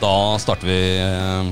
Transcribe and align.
Da 0.00 0.38
starter 0.40 0.64
vi 0.64 0.80
eh, 0.96 1.48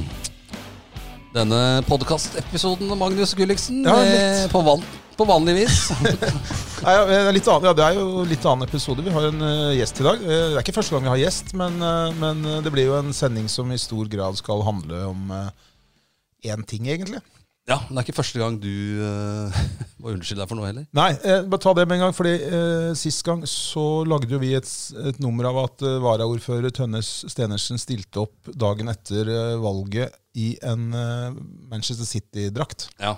denne 1.34 1.58
podkastepisoden, 1.84 2.88
Magnus 2.96 3.34
Gulliksen, 3.36 3.82
Ja, 3.84 3.96
på, 4.48 4.62
van, 4.64 4.80
på 5.18 5.26
vanlig 5.28 5.54
vis. 5.58 5.90
Nei, 6.84 6.94
ja, 6.94 7.02
annen, 7.28 7.66
ja, 7.68 7.74
det 7.76 7.84
er 7.84 7.98
jo 7.98 8.24
litt 8.24 8.46
annen 8.48 8.64
episode. 8.64 9.04
Vi 9.04 9.12
har 9.12 9.28
en 9.28 9.44
uh, 9.44 9.76
gjest 9.76 10.00
i 10.00 10.06
dag. 10.06 10.24
Eh, 10.24 10.44
det 10.46 10.56
er 10.56 10.64
ikke 10.64 10.78
første 10.78 10.96
gang 10.96 11.04
vi 11.04 11.12
har 11.12 11.20
gjest, 11.26 11.52
men, 11.60 11.76
uh, 11.84 12.08
men 12.16 12.40
det 12.64 12.72
blir 12.72 12.88
jo 12.88 12.96
en 12.96 13.12
sending 13.12 13.52
som 13.52 13.68
i 13.68 13.80
stor 13.80 14.08
grad 14.08 14.40
skal 14.40 14.64
handle 14.64 15.02
om 15.10 15.34
én 16.48 16.64
ting, 16.64 16.88
egentlig. 16.88 17.20
Ja, 17.68 17.76
men 17.84 17.94
det 17.94 18.00
er 18.00 18.06
ikke 18.06 18.16
første 18.16 18.40
gang 18.40 18.56
du 18.62 18.70
uh, 19.04 19.58
må 20.00 20.14
unnskylde 20.14 20.40
deg 20.40 20.50
for 20.50 20.58
noe 20.58 20.68
heller. 20.70 20.86
Nei, 20.96 21.10
eh, 21.20 21.42
bare 21.44 21.62
ta 21.62 21.74
det 21.76 21.84
med 21.88 21.98
en 21.98 22.06
gang. 22.06 22.14
fordi 22.16 22.34
eh, 22.48 22.90
Sist 22.98 23.24
gang 23.26 23.42
så 23.50 23.84
lagde 24.08 24.32
jo 24.32 24.40
vi 24.40 24.54
et, 24.56 24.70
et 25.10 25.20
nummer 25.22 25.50
av 25.50 25.60
at 25.66 25.84
eh, 25.84 25.98
varaordfører 26.04 26.72
Tønnes 26.74 27.10
Stenersen 27.28 27.80
stilte 27.80 28.24
opp 28.24 28.52
dagen 28.56 28.88
etter 28.92 29.28
eh, 29.34 29.56
valget 29.60 30.16
i 30.38 30.52
en 30.64 30.88
eh, 30.94 31.42
Manchester 31.68 32.08
City-drakt. 32.08 32.88
Ja, 33.02 33.16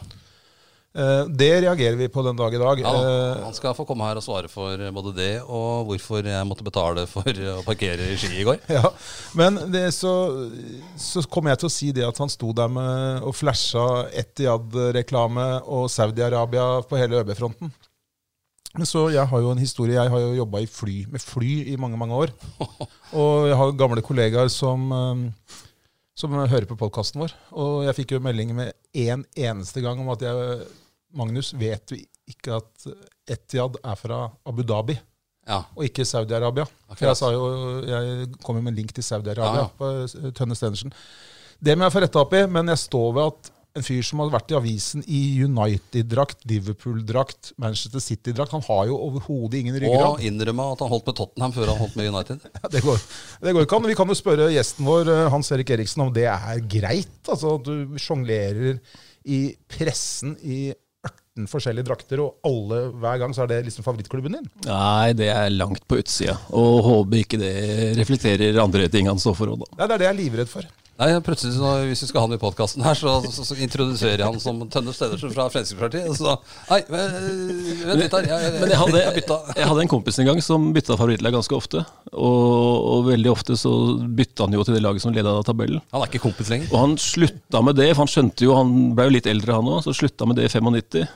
det 0.92 1.50
reagerer 1.62 1.94
vi 1.94 2.08
på 2.10 2.22
den 2.26 2.34
dag 2.38 2.54
i 2.54 2.58
dag. 2.58 2.80
ja 2.82 2.92
Eh, 2.98 3.42
Han 3.44 3.54
skal 3.54 3.76
få 3.78 3.84
komme 3.86 4.08
her 4.08 4.18
og 4.18 4.24
svare 4.26 4.48
for 4.50 4.74
både 4.96 5.12
det 5.14 5.28
og 5.46 5.86
hvorfor 5.86 6.26
jeg 6.26 6.48
måtte 6.48 6.66
betale 6.66 7.04
for 7.06 7.30
å 7.30 7.60
parkere 7.62 8.08
i 8.10 8.16
Ski 8.18 8.40
i 8.40 8.46
går. 8.48 8.58
Ja, 8.66 8.90
Men 9.38 9.54
det, 9.70 9.84
så, 9.94 10.10
så 10.98 11.22
kommer 11.30 11.52
jeg 11.54 11.62
til 11.62 11.70
å 11.70 11.74
si 11.76 11.92
det 11.94 12.08
at 12.08 12.18
han 12.18 12.32
sto 12.32 12.50
der 12.52 12.72
med 12.74 13.22
og 13.22 13.36
flasha 13.38 14.08
Etiad-reklame 14.18 15.46
og 15.62 15.86
Saudi-Arabia 15.94 16.82
på 16.82 16.98
hele 16.98 17.22
ØB-fronten. 17.22 17.70
Men 18.74 18.86
så 18.86 19.08
Jeg 19.10 19.26
har 19.26 19.40
jo 19.42 19.50
en 19.50 19.58
historie. 19.58 19.94
Jeg 19.98 20.10
har 20.10 20.20
jo 20.22 20.34
jobba 20.42 20.60
fly, 20.70 21.04
med 21.10 21.22
fly 21.22 21.72
i 21.72 21.78
mange 21.78 21.98
mange 21.98 22.14
år. 22.14 22.34
Og 23.18 23.48
jeg 23.50 23.56
har 23.58 23.72
gamle 23.78 24.02
kollegaer 24.06 24.50
som, 24.50 24.84
eh, 24.94 25.56
som 26.14 26.34
hører 26.34 26.68
på 26.70 26.78
podkasten 26.78 27.18
vår. 27.22 27.34
Og 27.58 27.80
jeg 27.88 27.96
fikk 27.98 28.14
jo 28.14 28.22
melding 28.22 28.54
med 28.54 28.70
én 28.94 29.24
eneste 29.34 29.82
gang 29.82 29.98
om 29.98 30.12
at 30.14 30.22
jeg 30.22 30.68
Magnus, 31.16 31.52
vet 31.58 31.86
du 31.90 31.96
ikke 32.30 32.58
at 32.60 32.86
Etiad 33.30 33.78
er 33.82 33.96
fra 33.98 34.24
Abu 34.46 34.62
Dhabi? 34.62 34.98
Ja, 35.48 35.62
og 35.74 35.82
ikke 35.86 36.04
Saudi-Arabia. 36.06 36.66
For 36.94 37.06
Jeg, 37.08 37.88
jeg 37.90 38.26
kom 38.44 38.58
jo 38.58 38.62
med 38.62 38.74
en 38.74 38.76
link 38.82 38.92
til 38.94 39.02
Saudi-Arabia 39.02 39.64
Ja, 39.64 39.70
på 39.80 39.88
eh, 40.04 40.28
Tønne 40.36 40.54
Stenersen. 40.54 40.92
Det 41.60 41.74
må 41.76 41.88
jeg 41.88 41.92
få 41.96 42.02
retta 42.04 42.20
opp 42.22 42.36
i, 42.38 42.44
men 42.48 42.70
jeg 42.70 42.78
står 42.84 43.08
ved 43.16 43.32
at 43.32 43.50
en 43.78 43.84
fyr 43.86 44.02
som 44.02 44.18
har 44.22 44.30
vært 44.32 44.50
i 44.50 44.56
avisen 44.58 45.02
i 45.06 45.18
United-drakt, 45.46 46.40
Liverpool-drakt, 46.50 47.52
Manchester 47.62 48.02
City-drakt 48.02 48.50
Han 48.56 48.64
har 48.66 48.88
jo 48.90 48.96
overhodet 48.98 49.60
ingen 49.60 49.76
Og 49.78 49.84
ryggrad. 49.84 50.24
innrømme 50.26 50.66
at 50.74 50.82
han 50.82 50.90
holdt 50.90 51.06
med 51.06 51.16
Tottenham 51.20 51.54
før 51.54 51.70
han 51.70 51.78
holdt 51.78 51.96
med 52.00 52.08
United. 52.10 52.46
ja, 52.62 52.70
Det 52.72 52.82
går, 52.82 52.98
det 53.46 53.54
går 53.54 53.66
ikke 53.66 53.78
an. 53.78 53.88
Vi 53.92 53.96
kan 54.00 54.10
jo 54.10 54.18
spørre 54.18 54.48
gjesten 54.54 54.86
vår, 54.88 55.10
eh, 55.14 55.28
Hans 55.34 55.50
Erik 55.54 55.70
Eriksen, 55.76 56.02
om 56.06 56.12
det 56.14 56.26
er 56.32 56.62
greit? 56.66 57.14
Altså 57.30 57.56
at 57.60 57.66
du 57.70 57.98
sjonglerer 58.02 58.80
i 59.30 59.40
pressen 59.70 60.34
i 60.42 60.70
18 61.40 61.48
forskjellige 61.50 61.88
drakter, 61.88 62.20
og 62.24 62.36
alle 62.46 62.80
hver 63.00 63.20
gang 63.22 63.34
så 63.36 63.44
er 63.44 63.52
det 63.54 63.62
liksom 63.68 63.86
favorittklubben 63.86 64.36
din? 64.38 64.50
Nei, 64.66 65.12
det 65.16 65.30
er 65.32 65.50
langt 65.54 65.86
på 65.88 66.00
utsida. 66.00 66.36
Og 66.52 66.82
håper 66.86 67.24
ikke 67.24 67.40
det 67.40 67.96
reflekterer 68.00 68.60
andre 68.62 68.88
ting 68.92 69.08
han 69.10 69.20
står 69.20 69.38
for 69.38 69.54
òg, 69.54 69.64
da. 69.64 69.72
Nei, 69.78 69.86
Det 69.86 69.94
er 69.94 69.98
det 69.98 70.08
jeg 70.10 70.14
er 70.16 70.22
livredd 70.24 70.52
for. 70.52 70.68
Nei, 71.00 71.14
plutselig 71.24 71.54
så, 71.56 71.68
Hvis 71.88 72.02
vi 72.04 72.06
skal 72.10 72.20
ha 72.20 72.26
han 72.26 72.36
i 72.36 72.40
podkasten 72.40 72.82
her, 72.84 72.92
så, 72.98 73.14
så, 73.32 73.40
så 73.48 73.56
introduserer 73.56 74.20
jeg 74.20 74.26
han 74.26 74.40
som 74.42 74.58
Tønne 74.68 74.92
Stedersen 74.92 75.32
fra 75.32 75.46
Fremskrittspartiet. 75.48 76.10
Så 76.18 76.34
Nei, 76.68 76.80
vent 76.92 77.86
vent 77.86 78.02
litt 78.02 78.16
her. 78.18 78.28
Jeg, 78.28 78.42
jeg, 78.44 78.58
Men 78.60 78.74
jeg 78.74 78.80
hadde, 78.82 79.00
jeg 79.00 79.14
bytta. 79.16 79.38
jeg 79.56 79.70
hadde 79.70 79.84
en 79.86 79.92
kompis 79.94 80.20
en 80.20 80.28
gang 80.28 80.42
som 80.44 80.66
bytta 80.76 80.98
favorittlag 81.00 81.32
ganske 81.38 81.56
ofte. 81.56 81.86
Og, 82.12 82.74
og 82.92 83.08
veldig 83.08 83.32
ofte 83.32 83.56
så 83.56 83.72
bytta 83.96 84.44
han 84.44 84.58
jo 84.58 84.66
til 84.68 84.76
det 84.76 84.84
laget 84.84 85.06
som 85.06 85.16
leda 85.16 85.38
tabellen. 85.48 85.80
Han 85.96 86.04
er 86.04 86.12
ikke 86.12 86.20
kompis 86.26 86.52
lenger. 86.52 86.68
Og 86.74 86.84
han 86.84 86.98
slutta 87.00 87.64
med 87.64 87.80
det, 87.80 87.88
for 87.94 88.04
han 88.04 88.12
skjønte 88.18 88.44
jo, 88.44 88.58
han 88.60 88.76
ble 88.98 89.08
jo 89.08 89.16
litt 89.16 89.32
eldre 89.32 89.56
han 89.56 89.72
òg, 89.72 89.80
så 89.88 89.96
slutta 89.96 90.28
med 90.28 90.36
det 90.36 90.50
i 90.50 90.52
95. 90.52 91.08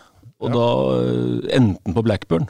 Og 0.44 0.52
da 0.54 0.68
enten 1.00 1.74
endte 1.74 1.88
han 1.88 1.96
på 1.96 2.04
Blackburn. 2.06 2.46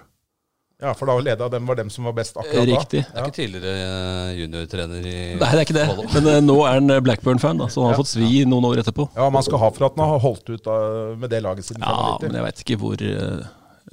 Ja, 0.84 0.90
for 0.98 1.08
da 1.08 1.14
leda 1.22 1.46
dem 1.48 1.68
var 1.70 1.78
dem 1.78 1.88
som 1.92 2.04
var 2.04 2.16
best 2.18 2.36
akkurat 2.36 2.66
da. 2.66 2.76
Riktig. 2.80 3.00
Jeg 3.06 3.14
er 3.14 3.28
ikke 3.28 3.38
tidligere 3.38 3.74
eh, 3.80 4.30
juniortrener 4.42 5.06
i 5.06 5.18
Nei, 5.38 5.50
det 5.54 5.60
er 5.60 5.62
ikke 5.62 5.76
det. 5.78 5.86
Men 6.16 6.26
uh, 6.28 6.38
nå 6.44 6.56
er 6.66 6.76
han 6.76 6.92
eh, 6.92 7.02
Blackburn-fan, 7.06 7.62
da, 7.62 7.68
så 7.72 7.84
han 7.86 7.94
har 7.94 8.00
fått 8.02 8.10
svi 8.10 8.42
noen 8.50 8.66
år 8.68 8.82
etterpå. 8.82 9.06
Ja, 9.16 9.30
man 9.32 9.46
skal 9.46 9.62
ha 9.62 9.70
for 9.72 9.86
at 9.88 9.96
han 9.96 10.12
har 10.16 10.20
holdt 10.24 10.50
ut 10.50 10.66
da, 10.66 10.78
med 11.16 11.32
det 11.32 11.40
laget 11.46 11.70
siden 11.70 11.86
Ja, 11.86 12.16
men 12.20 12.36
jeg 12.36 12.48
veit 12.48 12.64
ikke 12.66 12.80
hvor, 12.82 13.04
uh 13.04 13.44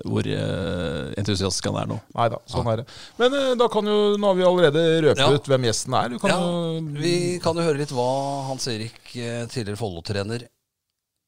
hvor 0.08 0.26
uh, 0.26 1.12
entusiastisk 1.20 1.68
han 1.70 1.78
er 1.82 1.90
nå. 1.92 1.98
Nei 2.16 2.28
da, 2.32 2.40
sånn 2.50 2.70
er 2.72 2.82
det. 2.82 2.86
Men 3.20 3.36
uh, 3.36 3.50
da 3.60 3.68
kan 3.72 3.88
jo, 3.88 3.98
nå 4.18 4.30
har 4.32 4.38
vi 4.40 4.46
allerede 4.48 4.86
røpet 5.06 5.22
Ja. 5.22 5.42
hvem 5.52 5.68
gjesten 5.68 5.98
er. 6.00 6.14
Du 6.14 6.22
kan 6.22 6.32
Ja, 6.32 6.40
jo 6.40 6.80
vi 6.96 7.16
kan 7.44 7.60
jo 7.60 7.66
høre 7.66 7.82
litt 7.82 7.94
hva 7.96 8.08
Hans 8.48 8.68
Erik, 8.72 9.02
eh, 9.16 9.44
tidligere 9.52 9.80
Follo-trener, 9.80 10.48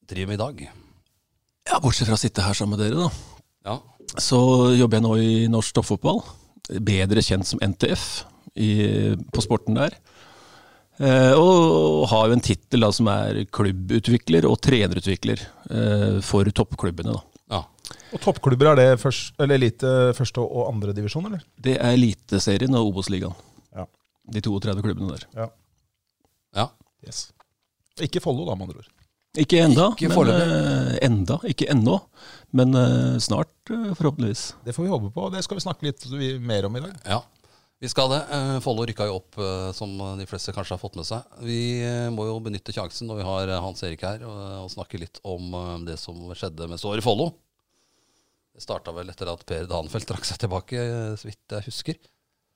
driver 0.08 0.32
med 0.32 0.40
i 0.40 0.42
dag. 0.42 0.64
Ja, 1.74 1.80
Bortsett 1.82 2.06
fra 2.06 2.14
å 2.14 2.20
sitte 2.20 2.42
her 2.44 2.54
sammen 2.54 2.78
med 2.78 2.84
dere, 2.84 3.08
da. 3.08 3.40
Ja, 3.66 3.80
Så 4.22 4.38
jobber 4.78 5.00
jeg 5.00 5.02
nå 5.02 5.14
i 5.18 5.30
norsk 5.50 5.74
toppfotball. 5.74 6.20
Bedre 6.86 7.24
kjent 7.24 7.48
som 7.48 7.58
NTF 7.58 8.04
i, 8.62 8.68
på 9.34 9.42
sporten 9.42 9.74
der. 9.80 9.96
Eh, 11.02 11.34
og 11.34 12.04
har 12.12 12.30
jo 12.30 12.36
en 12.36 12.44
tittel 12.46 12.86
som 12.94 13.10
er 13.10 13.40
klubbutvikler 13.50 14.46
og 14.46 14.60
trenerutvikler 14.62 15.42
eh, 15.42 16.20
for 16.22 16.46
toppklubbene. 16.54 17.16
da. 17.16 17.42
ja. 17.56 17.62
Og 18.14 18.22
toppklubber, 18.22 18.70
er 18.70 18.78
det 18.78 19.02
først, 19.02 19.34
eller 19.42 19.58
elite 19.58 19.90
første 20.14 20.46
og 20.46 20.68
andre 20.70 20.94
divisjon, 20.94 21.26
eller? 21.26 21.42
Det 21.58 21.74
er 21.74 21.98
Eliteserien 21.98 22.78
og 22.78 22.92
Obos-ligaen. 22.92 23.34
Ja. 23.74 23.88
De 24.30 24.46
32 24.46 24.86
klubbene 24.86 25.16
der. 25.16 25.26
Ja. 25.34 25.50
ja. 26.54 26.70
Yes. 27.02 27.32
Ikke 27.98 28.22
Follo, 28.22 28.46
da, 28.46 28.54
med 28.54 28.70
andre 28.70 28.84
ord. 28.84 28.94
Ikke 29.34 29.58
enda, 29.64 29.88
Ikke 29.98 30.12
men 30.12 30.30
eh, 30.30 30.96
enda, 31.02 31.40
ikke 31.50 31.66
ennå. 31.72 31.98
Men 32.54 32.74
eh, 32.78 33.14
snart, 33.22 33.50
eh, 33.66 33.90
forhåpentligvis. 33.98 34.44
Det 34.62 34.74
får 34.76 34.86
vi 34.86 34.92
håpe 34.92 35.10
på, 35.14 35.24
og 35.26 35.34
det 35.34 35.42
skal 35.42 35.58
vi 35.58 35.64
snakke 35.64 35.88
litt 35.88 36.04
mer 36.38 36.68
om 36.68 36.78
i 36.78 36.82
dag. 36.84 36.92
Ja, 37.02 37.18
vi 37.82 37.90
skal 37.90 38.12
det. 38.12 38.20
Follo 38.64 38.86
rykka 38.86 39.08
jo 39.10 39.18
opp, 39.18 39.36
som 39.76 39.96
de 40.16 40.24
fleste 40.30 40.54
kanskje 40.54 40.76
har 40.76 40.80
fått 40.80 40.94
med 40.96 41.08
seg. 41.08 41.26
Vi 41.44 41.82
må 42.14 42.28
jo 42.30 42.38
benytte 42.40 42.72
sjansen 42.72 43.10
når 43.10 43.18
vi 43.20 43.26
har 43.26 43.52
Hans 43.60 43.82
Erik 43.84 44.06
her, 44.06 44.22
og, 44.24 44.38
og 44.62 44.70
snakke 44.72 45.02
litt 45.02 45.18
om 45.26 45.50
det 45.84 45.98
som 46.00 46.22
skjedde 46.32 46.70
med 46.70 46.80
såret 46.80 47.04
Follo. 47.04 47.32
Det 48.54 48.62
starta 48.62 48.94
vel 48.94 49.10
etter 49.10 49.28
at 49.34 49.42
Per 49.44 49.66
Danfeldt 49.68 50.08
trakk 50.08 50.24
seg 50.30 50.40
tilbake, 50.46 50.86
så 51.18 51.28
vidt 51.28 51.58
jeg 51.58 51.66
husker. 51.66 51.98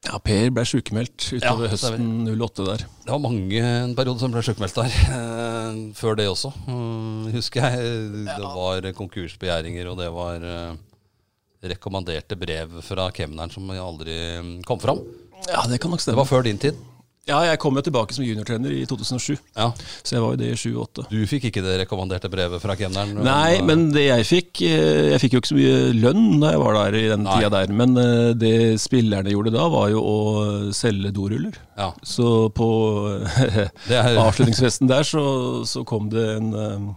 Ja, 0.06 0.18
Per 0.22 0.52
ble 0.54 0.62
sykemeldt 0.68 1.24
utover 1.34 1.66
Ja, 1.66 1.70
høsten 1.72 2.28
08 2.30 2.66
der. 2.68 2.84
Det 3.02 3.10
var 3.10 3.22
mange 3.22 3.58
en 3.60 3.96
periode 3.98 4.22
som 4.22 4.32
ble 4.32 4.44
sykemeldt 4.46 4.78
der. 4.78 4.94
Eh, 5.18 5.80
før 5.98 6.18
det 6.20 6.28
også, 6.30 6.52
mm, 6.68 7.32
husker 7.34 7.66
jeg. 7.66 7.88
Det 8.28 8.52
var 8.54 8.86
konkursbegjæringer, 8.96 9.90
og 9.90 9.98
det 9.98 10.08
var 10.14 10.46
eh, 10.46 10.76
rekommanderte 11.74 12.38
brev 12.38 12.78
fra 12.86 13.08
kemneren 13.14 13.50
som 13.52 13.66
aldri 13.74 14.14
mm, 14.38 14.54
kom 14.68 14.80
fram. 14.80 15.02
Ja, 15.48 15.66
det 15.70 15.80
kan 15.82 15.90
nok 15.90 16.04
Det 16.04 16.16
var 16.16 16.30
før 16.30 16.46
din 16.46 16.58
tid. 16.62 16.78
Ja, 17.28 17.42
jeg 17.44 17.58
kom 17.60 17.76
jo 17.76 17.82
tilbake 17.84 18.14
som 18.16 18.24
juniortrener 18.24 18.72
i 18.72 18.86
2007, 18.88 19.36
Ja. 19.56 19.66
så 20.02 20.14
jeg 20.16 20.22
var 20.24 20.30
jo 20.32 20.38
det 20.40 20.48
i 20.54 20.56
7-8. 20.56 21.04
Du 21.10 21.18
fikk 21.28 21.44
ikke 21.50 21.60
det 21.64 21.74
rekommanderte 21.82 22.30
brevet 22.32 22.62
fra 22.62 22.74
kemneren? 22.80 23.18
Nei, 23.26 23.60
men 23.68 23.90
det 23.92 24.06
jeg 24.06 24.24
fikk 24.28 24.62
eh, 24.64 25.10
Jeg 25.12 25.20
fikk 25.20 25.36
jo 25.36 25.40
ikke 25.42 25.50
så 25.52 25.58
mye 25.58 25.76
lønn 25.98 26.40
da 26.40 26.54
jeg 26.54 26.62
var 26.62 26.78
der 26.78 26.96
i 26.96 27.04
den 27.12 27.26
Nei. 27.26 27.36
tida 27.36 27.50
der. 27.52 27.74
Men 27.82 27.92
eh, 28.00 28.30
det 28.40 28.54
spillerne 28.80 29.34
gjorde 29.34 29.52
da, 29.52 29.66
var 29.72 29.90
jo 29.92 30.00
å 30.00 30.16
selge 30.72 31.12
doruller. 31.12 31.58
Ja, 31.76 31.90
Så 32.02 32.48
på 32.56 32.68
avslutningsfesten 33.92 34.88
der 34.90 35.04
så, 35.06 35.26
så 35.68 35.84
kom 35.88 36.08
det 36.12 36.24
en 36.38 36.48
eh, 36.54 36.88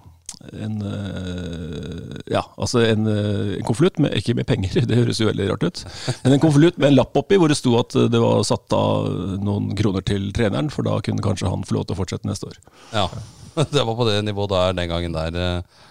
en, 0.57 0.77
eh, 0.81 2.21
ja, 2.33 2.41
altså 2.57 2.81
en, 2.85 3.05
eh, 3.09 3.57
en 3.59 3.65
konvolutt, 3.67 3.99
ikke 4.17 4.35
med 4.37 4.47
penger, 4.49 4.81
det 4.89 4.97
høres 4.97 5.19
jo 5.21 5.27
veldig 5.29 5.47
rart 5.51 5.65
ut. 5.67 5.83
Men 6.23 6.35
en 6.37 6.43
konvolutt 6.43 6.79
med 6.81 6.91
en 6.91 6.97
lapp 6.99 7.17
oppi 7.21 7.39
hvor 7.41 7.51
det 7.51 7.59
sto 7.59 7.75
at 7.79 7.95
det 8.11 8.21
var 8.23 8.41
satt 8.47 8.73
av 8.77 9.09
noen 9.43 9.71
kroner 9.77 10.05
til 10.07 10.29
treneren, 10.35 10.71
for 10.73 10.87
da 10.87 10.97
kunne 11.05 11.23
kanskje 11.25 11.51
han 11.51 11.65
få 11.67 11.77
lov 11.77 11.87
til 11.87 11.97
å 11.97 12.01
fortsette 12.01 12.29
neste 12.29 12.49
år. 12.51 12.59
Ja, 12.95 13.07
det 13.75 13.85
var 13.87 13.97
på 13.99 14.07
det 14.09 14.19
nivået 14.27 14.53
der 14.55 14.77
den 14.81 14.91
gangen 14.91 15.17
der. 15.17 15.37
eh, 15.37 15.85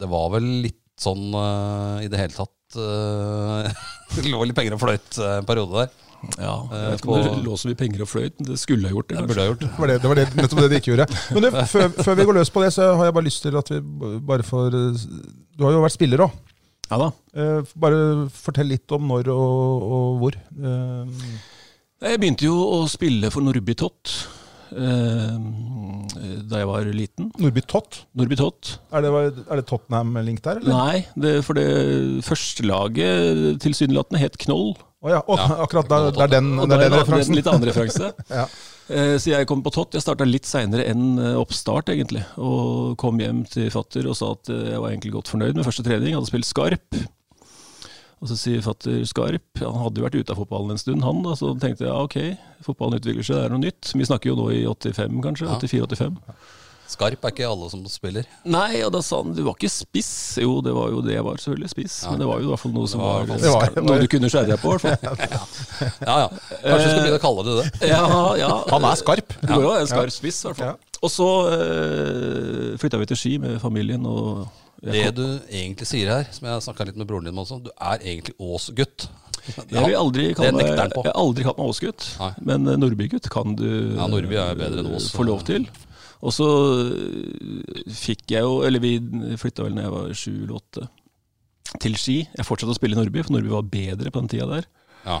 Det 0.00 0.08
var 0.10 0.30
vel 0.36 0.46
litt 0.66 0.78
sånn 1.00 1.30
i 2.04 2.08
det 2.12 2.18
hele 2.20 2.34
tatt 2.36 2.56
Det 4.14 4.22
lå 4.28 4.44
litt 4.44 4.54
penger 4.58 4.76
og 4.76 4.82
fløyt 4.82 5.16
en 5.24 5.46
periode 5.48 5.74
der. 5.80 6.09
Ja, 6.36 6.54
jeg 6.68 6.76
Eh, 6.76 6.90
vet 6.90 7.00
ikke 7.00 7.12
om 7.14 7.22
det 7.24 7.44
lå 7.46 7.54
så 7.56 7.68
mye 7.70 7.78
penger 7.80 8.02
og 8.04 8.08
fløyt, 8.10 8.34
men 8.40 8.48
det 8.50 8.58
skulle 8.60 8.88
jeg 8.88 8.92
gjort 8.96 9.08
det. 9.12 9.22
Burde 9.30 9.40
jeg 9.44 9.52
gjort. 9.54 9.62
Det 9.64 9.70
var, 9.78 9.86
det, 9.92 9.96
det 10.02 10.08
var 10.12 10.18
det, 10.20 10.26
nettopp 10.36 10.60
det 10.60 10.68
de 10.74 10.80
ikke 10.82 10.90
gjorde. 10.92 11.06
Men 11.34 11.46
du, 11.46 11.48
før, 11.72 11.86
før 12.04 12.18
vi 12.20 12.26
går 12.28 12.38
løs 12.40 12.50
på 12.54 12.64
det, 12.64 12.72
så 12.76 12.90
har 12.98 13.08
jeg 13.08 13.16
bare 13.16 13.28
lyst 13.30 13.42
til 13.46 13.56
at 13.60 13.72
vi 13.72 13.80
bare 14.32 14.44
får 14.46 14.76
eh, 14.76 15.06
Du 15.56 15.64
har 15.64 15.72
jo 15.76 15.80
vært 15.86 15.96
spiller 15.96 16.24
òg. 16.26 16.36
Ja 16.90 16.98
da. 16.98 17.08
Bare 17.78 18.00
fortell 18.34 18.66
litt 18.72 18.90
om 18.96 19.04
når 19.12 19.28
og, 19.30 19.84
og 19.94 20.20
hvor. 20.24 20.36
Eh, 20.58 21.24
Jeg 22.02 22.18
begynte 22.20 22.46
jo 22.48 22.56
å 22.80 22.82
spille 22.90 23.30
for 23.30 23.44
Nordby 23.46 23.76
Tott 23.78 24.10
eh, 24.74 25.36
da 26.50 26.60
jeg 26.62 26.68
var 26.68 26.88
liten. 26.94 27.30
Nordby 27.38 27.62
Tott. 27.68 28.02
Nordby 28.18 28.36
Tott. 28.40 28.74
Er 28.92 29.04
det, 29.06 29.10
er 29.46 29.60
det 29.60 29.66
Tottenham-link 29.70 30.42
der, 30.44 30.60
eller? 30.60 30.74
Nei, 30.74 31.02
det, 31.20 31.34
for 31.46 31.58
det 31.58 32.24
første 32.26 32.66
laget 32.66 33.60
tilsynelatende 33.62 34.20
het 34.22 34.38
Knoll. 34.44 34.74
Å 35.00 35.08
ja, 35.14 35.20
Ja. 35.24 35.46
akkurat 35.64 35.88
der, 35.88 36.10
det 36.12 36.26
er 36.26 36.32
den, 36.38 36.50
Og 36.60 36.68
det 36.68 36.76
er 36.76 36.84
den 36.88 36.98
referansen. 37.00 37.36
Litt 37.38 37.48
annen 37.50 37.68
referanse. 37.70 38.12
Ja. 38.40 38.44
Eh, 38.90 39.14
Så 39.22 39.30
jeg 39.30 39.46
kom 39.46 39.62
på 39.62 39.70
tott. 39.72 39.94
Jeg 39.94 40.02
starta 40.02 40.26
litt 40.26 40.48
seinere 40.50 40.84
enn 40.90 41.14
eh, 41.18 41.36
oppstart, 41.38 41.92
egentlig. 41.94 42.24
Og 42.42 42.96
kom 43.00 43.20
hjem 43.22 43.44
til 43.48 43.70
fatter 43.72 44.08
og 44.10 44.18
sa 44.18 44.32
at 44.34 44.50
eh, 44.50 44.72
jeg 44.74 44.82
var 44.82 44.90
egentlig 44.92 45.14
godt 45.14 45.30
fornøyd 45.32 45.56
med 45.56 45.64
første 45.68 45.86
trening. 45.86 46.10
Jeg 46.12 46.18
Hadde 46.18 46.32
spilt 46.32 46.48
skarp. 46.50 47.00
Og 48.20 48.28
så 48.28 48.36
sier 48.36 48.60
fatter 48.60 48.98
skarp. 49.08 49.62
Han 49.62 49.78
hadde 49.80 50.02
jo 50.02 50.04
vært 50.04 50.18
ute 50.20 50.34
av 50.34 50.40
fotballen 50.42 50.74
en 50.74 50.80
stund, 50.82 51.00
han. 51.06 51.22
Da. 51.24 51.32
Så 51.40 51.54
tenkte 51.62 51.86
jeg 51.86 51.92
ja, 51.92 52.00
ok, 52.04 52.18
fotballen 52.66 53.00
utvikler 53.00 53.24
seg, 53.24 53.38
det 53.38 53.46
er 53.46 53.54
noe 53.54 53.62
nytt. 53.62 53.92
Vi 53.96 54.08
snakker 54.10 54.34
jo 54.34 54.36
nå 54.36 54.50
i 54.52 54.58
85, 54.68 55.22
kanskje. 55.24 55.48
84-85. 55.56 56.18
Skarp 56.90 57.24
er 57.28 57.32
ikke 57.34 57.46
alle 57.48 57.68
som 57.70 57.84
spiller. 57.90 58.26
Nei, 58.50 58.80
og 58.86 58.90
da 58.96 59.00
sa 59.06 59.20
han 59.22 59.32
du 59.36 59.42
var 59.46 59.54
ikke 59.58 59.70
spiss. 59.70 60.10
Jo, 60.42 60.56
det 60.64 60.72
var 60.74 60.90
jo 60.90 61.00
det 61.06 61.14
jeg 61.14 61.24
var, 61.26 61.38
selvfølgelig. 61.42 61.70
Spiss. 61.72 61.96
Ja. 62.04 62.10
Men 62.14 62.22
det 62.24 62.28
var 62.30 62.42
jo 62.42 62.48
i 62.48 62.50
hvert 62.50 62.62
fall 62.64 62.74
noe 62.74 62.90
som 62.90 63.02
var 63.04 63.28
var, 63.30 63.44
var- 63.46 63.82
noe 63.86 63.98
du 64.02 64.08
kunne 64.10 64.30
skjære 64.32 64.50
deg 64.52 64.62
på, 64.62 64.74
i 64.74 64.82
hvert 64.82 65.00
fall. 65.00 65.26
Ja, 66.10 66.16
ja. 66.24 66.28
Kanskje 66.30 66.84
du 66.84 66.90
skal 66.90 67.02
begynne 67.04 67.20
å 67.20 67.24
kalle 67.24 67.46
det 67.46 67.56
det. 67.60 67.90
Ja, 67.92 68.04
ja. 68.40 68.50
Han 68.74 68.86
er 68.90 68.98
skarp. 69.00 69.36
Det 69.40 69.50
går 69.54 69.66
jo 69.68 69.74
en 69.78 69.90
skarp 69.90 70.12
spiss, 70.14 70.42
i 70.44 70.50
hvert 70.50 70.60
fall. 70.60 70.74
Ja. 70.74 70.96
Og 71.00 71.08
så 71.14 71.26
øh, 71.56 72.78
flytta 72.80 72.98
vi 73.00 73.06
til 73.10 73.16
Ski 73.20 73.36
med 73.40 73.58
familien. 73.62 74.04
og 74.06 74.48
Det 74.84 75.06
du 75.16 75.24
egentlig 75.48 75.86
sier 75.88 76.10
her, 76.12 76.28
som 76.34 76.48
jeg 76.48 76.64
snakka 76.66 76.86
litt 76.88 76.98
med 77.00 77.08
broren 77.08 77.28
din 77.28 77.36
om 77.36 77.42
også, 77.44 77.60
du 77.64 77.70
er 77.76 78.00
egentlig 78.04 78.34
Ås-gutt. 78.40 79.08
jeg 79.70 79.94
aldri 79.96 80.26
meg, 80.36 80.36
har 80.36 81.12
aldri 81.16 81.44
kalt 81.46 81.56
meg 81.58 81.70
Ås-gutt, 81.72 82.04
men 82.44 82.68
eh, 82.68 82.76
Nordby-gutt 82.80 83.30
kan 83.32 83.54
du 83.56 83.64
Ja, 83.96 84.06
Nordby 84.12 84.36
er 84.36 84.58
bedre 84.58 84.82
enn 84.84 84.90
eh, 84.92 84.96
Ås. 84.98 85.10
få 85.16 85.24
lov 85.28 85.44
til. 85.48 85.64
Og 86.20 86.34
så 86.36 86.46
eh, 86.84 87.90
fikk 87.96 88.34
jeg 88.34 88.44
jo 88.44 88.60
Eller 88.66 88.82
vi 88.82 88.96
flytta 89.40 89.64
vel 89.64 89.76
når 89.76 89.86
jeg 89.86 89.94
var 89.96 90.16
sju 90.22 90.32
eller 90.34 90.56
åtte, 90.60 90.88
til 91.80 91.94
Ski. 92.00 92.16
Jeg 92.34 92.46
fortsatte 92.46 92.74
å 92.74 92.78
spille 92.78 92.96
i 92.96 93.00
Nordby, 93.00 93.22
for 93.22 93.36
Nordby 93.36 93.52
var 93.52 93.68
bedre 93.70 94.10
på 94.10 94.24
den 94.24 94.32
tida 94.32 94.48
der. 94.50 94.66
Ja. 95.04 95.20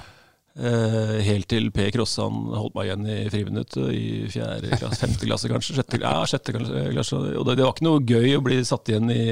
Eh, 0.58 1.12
helt 1.22 1.46
til 1.48 1.68
P. 1.70 1.86
Krossan 1.94 2.48
holdt 2.50 2.74
meg 2.74 2.88
igjen 2.88 3.06
i 3.06 3.18
friminuttet 3.30 3.92
i 3.94 4.08
fjerde 4.32 4.74
klasse, 4.74 4.98
femte 4.98 5.28
klasse 5.28 5.50
kanskje. 5.52 5.76
Sjette, 5.78 6.00
ja, 6.02 6.16
sjette 6.26 6.56
klasse. 6.56 7.20
Og 7.38 7.46
det, 7.46 7.54
det 7.60 7.64
var 7.64 7.76
ikke 7.76 7.86
noe 7.86 8.02
gøy 8.02 8.34
å 8.34 8.42
bli 8.44 8.58
satt 8.66 8.90
igjen 8.90 9.14
i, 9.14 9.22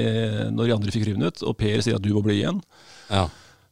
når 0.55 0.69
de 0.69 0.75
andre 0.77 0.95
fikk 0.95 1.05
friminutt, 1.09 1.43
og 1.43 1.59
Per 1.59 1.83
sier 1.83 1.99
at 1.99 2.05
du 2.05 2.13
må 2.15 2.23
bli 2.25 2.39
igjen. 2.41 2.63
ja. 3.11 3.27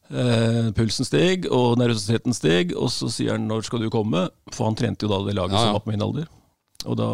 Eh, 0.08 0.70
pulsen 0.72 1.04
steg, 1.04 1.44
og 1.52 1.74
nervøsiteten 1.76 2.32
steg, 2.32 2.70
og 2.72 2.88
så 2.88 3.10
sier 3.12 3.34
han 3.34 3.44
'når 3.44 3.66
skal 3.66 3.82
du 3.84 3.90
komme?' 3.92 4.30
For 4.52 4.64
han 4.64 4.74
trente 4.74 5.04
jo 5.04 5.10
da 5.12 5.18
det 5.26 5.36
laget 5.36 5.52
ja. 5.52 5.64
som 5.66 5.76
var 5.76 5.84
på 5.84 5.92
min 5.92 6.00
alder. 6.00 6.28
Og 6.86 6.98
da 6.98 7.10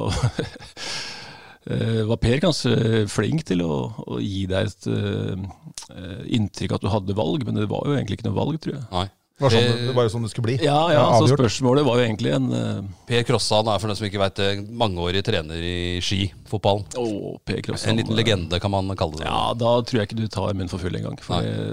eh, 1.72 2.02
var 2.08 2.20
Per 2.20 2.40
ganske 2.44 3.04
flink 3.12 3.46
til 3.48 3.64
å, 3.64 3.74
å 4.04 4.20
gi 4.20 4.44
deg 4.50 4.68
et 4.68 4.88
uh, 4.92 6.24
inntrykk 6.28 6.76
at 6.76 6.84
du 6.84 6.90
hadde 6.92 7.16
valg, 7.16 7.46
men 7.48 7.62
det 7.62 7.70
var 7.72 7.86
jo 7.88 7.96
egentlig 7.96 8.20
ikke 8.20 8.28
noe 8.28 8.40
valg, 8.42 8.60
tror 8.60 8.76
jeg. 8.78 8.88
Nei. 8.92 9.08
Det 9.34 9.42
var, 9.42 9.50
sånn, 9.50 9.78
det 9.88 9.94
var 9.96 10.06
jo 10.06 10.10
sånn 10.12 10.22
det 10.22 10.28
skulle 10.30 10.46
bli. 10.46 10.54
Ja, 10.62 10.78
ja, 10.94 11.00
så 11.18 11.26
spørsmålet 11.26 11.82
var 11.82 11.98
jo 11.98 12.04
egentlig 12.04 12.30
en 12.36 12.44
uh... 12.54 12.84
Per 13.08 13.24
Krossan 13.26 13.66
er 13.66 13.80
for 13.82 13.90
den 13.90 13.98
som 13.98 14.06
ikke 14.06 14.20
vet 14.22 14.36
det, 14.38 14.50
mangeårig 14.78 15.24
trener 15.26 15.58
i 15.58 15.78
skifotballen. 16.06 16.84
Oh, 17.02 17.32
Per 17.42 17.58
Krossan. 17.66 17.90
En 17.90 17.98
liten 17.98 18.14
legende, 18.14 18.60
kan 18.62 18.70
man 18.70 18.94
kalle 18.94 19.18
det. 19.18 19.26
Ja, 19.26 19.48
da 19.58 19.72
tror 19.82 19.98
jeg 19.98 20.06
ikke 20.06 20.20
du 20.20 20.30
tar 20.30 20.54
munn 20.54 20.70
for 20.70 20.78
full 20.78 20.94
engang. 20.94 21.18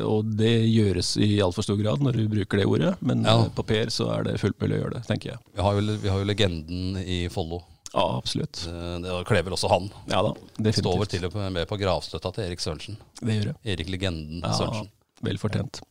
Og 0.09 0.33
det 0.41 0.55
gjøres 0.71 1.13
i 1.21 1.35
altfor 1.45 1.67
stor 1.67 1.77
grad 1.77 2.01
når 2.01 2.17
du 2.17 2.25
bruker 2.33 2.63
det 2.63 2.65
ordet, 2.65 2.95
men 3.05 3.21
Ja. 3.29 3.37
på 3.53 3.67
Per 3.69 3.93
så 3.93 4.09
er 4.15 4.25
det 4.25 4.39
fullt 4.41 4.57
mulig 4.57 4.79
å 4.79 4.81
gjøre 4.81 4.97
det, 4.97 5.03
tenker 5.11 5.35
jeg. 5.35 5.43
Vi 5.53 5.61
har 5.61 5.77
jo, 5.77 5.99
vi 6.01 6.09
har 6.15 6.17
jo 6.17 6.31
legenden 6.31 6.97
i 7.05 7.27
Follo. 7.29 7.61
Ja, 7.93 8.05
absolutt. 8.17 8.61
Det, 8.65 9.01
Det 9.03 9.15
kler 9.27 9.43
vel 9.43 9.53
også 9.57 9.67
han. 9.71 9.89
Ja 10.07 10.21
da, 10.23 10.31
Står 10.71 10.99
vel 11.01 11.09
til 11.11 11.25
og 11.27 11.35
med 11.51 11.67
på 11.67 11.77
gravstøtta 11.81 12.31
til 12.37 12.45
Erik 12.47 12.63
Sørensen. 12.63 12.95
Det 13.19 13.35
gjør 13.35 13.49
jeg. 13.51 13.57
Erik 13.75 13.89
Legenden 13.91 14.39
Ja, 14.45 14.53
Sørensen. 14.55 14.91
vel 15.27 15.37
fortjent. 15.41 15.81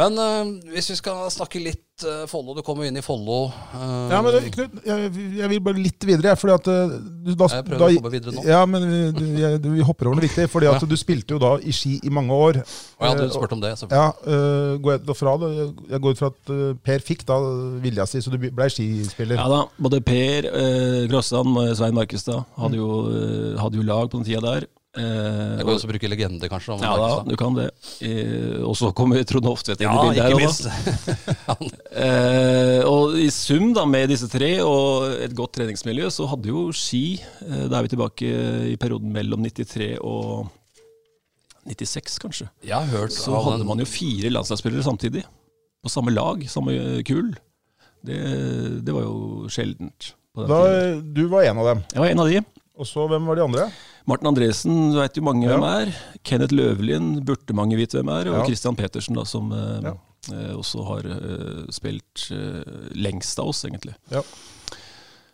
Men 0.00 0.16
eh, 0.18 0.52
hvis 0.72 0.88
vi 0.88 0.96
skal 0.96 1.26
snakke 1.34 1.60
litt 1.60 1.91
eh, 2.08 2.22
Follo, 2.30 2.54
du 2.56 2.62
kom 2.66 2.78
jo 2.82 2.88
inn 2.88 2.96
i 2.98 3.02
Follo. 3.04 3.44
Uh, 3.72 4.10
Ja, 4.12 4.20
men 4.24 4.34
det, 4.36 4.40
Knut, 4.54 4.74
jeg, 4.86 5.10
jeg 5.38 5.50
vil 5.52 5.60
bare 5.64 5.80
litt 5.80 6.06
videre. 6.08 6.32
jeg, 6.32 6.40
Fordi 6.40 6.54
at 6.54 6.70
eh, 6.72 6.94
du, 7.26 7.30
da, 7.34 7.48
Jeg 7.52 7.66
prøver 7.68 7.82
da, 7.82 7.88
å 7.88 8.00
komme 8.00 8.12
videre 8.14 8.34
nå. 8.36 8.44
Ja, 8.48 8.60
men 8.68 8.86
vi, 8.90 9.00
du, 9.16 9.22
jeg, 9.40 9.60
du, 9.64 9.68
vi 9.76 9.86
hopper 9.86 10.10
over 10.10 10.18
noe 10.20 10.26
viktig. 10.26 10.48
Fordi 10.52 10.70
at 10.70 10.80
Ja. 10.82 10.90
du 10.92 10.96
spilte 11.00 11.36
jo 11.36 11.40
da 11.42 11.52
i 11.62 11.72
Ski 11.76 11.94
i 12.02 12.12
mange 12.12 12.32
år. 12.36 12.60
Og 12.62 13.06
jeg 13.06 13.14
hadde 13.14 13.28
jo 13.28 13.36
spurt 13.38 13.56
om 13.56 13.62
det. 13.64 13.74
Ja, 13.92 14.08
uh, 14.26 14.74
går 14.82 14.96
jeg 14.98 15.04
da 15.08 15.18
fra 15.18 15.36
da, 15.42 15.52
Jeg 15.94 16.02
går 16.04 16.16
ut 16.16 16.22
fra 16.22 16.32
at 16.34 16.54
Per 16.82 17.06
fikk 17.06 17.26
da 17.28 17.38
vilja 17.82 18.06
si, 18.10 18.20
så 18.24 18.30
du 18.32 18.38
ble 18.42 18.68
skispiller. 18.72 19.38
Ja 19.40 19.48
da, 19.50 19.62
både 19.82 20.02
Per 20.04 20.48
uh, 20.52 21.00
Grossan 21.10 21.54
og 21.56 21.72
Svein 21.78 21.96
Markestad 21.96 22.44
hadde 22.58 22.78
jo, 22.78 22.88
eh, 23.12 23.58
hadde 23.60 23.78
jo 23.80 23.84
lag 23.86 24.08
på 24.10 24.20
den 24.20 24.26
tida 24.28 24.42
der. 24.44 24.66
Eh, 24.92 25.56
Jeg 25.56 25.64
kan 25.64 25.72
også 25.72 25.88
bruke 25.88 26.08
legende, 26.12 26.48
kanskje. 26.52 26.74
Om 26.74 26.82
ja 26.84 26.90
da, 27.00 27.22
du 27.24 27.36
kan 27.40 27.54
det. 27.56 27.70
Eh, 28.04 28.58
og 28.60 28.74
så 28.76 28.90
kommer 28.92 29.22
Trond 29.24 29.46
Hoftvedt 29.48 29.80
inn 29.80 29.88
i 29.88 30.16
Ja, 30.18 30.26
bildet 30.36 30.66
her. 30.68 31.56
Eh, 31.92 32.80
og 32.88 33.14
i 33.20 33.26
sum 33.32 33.72
da 33.76 33.84
med 33.88 34.08
disse 34.12 34.28
tre 34.32 34.54
og 34.64 35.04
et 35.22 35.34
godt 35.36 35.52
treningsmiljø, 35.58 36.08
så 36.12 36.24
hadde 36.30 36.48
jo 36.48 36.62
Ski 36.76 37.18
eh, 37.20 37.66
Da 37.68 37.78
er 37.78 37.84
vi 37.86 37.90
tilbake 37.92 38.30
i 38.72 38.76
perioden 38.80 39.12
mellom 39.12 39.44
93 39.44 39.98
og 40.00 40.48
96, 41.68 42.16
kanskje. 42.24 42.48
Jeg 42.66 42.74
har 42.74 42.88
hørt 42.90 43.12
Så 43.14 43.36
hadde 43.36 43.58
den- 43.62 43.68
man 43.68 43.78
jo 43.78 43.86
fire 43.86 44.32
landslagsspillere 44.32 44.82
samtidig. 44.82 45.22
På 45.82 45.88
samme 45.92 46.10
lag, 46.14 46.42
samme 46.50 46.74
kull. 47.06 47.32
Det, 48.04 48.18
det 48.84 48.92
var 48.96 49.02
jo 49.06 49.46
sjeldent. 49.48 50.12
på 50.34 50.42
den 50.42 50.48
Da, 50.50 51.00
du 51.14 51.28
var 51.28 51.42
en 51.46 51.58
av 51.58 51.68
dem. 51.74 51.84
Jeg 51.92 52.00
var 52.02 52.08
en 52.10 52.20
av 52.24 52.28
de. 52.32 52.40
Og 52.80 52.86
så 52.88 53.04
hvem 53.10 53.26
var 53.28 53.36
de 53.36 53.42
andre? 53.44 53.66
Martin 54.08 54.30
Andresen 54.30 54.78
du 54.94 54.98
vet 54.98 55.16
jo 55.18 55.22
mange 55.26 55.44
Ja. 55.46 55.56
hvem 55.58 55.66
er. 55.68 55.92
Kenneth 56.24 56.54
Løvelien 56.56 57.20
burde 57.24 57.52
mange 57.54 57.76
vite 57.76 57.98
hvem 58.00 58.08
er. 58.08 58.30
Og 58.32 58.38
Ja. 58.40 58.44
Christian 58.46 58.74
Petersen, 58.76 59.14
da, 59.14 59.24
som 59.24 59.52
eh, 59.52 59.82
Ja. 59.82 59.92
eh, 60.32 60.54
også 60.56 60.84
har 60.86 61.04
eh, 61.04 61.66
spilt 61.70 62.30
eh, 62.32 62.64
lengst 62.96 63.38
av 63.38 63.48
oss, 63.48 63.64
egentlig. 63.64 63.94
Ja. 64.10 64.22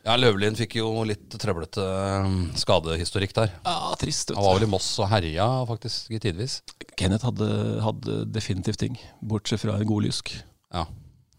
Ja, 0.05 0.17
Løvelien 0.17 0.55
fikk 0.57 0.77
jo 0.77 1.05
litt 1.05 1.29
trøblete 1.39 1.83
eh, 1.85 2.57
skadehistorikk 2.57 3.33
der. 3.35 3.51
Ja, 3.65 3.95
trist. 4.01 4.31
vet 4.31 4.37
Han 4.37 4.45
var 4.45 4.55
vel 4.59 4.69
i 4.69 4.71
Moss 4.71 4.99
og 4.99 5.09
herja 5.11 5.47
faktisk 5.69 6.11
i 6.11 6.19
tidvis. 6.19 6.63
Kenneth 6.97 7.25
hadde, 7.25 7.81
hadde 7.85 8.25
definitivt 8.33 8.79
ting, 8.79 8.99
bortsett 9.23 9.61
fra 9.61 9.77
en 9.79 9.87
god 9.87 10.05
lysk. 10.05 10.33
Ja, 10.73 10.87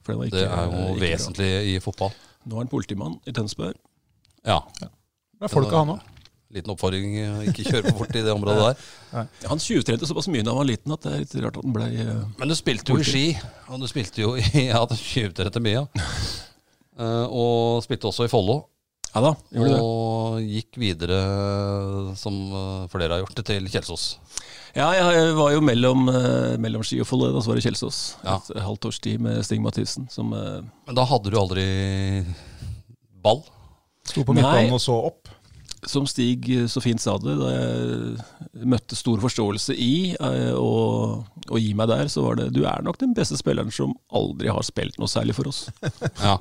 det 0.06 0.16
ikke, 0.30 0.32
Det 0.32 0.48
er 0.48 0.72
jo 0.72 0.96
vesentlig 1.02 1.50
bra. 1.50 1.66
i 1.76 1.80
fotball. 1.80 2.14
Nå 2.48 2.56
er 2.56 2.64
han 2.64 2.68
politimann 2.72 3.20
i 3.28 3.32
Tønsberg. 3.32 3.76
Ja. 4.46 4.62
Det 5.40 5.48
er 5.48 5.54
folka, 5.54 5.82
han 5.82 5.94
òg. 5.96 6.08
Liten 6.50 6.74
oppfordring, 6.74 7.14
å 7.22 7.42
ikke 7.46 7.64
kjøre 7.68 7.92
for 7.92 8.02
fort 8.02 8.16
i 8.18 8.24
det 8.26 8.32
området 8.34 8.64
der. 8.64 9.28
Han 9.52 9.60
tjuvtrente 9.62 10.08
såpass 10.10 10.26
mye 10.34 10.42
da 10.42 10.50
han 10.50 10.58
var 10.58 10.66
liten 10.66 10.94
at 10.96 11.04
det 11.06 11.12
er 11.12 11.22
litt 11.22 11.36
rart 11.44 11.60
at 11.60 11.66
han 11.66 11.76
ble 11.76 11.86
uh, 11.94 12.24
Men 12.40 12.50
du 12.50 12.56
spilte 12.58 12.94
jo 12.94 12.98
i 12.98 13.06
Ski, 13.06 13.22
og 13.70 13.84
du 13.84 13.86
spilte 13.90 14.24
jo 14.24 14.32
i 14.34 14.44
Ja, 14.72 14.82
du 14.90 14.96
tjuvtrente 14.98 15.62
mye, 15.62 15.84
ja. 15.84 16.10
Uh, 17.00 17.32
og 17.32 17.84
spilte 17.86 18.10
også 18.10 18.26
i 18.28 18.32
Follo. 18.34 18.58
Ja 19.10 19.22
da, 19.24 19.32
gjorde 19.56 19.70
det. 19.72 19.80
Og 19.82 20.42
gikk 20.46 20.78
videre, 20.82 21.20
som 22.20 22.36
eh, 22.54 22.90
flere 22.92 23.16
har 23.16 23.24
gjort 23.24 23.40
det, 23.40 23.46
til 23.48 23.70
Kjelsås. 23.72 24.04
Ja, 24.78 24.92
jeg 24.94 25.32
var 25.34 25.54
jo 25.56 25.64
mellom, 25.66 26.04
eh, 26.14 26.58
mellom 26.62 26.84
Ski 26.86 27.00
og 27.02 27.10
Follo, 27.10 27.32
da 27.34 27.42
så 27.42 27.50
var 27.50 27.58
det 27.58 27.66
Kjelsås. 27.66 28.02
Ja. 28.22 28.38
Et 28.38 28.62
halvt 28.62 28.86
års 28.92 29.00
tid 29.02 29.24
med 29.26 29.42
Stig 29.48 29.64
Mathisen, 29.66 30.06
som 30.14 30.30
eh, 30.38 30.60
Men 30.86 31.00
da 31.00 31.08
hadde 31.10 31.34
du 31.34 31.40
aldri 31.42 31.66
ball? 33.24 33.42
Sto 34.06 34.22
på 34.28 34.36
Nei. 34.38 34.44
midtbanen 34.44 34.78
og 34.78 34.84
så 34.84 35.00
opp. 35.10 35.29
Som 35.88 36.08
Stig 36.10 36.48
så 36.72 36.82
fint 36.84 37.00
sa 37.02 37.14
det, 37.22 37.36
da 37.40 37.50
jeg 37.54 38.66
møtte 38.68 38.98
stor 38.98 39.20
forståelse 39.24 39.76
i 39.80 40.16
og, 40.20 40.58
å, 40.60 41.44
å 41.56 41.62
gi 41.62 41.74
meg 41.78 41.88
der, 41.92 42.10
så 42.12 42.24
var 42.26 42.40
det 42.40 42.50
Du 42.56 42.64
er 42.68 42.82
nok 42.84 42.98
den 43.00 43.14
beste 43.18 43.38
spilleren 43.40 43.72
som 43.72 43.94
aldri 44.12 44.50
har 44.52 44.66
spilt 44.68 44.98
noe 45.00 45.08
særlig 45.12 45.38
for 45.38 45.48
oss. 45.52 45.68
Ja, 46.24 46.36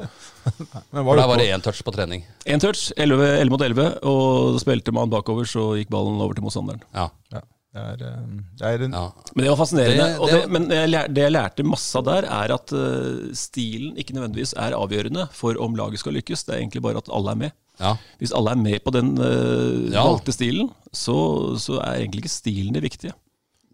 Men 0.95 1.05
var 1.07 1.21
der 1.21 1.29
var 1.31 1.39
det 1.39 1.51
én 1.53 1.63
touch 1.63 1.83
på 1.85 1.93
trening. 1.95 2.25
Én 2.49 2.61
touch, 2.63 2.89
11, 2.97 3.21
11 3.45 3.53
mot 3.53 3.63
11, 3.63 3.87
og 4.09 4.59
spilte 4.63 4.95
man 4.97 5.13
bakover, 5.13 5.47
så 5.49 5.71
gikk 5.79 5.93
ballen 5.93 6.19
over 6.25 6.35
til 6.39 6.47
motstanderen. 6.47 6.83
Ja, 6.97 7.07
ja, 7.35 7.43
det 7.77 7.85
er, 7.85 8.03
eh, 8.09 8.27
det 8.59 8.67
er 8.73 8.85
en, 8.89 8.97
ja. 8.97 9.05
Men 9.37 9.45
det 9.45 9.53
var 9.53 9.61
fascinerende. 9.61 10.09
Det- 10.09 10.19
og 10.25 10.33
det 10.33 10.41
men 10.57 10.69
jeg 10.73 11.15
det 11.15 11.23
jeg 11.27 11.35
lærte 11.37 11.67
masse 11.69 12.01
av 12.01 12.07
der, 12.09 12.27
er 12.41 12.55
at 12.57 12.73
eh, 12.75 13.29
stilen 13.39 13.95
ikke 14.01 14.17
nødvendigvis 14.17 14.57
er 14.59 14.75
avgjørende 14.79 15.29
for 15.37 15.61
om 15.63 15.77
laget 15.79 16.01
skal 16.03 16.17
lykkes. 16.17 16.47
Det 16.49 16.55
er 16.57 16.63
egentlig 16.65 16.83
bare 16.89 17.03
at 17.05 17.13
alle 17.13 17.37
er 17.37 17.43
med. 17.47 17.57
Ja. 17.79 17.93
Hvis 18.21 18.33
alle 18.35 18.53
er 18.55 18.61
med 18.61 18.83
på 18.85 18.93
den 18.95 19.15
uh, 19.21 19.89
Ja. 19.93 20.03
valgte 20.07 20.35
stilen, 20.35 20.71
så, 20.93 21.15
så 21.61 21.79
er 21.85 22.01
egentlig 22.03 22.25
ikke 22.25 22.33
stilen 22.35 22.75
det 22.77 22.83
viktige. 22.85 23.15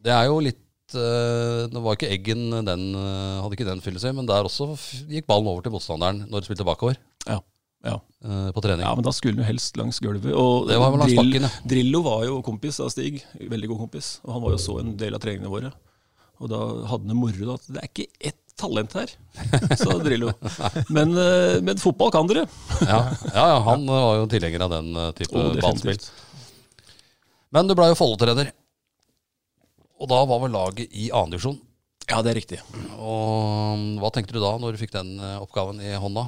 Det 0.04 0.12
er 0.12 0.26
jo 0.28 0.40
litt 0.44 0.60
uh, 0.98 1.64
Nå 1.72 1.80
var 1.84 1.96
ikke 1.96 2.10
Eggen 2.12 2.50
den 2.66 2.82
uh, 2.98 3.40
Hadde 3.40 3.56
ikke 3.56 3.66
den 3.70 3.80
fylle 3.84 4.02
seg, 4.02 4.12
men 4.18 4.26
der 4.28 4.44
også 4.44 4.74
gikk 5.08 5.26
ballen 5.30 5.48
over 5.48 5.64
til 5.64 5.72
motstanderen 5.72 6.26
når 6.28 6.44
de 6.44 6.50
spilte 6.50 6.66
bakover 6.68 6.98
Ja, 7.30 7.38
ja. 7.86 7.96
på 8.52 8.60
trening. 8.64 8.84
ja 8.84 8.92
men 8.96 9.04
da 9.06 9.12
skulle 9.16 9.34
han 9.38 9.42
jo 9.44 9.48
helst 9.48 9.76
langs 9.80 9.98
gulvet. 10.04 10.28
Og 10.36 10.68
Det 10.68 10.76
var 10.80 10.92
langs 10.96 11.12
Drill- 11.14 11.22
bakken, 11.32 11.48
ja. 11.48 11.64
Drillo 11.72 12.02
var 12.04 12.26
jo 12.28 12.38
kompis 12.44 12.78
av 12.84 12.92
Stig, 12.92 13.22
veldig 13.40 13.72
god 13.72 13.82
kompis. 13.86 14.18
Og 14.26 14.36
han 14.36 14.44
var 14.44 14.54
jo 14.58 14.60
så 14.66 14.78
en 14.82 14.94
del 15.00 15.16
av 15.16 15.24
treningene 15.24 15.52
våre. 15.52 15.72
Og 16.42 16.50
da 16.52 16.60
hadde 16.90 17.04
han 17.06 17.12
det 17.12 17.16
moro 17.16 17.56
det 17.70 17.80
er 17.80 17.88
ikke 17.88 18.08
ett 18.20 18.40
talent 18.58 18.92
her, 18.94 19.10
sa 19.76 19.96
Drillo. 19.98 20.32
Men, 20.94 21.14
eh, 21.18 21.60
men 21.64 21.80
fotball 21.80 22.12
kan 22.14 22.28
dere. 22.30 22.46
Ja, 22.82 23.00
ja, 23.34 23.46
ja 23.50 23.58
han 23.66 23.86
var 23.88 24.20
jo 24.20 24.28
tilhenger 24.30 24.66
av 24.66 24.74
den 24.76 24.92
eh, 24.96 25.10
type 25.18 25.38
oh, 25.38 25.54
ballspill. 25.58 26.00
Men 27.54 27.70
du 27.70 27.76
blei 27.78 27.90
jo 27.92 27.98
Follo-trener. 27.98 28.50
Og 30.02 30.10
da 30.10 30.20
var 30.26 30.42
vel 30.42 30.54
laget 30.54 30.90
i 30.90 31.10
annendivisjon. 31.14 31.58
Ja, 32.10 32.20
det 32.20 32.34
er 32.34 32.38
riktig. 32.40 32.60
Og 32.98 33.78
mm, 33.78 33.88
hva 34.02 34.10
tenkte 34.12 34.36
du 34.36 34.42
da, 34.42 34.52
når 34.60 34.74
du 34.74 34.82
fikk 34.82 34.92
den 34.94 35.16
eh, 35.18 35.40
oppgaven 35.40 35.80
i 35.82 35.94
hånda? 36.00 36.26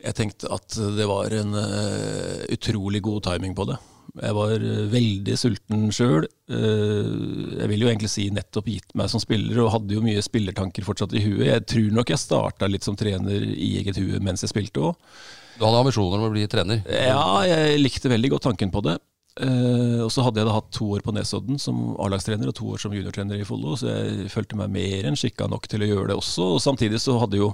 Jeg 0.00 0.16
tenkte 0.16 0.48
at 0.54 0.76
det 0.96 1.04
var 1.04 1.28
en 1.36 1.52
uh, 1.52 2.40
utrolig 2.48 3.02
god 3.04 3.26
timing 3.26 3.52
på 3.52 3.66
det. 3.68 3.76
Jeg 4.18 4.36
var 4.36 4.54
uh, 4.62 4.84
veldig 4.92 5.36
sulten 5.38 5.88
sjøl. 5.94 6.26
Uh, 6.50 7.58
jeg 7.60 7.68
vil 7.72 7.84
jo 7.84 7.90
egentlig 7.90 8.10
si 8.12 8.26
nettopp 8.34 8.70
gitt 8.72 8.96
meg 8.98 9.10
som 9.12 9.22
spiller, 9.22 9.58
og 9.62 9.72
hadde 9.76 9.96
jo 9.96 10.04
mye 10.04 10.24
spillertanker 10.24 10.86
fortsatt 10.86 11.14
i 11.14 11.22
huet. 11.24 11.46
Jeg 11.48 11.66
tror 11.74 11.92
nok 12.00 12.12
jeg 12.14 12.22
starta 12.22 12.70
litt 12.70 12.86
som 12.86 12.98
trener 12.98 13.46
i 13.50 13.76
eget 13.80 14.00
hue 14.00 14.22
mens 14.24 14.44
jeg 14.44 14.52
spilte 14.52 14.90
òg. 14.90 15.12
Du 15.60 15.66
hadde 15.66 15.84
ambisjoner 15.84 16.18
om 16.18 16.30
å 16.30 16.32
bli 16.32 16.46
trener? 16.50 16.82
Ja, 16.88 17.42
jeg 17.44 17.82
likte 17.82 18.12
veldig 18.12 18.34
godt 18.34 18.48
tanken 18.48 18.72
på 18.74 18.84
det. 18.86 18.96
Uh, 19.40 20.02
og 20.04 20.10
så 20.12 20.24
hadde 20.26 20.42
jeg 20.42 20.48
da 20.48 20.56
hatt 20.56 20.72
to 20.74 20.88
år 20.96 21.04
på 21.06 21.14
Nesodden 21.14 21.60
som 21.62 21.92
A-lagstrener 22.02 22.50
og 22.50 22.56
to 22.58 22.72
år 22.74 22.80
som 22.82 22.94
juniortrener 22.96 23.40
i 23.40 23.46
Follo, 23.46 23.76
så 23.78 23.92
jeg 23.92 24.32
følte 24.32 24.58
meg 24.58 24.72
mer 24.74 25.06
enn 25.06 25.18
skikka 25.18 25.46
nok 25.48 25.70
til 25.70 25.86
å 25.86 25.90
gjøre 25.92 26.10
det 26.10 26.18
også. 26.18 26.56
Og 26.56 26.64
samtidig 26.64 26.98
så 27.04 27.14
hadde 27.22 27.38
jo 27.40 27.52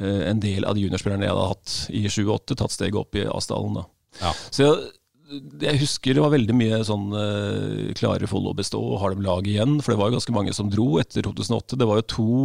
Eh, 0.00 0.30
en 0.30 0.40
del 0.40 0.64
av 0.64 0.76
de 0.76 0.84
juniorspillerne 0.86 1.26
jeg 1.26 1.34
hadde 1.34 1.48
hatt 1.50 1.74
i 1.90 2.04
7-8, 2.06 2.54
tatt 2.54 2.74
steget 2.74 2.98
opp 3.00 3.18
i 3.18 3.26
Asdalen. 3.26 3.80
Ja. 4.20 4.30
Så 4.54 4.62
jeg, 4.62 4.90
jeg, 5.28 5.76
husker 5.82 6.16
det 6.16 6.22
var 6.22 6.32
veldig 6.32 6.54
mye 6.56 6.78
sånn 6.86 7.10
uh, 7.12 7.92
Klarer 7.98 8.28
Follo 8.30 8.54
bestå, 8.56 8.80
har 9.00 9.12
de 9.12 9.24
lag 9.26 9.46
igjen? 9.48 9.76
For 9.84 9.92
det 9.92 10.00
var 10.00 10.08
jo 10.08 10.16
ganske 10.16 10.34
mange 10.34 10.54
som 10.56 10.70
dro 10.72 10.86
etter 11.02 11.26
2008. 11.26 11.76
Det 11.76 11.88
var 11.88 12.00
jo 12.00 12.06
to 12.14 12.36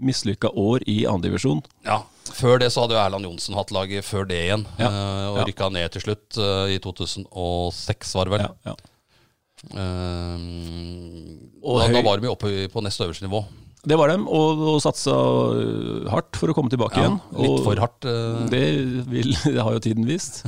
mislykka 0.00 0.52
år 0.56 0.84
i 0.88 1.02
andredivisjon. 1.10 1.60
Ja. 1.84 2.00
Før 2.30 2.60
det 2.62 2.70
så 2.72 2.84
hadde 2.84 2.96
jo 2.96 3.02
Erland 3.02 3.26
Johnsen 3.26 3.56
hatt 3.58 3.72
laget 3.74 4.06
før 4.06 4.24
det 4.28 4.38
igjen, 4.46 4.64
ja. 4.78 4.88
uh, 4.88 5.26
og 5.32 5.40
ja. 5.42 5.46
rykka 5.50 5.68
ned 5.74 5.96
til 5.96 6.06
slutt 6.06 6.38
uh, 6.40 6.70
i 6.72 6.78
2006, 6.80 8.14
var 8.16 8.28
det 8.28 8.36
vel. 8.36 8.44
Ja, 8.46 8.52
ja. 8.70 8.76
da, 11.60 11.88
da, 11.92 12.04
var 12.06 12.20
de 12.20 12.30
jo 12.30 12.36
oppe 12.36 12.52
på 12.72 12.84
nest 12.86 13.02
øverste 13.04 13.26
nivå. 13.26 13.42
Det 13.80 13.96
var 13.96 14.12
dem, 14.12 14.26
og, 14.28 14.60
og 14.74 14.78
satsa 14.84 15.12
hardt 16.12 16.36
for 16.36 16.52
å 16.52 16.56
komme 16.56 16.72
tilbake 16.72 17.00
igjen. 17.00 17.18
Litt 17.36 17.64
for 17.64 17.80
hardt. 17.80 18.08
Det, 18.52 18.64
vil, 19.10 19.34
det, 19.56 19.60
har 19.60 19.76
jo 19.76 19.84
tiden 19.84 20.08
vist. 20.08 20.44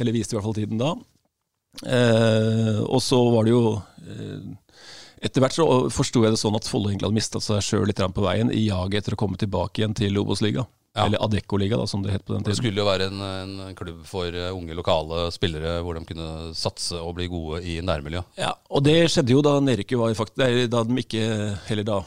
Eller 0.00 0.16
viste 0.16 0.34
i 0.34 0.38
hvert 0.38 0.48
fall 0.48 0.56
tiden 0.56 0.80
da. 0.80 0.94
Eh, 1.86 2.80
og 2.82 2.98
så 3.02 3.20
var 3.30 3.46
det 3.46 3.52
jo 3.54 3.76
eh, 3.78 4.40
Etter 5.22 5.44
hvert 5.44 5.54
så 5.54 5.64
forsto 5.94 6.24
jeg 6.24 6.34
det 6.34 6.40
sånn 6.40 6.56
at 6.58 6.66
Follo 6.66 6.90
egentlig 6.90 7.06
hadde 7.06 7.18
mista 7.18 7.40
seg 7.44 7.62
sjøl 7.62 7.86
litt 7.88 8.00
på 8.00 8.24
veien 8.24 8.50
i 8.52 8.64
jaget 8.66 9.02
etter 9.02 9.16
å 9.16 9.20
komme 9.20 9.38
tilbake 9.40 9.82
igjen 9.82 9.94
til 9.96 10.16
Obos-liga. 10.16 10.64
Ja. 10.96 11.04
Eller 11.04 11.20
Adecco-liga, 11.22 11.78
som 11.86 12.02
det 12.02 12.14
het 12.14 12.24
på 12.24 12.32
den 12.32 12.42
tiden. 12.42 12.50
Det 12.50 12.58
skulle 12.58 12.80
jo 12.80 12.86
være 12.88 13.10
en, 13.12 13.20
en, 13.22 13.74
klubb 13.78 14.00
for 14.08 14.32
eh, 14.32 14.48
unge 14.56 14.74
lokale 14.74 15.28
spillere 15.34 15.76
hvor 15.84 15.94
de 15.94 16.02
kunne 16.08 16.30
satse 16.56 16.98
og 16.98 17.12
bli 17.20 17.28
gode 17.30 17.60
i 17.62 17.76
nærmiljøet. 17.84 18.40
Ja, 18.40 18.54
og 18.72 18.82
det 18.88 18.96
skjedde 19.12 19.36
jo 19.36 19.44
da 19.44 19.58
Nerike 19.62 20.00
var 20.00 20.10
i 20.10 20.18
fakt... 20.18 20.40
Da 20.40 20.82
de 20.88 21.04
ikke 21.04 21.28
Heller 21.68 21.86
da 21.86 22.00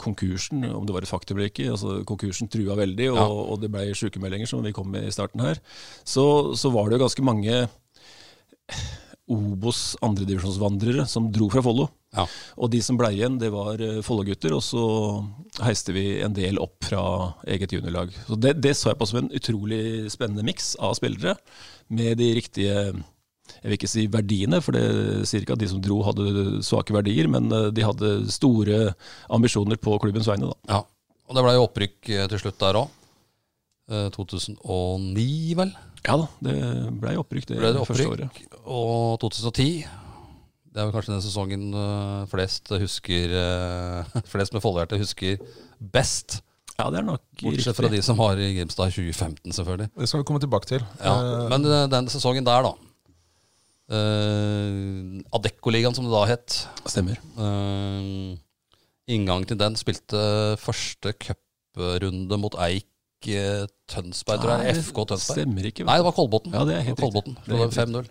konkursen, 0.00 0.62
om 0.70 0.86
det 0.86 0.94
var 0.94 1.04
et 1.04 1.10
faktum 1.10 1.36
eller 1.36 1.50
ikke. 1.50 1.72
altså 1.74 1.98
Konkursen 2.06 2.48
trua 2.48 2.78
veldig, 2.78 3.10
og, 3.10 3.18
ja. 3.18 3.26
og 3.26 3.60
det 3.60 3.72
ble 3.74 3.90
sykemeldinger, 3.98 4.48
som 4.48 4.62
vi 4.64 4.72
kom 4.72 4.88
med 4.94 5.08
i 5.08 5.12
starten 5.12 5.42
her. 5.42 5.58
Så, 6.06 6.24
så 6.56 6.70
var 6.70 6.88
det 6.88 6.96
jo 6.96 7.04
ganske 7.04 7.26
mange 7.26 7.64
Obos 9.30 9.94
andredivisjonsvandrere 10.04 11.06
som 11.08 11.28
dro 11.32 11.48
fra 11.52 11.62
Follo. 11.64 11.88
Ja. 12.16 12.26
Og 12.58 12.72
de 12.72 12.80
som 12.82 12.98
ble 12.98 13.12
igjen, 13.14 13.38
det 13.38 13.52
var 13.54 13.80
eh, 13.84 14.00
Follo-gutter, 14.04 14.56
og 14.56 14.64
så 14.66 14.82
heiste 15.62 15.94
vi 15.94 16.18
en 16.24 16.34
del 16.36 16.58
opp 16.62 16.82
fra 16.88 17.02
eget 17.50 17.76
juniorlag. 17.76 18.12
Så 18.26 18.38
det, 18.40 18.56
det 18.64 18.74
så 18.78 18.90
jeg 18.90 19.00
på 19.00 19.08
som 19.10 19.22
en 19.22 19.32
utrolig 19.36 20.10
spennende 20.12 20.46
miks 20.46 20.74
av 20.82 20.96
spillere, 20.98 21.36
med 21.90 22.18
de 22.20 22.34
riktige 22.38 22.76
jeg 23.60 23.66
vil 23.66 23.76
ikke 23.76 23.90
si 23.90 24.06
verdiene, 24.10 24.60
for 24.64 24.76
det 24.76 25.26
sier 25.28 25.42
ikke 25.44 25.56
at 25.56 25.62
de 25.62 25.68
som 25.68 25.82
dro 25.82 25.98
hadde 26.06 26.62
svake 26.64 26.94
verdier, 26.94 27.28
men 27.30 27.50
eh, 27.52 27.68
de 27.74 27.84
hadde 27.84 28.14
store 28.32 28.94
ambisjoner 29.32 29.80
på 29.80 29.98
klubbens 30.02 30.30
vegne. 30.30 30.52
Da. 30.52 30.78
Ja, 30.78 30.80
og 31.28 31.36
det 31.36 31.44
ble 31.46 31.54
jo 31.56 31.66
opprykk 31.66 32.10
eh, 32.14 32.26
til 32.30 32.42
slutt 32.44 32.60
der 32.62 32.80
òg. 32.80 32.96
2009, 34.14 35.22
eh, 35.26 35.56
vel? 35.58 35.72
Ja 36.06 36.16
da, 36.16 36.28
det 36.44 36.58
ble 37.00 37.16
opprykk 37.20 37.50
det, 37.50 37.58
ble 37.60 37.72
det 37.74 37.80
opprykk, 37.82 37.98
første 37.98 38.12
året. 38.14 38.60
Og 38.64 39.18
2010 39.24 39.72
det 40.70 40.78
er 40.78 40.86
vel 40.86 40.94
kanskje 40.94 41.12
den 41.16 41.24
sesongen 41.24 41.64
flest 42.30 42.70
husker 42.78 43.32
Flest 44.32 44.54
med 44.54 44.62
Follohjerte 44.62 45.00
husker 45.00 45.40
best. 45.80 46.38
Ja, 46.78 46.86
det 46.92 47.00
er 47.00 47.08
nok 47.08 47.24
Bortsett 47.42 47.76
fra 47.76 47.90
de 47.90 48.00
som 48.04 48.18
var 48.20 48.38
i 48.40 48.52
Grimstad 48.54 48.92
2015, 48.94 49.52
selvfølgelig. 49.56 49.90
Det 49.98 50.08
skal 50.08 50.22
vi 50.22 50.28
komme 50.28 50.40
tilbake 50.40 50.70
til. 50.70 50.84
Ja, 51.02 51.48
Men 51.50 51.66
den 51.90 52.08
sesongen 52.12 52.46
der, 52.46 52.68
da. 52.68 52.72
Uh, 53.90 55.18
Adecco-ligaen, 55.34 55.96
som 55.96 56.06
det 56.06 56.14
da 56.14 56.22
het. 56.30 56.60
Stemmer. 56.86 57.18
Uh, 57.34 58.38
inngang 59.10 59.46
til 59.48 59.58
den 59.58 59.76
spilte 59.78 60.22
første 60.62 61.12
cuprunde 61.18 62.38
mot 62.38 62.54
Eik 62.62 62.89
Tønsberg, 63.20 64.40
tror 64.40 64.64
jeg. 64.64 64.80
FK 64.86 65.02
Tønsberg. 65.12 65.42
Stemmer 65.42 65.68
ikke. 65.68 65.84
Nei, 65.88 65.98
det 66.00 66.06
var 66.06 66.16
Kolbotn. 66.16 66.54
Ja, 66.54 66.64
det 66.68 66.78
er 66.78 66.88
helt 66.88 67.02
Kolbotn. 67.02 67.36
Det 67.44 67.60
var 67.60 67.74
5-0. 67.74 68.08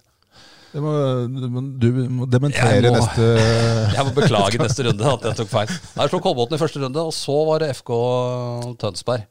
Må, 0.69 0.91
du 1.81 1.87
må 2.13 2.27
dementere 2.29 2.75
jeg 2.77 2.91
må, 2.93 2.99
neste 2.99 3.23
Jeg 3.95 4.05
må 4.05 4.11
beklage 4.13 4.59
neste 4.61 4.85
runde 4.85 5.13
at 5.15 5.23
jeg 5.25 5.37
tok 5.39 5.49
feil. 5.49 5.71
Jeg 5.71 6.11
slo 6.11 6.19
Kolbotn 6.21 6.53
i 6.53 6.61
første 6.61 6.83
runde, 6.83 7.05
og 7.09 7.15
så 7.15 7.37
var 7.47 7.63
det 7.63 7.71
FK 7.79 7.91
Tønsberg. 8.83 9.25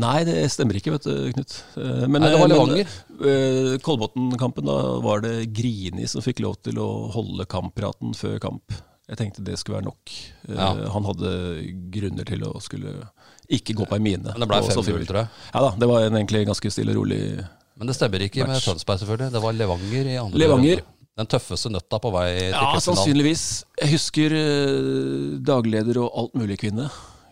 Nei, 0.00 0.22
det 0.26 0.38
stemmer 0.50 0.78
ikke, 0.78 0.94
vet 0.96 1.06
du, 1.06 1.14
Knut. 1.34 1.56
Eh, 1.78 2.06
men, 2.08 2.22
Nei, 2.22 2.30
det 2.32 2.40
var 2.40 2.48
eh, 2.48 2.52
Levanger. 2.54 2.94
Kolbotn-kampen, 3.84 4.66
da 4.66 4.78
var 5.04 5.22
det 5.24 5.34
Grini 5.54 6.08
som 6.10 6.24
fikk 6.24 6.42
lov 6.42 6.56
til 6.64 6.80
å 6.82 6.88
holde 7.14 7.46
kamppraten 7.50 8.16
før 8.16 8.40
kamp. 8.42 8.74
Jeg 9.10 9.18
tenkte 9.18 9.44
det 9.46 9.58
skulle 9.60 9.80
være 9.80 9.90
nok. 9.90 10.16
Ja. 10.48 10.70
han 10.94 11.06
hadde 11.08 11.30
grunner 11.92 12.26
til 12.26 12.44
å 12.46 12.54
skulle 12.62 12.94
ikke 13.58 13.76
gå 13.78 13.86
på 13.88 13.98
ei 13.98 14.04
mine. 14.04 14.32
Men 14.32 14.44
det 14.44 14.48
ble 14.50 14.60
5-0, 14.68 15.04
tror 15.08 15.20
jeg. 15.22 15.30
Ja 15.50 15.64
da, 15.66 15.74
det 15.82 15.90
var 15.90 16.06
en 16.06 16.18
egentlig 16.20 16.46
ganske 16.48 16.72
stille 16.72 16.94
og 16.94 17.02
rolig 17.02 17.20
Men 17.80 17.90
det 17.90 17.96
stemmer 17.98 18.24
ikke 18.26 18.44
match. 18.44 18.54
med 18.54 18.66
Tønsberg, 18.68 19.02
selvfølgelig. 19.02 19.34
Det 19.34 19.44
var 19.44 19.56
Levanger 19.58 20.10
i 20.10 20.18
andre 20.22 20.42
Levanger. 20.44 20.82
Den 21.20 21.28
tøffeste 21.28 21.68
nøtta 21.72 21.98
på 22.00 22.12
vei 22.14 22.28
til 22.38 22.54
Ja, 22.54 22.68
sannsynligvis. 22.80 23.46
Jeg 23.82 23.92
husker 23.96 24.36
uh, 24.36 25.40
dagleder 25.44 25.98
og 26.04 26.12
alt 26.22 26.38
mulig 26.38 26.60
kvinne 26.62 26.88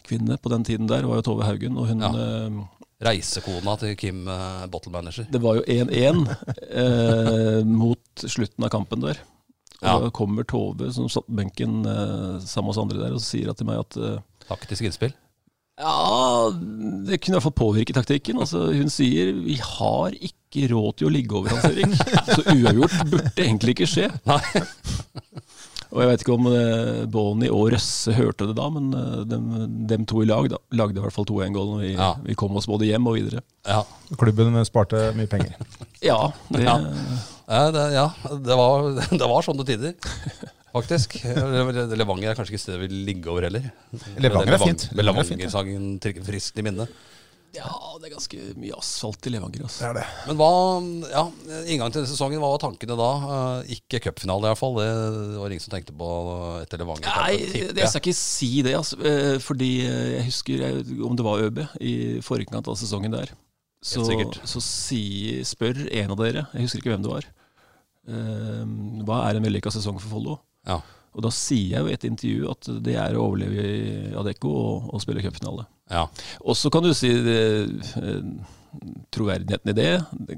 kvinne 0.09 0.39
på 0.41 0.51
den 0.53 0.65
tiden 0.65 0.89
der 0.89 1.07
var 1.07 1.21
jo 1.21 1.29
Tove 1.31 1.47
Haugen. 1.47 1.79
og 1.79 1.89
hun... 1.93 2.05
Ja. 2.05 2.11
Eh, 2.17 2.67
Reisekona 2.99 3.77
til 3.79 3.93
Kim 3.95 4.25
uh, 4.27 4.65
Bottle 4.67 4.91
Manager. 4.91 5.29
Det 5.31 5.39
var 5.39 5.55
jo 5.55 5.63
1-1 5.63 6.25
eh, 6.67 7.61
mot 7.63 8.25
slutten 8.25 8.67
av 8.67 8.73
kampen 8.75 9.05
der. 9.05 9.21
Og 9.79 9.87
ja. 9.87 9.93
da 10.03 10.09
kommer 10.11 10.43
Tove 10.43 10.91
som 10.91 11.07
satt 11.07 11.29
på 11.29 11.37
benken 11.39 11.85
eh, 11.87 12.41
sammen 12.43 12.67
med 12.67 12.73
oss 12.73 12.81
andre 12.83 12.99
der 13.05 13.15
og 13.15 13.23
sier 13.23 13.55
til 13.55 13.69
meg 13.71 13.85
at 13.85 14.01
eh, 14.03 14.19
Taktisk 14.49 14.89
innspill? 14.89 15.15
Ja, 15.79 16.51
det 17.07 17.21
kunne 17.23 17.37
i 17.37 17.39
hvert 17.39 17.47
fall 17.47 17.59
påvirke 17.61 17.95
taktikken. 17.95 18.41
Altså, 18.43 18.67
hun 18.75 18.91
sier 18.91 19.31
vi 19.37 19.59
har 19.63 20.15
ikke 20.17 20.67
råd 20.73 20.99
til 20.99 21.09
å 21.09 21.13
ligge 21.15 21.39
over 21.39 21.55
Hans 21.55 21.69
Erik. 21.71 21.95
Så 22.35 22.43
uavgjort 22.43 22.97
burde 23.13 23.45
egentlig 23.45 23.77
ikke 23.77 23.91
skje. 23.91 24.09
Nei. 24.27 24.43
Og 25.89 26.03
jeg 26.03 26.11
vet 26.11 26.23
ikke 26.25 26.35
om 26.35 26.49
uh, 26.51 27.05
Bonnie 27.09 27.53
og 27.55 27.71
Røsse 27.73 28.13
hørte 28.13 28.51
det 28.51 28.59
da, 28.59 28.67
men 28.75 28.91
uh, 28.93 29.23
dem, 29.25 29.47
dem, 29.89 30.05
to 30.09 30.21
i 30.21 30.29
lag 30.29 30.51
da, 30.53 30.59
lagde 30.77 31.01
i 31.01 31.05
hvert 31.05 31.15
fall 31.15 31.29
2-1-gål 31.31 31.71
når 31.71 31.81
vi, 31.87 31.93
ja. 31.95 32.11
vi, 32.27 32.37
kom 32.37 32.59
oss 32.61 32.69
både 32.69 32.91
hjem 32.91 33.09
og 33.09 33.17
videre. 33.17 33.41
Ja. 33.65 33.81
Klubben 34.21 34.59
sparte 34.69 35.09
mye 35.17 35.31
penger. 35.31 35.57
ja, 36.05 36.21
det, 36.53 36.67
ja. 36.67 36.77
Det, 37.73 37.87
ja. 37.95 38.07
Det, 38.35 38.59
var, 38.61 38.91
det 39.23 39.31
var 39.33 39.47
sånne 39.47 39.69
tider. 39.69 39.97
Faktisk. 40.79 41.19
Levanger 41.99 42.33
er 42.33 42.39
kanskje 42.39 42.55
ikke 42.55 42.65
stedet 42.65 42.81
vi 42.83 42.89
vil 42.89 43.05
ligge 43.11 43.31
over 43.33 43.49
heller. 43.49 43.71
Levanger 44.19 44.57
er 44.57 44.65
fint. 44.65 44.89
Levanger-sangen 44.97 45.95
trekker 46.03 46.27
friskt 46.27 46.59
i 46.59 46.67
minnet. 46.67 46.99
Ja, 47.57 47.71
det 47.97 48.11
er 48.11 48.13
ganske 48.13 48.39
mye 48.61 48.77
asfalt 48.77 49.25
i 49.27 49.31
Levanger. 49.33 49.63
Altså. 49.65 49.81
Det 49.81 49.89
er 49.89 49.97
det. 49.97 50.05
Men 50.29 50.37
hva, 50.37 50.49
ja, 51.09 51.23
inngang 51.73 51.95
til 51.95 52.05
sesongen, 52.07 52.43
hva 52.43 52.51
var 52.53 52.61
tankene 52.61 52.97
da? 52.99 53.09
Uh, 53.23 53.71
ikke 53.73 54.03
cupfinale, 54.05 54.45
i 54.45 54.51
hvert 54.53 54.61
fall. 54.61 54.77
Det 54.77 55.39
var 55.41 55.55
ingen 55.55 55.65
som 55.65 55.73
tenkte 55.73 55.95
på 55.97 56.09
etter 56.61 56.83
Levanger. 56.83 57.09
Nei, 57.09 57.63
jeg 57.65 57.89
skal 57.89 58.03
ikke 58.03 58.19
si 58.19 58.51
det. 58.67 58.77
Altså, 58.77 59.01
uh, 59.01 59.39
fordi 59.43 59.71
jeg 59.87 60.27
husker 60.29 60.65
jeg, 60.67 60.85
om 61.09 61.17
det 61.19 61.27
var 61.27 61.47
ØB 61.47 61.63
i 61.81 61.95
forkant 62.25 62.69
av 62.69 62.77
sesongen 62.81 63.17
der. 63.17 63.33
Så, 63.81 64.05
så 64.05 64.61
si, 64.63 65.03
spør 65.47 65.87
en 65.87 66.13
av 66.13 66.21
dere, 66.21 66.45
jeg 66.53 66.67
husker 66.67 66.83
ikke 66.83 66.93
hvem 66.93 67.05
det 67.07 67.15
var, 67.15 67.31
uh, 68.13 68.65
hva 69.09 69.23
er 69.31 69.39
en 69.39 69.49
vellykka 69.49 69.73
sesong 69.73 69.97
for 70.03 70.19
Follo? 70.19 70.37
Ja. 70.69 70.81
Og 71.19 71.25
da 71.25 71.33
sier 71.35 71.73
jeg 71.73 71.83
jo 71.83 71.91
i 71.91 71.97
et 71.97 72.07
intervju 72.07 72.53
at 72.53 72.69
det 72.87 72.95
er 73.01 73.17
å 73.17 73.25
overleve 73.27 73.65
i 73.65 74.13
Adecco 74.21 74.53
og, 74.55 74.93
og 74.93 75.03
spille 75.03 75.25
cupfinale. 75.25 75.67
Ja. 75.91 76.05
Og 76.45 76.55
så 76.59 76.71
kan 76.71 76.85
du 76.85 76.93
si 76.95 77.11
det, 77.25 77.41
troverdigheten 79.15 79.73
i 79.73 79.77
det. 79.77 79.91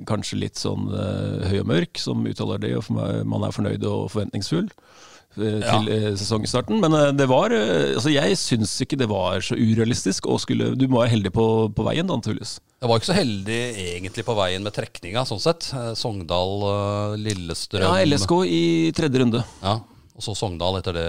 Kanskje 0.09 0.41
litt 0.41 0.61
sånn 0.61 0.89
uh, 0.95 1.45
høy 1.51 1.61
og 1.61 1.71
mørk, 1.73 2.01
som 2.01 2.25
uttaler 2.31 2.63
det, 2.63 2.75
og 2.79 2.89
man 2.95 3.45
er 3.45 3.55
fornøyd 3.57 3.85
og 3.91 4.09
forventningsfull 4.15 4.71
til 4.71 5.61
ja. 5.63 5.77
til 5.77 5.91
uh, 5.91 6.09
sesongstarten. 6.19 6.81
Men 6.83 6.97
det 7.19 7.29
var 7.31 7.53
altså 7.53 8.11
Jeg 8.15 8.39
syns 8.41 8.73
ikke 8.83 8.99
det 8.99 9.11
var 9.11 9.45
så 9.45 9.59
urealistisk. 9.59 10.31
Og 10.33 10.41
skulle, 10.47 10.73
du 10.79 10.89
må 10.89 11.03
være 11.03 11.17
heldig 11.19 11.35
på, 11.37 11.47
på 11.77 11.89
veien, 11.91 12.09
da, 12.09 12.17
naturligvis. 12.23 12.57
Jeg 12.81 12.89
var 12.89 13.03
ikke 13.03 13.11
så 13.11 13.21
heldig 13.21 13.63
egentlig 13.85 14.25
på 14.25 14.39
veien 14.39 14.65
med 14.65 14.79
trekninga, 14.79 15.29
sånn 15.29 15.43
sett. 15.43 15.69
Sogndal, 16.01 17.17
Lillestrøm 17.21 17.85
Ja, 17.85 17.99
LSK 18.07 18.39
i 18.49 18.65
tredje 18.97 19.27
runde. 19.27 19.45
Ja, 19.61 19.83
Og 20.21 20.25
så 20.27 20.35
Sogndal 20.37 20.77
etter 20.77 20.93
det, 20.93 21.07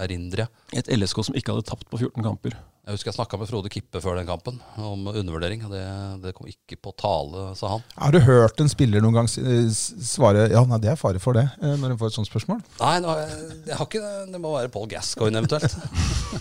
erindrer 0.00 0.46
jeg. 0.46 0.80
Et 0.80 0.88
LSK 0.96 1.26
som 1.28 1.36
ikke 1.36 1.52
hadde 1.52 1.68
tapt 1.68 1.84
på 1.92 2.00
14 2.00 2.24
kamper. 2.24 2.54
Jeg 2.86 2.94
husker 2.94 3.10
jeg 3.10 3.16
snakka 3.18 3.36
med 3.40 3.48
Frode 3.50 3.70
Kippe 3.74 4.00
før 4.00 4.14
den 4.16 4.28
kampen 4.28 4.60
om 4.80 5.08
undervurdering. 5.10 5.64
og 5.66 5.72
Det, 5.74 5.82
det 6.22 6.32
kom 6.36 6.46
ikke 6.48 6.78
på 6.80 6.92
tale, 6.96 7.50
sa 7.58 7.74
han. 7.74 7.82
Har 7.98 8.14
du 8.14 8.20
hørt 8.22 8.62
en 8.62 8.70
spiller 8.72 9.02
noen 9.04 9.18
gang 9.18 9.28
svare 9.28 10.46
ja, 10.54 10.62
nei, 10.70 10.78
det 10.80 10.92
er 10.92 11.00
fare 11.00 11.20
for 11.20 11.36
det, 11.36 11.44
eh, 11.58 11.74
når 11.82 11.92
du 11.92 11.96
får 12.00 12.14
et 12.14 12.16
sånt 12.16 12.30
spørsmål? 12.30 12.62
Nei, 12.78 12.94
nå, 13.02 13.18
jeg, 13.18 13.74
har 13.74 13.90
ikke 13.90 14.04
det. 14.06 14.14
Det 14.32 14.40
må 14.46 14.54
være 14.54 14.70
Paul 14.72 14.88
Gascoigne 14.94 15.42
eventuelt. 15.42 15.76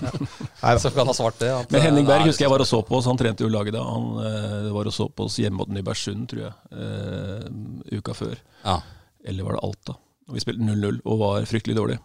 Så 0.86 0.94
kan 0.94 1.02
han 1.02 1.12
ha 1.12 1.18
svart 1.18 1.42
det. 1.42 1.52
at, 1.52 1.74
Men 1.74 1.84
Henning 1.84 2.08
Berg 2.08 2.24
nei, 2.24 2.30
husker 2.30 2.46
jeg 2.46 2.54
var 2.54 2.64
og 2.64 2.70
så 2.70 2.80
på 2.86 3.02
oss, 3.02 3.10
han 3.10 3.20
trente 3.20 3.44
jo 3.44 3.50
laget 3.52 3.76
da. 3.76 3.84
Han 3.90 4.08
eh, 4.24 4.72
var 4.78 4.88
og 4.88 4.96
så 4.96 5.10
på 5.12 5.28
oss 5.28 5.42
hjemme 5.42 5.60
mot 5.60 5.74
Nybergsund, 5.74 6.30
tror 6.32 6.46
jeg, 6.46 6.56
eh, 6.78 8.00
uka 8.00 8.16
før. 8.16 8.40
Ja. 8.64 8.80
Eller 9.26 9.50
var 9.50 9.58
det 9.58 9.66
Alta? 9.66 9.98
Og 10.28 10.38
vi 10.38 10.44
spilte 10.44 10.66
0-0 10.66 11.02
og 11.06 11.20
var 11.22 11.48
fryktelig 11.50 11.78
dårlig. 11.78 11.98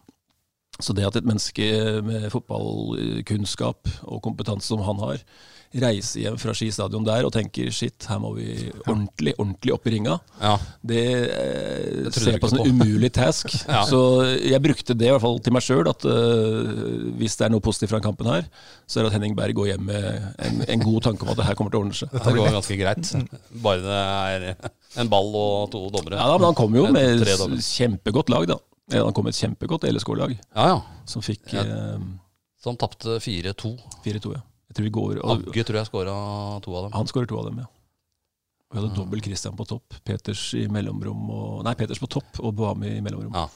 Så 0.80 0.94
det 0.96 1.06
at 1.06 1.16
et 1.16 1.28
menneske 1.28 1.66
med 2.04 2.30
fotballkunnskap 2.32 3.88
og 4.02 4.22
kompetanse 4.24 4.68
som 4.68 4.84
han 4.84 5.00
har, 5.02 5.24
reiser 5.70 6.24
hjem 6.24 6.38
fra 6.40 6.50
Ski 6.56 6.66
stadion 6.74 7.04
der 7.06 7.22
og 7.28 7.30
tenker 7.30 7.68
shit, 7.70 8.02
her 8.10 8.18
må 8.18 8.32
vi 8.34 8.46
ordentlig, 8.88 9.36
ordentlig 9.38 9.70
opp 9.76 9.84
i 9.86 9.92
ringa, 9.94 10.16
ja. 10.40 10.56
det, 10.82 11.02
eh, 11.30 12.08
ser 12.10 12.32
jeg 12.32 12.40
på 12.42 12.50
som 12.50 12.58
en 12.64 12.70
umulig 12.74 13.12
task. 13.14 13.52
Ja. 13.68 13.84
Så 13.86 14.00
jeg 14.42 14.58
brukte 14.64 14.96
det 14.98 15.06
i 15.06 15.12
hvert 15.14 15.22
fall 15.22 15.38
til 15.46 15.54
meg 15.54 15.62
sjøl, 15.62 15.86
at 15.92 16.02
uh, 16.10 17.14
hvis 17.20 17.38
det 17.38 17.46
er 17.46 17.52
noe 17.54 17.62
positivt 17.62 17.92
fra 17.92 18.00
den 18.00 18.08
kampen 18.08 18.26
her, 18.32 18.48
så 18.90 18.98
er 18.98 19.06
det 19.06 19.12
at 19.12 19.16
Henning 19.20 19.36
Berg 19.38 19.54
går 19.60 19.70
hjem 19.70 19.86
med 19.92 20.10
en, 20.42 20.58
en 20.66 20.82
god 20.88 21.06
tanke 21.06 21.22
om 21.22 21.30
at 21.30 21.38
det 21.38 21.46
her 21.52 21.58
kommer 21.60 21.70
til 21.70 21.78
å 21.78 21.84
ordne 21.86 22.00
seg. 22.00 22.10
Det 22.26 22.34
går 22.34 22.50
ganske 22.58 22.80
greit. 22.82 23.14
Bare 23.62 23.80
det 23.86 24.02
er 24.02 25.00
en 25.04 25.10
ball 25.12 25.30
og 25.38 25.70
to 25.70 25.84
dommere. 25.94 26.18
Ja, 26.18 26.26
da, 26.32 26.36
men 26.42 26.50
han 26.50 26.58
kom 26.58 26.74
jo 26.74 26.88
Med 26.90 27.22
s- 27.22 27.70
kjempegodt 27.78 28.34
lag, 28.34 28.48
da. 28.50 28.58
Ja, 28.90 29.04
han 29.06 29.14
kom 29.14 29.28
med 29.30 29.36
et 29.36 29.42
kjempegodt 29.44 29.86
LSK-lag, 29.86 30.34
Ja, 30.34 30.64
ja. 30.74 30.78
som 31.06 31.22
fikk 31.22 31.52
eh, 31.54 31.98
Som 32.58 32.74
tapte 32.80 33.20
4-2. 33.22 33.76
4-2. 34.02 34.32
Ja. 34.34 34.42
Jeg 34.70 34.76
tror 34.78 34.86
vi 34.86 34.92
går 34.94 35.20
og, 35.24 35.30
Agge 35.50 35.64
tror 35.66 35.80
jeg 35.80 35.88
skåra 35.90 36.16
to 36.62 36.74
av 36.78 36.84
dem. 36.86 36.92
Han 36.94 37.08
skårer 37.10 37.26
to 37.30 37.38
av 37.40 37.48
dem, 37.50 37.58
ja. 37.64 37.68
Vi 38.70 38.78
hadde 38.78 38.94
dobbel 38.94 39.22
Christian 39.24 39.56
på 39.58 39.66
topp, 39.66 39.96
Peters 40.06 40.44
i 40.54 40.68
mellomrom 40.70 41.24
og 41.34 41.64
Nei, 41.66 41.72
Peters 41.74 41.98
på 41.98 42.06
topp 42.06 42.38
og 42.38 42.54
Bami 42.54 42.92
i 43.00 43.00
mellomrom. 43.02 43.34
Ja. 43.34 43.48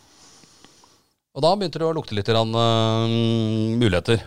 Og 1.35 1.43
da 1.43 1.53
begynte 1.59 1.79
det 1.83 1.87
å 1.87 1.95
lukte 1.95 2.15
litt 2.19 2.27
grann, 2.31 2.51
uh, 2.55 3.07
muligheter. 3.79 4.25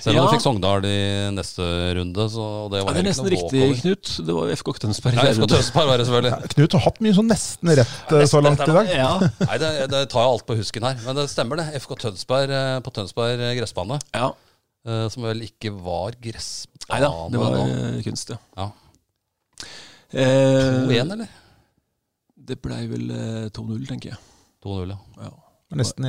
Selv 0.00 0.16
om 0.16 0.16
Ja. 0.16 0.22
du 0.26 0.34
fikk 0.34 0.42
Sogndal 0.42 0.84
i 0.88 1.30
neste 1.34 1.62
runde. 1.94 2.26
Så 2.32 2.44
det, 2.72 2.80
var 2.82 2.90
Ja, 2.90 2.94
det 2.96 3.02
er 3.04 3.08
nesten 3.10 3.28
riktig, 3.30 3.62
over. 3.62 3.80
Knut. 3.82 4.10
Det 4.26 4.34
var 4.34 4.50
FK 4.56 4.72
Tønsberg. 4.82 5.14
i 5.14 5.16
Ja, 5.22 5.32
FK. 5.36 5.46
Tønsberg 5.52 5.86
var 5.86 5.98
det 5.98 6.06
selvfølgelig. 6.08 6.50
Knut 6.54 6.72
har 6.72 6.80
hatt 6.86 6.98
mye 7.06 7.14
sånn 7.14 7.30
nesten 7.30 7.72
rett 7.78 8.10
ja, 8.10 8.26
så 8.26 8.42
langt 8.42 8.62
i 8.66 8.72
dag. 8.72 8.90
Ja, 8.90 9.12
Nei, 9.46 9.58
det, 9.62 9.70
det 9.92 10.02
tar 10.10 10.24
jeg 10.26 10.32
alt 10.34 10.46
på 10.48 10.56
husken 10.58 10.82
her. 10.88 10.98
Men 11.04 11.14
det 11.20 11.28
stemmer, 11.30 11.62
det. 11.62 11.68
FK 11.82 11.94
Tønsberg 12.06 12.50
eh, 12.50 12.80
på 12.82 12.90
Tønsberg 12.98 13.38
eh, 13.38 13.54
gressbane. 13.60 14.00
ja. 14.14 14.32
Eh, 14.86 15.06
Som 15.12 15.26
vel 15.26 15.42
ikke 15.48 15.72
var 15.74 16.16
gressbane 16.22 16.86
Nei 16.94 17.00
da, 17.02 17.10
det 17.32 17.40
var 17.42 17.56
da. 17.56 17.64
eh, 17.66 18.02
kunst, 18.06 18.30
ja. 18.30 18.38
Ja. 18.56 18.70
Eh, 20.12 20.86
2-1, 20.86 21.12
eller? 21.16 21.28
det 22.46 22.60
blei 22.62 22.84
vel 22.86 23.10
eh, 23.10 23.48
2-0, 23.50 23.88
tenker 23.88 24.12
jeg. 24.12 24.18
2-0, 24.62 24.92
ja. 24.94 24.98
Ja. 25.26 25.32
Nesten. 25.76 26.04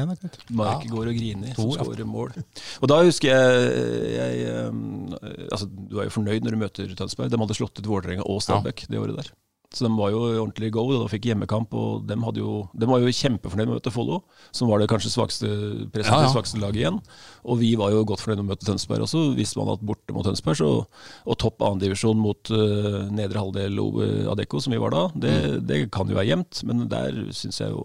Mark 0.53 0.83
Ja. 0.85 0.91
går 0.91 1.09
og 1.09 1.15
griner, 1.17 1.55
To, 1.57 1.63
som 1.63 1.71
ja. 1.73 1.81
skårer 1.87 2.05
mål. 2.05 2.35
Og 2.77 2.91
da 2.91 2.99
husker 3.01 3.31
jeg, 3.33 3.71
jeg 4.13 4.43
eh, 4.51 5.47
altså, 5.49 5.65
Du 5.65 5.97
er 5.97 6.05
jo 6.05 6.13
fornøyd 6.13 6.45
når 6.45 6.53
du 6.53 6.59
møter 6.61 6.93
Tønsberg. 6.99 7.31
De 7.33 7.39
hadde 7.41 7.57
slått 7.57 7.81
ut 7.81 7.89
Vålerenga 7.89 8.21
og 8.29 8.37
Stabæk 8.45 8.85
det 8.91 9.01
året 9.01 9.17
der. 9.17 9.31
Så 9.75 9.83
de 9.83 9.89
var 9.97 10.13
jo 10.13 10.21
ordentlig 10.39 10.69
go. 10.71 10.85
Da 10.95 11.09
fikk 11.11 11.25
hjemmekamp, 11.27 11.73
og 11.75 12.05
de, 12.07 12.15
hadde 12.23 12.39
jo, 12.39 12.53
de 12.71 12.87
var 12.87 13.01
jo 13.03 13.11
kjempefornøyd 13.11 13.67
med 13.67 13.73
å 13.75 13.79
møte 13.81 13.91
Follo, 13.91 14.21
som 14.55 14.69
var 14.71 14.79
det 14.79 14.87
kanskje 14.87 15.11
svakeste, 15.11 15.49
presset, 15.91 16.13
Ja, 16.13 16.21
ja. 16.23 16.29
svakeste 16.31 16.61
laget 16.61 16.79
igjen. 16.85 17.01
Og 17.43 17.59
vi 17.59 17.73
var 17.79 17.91
jo 17.91 18.05
godt 18.07 18.23
fornøyd 18.23 18.39
med 18.39 18.47
å 18.47 18.51
møte 18.53 18.69
Tønsberg 18.69 19.03
også. 19.03 19.25
Hvis 19.35 19.51
man 19.59 19.67
hadde 19.73 19.83
borte 19.89 20.15
mot 20.15 20.23
Tønsberg, 20.25 20.55
så, 20.61 20.71
og 21.27 21.37
topp 21.43 21.61
annendivisjon 21.67 22.17
mot 22.23 22.53
uh, 22.55 23.11
nedre 23.11 23.43
halvdel 23.43 23.83
av 23.83 23.99
Adecco, 24.37 24.63
som 24.63 24.71
vi 24.73 24.79
var 24.81 24.95
da, 24.95 25.03
det, 25.13 25.35
Mm. 25.37 25.67
det 25.67 25.81
kan 25.91 26.07
jo 26.09 26.15
være 26.15 26.31
jevnt, 26.31 26.63
men 26.65 26.87
der 26.89 27.19
syns 27.35 27.59
jeg 27.61 27.69
jo 27.75 27.83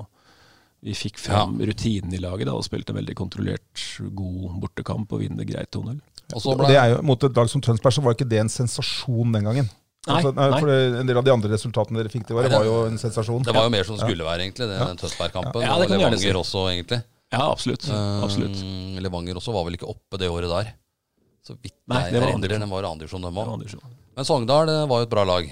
vi 0.83 0.95
fikk 0.99 1.19
fram 1.23 1.61
rutinen 1.63 2.15
i 2.15 2.19
laget 2.19 2.49
da, 2.49 2.55
og 2.59 2.65
spilte 2.67 2.91
en 2.91 2.99
veldig 2.99 3.15
kontrollert, 3.19 3.83
god 4.19 4.57
bortekamp 4.65 5.13
og 5.15 5.21
vinner 5.23 5.47
greit 5.47 5.71
2-0. 5.77 6.01
Og 6.39 6.57
ble 6.59 6.71
det 6.73 6.79
er 6.81 6.95
jo, 6.95 7.03
Mot 7.07 7.23
et 7.23 7.37
lag 7.37 7.51
som 7.53 7.63
Tønsberg 7.63 7.95
så 7.95 8.03
var 8.03 8.17
ikke 8.17 8.27
det 8.27 8.41
en 8.41 8.51
sensasjon 8.51 9.35
den 9.37 9.47
gangen. 9.47 9.69
Nei, 10.03 10.17
Altså, 10.19 10.33
nei, 10.35 10.47
nei. 10.51 10.59
for 10.59 10.71
En 11.01 11.07
del 11.07 11.19
av 11.21 11.27
de 11.27 11.31
andre 11.31 11.51
resultatene 11.53 12.01
dere 12.01 12.11
fikk 12.11 12.25
det 12.27 12.35
året, 12.35 12.51
var 12.51 12.65
jo 12.67 12.75
en 12.89 12.99
sensasjon. 12.99 13.45
Det 13.47 13.55
var 13.55 13.69
jo 13.69 13.71
mer 13.71 13.87
som 13.87 13.99
det 13.99 14.03
skulle 14.09 14.27
være, 14.27 14.43
egentlig, 14.49 14.67
det, 14.67 14.79
den 14.81 14.99
Tønsberg-kampen. 14.99 15.63
Ja, 15.63 15.77
det 15.79 15.87
og 15.87 15.95
Levanger 15.95 16.39
også, 16.41 16.65
egentlig. 16.73 16.99
Ja, 17.33 17.45
absolutt. 17.47 17.87
Eh, 17.87 18.23
absolutt. 18.27 18.59
Levanger 19.05 19.39
også 19.39 19.55
var 19.55 19.69
vel 19.69 19.79
ikke 19.79 19.89
oppe 19.93 20.19
det 20.19 20.29
året 20.29 20.51
der. 20.51 20.73
Så 21.47 21.55
vidt 21.55 21.77
Nei, 21.91 22.03
det 22.11 22.19
var 22.19 22.33
erindrer, 22.33 22.59
den 22.59 22.71
var 22.71 22.87
andredivisjon, 22.91 23.23
dem 23.23 23.39
òg. 23.39 23.63
Men 24.13 24.27
Sogndal 24.27 24.67
det 24.69 24.81
var 24.91 25.03
jo 25.03 25.07
et 25.07 25.15
bra 25.15 25.25
lag. 25.27 25.47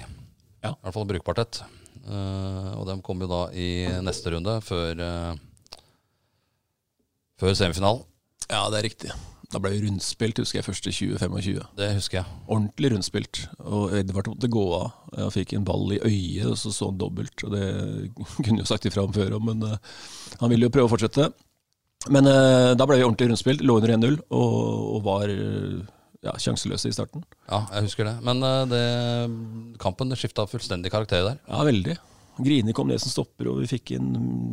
Ja. 0.61 0.75
I 0.75 0.83
hvert 0.83 0.97
fall 0.99 1.07
brukbart 1.09 1.41
et. 1.45 1.63
Uh, 2.05 2.75
og 2.75 2.85
de 2.89 2.99
kom 3.05 3.23
jo 3.23 3.31
da 3.31 3.41
i 3.55 3.87
neste 4.03 4.35
runde, 4.35 4.59
før, 4.67 4.99
uh, 4.99 5.79
før 7.39 7.55
semifinalen. 7.55 8.03
Ja, 8.51 8.65
det 8.67 8.81
er 8.81 8.89
riktig. 8.91 9.15
Da 9.51 9.59
ble 9.59 9.73
rundspilt, 9.83 10.39
husker 10.39 10.61
jeg, 10.61 10.65
første 10.65 10.91
20-25. 10.95 11.59
Det 11.75 11.89
husker 11.97 12.21
jeg. 12.21 12.35
Ordentlig 12.47 12.91
rundspilt. 12.93 13.41
Og 13.67 13.95
Edvard 13.99 14.29
måtte 14.31 14.49
gå 14.51 14.65
av. 14.77 14.91
Han 15.17 15.33
fikk 15.33 15.55
en 15.57 15.65
ball 15.67 15.97
i 15.97 15.99
øyet, 15.99 16.47
og 16.47 16.57
så 16.59 16.71
så 16.71 16.87
han 16.87 16.99
dobbelt. 17.01 17.43
Og 17.43 17.55
det 17.55 17.65
kunne 18.45 18.61
jo 18.61 18.69
sagt 18.69 18.87
ifra 18.87 19.03
om 19.03 19.15
før 19.15 19.35
òg, 19.37 19.47
men 19.51 19.65
eh, 19.67 19.79
han 20.39 20.53
ville 20.53 20.69
jo 20.69 20.73
prøve 20.73 20.87
å 20.87 20.93
fortsette. 20.93 21.27
Men 22.11 22.29
eh, 22.31 22.71
da 22.79 22.87
ble 22.87 23.01
vi 23.01 23.07
ordentlig 23.07 23.27
rundspilt, 23.33 23.65
lå 23.67 23.75
under 23.81 23.95
1-0 23.97 24.21
og, 24.21 24.55
og 24.95 25.03
var 25.05 25.33
eh, 25.33 25.81
ja, 26.23 26.37
sjanseløse 26.39 26.89
i 26.89 26.95
starten. 26.95 27.25
Ja, 27.49 27.65
jeg 27.75 27.89
husker 27.89 28.07
det. 28.07 28.15
Men 28.23 28.45
det, 28.71 28.85
kampen 29.83 30.15
skifta 30.15 30.47
fullstendig 30.47 30.93
karakter 30.93 31.27
der. 31.27 31.43
Ja, 31.49 31.65
veldig. 31.67 31.99
Grini 32.45 32.73
kom 32.75 32.87
ned 32.89 33.01
som 33.03 33.11
stopper, 33.13 33.47
og 33.51 33.59
vi 33.61 33.67
fikk 33.69 33.93
inn 33.97 34.09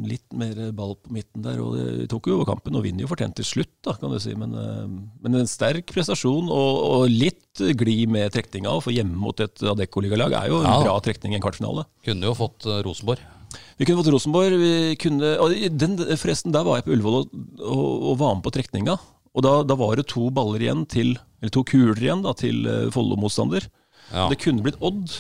litt 0.09 0.27
mer 0.37 0.59
ball 0.77 0.95
på 1.01 1.13
midten 1.15 1.43
der. 1.45 1.61
og 1.63 1.77
Det 1.77 2.09
tok 2.13 2.29
jo 2.31 2.37
over 2.39 2.49
kampen, 2.51 2.77
og 2.79 2.85
vinner 2.87 3.05
jo 3.05 3.11
fortjent 3.11 3.37
til 3.39 3.47
slutt, 3.49 3.73
da, 3.87 3.95
kan 4.01 4.11
du 4.13 4.19
si. 4.23 4.35
Men, 4.39 4.55
eh, 4.55 4.85
men 5.25 5.35
en 5.41 5.49
sterk 5.51 5.91
prestasjon, 5.95 6.49
og, 6.53 6.79
og 6.91 7.09
litt 7.11 7.63
glid 7.79 8.09
med 8.13 8.33
trekninga. 8.35 8.77
For 8.85 8.95
hjemme 8.95 9.17
mot 9.19 9.41
et 9.45 9.65
Adecco-ligalag 9.65 10.37
er 10.39 10.49
jo 10.53 10.61
en 10.63 10.69
Ja. 10.71 10.79
bra 10.85 10.99
trekning 11.05 11.33
i 11.35 11.41
en 11.41 11.45
kvartfinale. 11.45 11.87
Kunne 12.07 12.29
jo 12.31 12.35
fått 12.39 12.67
eh, 12.67 12.83
Rosenborg. 12.87 13.19
Vi 13.79 13.87
kunne 13.89 14.03
fått 14.03 14.13
Rosenborg. 14.13 14.59
vi 14.61 14.97
kunne, 15.01 15.33
den, 15.79 15.97
Forresten, 16.21 16.53
der 16.53 16.65
var 16.67 16.77
jeg 16.79 16.85
på 16.89 16.93
Ullevål 16.97 17.21
og, 17.23 17.33
og, 17.65 17.87
og 18.13 18.19
var 18.21 18.35
med 18.37 18.45
på 18.45 18.53
trekninga. 18.59 18.99
Og 19.39 19.43
da, 19.45 19.63
da 19.63 19.75
var 19.79 19.97
det 19.97 20.09
to 20.11 20.29
baller 20.35 20.61
igjen 20.65 20.85
til, 20.91 21.15
eller 21.41 21.53
to 21.55 21.63
kuler 21.65 21.97
igjen 22.01 22.23
da, 22.25 22.33
til 22.37 22.65
eh, 22.67 22.89
Follo-motstander. 22.93 23.69
Ja. 24.13 24.27
Det 24.33 24.39
kunne 24.43 24.65
blitt 24.65 24.81
Odd. 24.85 25.13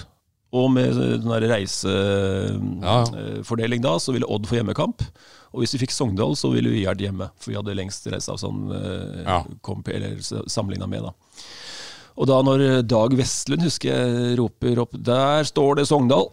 Og 0.57 0.71
med 0.73 0.97
reisefordeling 2.57 3.83
da, 3.85 3.99
så 4.01 4.13
ville 4.15 4.29
Odd 4.29 4.47
få 4.49 4.57
hjemmekamp. 4.59 5.03
Og 5.53 5.63
hvis 5.63 5.75
vi 5.75 5.81
fikk 5.85 5.93
Sogndal, 5.93 6.35
så 6.37 6.51
ville 6.53 6.71
vi 6.73 6.87
vært 6.87 7.03
hjemme. 7.05 7.31
For 7.41 7.53
vi 7.53 7.59
hadde 7.59 7.77
lengst 7.77 8.07
reiseavstand 8.09 8.73
eh, 8.77 9.23
Ja. 9.25 9.43
sammenligna 10.49 10.87
med. 10.89 11.03
da. 11.03 11.13
Og 12.19 12.27
da 12.27 12.43
når 12.43 12.83
Dag 12.89 13.15
Vestlund 13.17 13.63
husker 13.63 13.89
jeg 13.95 14.39
roper 14.39 14.79
opp 14.83 14.93
'Der 14.93 15.45
står 15.45 15.77
det 15.77 15.87
Sogndal', 15.87 16.33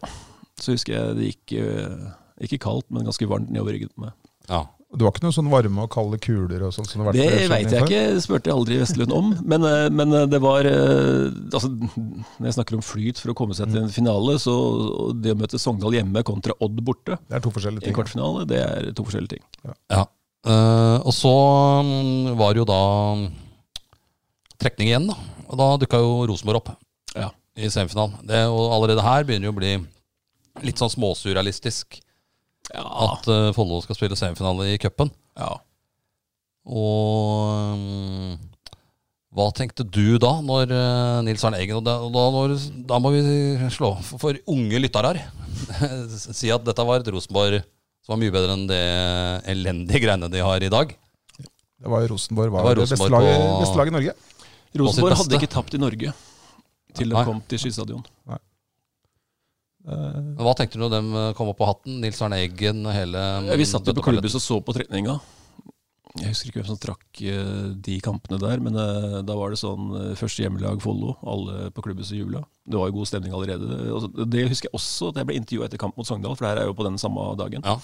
så 0.59 0.71
husker 0.73 0.93
jeg 0.93 1.15
det 1.15 1.25
gikk 1.35 1.51
eh, 1.59 2.11
ikke 2.41 2.59
kaldt, 2.59 2.89
men 2.89 3.05
ganske 3.05 3.27
varmt 3.27 3.49
nedover 3.51 3.73
ryggen 3.73 3.89
på 3.95 4.01
meg. 4.07 4.11
ja. 4.49 4.65
Du 4.95 5.03
har 5.05 5.11
ikke 5.11 5.25
noen 5.25 5.35
sånn 5.35 5.49
varme 5.51 5.83
og 5.83 5.89
kalde 5.91 6.17
kuler 6.23 6.61
og 6.67 6.73
sånt 6.75 6.87
som 6.89 7.03
det 7.09 7.13
Det 7.17 7.47
veit 7.51 7.71
jeg 7.73 7.83
ikke, 7.83 8.01
det 8.15 8.21
spurte 8.23 8.49
jeg 8.49 8.55
aldri 8.55 8.77
Vestlund 8.79 9.11
om. 9.15 9.33
Men, 9.43 9.65
eh, 9.67 9.87
men 9.91 10.13
eh, 10.15 10.25
det 10.31 10.39
var 10.43 10.67
eh, 10.69 11.29
altså, 11.51 11.69
Når 11.69 12.47
jeg 12.49 12.55
snakker 12.57 12.77
om 12.79 12.83
flyt 12.85 13.19
for 13.21 13.33
å 13.33 13.37
komme 13.37 13.57
seg 13.57 13.71
til 13.73 13.83
en 13.83 13.91
finale, 13.91 14.37
så 14.39 14.53
det 15.19 15.33
å 15.35 15.39
møte 15.39 15.59
Sogndal 15.61 15.97
hjemme 15.97 16.23
kontra 16.27 16.55
Odd 16.63 16.79
borte 16.87 17.17
Det 17.27 17.39
er 17.39 17.43
to 17.43 17.51
forskjellige 17.55 17.83
i 17.83 17.89
ting. 17.89 17.97
kvartfinale, 17.97 18.45
det 18.49 18.61
er 18.63 18.91
to 18.95 19.03
forskjellige 19.07 19.35
ting. 19.37 19.45
Ja. 19.91 20.05
Eh, 20.45 20.97
og 21.03 21.13
så 21.17 21.33
mm, 21.83 22.35
var 22.39 22.53
det 22.55 22.63
jo 22.63 22.69
da 22.69 22.81
trekning 24.61 24.89
igjen, 24.93 25.09
da. 25.11 25.17
Og 25.49 25.59
da 25.59 25.67
dukka 25.81 25.99
jo 26.01 26.13
Rosenborg 26.31 26.61
opp 26.63 26.71
Ja. 27.15 27.29
i 27.57 27.67
semifinalen. 27.69 28.15
Det, 28.27 28.45
og 28.47 28.71
allerede 28.75 29.03
her 29.05 29.23
begynner 29.27 29.49
det 29.51 29.53
å 29.53 29.59
bli 29.59 29.73
litt 30.65 30.79
sånn 30.79 30.91
småsurrealistisk 30.93 31.99
Ja, 32.73 32.85
at 33.11 33.29
uh, 33.29 33.53
Follo 33.55 33.79
skal 33.83 33.97
spille 33.97 34.17
semifinale 34.19 34.71
i 34.73 34.81
cupen. 34.81 35.13
ja. 35.39 35.53
Og 36.65 37.75
um, 37.77 38.37
hva 39.35 39.43
tenkte 39.53 39.83
du 39.85 40.15
da, 40.17 40.31
når 40.41 40.71
uh, 40.73 41.19
Nils 41.27 41.43
Arne 41.45 41.59
Eggen 41.61 41.77
Og 41.77 41.83
da, 41.85 41.99
og 42.01 42.09
da, 42.15 42.23
når, 42.33 42.55
da 42.89 42.97
må 43.03 43.11
vi 43.13 43.21
slå 43.69 43.91
for, 44.01 44.17
for 44.21 44.39
unge 44.49 44.79
lyttere 44.81 45.11
her. 45.11 45.19
si 46.39 46.49
at 46.49 46.65
dette 46.65 46.85
var 46.87 47.03
et 47.03 47.11
Rosenborg 47.13 47.59
som 48.05 48.15
var 48.15 48.21
mye 48.21 48.33
bedre 48.33 48.53
enn 48.53 48.67
det 48.69 48.81
elendige 49.49 50.03
greiene 50.03 50.29
de 50.29 50.41
har 50.45 50.61
i 50.61 50.71
dag. 50.73 50.91
Det 51.41 51.91
var 51.91 52.03
jo 52.05 52.11
Rosenborg 52.13 52.53
var, 52.53 52.61
Det 52.61 52.67
var 52.69 52.77
det 52.77 52.83
beste 52.85 52.97
Rosenborg 53.01 53.25
laget, 53.25 53.45
beste 53.61 53.79
laget 53.79 53.91
i 53.91 53.95
Norge. 53.95 54.15
Rosenborg 54.81 55.17
hadde 55.21 55.39
ikke 55.39 55.53
tapt 55.55 55.77
i 55.77 55.81
Norge 55.81 56.13
til 56.95 57.11
de 57.11 57.23
kom 57.27 57.41
til 57.49 57.61
Skistadion. 57.61 58.05
Eh, 59.85 60.19
Hva 60.41 60.53
tenkte 60.57 60.79
du 60.79 60.85
når 60.85 60.93
de 60.97 61.23
kom 61.37 61.51
opp 61.51 61.59
på 61.61 61.69
hatten? 61.69 61.99
Nils 62.01 62.21
Arne 62.25 62.39
Eggen, 62.41 62.85
hele 62.89 63.21
Vi 63.59 63.67
satt 63.69 63.85
jo 63.85 63.93
på 63.97 64.05
klubbhus 64.07 64.37
og 64.39 64.43
så 64.43 64.59
på 64.65 64.73
treninga. 64.77 65.19
Jeg 66.15 66.31
husker 66.31 66.47
ikke 66.47 66.61
hvem 66.61 66.69
som 66.69 66.79
trakk 66.79 67.21
eh, 67.27 67.71
de 67.83 67.97
kampene 68.03 68.39
der, 68.39 68.61
men 68.63 68.77
eh, 68.79 69.17
da 69.27 69.35
var 69.35 69.51
det 69.51 69.59
sånn 69.59 69.89
eh, 69.99 70.11
første 70.15 70.45
hjemmelag 70.45 70.79
Follo. 70.83 71.17
Alle 71.27 71.69
på 71.75 71.83
klubbhuset 71.83 72.15
jula. 72.15 72.39
Det 72.63 72.79
var 72.79 72.87
jo 72.87 72.95
god 73.01 73.09
stemning 73.09 73.35
allerede. 73.35 73.67
Altså, 73.91 74.09
Det 74.23 74.45
husker 74.47 74.69
jeg 74.69 74.77
også 74.79 75.09
at 75.11 75.19
jeg 75.19 75.27
ble 75.29 75.39
intervjua 75.41 75.67
etter 75.67 75.81
kamp 75.81 75.99
mot 75.99 76.07
Sogndal, 76.07 76.37
for 76.37 76.47
det 76.47 76.53
her 76.53 76.63
er 76.63 76.69
jo 76.71 76.77
på 76.77 76.87
den 76.87 76.97
samme 77.01 77.27
dagen. 77.41 77.67
Ja. 77.67 77.75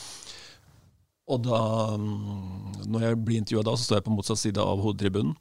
Og 1.32 1.44
da, 1.44 1.60
mm, 2.00 2.88
når 2.92 3.06
jeg 3.10 3.20
blir 3.28 3.42
intervjua 3.44 3.66
da, 3.68 3.76
så 3.76 3.90
står 3.90 4.00
jeg 4.00 4.08
på 4.08 4.16
motsatt 4.16 4.40
side 4.40 4.64
av 4.64 4.80
hovedtribunen. 4.84 5.36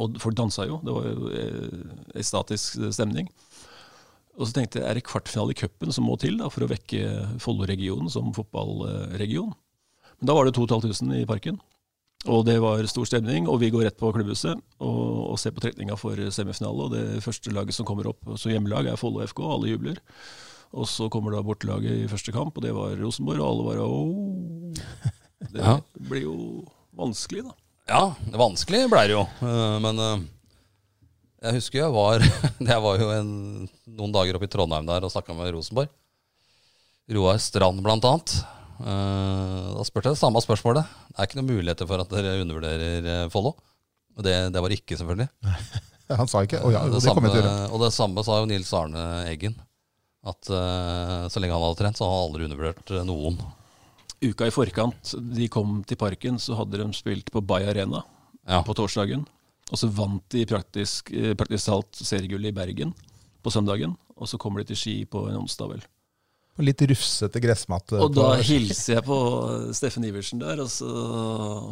Og 0.00 0.16
folk 0.20 0.36
dansa 0.36 0.64
jo. 0.68 0.80
Det 0.84 0.96
var 0.96 1.06
jo 1.12 1.30
eh, 1.32 2.24
statisk 2.24 2.80
stemning. 2.92 3.28
Og 4.38 4.46
så 4.46 4.54
tenkte 4.54 4.78
jeg, 4.78 4.86
er 4.86 4.94
det 4.98 5.06
kvartfinale 5.08 5.50
i 5.54 5.58
cupen 5.58 5.90
som 5.94 6.06
må 6.06 6.14
til 6.22 6.36
da, 6.38 6.46
for 6.52 6.62
å 6.62 6.68
vekke 6.70 7.38
Follo-regionen 7.42 8.10
som 8.12 8.30
fotballregion? 8.36 9.50
Men 10.20 10.30
da 10.30 10.34
var 10.36 10.46
det 10.46 10.54
2500 10.54 11.24
i 11.24 11.26
parken. 11.26 11.58
Og 12.26 12.44
det 12.46 12.56
var 12.62 12.82
stor 12.90 13.06
stemning, 13.06 13.46
og 13.50 13.60
vi 13.62 13.68
går 13.70 13.84
rett 13.86 13.98
på 13.98 14.10
klubbhuset 14.14 14.58
og, 14.82 15.02
og 15.32 15.36
ser 15.38 15.52
på 15.54 15.62
trekninga 15.62 15.94
for 15.98 16.18
semifinale. 16.34 16.86
Og 16.88 16.94
det 16.94 17.22
første 17.22 17.52
laget 17.54 17.74
som 17.76 17.86
kommer 17.86 18.08
opp 18.10 18.30
som 18.38 18.50
hjemmelag, 18.50 18.88
er 18.90 18.98
Follo 18.98 19.22
FK, 19.26 19.42
og 19.46 19.52
alle 19.58 19.70
jubler. 19.74 20.00
Og 20.74 20.86
så 20.90 21.06
kommer 21.10 21.32
da 21.34 21.42
bortelaget 21.46 22.02
i 22.04 22.08
første 22.10 22.34
kamp, 22.34 22.58
og 22.58 22.64
det 22.66 22.74
var 22.76 22.96
Rosenborg, 23.00 23.40
og 23.42 23.48
alle 23.52 23.68
bare 23.70 23.86
ååå. 23.86 24.74
Det 25.54 25.62
Ja. 25.62 25.76
blir 26.10 26.24
jo 26.26 26.34
vanskelig, 26.98 27.44
da. 27.46 27.52
Ja, 27.88 28.00
det 28.26 28.36
vanskelig 28.36 28.80
blei 28.90 29.04
det 29.08 29.14
jo. 29.14 29.22
Eh, 29.46 29.76
Men 29.80 30.02
eh, 30.02 30.24
jeg 31.42 31.54
husker 31.58 31.78
jeg 31.84 31.94
var 31.94 32.22
Jeg 32.72 32.82
var 32.84 33.00
jo 33.02 33.08
en, 33.14 33.30
noen 33.98 34.14
dager 34.14 34.38
oppe 34.38 34.48
i 34.48 34.52
Trondheim 34.52 34.86
der 34.88 35.06
og 35.06 35.12
snakka 35.12 35.36
med 35.38 35.52
Rosenborg. 35.54 35.90
Roar 37.14 37.38
Strand, 37.40 37.80
blant 37.84 38.04
annet. 38.04 38.34
Eh, 38.82 39.68
Da 39.78 39.84
spurte 39.86 40.10
jeg 40.10 40.18
det 40.18 40.22
samme 40.22 40.42
spørsmålet. 40.44 40.88
Det 41.12 41.16
er 41.18 41.28
ikke 41.28 41.38
noen 41.40 41.52
muligheter 41.54 41.88
for 41.88 42.02
at 42.04 42.10
dere 42.12 42.34
undervurderer 42.42 43.08
eh, 43.14 43.28
Follo? 43.32 43.54
Og 44.18 44.26
det, 44.26 44.34
det 44.54 44.62
var 44.64 44.74
ikke, 44.74 44.98
selvfølgelig. 44.98 45.28
Han 46.20 46.28
sa 46.30 46.42
ikke 46.44 46.60
oh, 46.64 46.72
ja, 46.72 46.82
det 46.88 46.96
det 46.96 47.04
samme, 47.04 47.28
til 47.30 47.44
og 47.46 47.82
det 47.84 47.90
samme 47.92 48.22
sa 48.24 48.38
jo 48.40 48.46
Nils 48.48 48.70
Arne 48.76 49.02
Eggen. 49.28 49.54
At 50.28 50.48
eh, 50.50 51.24
så 51.30 51.40
lenge 51.40 51.54
han 51.54 51.62
hadde 51.62 51.78
trent, 51.78 51.98
så 52.00 52.06
har 52.08 52.14
han 52.16 52.28
aldri 52.30 52.46
undervurdert 52.48 52.92
noen. 53.06 53.36
Uka 54.24 54.48
i 54.48 54.52
forkant 54.54 55.12
de 55.36 55.46
kom 55.52 55.82
til 55.86 56.00
parken, 56.00 56.40
så 56.42 56.56
hadde 56.58 56.80
de 56.80 56.88
spilt 56.96 57.28
på 57.32 57.42
Bay 57.44 57.68
Arena 57.70 58.00
Ja. 58.48 58.62
på 58.66 58.74
torsdagen. 58.74 59.26
Og 59.68 59.80
så 59.80 59.90
vant 59.92 60.24
de 60.32 60.46
praktisk, 60.48 61.12
eh, 61.12 61.34
praktisk 61.36 61.68
talt 61.68 62.00
seriegullet 62.00 62.52
i 62.52 62.56
Bergen 62.56 62.94
på 63.44 63.52
søndagen. 63.52 63.96
Og 64.18 64.28
så 64.30 64.40
kommer 64.40 64.62
de 64.62 64.72
til 64.72 64.80
Ski 64.80 64.96
på 65.04 65.28
en 65.28 65.42
onsdag, 65.42 65.74
vel. 65.74 65.86
Og 66.58 66.64
Litt 66.66 66.80
rufsete 66.90 67.38
gressmatte. 67.38 68.00
Og 68.02 68.16
da 68.16 68.32
hilser 68.42 68.96
jeg 68.96 69.04
på 69.06 69.18
Steffen 69.78 70.06
Iversen 70.08 70.40
der, 70.42 70.58
og 70.64 70.70
så 70.72 70.88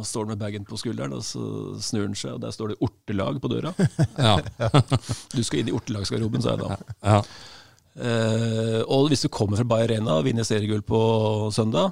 står 0.07 0.23
han 0.23 0.31
med 0.31 0.39
bagen 0.45 0.67
på 0.67 0.79
skulderen, 0.79 1.17
og 1.17 1.25
så 1.27 1.41
snur 1.83 2.05
han 2.05 2.15
seg, 2.15 2.37
og 2.37 2.41
der 2.45 2.55
står 2.55 2.71
det 2.71 2.79
'Ortelag' 2.79 3.41
på 3.43 3.51
døra. 3.51 3.73
Ja. 4.17 4.39
Du 5.35 5.43
skal 5.43 5.59
inn 5.59 5.73
i 5.73 5.75
ortelagsgarderoben, 5.75 6.41
sa 6.41 6.55
jeg 6.55 6.63
da. 6.63 6.77
ja. 7.03 7.21
Uh, 7.97 8.83
og 8.93 9.07
hvis 9.09 9.25
du 9.25 9.27
kommer 9.33 9.57
fra 9.57 9.65
Bayer 9.65 9.89
Arena 9.89 10.19
og 10.19 10.27
vinner 10.27 10.45
seriegull 10.45 10.83
på 10.85 11.49
søndag, 11.51 11.91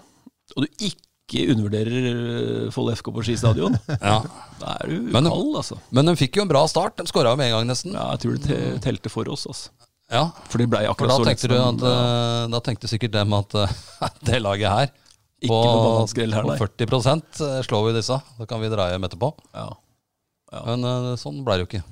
og 0.55 0.63
du 0.63 0.67
ikke 0.77 1.01
undervurderer 1.33 2.69
Foll 2.75 2.91
FK 2.93 3.09
på 3.15 3.23
Ski 3.25 3.35
stadion, 3.39 3.73
ja. 3.89 4.19
da 4.61 4.75
er 4.83 4.91
du 4.91 5.09
kald, 5.11 5.55
altså. 5.57 5.79
Men 5.95 6.05
de 6.11 6.13
fikk 6.19 6.37
jo 6.37 6.45
en 6.45 6.51
bra 6.51 6.61
start. 6.69 6.97
De 6.99 7.07
skåra 7.09 7.33
jo 7.33 7.39
med 7.39 7.49
en 7.49 7.57
gang, 7.57 7.71
nesten. 7.71 7.95
Ja, 7.97 8.11
jeg 8.13 8.21
tror 8.23 8.37
det 8.37 8.45
te- 8.45 8.77
telte 8.85 9.09
for 9.13 9.29
oss, 9.33 9.47
altså. 9.49 9.73
Ja, 10.13 10.27
For 10.51 10.61
de 10.61 10.67
blei 10.69 10.83
For 10.85 10.93
akkurat 10.93 11.09
da 11.09 11.17
så 11.17 11.25
tenkte, 11.25 11.49
du 11.49 11.55
at, 11.57 11.81
eh, 11.89 12.43
da 12.53 12.59
tenkte 12.61 12.89
sikkert 12.91 13.15
dem 13.15 13.33
at 13.33 13.55
eh, 13.57 13.71
det 14.29 14.37
laget 14.43 14.69
her 14.69 14.91
Ikke 15.41 15.49
på 15.49 15.79
bananskrell 15.81 16.35
her, 16.37 16.45
på 16.45 16.57
40% 16.61 17.41
slår 17.65 17.87
vi 17.87 17.95
disse. 17.97 18.19
Da 18.37 18.45
kan 18.49 18.61
vi 18.61 18.69
dra 18.69 18.91
hjem 18.91 19.07
etterpå. 19.09 19.31
Ja. 19.57 19.71
Ja. 20.53 20.61
Men 20.69 20.85
eh, 20.85 21.15
sånn 21.17 21.41
ble 21.47 21.57
det 21.57 21.65
jo 21.65 21.69
ikke. 21.71 21.83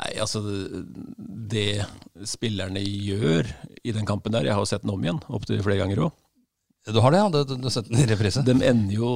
Nei, 0.00 0.10
altså 0.22 0.40
Det 0.42 1.84
spillerne 2.26 2.82
gjør 2.82 3.46
i 3.84 3.92
den 3.94 4.06
kampen 4.08 4.32
der 4.32 4.46
Jeg 4.48 4.56
har 4.56 4.62
jo 4.64 4.68
sett 4.70 4.82
den 4.82 4.92
om 4.94 5.02
igjen, 5.04 5.20
opptil 5.30 5.62
flere 5.62 5.84
ganger 5.84 6.06
òg. 6.08 6.14
Du 6.88 6.96
har 7.04 7.12
det, 7.12 7.18
ja? 7.20 7.28
Du, 7.28 7.40
du, 7.44 7.66
har 7.66 7.74
sett 7.74 7.88
den 7.90 8.00
i 8.00 8.06
reprise? 8.08 8.42
De 8.46 8.54
ender 8.56 8.94
jo 8.96 9.08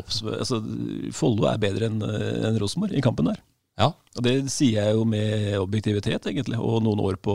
opp 0.00 0.08
altså, 0.32 0.60
Follo 1.12 1.44
er 1.50 1.60
bedre 1.60 1.90
enn 1.90 2.00
en 2.02 2.56
Rosenborg 2.62 2.96
i 2.96 3.02
kampen 3.04 3.28
der. 3.28 3.42
Ja, 3.80 3.90
Og 4.16 4.24
det 4.24 4.34
sier 4.52 4.86
jeg 4.86 4.96
jo 4.96 5.04
med 5.08 5.54
objektivitet, 5.60 6.26
egentlig, 6.28 6.58
og 6.60 6.82
noen 6.84 7.00
år 7.04 7.16
på, 7.22 7.34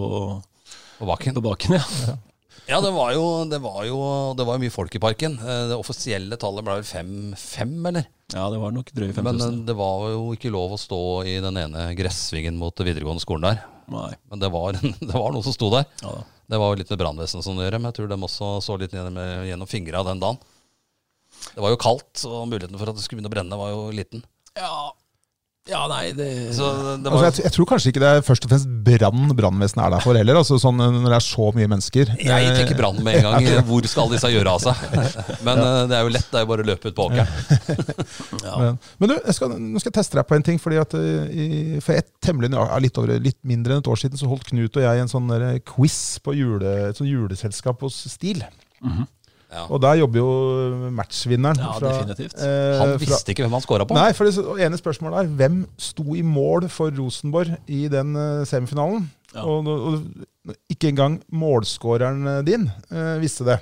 på 1.00 1.08
bakken. 1.10 1.38
på 1.38 1.46
baken. 1.46 1.78
ja. 1.78 2.18
Ja, 2.66 2.80
det 2.82 2.90
var, 2.96 3.12
jo, 3.14 3.26
det, 3.46 3.60
var 3.62 3.84
jo, 3.86 3.98
det 4.34 4.46
var 4.48 4.58
mye 4.58 4.74
folk 4.74 4.96
i 4.98 5.02
parken. 5.02 5.36
Eh, 5.38 5.66
Det 5.70 5.76
offisielle 5.78 6.38
tallet 6.42 6.66
ble 6.66 6.80
vel 6.80 6.88
fem, 6.88 7.12
fem 7.38 7.76
eller? 7.92 8.08
Ja, 8.34 8.48
det 8.50 8.58
var 8.58 8.74
nok 8.74 8.90
drøye 8.90 9.14
Men 9.14 9.28
eh, 9.36 9.44
5000. 9.44 9.60
det 9.68 9.76
var 9.78 10.06
jo 10.16 10.24
ikke 10.34 10.50
lov 10.54 10.74
å 10.74 10.80
stå 10.82 11.02
i 11.30 11.36
den 11.46 11.60
ene 11.62 11.92
gressvingen 11.98 12.58
mot 12.58 12.74
videregående 12.82 13.22
skolen 13.22 13.46
der. 13.52 13.62
Nei. 13.94 14.10
Men 14.32 14.42
det 14.42 14.50
var, 14.56 14.80
det 15.12 15.14
var 15.14 15.36
noen 15.36 15.46
som 15.46 15.54
sto 15.54 15.70
der. 15.76 15.86
Ja, 16.02 16.16
da. 16.18 16.24
Det 16.46 16.60
var 16.62 16.72
jo 16.72 16.80
litt 16.80 16.92
med 16.94 17.02
brannvesenet 17.02 17.46
som 17.46 17.58
det 17.58 17.66
gjør, 17.66 17.80
men 17.80 17.90
jeg 17.90 17.98
tror 18.00 18.12
de 18.12 18.18
også 18.28 18.50
så 18.66 18.76
litt 18.78 18.94
gjennom, 18.94 19.18
gjennom 19.48 19.70
fingra 19.70 20.04
den 20.06 20.22
dagen. 20.22 20.38
Det 21.56 21.64
var 21.64 21.74
jo 21.74 21.80
kaldt, 21.82 22.22
og 22.30 22.46
muligheten 22.52 22.78
for 22.80 22.92
at 22.92 22.98
det 22.98 23.04
skulle 23.06 23.20
begynne 23.20 23.32
å 23.32 23.36
brenne, 23.36 23.60
var 23.60 23.74
jo 23.74 23.88
liten. 23.96 24.24
Ja. 24.58 24.94
Ja, 25.66 25.80
nei, 25.90 26.12
det 26.14 26.54
Så 26.54 26.68
det 27.02 27.10
Altså, 27.10 27.24
jeg, 27.26 27.46
jeg 27.48 27.54
tror 27.56 27.68
kanskje 27.72 27.90
ikke 27.90 28.02
det 28.04 28.10
er 28.14 28.26
først 28.26 28.44
og 28.46 28.52
fremst 28.52 28.68
brann 28.86 29.32
brannvesenet 29.34 29.82
er 29.88 29.94
der 29.96 30.04
for 30.04 30.20
heller. 30.20 30.38
Altså, 30.38 30.60
sånn, 30.62 30.78
når 30.78 31.08
det 31.10 31.18
er 31.18 31.26
så 31.26 31.48
mye 31.56 31.70
mennesker. 31.72 32.12
Jeg 32.22 32.50
Eh, 32.52 32.58
tenker 32.60 32.78
brann 32.78 33.00
med 33.02 33.18
en 33.18 33.26
gang. 33.26 33.48
Hvor 33.70 33.88
skal 33.90 34.12
disse 34.14 34.30
gjøre 34.30 34.54
av 34.54 34.62
seg? 34.62 34.84
Men 35.48 35.64
ja. 35.64 35.72
det 35.90 35.98
er 35.98 36.06
jo 36.06 36.14
lett. 36.14 36.30
Det 36.30 36.38
er 36.38 36.46
jo 36.46 36.52
bare 36.52 36.68
å 36.68 36.70
løpe 36.70 36.92
ut 36.92 37.00
på 37.00 37.08
åkeren. 37.08 37.34
Men, 38.46 38.78
men 39.02 39.10
du, 39.10 39.16
jeg 39.18 39.36
skal, 39.36 39.56
nå 39.58 39.82
skal 39.82 39.90
jeg 39.90 39.98
teste 39.98 40.20
deg 40.20 40.28
på 40.30 40.38
en 40.38 40.46
ting. 40.46 40.62
fordi 40.62 40.78
at 40.80 40.94
eh, 41.00 41.34
i, 41.34 41.48
For 41.84 41.98
et 41.98 42.12
temmelig, 42.24 42.54
litt, 42.86 43.02
over, 43.02 43.18
litt 43.26 43.40
mindre 43.48 43.74
enn 43.74 43.82
et 43.82 43.90
år 43.90 44.00
siden 44.04 44.22
så 44.22 44.30
holdt 44.30 44.46
Knut 44.52 44.78
og 44.78 44.86
jeg 44.86 45.02
en 45.02 45.10
sånn 45.10 45.34
quiz 45.66 45.98
på 46.22 46.38
jule, 46.38 46.76
et 46.92 47.02
sånn 47.02 47.10
juleselskap 47.10 47.82
hos 47.82 48.04
Stil. 48.14 48.46
Ja. 49.56 49.64
Og 49.72 49.80
der 49.84 49.96
jobber 50.02 50.20
jo 50.20 50.30
matchvinneren. 50.98 51.60
Ja, 51.64 51.72
fra, 51.80 51.92
definitivt. 51.96 52.36
eh, 52.44 52.78
Han 52.82 52.94
fra- 52.96 53.02
visste 53.06 53.32
ikke 53.32 53.46
hvem 53.46 53.56
han 53.56 53.64
scora 53.64 53.86
på. 53.88 53.96
Nei, 53.96 54.10
for 54.18 54.28
det 54.28 54.66
ene 54.68 54.80
spørsmålet 54.80 55.22
er 55.24 55.32
hvem 55.40 55.62
sto 55.80 56.16
i 56.16 56.22
mål 56.28 56.68
for 56.74 56.92
Rosenborg 57.00 57.56
i 57.72 57.86
den 57.92 58.16
eh, 58.20 58.44
semifinalen? 58.50 59.08
Ja. 59.36 59.44
Og, 59.48 59.68
og 59.68 60.54
ikke 60.72 60.92
engang 60.92 61.18
målskåreren 61.32 62.28
eh, 62.38 62.42
din 62.48 62.68
eh, 62.92 63.16
visste 63.24 63.48
det. 63.48 63.58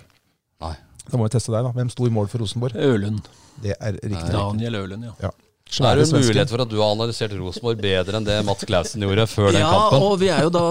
Nei. 0.64 0.74
Da 1.10 1.18
må 1.20 1.26
vi 1.28 1.34
teste 1.38 1.52
deg, 1.54 1.66
da. 1.68 1.72
Hvem 1.76 1.90
sto 1.94 2.08
i 2.10 2.14
mål 2.14 2.30
for 2.32 2.42
Rosenborg? 2.44 2.76
Ølund. 2.80 3.26
Det 3.64 3.76
er 3.80 3.98
riktig. 4.02 4.32
Daniel 4.34 4.80
Ølund, 4.82 5.04
ja. 5.12 5.16
Ja. 5.28 5.32
Det 5.74 5.88
er 5.90 5.98
jo 5.98 6.04
en 6.06 6.22
mulighet 6.22 6.52
for 6.52 6.62
at 6.62 6.70
du 6.70 6.76
har 6.78 6.92
analysert 6.94 7.32
Rosenborg 7.40 7.80
bedre 7.82 8.20
enn 8.20 8.26
det 8.28 8.36
Mats 8.46 8.66
Clausen 8.68 9.02
gjorde 9.02 9.24
før 9.32 9.48
den 9.56 9.64
ja, 9.64 9.70
kampen. 9.72 10.04
og 10.06 10.20
vi 10.22 10.28
er 10.30 10.44
jo 10.46 10.52
da 10.54 10.64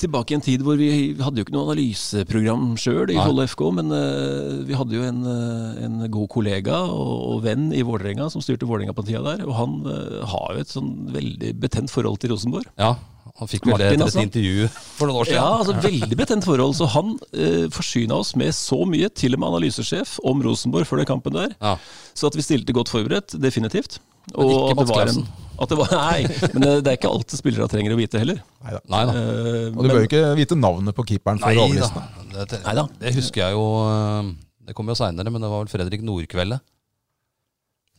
tilbake 0.00 0.32
i 0.34 0.36
en 0.38 0.44
tid 0.44 0.62
hvor 0.66 0.78
vi 0.80 0.88
hadde 1.20 1.40
jo 1.40 1.44
ikke 1.46 1.54
noe 1.54 1.68
analyseprogram 1.68 2.64
sjøl 2.80 3.12
i. 3.12 3.18
Follo 3.20 3.44
FK, 3.48 3.62
men 3.76 3.92
uh, 3.92 4.64
vi 4.68 4.76
hadde 4.78 4.96
jo 4.96 5.04
en, 5.06 5.20
eh, 5.28 5.84
en 5.86 6.00
god 6.12 6.28
kollega 6.32 6.80
og, 6.88 7.12
og 7.34 7.44
venn 7.46 7.68
i 7.76 7.84
Vålerenga 7.86 8.30
som 8.32 8.42
styrte 8.44 8.68
Vålerenga 8.68 8.94
på 8.96 9.04
tida 9.08 9.22
der, 9.26 9.44
og 9.46 9.54
han 9.58 9.78
uh, 9.86 10.20
har 10.32 10.56
jo 10.56 10.64
et 10.64 10.72
sånn 10.74 10.90
veldig 11.14 11.54
betent 11.62 11.92
forhold 11.92 12.20
til 12.22 12.32
Rosenborg. 12.34 12.68
Ja, 12.80 12.94
Han 13.40 13.48
fikk 13.48 13.68
vel 13.68 13.78
det 13.80 13.92
etter 13.94 14.08
et 14.10 14.24
intervju 14.26 14.66
for 14.74 15.08
noen 15.08 15.20
år 15.22 15.28
siden. 15.30 15.38
Ja, 15.40 15.50
altså 15.60 15.76
Veldig 15.84 16.16
betent 16.18 16.44
forhold. 16.48 16.74
Så 16.76 16.88
han 16.92 17.14
eh, 17.32 17.68
forsyna 17.72 18.18
oss 18.20 18.34
med 18.36 18.52
så 18.56 18.82
mye, 18.88 19.08
til 19.16 19.36
og 19.36 19.40
med 19.40 19.52
analysesjef, 19.54 20.18
om 20.28 20.42
Rosenborg 20.44 20.88
før 20.88 21.00
den 21.00 21.08
kampen 21.08 21.36
der. 21.38 21.54
Ja. 21.62 21.76
Så 22.16 22.28
at 22.28 22.36
vi 22.36 22.44
stilte 22.44 22.74
godt 22.76 22.92
forberedt, 22.92 23.36
definitivt. 23.40 24.00
Men 24.34 24.50
ikke 24.50 24.76
Mats 24.82 24.92
var 24.92 25.06
en- 25.06 25.14
Clausen. 25.14 25.30
At 25.60 25.68
det 25.68 25.76
var, 25.76 25.90
nei, 25.92 26.24
men 26.54 26.64
det 26.80 26.88
er 26.88 26.96
ikke 26.96 27.10
alt 27.12 27.34
spillere 27.36 27.68
trenger 27.68 27.92
å 27.92 27.98
vite 27.98 28.20
heller. 28.22 28.38
Neida. 28.64 28.80
Nei 28.88 29.00
da. 29.10 29.14
Eh, 29.20 29.66
Og 29.74 29.80
du 29.84 29.88
bør 29.90 29.98
jo 30.00 30.08
ikke 30.08 30.22
vite 30.38 30.56
navnet 30.56 30.96
på 30.96 31.04
keeperen 31.10 31.42
å 31.44 31.50
da. 31.52 32.04
Det, 32.30 32.46
det, 32.54 32.60
Neida. 32.64 32.86
det 33.02 33.12
husker 33.18 33.42
jeg 33.42 33.56
jo 33.58 33.64
eh, 33.84 34.30
Det 34.70 34.76
kom 34.78 34.88
jo 34.88 34.96
seinere, 34.96 35.32
men 35.34 35.42
det 35.44 35.50
var 35.52 35.64
vel 35.64 35.72
Fredrik 35.72 36.04
Nordkveldet 36.06 36.62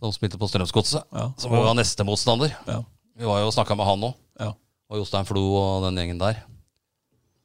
som 0.02 0.14
spilte 0.16 0.40
på 0.42 0.50
Strømsgodset. 0.50 1.04
Ja. 1.14 1.28
Som 1.38 1.54
var 1.54 1.76
neste 1.78 2.06
motstander. 2.08 2.54
Ja. 2.66 2.80
Vi 3.20 3.28
var 3.28 3.44
jo 3.44 3.52
og 3.52 3.54
snakka 3.54 3.78
med 3.78 3.86
han 3.86 4.08
òg. 4.08 4.16
Ja. 4.42 4.54
Og 4.90 4.98
Jostein 4.98 5.28
Flo 5.30 5.44
og 5.60 5.86
den 5.86 6.00
gjengen 6.02 6.22
der. 6.22 6.40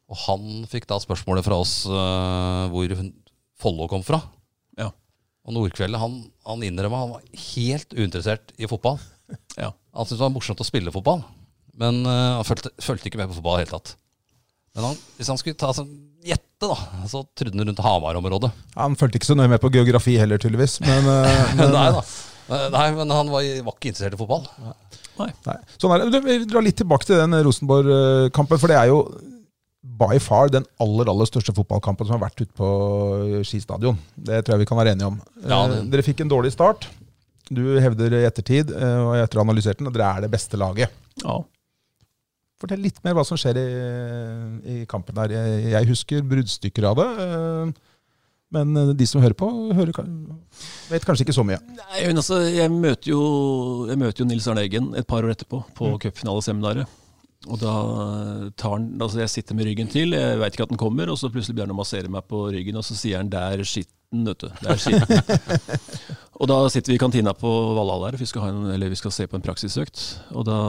Og 0.09 0.17
han 0.23 0.65
fikk 0.71 0.87
da 0.89 0.97
spørsmålet 1.03 1.45
fra 1.45 1.59
oss 1.61 1.83
uh, 1.91 2.71
hvor 2.73 2.95
Follo 3.61 3.89
kom 3.91 4.05
fra. 4.07 4.23
Ja. 4.79 4.89
Og 5.45 5.57
Nordkveldet 5.57 6.01
han, 6.01 6.17
han 6.47 6.65
innrømma 6.65 7.03
han 7.03 7.15
var 7.19 7.45
helt 7.53 7.93
uinteressert 7.93 8.55
i 8.57 8.71
fotball. 8.71 8.97
Ja. 9.63 9.71
Han 9.97 10.05
syntes 10.05 10.19
det 10.19 10.27
var 10.27 10.35
morsomt 10.35 10.61
å 10.61 10.67
spille 10.69 10.93
fotball, 10.93 11.23
men 11.81 12.03
uh, 12.05 12.37
han 12.39 12.45
fulgte, 12.49 12.73
fulgte 12.85 13.09
ikke 13.11 13.21
med 13.23 13.31
på 13.31 13.39
fotball 13.39 13.57
i 13.57 13.63
det 13.63 13.67
hele 13.71 13.79
tatt. 13.79 13.95
Men 14.77 14.91
han, 14.91 14.99
hvis 15.17 15.31
han 15.33 15.39
skulle 15.41 15.57
ta 15.57 15.71
sånn 15.73 15.89
gjette, 16.27 16.69
da, 16.69 16.77
så 17.09 17.23
trodde 17.39 17.57
han 17.57 17.69
rundt 17.71 17.81
Hamar-området. 17.85 18.51
Han 18.77 18.97
fulgte 19.01 19.21
ikke 19.21 19.31
så 19.31 19.37
nøye 19.39 19.49
med 19.55 19.63
på 19.63 19.71
geografi 19.73 20.19
heller, 20.21 20.41
tydeligvis. 20.43 20.79
Men, 20.85 21.09
uh, 21.13 21.55
men, 21.57 21.73
Nei 21.73 21.87
da. 21.97 22.03
Eh, 22.47 22.67
Nei, 22.75 22.85
men 22.99 23.15
han 23.15 23.31
var, 23.33 23.47
var 23.67 23.79
ikke 23.79 23.91
interessert 23.93 24.19
i 24.19 24.21
fotball. 24.21 24.45
Nei. 25.17 25.31
Nei. 25.47 25.57
Sånn 25.81 25.95
er 25.97 26.05
det. 26.13 26.21
Vi 26.27 26.37
drar 26.45 26.65
litt 26.67 26.77
tilbake 26.77 27.09
til 27.09 27.17
den 27.23 27.33
Rosenborg-kampen, 27.47 28.61
for 28.61 28.71
det 28.71 28.77
er 28.77 28.91
jo 28.93 29.01
by 29.97 30.19
far 30.21 30.51
den 30.53 30.67
aller 30.83 31.09
aller 31.09 31.29
største 31.31 31.55
fotballkampen 31.57 32.05
som 32.09 32.19
har 32.19 32.27
vært 32.27 32.43
ute 32.43 32.53
på 32.59 32.69
Ski 33.47 33.63
stadion. 33.63 33.97
Det 34.15 34.43
tror 34.45 34.57
jeg 34.57 34.65
vi 34.65 34.69
kan 34.69 34.81
være 34.81 34.93
enige 34.97 35.09
om. 35.09 35.19
Ja, 35.47 35.63
det- 35.71 35.85
Dere 35.95 36.05
fikk 36.05 36.21
en 36.25 36.33
dårlig 36.33 36.53
start. 36.53 36.89
Du 37.51 37.63
hevder 37.79 38.17
i 38.19 38.25
ettertid, 38.27 38.73
eh, 38.75 39.01
og 39.07 39.15
etter 39.21 39.39
å 39.39 39.43
ha 39.45 39.47
analysert 39.47 39.79
den, 39.79 39.87
at 39.91 39.95
dere 39.95 40.09
er 40.17 40.25
det 40.27 40.33
beste 40.33 40.59
laget. 40.59 40.91
Ja. 41.23 41.37
Fortell 42.59 42.81
litt 42.81 42.99
mer 43.05 43.15
hva 43.19 43.23
som 43.29 43.37
skjer 43.39 43.59
i, 43.61 43.67
i 44.73 44.77
kampen 44.89 45.15
der. 45.19 45.35
Jeg, 45.37 45.67
jeg 45.75 45.89
husker 45.91 46.25
bruddstykker 46.27 46.89
av 46.91 46.97
det. 47.03 47.07
eh, 47.27 47.73
Men 48.57 48.77
eh, 48.81 48.93
de 48.97 49.07
som 49.07 49.21
hører 49.23 49.37
på, 49.39 49.49
hører, 49.77 49.93
vet 50.91 51.05
kanskje 51.07 51.27
ikke 51.27 51.37
så 51.37 51.45
mye. 51.47 51.59
Nei, 51.77 52.05
altså, 52.11 52.41
jeg 52.49 52.71
møter 52.73 53.13
jo, 53.13 53.23
jeg 53.91 54.01
møter 54.01 54.23
jo 54.25 54.29
Nils 54.31 54.47
Arne 54.49 54.65
Eggen 54.67 54.93
et 54.99 55.07
par 55.07 55.27
år 55.27 55.35
etterpå 55.37 55.63
på 55.77 55.93
cupfinaleseminaret. 56.07 56.89
Og 57.47 57.61
da 57.61 57.73
tar 58.59 58.73
han 58.79 58.87
Altså, 58.99 59.21
jeg 59.23 59.31
sitter 59.31 59.55
med 59.55 59.69
ryggen 59.69 59.91
til, 59.93 60.17
jeg 60.17 60.39
veit 60.41 60.57
ikke 60.57 60.65
at 60.67 60.73
den 60.73 60.81
kommer, 60.81 61.13
og 61.13 61.19
så 61.21 61.29
plutselig 61.31 61.55
begynner 61.55 61.75
han 61.75 61.79
å 61.79 61.83
massere 61.85 62.11
meg 62.11 62.25
på 62.27 62.47
ryggen, 62.51 62.79
og 62.81 62.87
så 62.89 62.97
sier 62.99 63.21
han 63.21 63.29
'der 63.31 63.63
skitten', 64.07 64.27
vet 64.27 64.39
du. 64.39 64.49
Der 64.63 64.77
skitten. 64.77 65.23
og 66.41 66.49
da 66.49 66.69
sitter 66.69 66.93
vi 66.93 66.97
i 66.97 66.99
kantina 66.99 67.33
på 67.35 67.49
Valhall 67.77 68.11
her, 68.11 68.19
vi 68.19 68.27
skal, 68.27 68.49
en, 68.51 68.71
eller 68.71 68.89
vi 68.89 68.97
skal 68.97 69.11
se 69.13 69.27
på 69.27 69.37
en 69.37 69.43
praksisøkt. 69.43 70.21
Og 70.35 70.45
da 70.47 70.61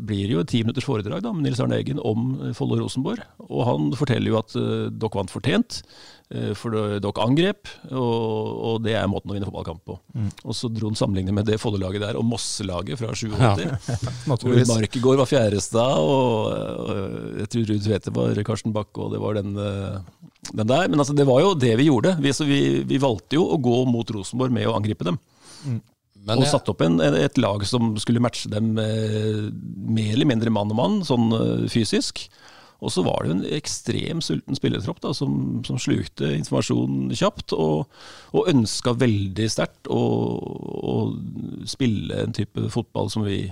blir 0.00 0.26
det 0.26 0.34
jo 0.34 0.40
et 0.40 0.48
ti 0.48 0.62
minutters 0.62 0.84
foredrag 0.84 1.22
da, 1.22 1.32
med 1.32 1.44
Nils 1.46 1.60
Arne 1.60 1.78
Eggen 1.80 2.00
om 2.00 2.52
Follo 2.54 2.80
Rosenborg. 2.80 3.20
Og 3.48 3.66
han 3.66 3.92
forteller 3.96 4.30
jo 4.30 4.40
at 4.40 4.56
uh, 4.56 4.88
dere 4.90 5.14
vant 5.14 5.30
fortjent, 5.30 5.82
uh, 6.34 6.52
for 6.54 6.76
dere 7.00 7.24
angrep, 7.24 7.68
og, 7.90 8.60
og 8.70 8.82
det 8.84 8.94
er 8.98 9.08
måten 9.10 9.32
å 9.32 9.36
vinne 9.36 9.48
fotballkamp 9.48 9.84
på. 9.88 9.98
Og 10.44 10.56
så 10.56 10.70
dro 10.72 10.90
han 10.90 10.98
sammenlignet 10.98 11.34
med 11.34 11.48
det 11.48 11.60
Follo-laget 11.60 12.04
der, 12.04 12.18
og 12.20 12.26
Mosse-laget 12.28 13.00
fra 13.00 13.12
87. 13.14 13.66
Hvor 14.30 14.64
Markegård 14.74 15.24
var 15.24 15.30
Fjærestad, 15.30 16.00
og 16.00 16.30
og 16.80 17.40
jeg 17.40 17.50
tror 17.52 17.68
Ruud 17.70 17.84
Tvedte 17.84 18.12
var 18.14 18.42
Karsten 18.46 18.74
Bakke, 18.74 19.04
og 19.04 19.14
det 19.14 19.20
var 19.22 19.36
den, 19.38 19.56
øh, 19.58 19.98
den 20.52 20.68
der. 20.70 20.88
Men 20.90 21.02
altså, 21.02 21.14
det 21.16 21.26
var 21.28 21.42
jo 21.44 21.54
det 21.58 21.72
vi 21.80 21.88
gjorde. 21.90 22.16
Vi, 22.22 22.34
så 22.36 22.46
vi, 22.48 22.60
vi 22.88 23.00
valgte 23.02 23.38
jo 23.38 23.46
å 23.54 23.60
gå 23.60 23.82
mot 23.90 24.12
Rosenborg 24.16 24.54
med 24.54 24.68
å 24.70 24.76
angripe 24.78 25.06
dem. 25.06 25.20
Men 26.26 26.42
og 26.42 26.48
satte 26.50 26.72
opp 26.74 26.82
en, 26.84 26.98
et 27.00 27.38
lag 27.40 27.62
som 27.68 27.94
skulle 28.00 28.20
matche 28.22 28.50
dem 28.52 28.74
eh, 28.80 29.46
mer 29.88 30.12
eller 30.12 30.28
mindre 30.28 30.52
mann 30.52 30.72
og 30.72 30.76
mann, 30.76 30.98
sånn 31.06 31.30
eh, 31.36 31.68
fysisk. 31.72 32.26
Og 32.80 32.92
så 32.92 33.02
var 33.04 33.20
det 33.22 33.28
jo 33.30 33.34
en 33.36 33.46
ekstrem 33.58 34.22
sulten 34.24 34.56
spillertropp 34.56 35.02
da, 35.04 35.12
som, 35.16 35.60
som 35.66 35.76
slukte 35.80 36.30
informasjonen 36.38 37.12
kjapt, 37.16 37.52
og, 37.52 37.90
og 38.32 38.48
ønska 38.48 38.94
veldig 38.96 39.48
sterkt 39.52 39.90
å, 39.92 40.00
å 40.00 40.94
spille 41.68 42.22
en 42.24 42.32
type 42.36 42.64
fotball 42.72 43.10
som 43.12 43.26
vi, 43.26 43.42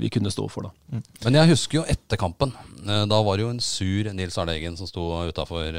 vi 0.00 0.10
kunne 0.12 0.32
stå 0.32 0.46
for. 0.52 0.70
da. 0.70 1.02
men 1.26 1.36
jeg 1.40 1.52
husker 1.52 1.82
jo 1.82 1.86
etter 1.92 2.20
kampen. 2.20 2.54
Eh, 2.86 3.04
Da 3.12 3.20
var 3.22 3.36
det 3.36 3.44
jo 3.44 3.52
en 3.52 3.60
sur 3.62 4.08
Nils 4.16 4.38
Arne 4.40 4.56
Eggen 4.56 4.78
som 4.80 4.88
sto 4.88 5.04
utafor 5.28 5.76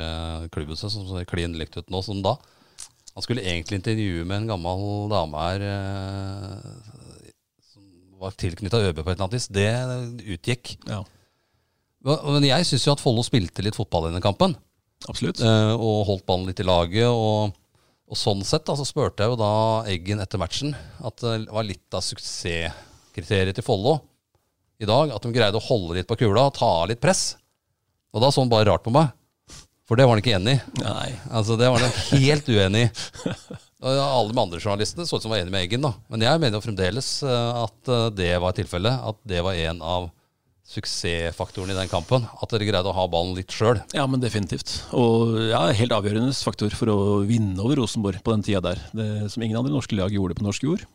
klubbhuset, 0.53 0.93
som 0.93 1.10
ser 1.10 1.25
klin 1.29 1.58
likt 1.58 1.77
ut 1.79 1.89
nå 1.93 2.03
som 2.06 2.21
da. 2.25 2.38
Han 3.13 3.25
skulle 3.25 3.43
egentlig 3.45 3.77
intervjue 3.82 4.25
med 4.25 4.41
en 4.43 4.53
gammel 4.53 5.10
dame 5.12 5.41
her 5.47 5.65
eh, 5.69 7.34
som 7.73 7.84
var 8.21 8.38
tilknytta 8.38 8.82
ØB 8.88 9.01
på 9.01 9.10
et 9.10 9.15
eller 9.15 9.27
annet 9.27 9.38
vis. 9.38 9.49
Det 9.53 9.67
utgikk. 10.38 10.77
Ja, 10.89 11.03
Men 12.04 12.46
jeg 12.46 12.68
syns 12.68 12.86
jo 12.88 12.94
at 12.96 13.02
Follo 13.04 13.24
spilte 13.26 13.63
litt 13.63 13.78
fotball 13.78 14.08
i 14.08 14.12
denne 14.12 14.24
kampen. 14.24 14.56
absolutt. 15.08 15.39
eh, 15.39 15.74
og 15.74 16.06
holdt 16.10 16.26
ballen 16.28 16.50
litt 16.50 16.60
i 16.60 16.68
laget. 16.68 17.08
Og, 17.08 17.54
og 18.10 18.20
sånn 18.20 18.44
sett 18.48 18.66
da, 18.68 18.76
så 18.76 18.86
spurte 18.88 19.24
jeg 19.24 19.34
jo 19.34 19.39
da 19.39 19.54
Eggen 19.92 20.24
etter 20.24 20.42
matchen 20.42 20.76
at 20.76 21.24
det 21.24 21.48
var 21.54 21.68
litt 21.68 21.96
av 21.96 22.04
suksesskriteriet 22.04 23.56
til 23.56 23.66
Follo 23.66 24.02
i 24.84 24.89
dag. 24.89 25.16
At 25.16 25.24
de 25.24 25.32
greide 25.36 25.60
å 25.60 25.63
holde 25.63 26.00
litt 26.00 26.10
på 26.10 26.20
kula 26.20 26.50
og 26.50 26.56
ta 26.58 26.70
av 26.84 26.89
litt 26.92 27.02
press. 27.04 27.38
Og 28.13 28.22
da 28.22 28.30
så 28.32 28.44
han 28.44 28.52
bare 28.52 28.68
rart 28.70 28.84
på 28.86 28.94
meg. 28.94 29.13
For 29.88 30.00
det 30.00 30.06
var 30.08 30.16
han 30.16 30.22
ikke 30.24 30.36
enig 30.38 30.58
i. 30.58 30.82
Nei. 30.84 31.10
Altså, 31.32 31.58
det 31.60 31.68
var 31.72 31.84
han 31.84 31.96
helt 32.13 32.48
uenig 32.50 32.86
i. 32.88 32.92
Alle 33.84 34.32
de 34.32 34.39
andre 34.39 34.60
journalistene 34.63 35.04
så 35.04 35.18
ut 35.20 35.26
som 35.26 35.32
var 35.34 35.42
enig 35.42 35.52
med 35.52 35.66
Eggen. 35.66 35.84
da. 35.84 35.92
Men 36.12 36.24
jeg 36.24 36.39
mener 36.39 36.56
jo 36.56 36.63
fremdeles 36.63 37.08
eh, 37.28 37.63
at 37.63 37.92
eh, 37.92 38.06
det 38.16 38.30
var 38.39 38.56
tilfellet. 38.56 39.02
At 39.12 39.20
det 39.28 39.42
var 39.44 39.60
en 39.60 39.82
av 39.84 40.08
suksessfaktorene 40.63 41.76
i 41.76 41.78
den 41.78 41.91
kampen. 41.91 42.26
At 42.41 42.54
dere 42.54 42.67
greide 42.67 42.89
å 42.89 42.95
ha 42.95 43.06
ballen 43.12 43.36
litt 43.38 43.52
sjøl. 43.54 43.82
Ja, 43.95 44.06
men 44.10 44.23
definitivt. 44.23 44.78
Og 44.95 45.36
ja, 45.52 45.65
helt 45.76 45.95
avgjørende 45.95 46.34
faktor 46.38 46.73
for 46.78 46.91
å 46.93 46.99
vinne 47.28 47.60
over 47.62 47.82
Rosenborg 47.82 48.23
på 48.23 48.36
den 48.36 48.45
tida 48.47 48.63
der. 48.63 48.84
Det, 48.95 49.08
som 49.34 49.43
ingen 49.43 49.60
andre 49.60 49.73
norske 49.76 49.97
lag 49.97 50.13
gjorde 50.15 50.39
på 50.39 50.47
norsk 50.47 50.67
jord. 50.69 50.86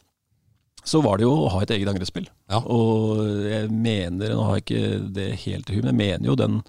Så 0.88 1.02
var 1.04 1.18
det 1.18 1.26
jo 1.26 1.34
å 1.34 1.50
ha 1.52 1.62
et 1.62 1.72
eget 1.74 1.90
angrepsspill. 1.90 2.28
Ja. 2.48 2.62
Og 2.64 3.20
jeg 3.44 3.68
mener, 3.68 4.32
nå 4.32 4.46
har 4.48 4.58
jeg 4.58 4.64
ikke 4.64 4.84
det 5.18 5.30
helt 5.44 5.68
til 5.68 5.78
huet, 5.78 5.84
men 5.84 5.92
jeg 5.92 6.00
mener 6.00 6.30
jo 6.30 6.38
den 6.38 6.60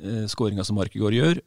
eh, 0.00 0.26
skåringa 0.30 0.64
som 0.64 0.78
Markegård 0.80 1.16
gjør, 1.18 1.42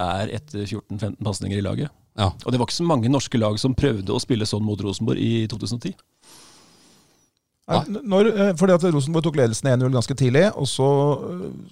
er 0.00 0.32
etter 0.38 0.64
14-15 0.64 1.18
pasninger 1.26 1.60
i 1.60 1.64
laget. 1.66 1.92
Ja. 2.18 2.30
Og 2.32 2.52
det 2.52 2.60
var 2.60 2.68
ikke 2.68 2.78
så 2.80 2.88
mange 2.88 3.12
norske 3.12 3.38
lag 3.38 3.58
som 3.60 3.76
prøvde 3.76 4.14
å 4.14 4.22
spille 4.22 4.48
sånn 4.48 4.64
mot 4.64 4.80
Rosenborg 4.80 5.20
i 5.20 5.44
2010. 5.50 5.92
Når, 7.70 8.30
eh, 8.34 8.52
fordi 8.58 8.74
at 8.74 8.84
Rosenborg 8.94 9.24
tok 9.26 9.36
ledelsen 9.38 9.68
1-0 9.70 9.92
ganske 9.94 10.16
tidlig, 10.18 10.46
og 10.58 10.66
så, 10.70 10.88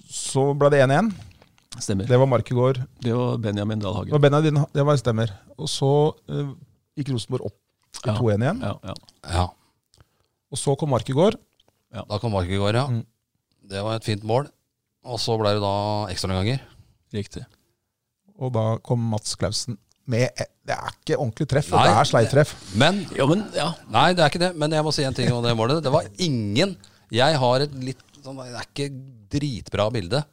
så 0.09 0.45
ble 0.57 0.69
det 0.73 0.79
1-1. 0.85 1.11
Stemmer. 1.79 2.07
Det 2.09 2.17
var 2.19 2.27
Markegård. 2.27 2.79
Det 3.03 3.13
var 3.15 3.37
Benjamin 3.43 3.79
Dahl 3.79 3.93
Det 3.93 3.99
Hagen. 3.99 4.11
var 4.15 4.23
Benjamin, 4.23 4.63
det 4.75 4.85
var 4.87 4.97
stemmer. 4.99 5.31
Og 5.59 5.69
så 5.71 5.89
uh, 6.31 6.49
gikk 6.97 7.11
Rosenborg 7.13 7.45
opp 7.51 7.55
til 7.99 8.11
Ja. 8.11 8.15
2-1 8.17 8.43
igjen. 8.45 8.63
Ja, 8.65 8.73
ja. 8.89 8.95
ja. 9.33 9.45
Og 10.51 10.57
så 10.59 10.75
kom 10.79 10.91
Markegård. 10.95 11.37
Da 11.93 12.19
kom 12.21 12.33
Markegård, 12.35 12.75
ja. 12.75 12.87
Mm. 12.89 13.03
Det 13.69 13.83
var 13.85 13.99
et 13.99 14.07
fint 14.07 14.23
mål. 14.27 14.49
Og 15.05 15.19
så 15.21 15.37
ble 15.39 15.53
det 15.55 15.61
da 15.63 15.73
ekstraomganger. 16.11 16.59
Riktig. 17.15 17.45
Og 18.39 18.51
da 18.55 18.65
kom 18.85 18.99
Mats 19.11 19.35
Clausen 19.39 19.77
med 20.09 20.41
Det 20.65 20.73
er 20.75 20.89
ikke 20.93 21.17
ordentlig 21.19 21.47
treff, 21.51 21.69
Nei, 21.73 21.83
det 21.87 21.93
er 22.01 22.07
sleivtreff. 22.09 22.51
Men 22.81 22.99
jo, 23.17 23.27
men 23.29 23.43
ja. 23.55 23.69
Nei, 23.93 24.07
det 24.17 24.23
er 24.25 24.31
ikke 24.33 24.41
det. 24.43 24.51
Men 24.61 24.73
jeg 24.75 24.85
må 24.85 24.93
si 24.95 25.05
en 25.07 25.15
ting 25.17 25.31
om 25.33 25.43
det 25.45 25.53
målet. 25.57 25.83
Det 25.85 25.93
var 25.93 26.07
ingen 26.21 26.75
Jeg 27.13 27.37
har 27.41 27.65
et 27.65 27.73
litt 27.81 28.01
sånn 28.23 28.37
Det 28.41 28.49
er 28.53 28.67
ikke 28.67 28.89
dritbra 29.33 29.87
bilde 29.93 30.23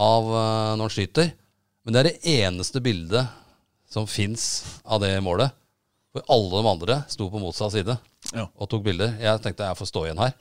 av 0.00 0.28
eh, 0.30 0.74
når 0.78 0.84
han 0.86 0.92
skyter. 0.94 1.32
Men 1.84 1.94
det 1.96 2.00
er 2.02 2.08
det 2.10 2.34
eneste 2.44 2.82
bildet 2.84 3.26
som 3.90 4.06
fins 4.06 4.44
av 4.84 5.00
det 5.02 5.10
målet. 5.24 5.50
For 6.14 6.22
alle 6.30 6.60
de 6.62 6.70
andre 6.70 6.96
sto 7.10 7.28
på 7.30 7.40
motsatt 7.42 7.74
side 7.74 7.96
Ja. 8.34 8.44
og 8.54 8.68
tok 8.70 8.82
bilder. 8.86 9.14
Jeg 9.22 9.40
tenkte 9.42 9.66
jeg 9.66 9.78
får 9.78 9.88
stå 9.90 10.04
igjen 10.06 10.20
her. 10.22 10.34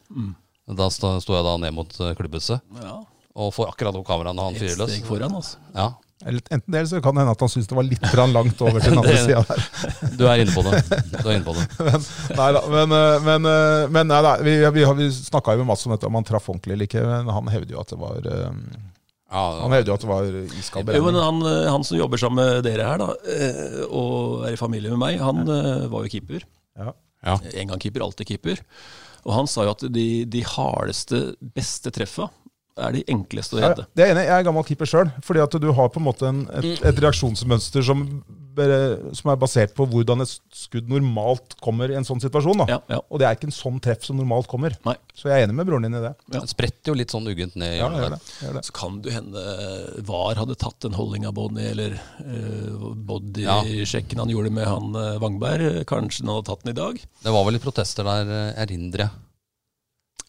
Da 0.70 0.90
sto 0.94 1.16
sto 1.24 1.34
jeg 1.38 1.46
da 1.48 1.56
ned 1.62 1.74
mot 1.74 1.96
eh, 2.02 2.14
klubbhuset 2.18 2.62
ja. 2.84 2.98
Og 3.39 3.54
får 3.56 3.71
akkurat 3.71 3.95
opp 3.95 4.08
kameraet 4.10 4.36
når 4.38 4.49
han 4.52 4.60
fyrer 4.60 4.80
løs. 4.84 4.99
foran, 5.08 5.36
altså. 5.39 5.60
Ja, 5.75 5.89
Enten 6.28 6.60
det, 6.67 6.75
eller 6.82 6.88
så 6.89 6.99
kan 6.99 7.15
det 7.15 7.21
hende 7.23 7.32
at 7.32 7.39
han 7.45 7.52
syns 7.52 7.67
det 7.69 7.75
var 7.78 7.86
litt 7.88 8.02
langt 8.36 8.60
over 8.60 8.84
til 8.84 8.91
den 8.91 8.99
andre 8.99 9.19
sida 9.23 9.39
der. 9.47 9.62
du 10.19 10.25
er 10.28 10.41
inne 10.43 10.52
på 10.52 10.63
det. 10.65 10.82
Du 11.13 11.30
er 11.30 11.38
inne 11.38 11.45
på 11.45 11.54
det. 11.56 11.63
Men, 11.88 12.08
nei 12.36 12.47
da, 12.58 12.63
men, 12.73 12.95
eh, 12.97 13.19
men, 13.23 13.47
eh, 13.47 13.84
men 13.95 14.10
nei, 14.12 14.17
da, 14.25 14.34
vi, 14.43 14.58
vi, 14.75 14.84
vi 14.99 15.08
snakka 15.15 15.56
jo 15.56 15.62
med 15.63 15.69
Mats 15.71 15.88
om 15.88 15.93
dette, 15.95 16.10
om 16.10 16.17
han 16.19 16.28
traff 16.28 16.49
ordentlig 16.52 16.75
eller 16.75 16.89
ikke. 16.89 17.06
Men 17.08 17.32
han 17.38 17.47
hevder 17.54 17.78
jo 17.78 17.80
at 17.86 17.93
det 17.95 17.99
var 18.02 18.28
eh, 18.34 18.60
Ja, 19.32 19.43
Han 19.62 19.78
hevder 19.78 19.93
jo 19.93 19.95
at 19.95 20.04
det 20.04 20.12
var 20.12 20.28
iskald 20.60 20.91
Jo, 20.97 21.06
men 21.08 21.21
han, 21.23 21.39
han 21.78 21.88
som 21.88 22.02
jobber 22.02 22.19
sammen 22.19 22.43
med 22.43 22.67
dere 22.67 22.89
her, 22.89 22.99
da, 22.99 23.15
og 23.88 24.43
er 24.49 24.58
i 24.58 24.60
familie 24.60 24.91
med 24.91 24.99
meg, 24.99 25.21
han 25.23 25.45
var 25.47 26.04
jo 26.04 26.12
keeper. 26.17 26.43
Ja. 26.75 26.91
Ja. 27.23 27.38
En 27.62 27.71
gang 27.71 27.80
keeper, 27.80 28.04
alltid 28.04 28.28
keeper. 28.34 28.60
Og 29.23 29.36
han 29.36 29.47
sa 29.52 29.63
jo 29.67 29.71
at 29.78 29.88
de, 29.88 30.08
de 30.28 30.43
hardeste, 30.47 31.30
beste 31.56 31.95
treffa 31.95 32.28
er 32.82 32.98
de 33.00 33.04
enkleste 33.12 33.58
å 33.58 33.62
Ja, 33.62 33.70
redde. 33.74 33.88
det 33.96 34.06
er 34.08 34.13
enig, 34.15 34.26
Jeg 34.30 34.39
er 34.39 34.48
gammel 34.50 34.63
keeper 34.68 34.89
sjøl. 34.89 35.12
Fordi 35.26 35.44
at 35.44 35.60
du 35.62 35.72
har 35.74 35.89
på 35.94 36.00
en 36.02 36.08
måte 36.10 36.28
en, 36.30 36.44
et, 36.60 36.84
et 36.86 37.02
reaksjonsmønster 37.06 37.84
som, 37.86 38.06
som 39.15 39.30
er 39.32 39.38
basert 39.39 39.72
på 39.78 39.86
hvordan 39.88 40.24
et 40.26 40.32
skudd 40.56 40.89
normalt 40.92 41.54
kommer 41.63 41.92
i 41.92 41.96
en 41.96 42.04
sånn 42.08 42.20
situasjon. 42.20 42.58
da. 42.63 42.65
Ja, 42.74 42.80
ja. 42.92 43.00
Og 43.10 43.22
det 43.22 43.28
er 43.30 43.38
ikke 43.38 43.48
en 43.48 43.56
sånn 43.56 43.78
treff 43.84 44.04
som 44.04 44.18
normalt 44.20 44.50
kommer. 44.52 44.76
Nei. 44.88 44.96
Så 45.15 45.30
jeg 45.30 45.38
er 45.42 45.48
enig 45.48 45.56
med 45.60 45.68
broren 45.70 45.86
din 45.88 45.96
i 45.96 46.02
det. 46.04 46.12
Ja. 46.34 46.42
Det 46.44 46.52
spretter 46.52 46.92
jo 46.92 46.98
litt 47.00 47.12
sånn 47.13 47.28
uggent 47.30 47.56
ned 47.60 47.78
Ja, 47.78 47.88
det. 47.94 48.20
Gjør 48.44 48.58
det. 48.60 48.65
Så 48.68 48.76
kan 48.76 49.00
du 49.06 49.10
hende 49.13 49.46
VAR 50.10 50.39
hadde 50.42 50.58
tatt 50.60 50.80
den 50.84 50.96
holdninga 50.98 51.32
Bonnie, 51.36 51.72
eller 51.72 51.96
uh, 51.96 52.92
bodysjekken 53.08 54.20
han 54.24 54.32
gjorde 54.34 54.52
med 54.56 54.68
han 54.68 54.92
uh, 54.96 55.18
Wangberg. 55.24 55.84
Kanskje 55.89 56.26
han 56.26 56.34
hadde 56.36 56.48
tatt 56.52 56.63
den 56.65 56.76
i 56.76 56.80
dag. 56.80 57.02
Det 57.24 57.34
var 57.36 57.48
vel 57.48 57.56
litt 57.58 57.63
protester 57.65 58.08
der, 58.08 58.30
eh, 58.36 58.62
erindrer 58.63 59.08
jeg, 59.08 59.12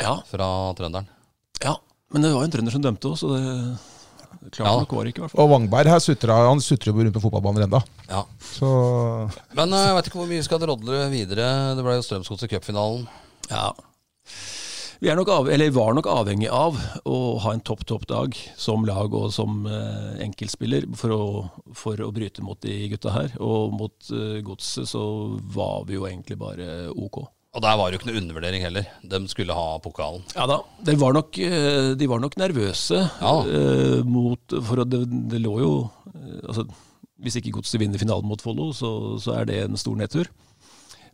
Ja, 0.01 0.15
fra 0.31 0.47
trønderen. 0.79 1.07
ja. 1.65 1.77
Men 2.11 2.23
det 2.25 2.33
var 2.35 2.42
jo 2.42 2.49
en 2.49 2.55
trønder 2.57 2.75
som 2.75 2.83
dømte 2.85 3.11
òg, 3.11 3.18
så 3.20 3.31
det 3.37 3.44
klart 4.55 4.66
Ja. 4.66 4.79
nok 4.81 4.92
var 4.96 5.05
ikke, 5.11 5.20
i 5.20 5.25
hvert 5.27 5.33
fall. 5.35 5.44
Og 5.44 5.51
Wangberg 5.53 5.90
her 5.92 6.01
sutra, 6.03 6.38
han 6.49 6.62
sutrer 6.64 6.90
jo 6.92 6.99
rundt 7.05 7.14
på 7.14 7.23
fotballbaner 7.23 7.66
ennå. 7.66 7.81
Ja. 8.09 8.25
Så 8.40 8.70
Men 9.55 9.73
eh, 9.77 9.87
jeg 9.90 9.96
vet 9.99 10.09
ikke 10.11 10.18
hvor 10.23 10.31
mye 10.31 10.40
vi 10.40 10.46
skal 10.49 10.62
drodle 10.62 11.05
videre. 11.12 11.51
Det 11.77 11.85
ble 11.87 11.99
jo 11.99 12.07
Strømsgodset 12.07 12.51
cupfinalen. 12.51 13.07
Ja. 13.51 13.68
Vi 15.01 15.09
er 15.09 15.16
nok 15.16 15.31
av, 15.33 15.49
eller 15.49 15.70
var 15.73 15.94
nok 15.96 16.07
avhengig 16.12 16.51
av 16.53 16.77
å 17.09 17.18
ha 17.40 17.55
en 17.57 17.62
topp, 17.64 17.87
topp 17.88 18.03
dag 18.11 18.35
som 18.61 18.83
lag 18.85 19.14
og 19.16 19.31
som 19.33 19.62
eh, 19.64 20.18
enkeltspiller 20.27 20.90
for 20.99 21.14
å, 21.14 21.23
for 21.73 22.01
å 22.05 22.11
bryte 22.12 22.44
mot 22.44 22.61
de 22.61 22.83
gutta 22.92 23.14
her. 23.14 23.33
Og 23.40 23.73
mot 23.73 24.11
eh, 24.12 24.40
Godset 24.44 24.90
så 24.90 25.05
var 25.57 25.87
vi 25.88 25.96
jo 25.96 26.05
egentlig 26.11 26.37
bare 26.42 26.90
ok. 26.92 27.23
Og 27.51 27.63
der 27.65 27.75
var 27.75 27.91
det 27.91 27.97
jo 27.97 28.01
ikke 28.01 28.11
noe 28.13 28.21
undervurdering 28.21 28.63
heller. 28.63 28.85
De 29.03 29.19
skulle 29.31 29.55
ha 29.57 29.79
pokalen. 29.83 30.23
Ja 30.37 30.45
da, 30.47 30.61
de 30.87 30.95
var 31.01 31.17
nok, 31.17 31.39
eh, 31.43 31.89
de 31.99 32.07
var 32.11 32.23
nok 32.23 32.37
nervøse. 32.39 33.01
Ja. 33.19 33.33
eh, 33.43 34.05
mot, 34.07 34.55
for 34.69 34.85
det, 34.87 35.03
det 35.33 35.41
lå 35.43 35.57
jo 35.59 35.73
eh, 36.15 36.45
altså, 36.47 36.69
Hvis 37.21 37.41
ikke 37.41 37.57
Godset 37.59 37.83
vinner 37.83 37.99
finalen 38.01 38.29
mot 38.31 38.41
Follo, 38.41 38.71
så, 38.73 39.19
så 39.21 39.35
er 39.41 39.51
det 39.51 39.59
en 39.65 39.77
stor 39.77 39.99
nedtur. 39.99 40.31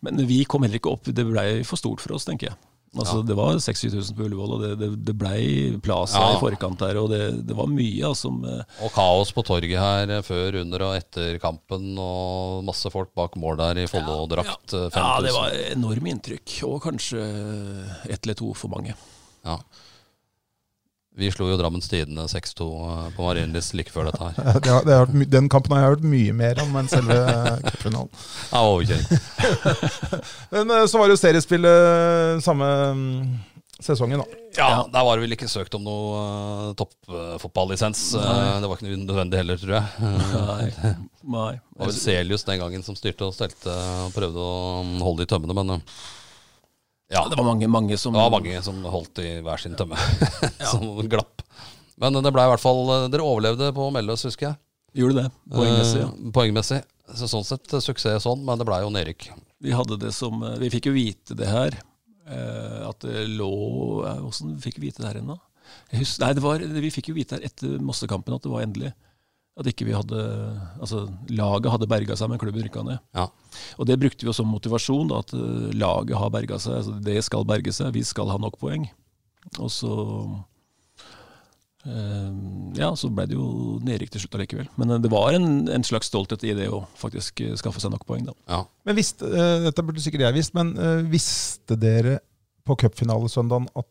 Men 0.04 0.20
vi 0.28 0.42
kom 0.44 0.62
heller 0.62 0.78
ikke 0.78 0.92
opp. 0.92 1.08
Det 1.08 1.24
blei 1.24 1.64
for 1.64 1.80
stort 1.80 2.04
for 2.04 2.14
oss, 2.14 2.28
tenker 2.28 2.50
jeg. 2.52 2.58
Altså, 2.98 3.20
Det 3.26 3.36
var 3.36 3.58
6000 3.60 4.16
på 4.16 4.24
Ullevål, 4.26 4.52
og 4.56 4.62
det, 4.64 4.70
det, 4.80 4.88
det 5.06 5.14
blei 5.18 5.40
Plaza 5.84 6.18
Ja. 6.22 6.36
i 6.36 6.40
forkant 6.40 6.78
der. 6.80 6.98
Og 7.02 7.10
det, 7.12 7.20
det 7.46 7.56
var 7.58 7.68
mye 7.70 8.06
altså, 8.08 8.30
eh, 8.48 8.84
Og 8.86 8.92
kaos 8.96 9.32
på 9.36 9.44
torget 9.46 9.78
her 9.78 10.12
eh, 10.18 10.22
før, 10.26 10.60
under 10.62 10.86
og 10.88 10.96
etter 10.98 11.38
kampen. 11.42 11.92
Og 11.98 12.64
masse 12.66 12.90
folk 12.92 13.12
bak 13.16 13.36
mål 13.40 13.56
der 13.60 13.82
i 13.84 13.88
Follo-drakt. 13.90 14.72
Ja, 14.72 14.88
5000. 14.90 15.02
Ja, 15.02 15.20
det 15.26 15.34
var 15.36 15.58
enorme 15.76 16.14
inntrykk. 16.14 16.56
Og 16.70 16.80
kanskje 16.86 17.22
ett 18.08 18.22
eller 18.24 18.34
to 18.38 18.52
for 18.54 18.72
mange. 18.72 18.94
Ja. 19.46 19.58
Vi 21.16 21.30
slo 21.32 21.48
jo 21.48 21.56
Drammens 21.56 21.88
Tidende 21.88 22.26
6-2 22.28 22.66
eh, 22.76 23.04
på 23.16 23.24
Marienlyst 23.24 23.72
like 23.78 23.92
før 23.92 24.10
dette 24.10 24.20
her. 24.20 24.60
Det 24.64 24.72
har, 24.72 24.84
det 24.84 24.96
har, 24.98 25.12
den 25.32 25.48
kampen 25.52 25.72
har 25.72 25.82
jeg 25.82 25.94
hørt 25.94 26.08
mye 26.12 26.34
mer 26.36 26.60
om 26.60 26.76
enn 26.76 26.90
selve 26.92 27.16
cupfinalen. 27.64 28.10
Ja, 28.52 28.62
okay. 28.68 29.00
Men 30.54 30.74
eh, 30.76 30.84
så 30.90 31.00
var 31.00 31.08
det 31.08 31.16
jo 31.16 31.22
seriespillet 31.22 32.44
samme 32.44 32.68
mm, 32.98 33.22
sesongen, 33.80 34.20
da. 34.20 34.42
Ja, 34.58 34.68
der 34.92 35.08
var 35.08 35.16
det 35.16 35.24
vel 35.24 35.36
ikke 35.38 35.48
søkt 35.48 35.74
om 35.76 35.84
noe 35.84 36.20
uh, 36.20 36.68
toppfotballisens. 36.76 38.04
Uh, 38.16 38.60
det 38.60 38.68
var 38.68 38.76
ikke 38.76 39.00
nødvendig 39.00 39.40
heller, 39.40 39.60
tror 39.60 39.74
jeg. 39.78 40.12
Nei. 40.36 40.92
Nei. 41.24 41.50
det 41.56 41.80
var 41.80 41.90
vel 41.90 41.98
Celius 41.98 42.44
den 42.48 42.60
gangen 42.60 42.84
som 42.84 42.96
styrte 42.96 43.28
og 43.28 43.36
stelte 43.36 43.72
og 44.06 44.14
prøvde 44.16 44.40
å 44.40 44.84
holde 45.04 45.26
i 45.26 45.32
tømmene, 45.32 45.56
men 45.56 45.76
uh, 45.76 45.98
ja, 47.12 47.22
Det 47.30 47.38
var 47.38 47.46
mange, 47.46 47.68
mange 47.70 47.96
som 48.00 48.14
det 48.16 48.22
var 48.22 48.32
mange 48.34 48.58
som 48.66 48.78
holdt 48.90 49.20
i 49.22 49.36
hver 49.46 49.62
sin 49.62 49.76
tømme, 49.78 49.98
som 50.72 50.84
glapp. 51.06 51.42
Men 52.02 52.18
det 52.20 52.32
ble 52.34 52.44
i 52.44 52.50
hvert 52.52 52.60
fall 52.60 52.82
uh, 52.90 53.06
Dere 53.12 53.24
overlevde 53.24 53.70
på 53.76 53.88
Melløs, 53.94 54.26
husker 54.28 54.50
jeg. 54.50 54.58
Gjorde 54.96 55.22
det, 55.22 55.30
poengmessig. 55.52 56.00
Ja. 56.02 56.08
Eh, 56.12 56.30
poengmessig. 56.34 56.80
Så 57.16 57.28
sånn 57.30 57.44
sett 57.46 57.72
uh, 57.72 57.80
suksess 57.84 58.24
sånn, 58.26 58.42
men 58.44 58.58
det 58.60 58.66
ble 58.68 58.80
jo 58.82 58.90
nedrykk. 58.92 59.28
Vi 59.64 59.72
hadde 59.72 59.96
det 60.02 60.10
som 60.12 60.42
eh, 60.44 60.58
Vi 60.60 60.68
fikk 60.74 60.90
jo 60.90 60.94
vite 60.96 61.36
det 61.38 61.46
her. 61.48 61.76
eh, 62.28 62.80
At 62.88 63.00
det 63.06 63.22
lå 63.32 63.48
eh, 64.04 64.18
Åssen 64.26 64.58
fikk 64.60 64.76
vi 64.80 64.90
vite 64.90 65.00
det 65.04 65.08
her 65.08 65.20
ennå? 65.22 65.38
Nei, 65.96 66.32
det 66.36 66.42
var, 66.44 66.60
vi 66.60 66.90
fikk 66.94 67.08
jo 67.10 67.16
vite 67.16 67.38
her 67.38 67.46
etter 67.48 67.78
Mossekampen 67.82 68.36
at 68.36 68.44
det 68.44 68.52
var 68.52 68.62
endelig. 68.66 68.92
At 69.56 69.68
ikke 69.70 69.86
vi 69.88 69.94
hadde 69.96 70.18
Altså, 70.76 71.06
laget 71.32 71.70
hadde 71.72 71.88
berga 71.88 72.16
seg, 72.18 72.28
men 72.28 72.40
klubben 72.40 72.66
rykka 72.66 72.82
ned. 72.84 73.00
Ja. 73.16 73.28
Og 73.80 73.88
det 73.88 73.96
brukte 74.02 74.24
vi 74.24 74.28
jo 74.28 74.34
som 74.36 74.50
motivasjon, 74.52 75.08
da, 75.12 75.22
at 75.24 75.32
eh, 75.36 75.70
laget 75.80 76.18
har 76.20 76.32
berga 76.34 76.58
seg. 76.60 76.76
Altså, 76.82 76.98
det 77.06 77.16
skal 77.24 77.46
berge 77.48 77.72
seg, 77.72 77.94
vi 77.96 78.04
skal 78.04 78.28
ha 78.34 78.36
nok 78.42 78.58
poeng. 78.60 78.84
Og 79.62 79.70
så 79.72 79.94
eh, 81.86 82.30
Ja, 82.76 82.90
så 82.98 83.08
ble 83.12 83.26
det 83.30 83.38
jo 83.38 83.48
nedrykk 83.86 84.12
til 84.12 84.24
slutt 84.26 84.36
allikevel. 84.38 84.68
Men 84.76 84.96
eh, 84.96 85.02
det 85.06 85.12
var 85.12 85.36
en, 85.38 85.48
en 85.72 85.86
slags 85.86 86.10
stolthet 86.12 86.44
i 86.44 86.54
det 86.58 86.68
å 86.72 86.84
faktisk 87.00 87.40
eh, 87.46 87.56
skaffe 87.56 87.80
seg 87.82 87.94
nok 87.94 88.04
poeng, 88.08 88.28
da. 88.28 88.36
ja. 88.52 88.62
Men 88.86 88.98
visste, 88.98 89.28
Dette 89.64 89.84
burde 89.86 90.04
sikkert 90.04 90.26
jeg 90.28 90.36
visst, 90.36 90.52
men 90.58 90.74
visste 91.10 91.78
dere 91.80 92.20
på 92.66 92.76
cupfinalesøndagen 92.82 93.70
at, 93.78 93.88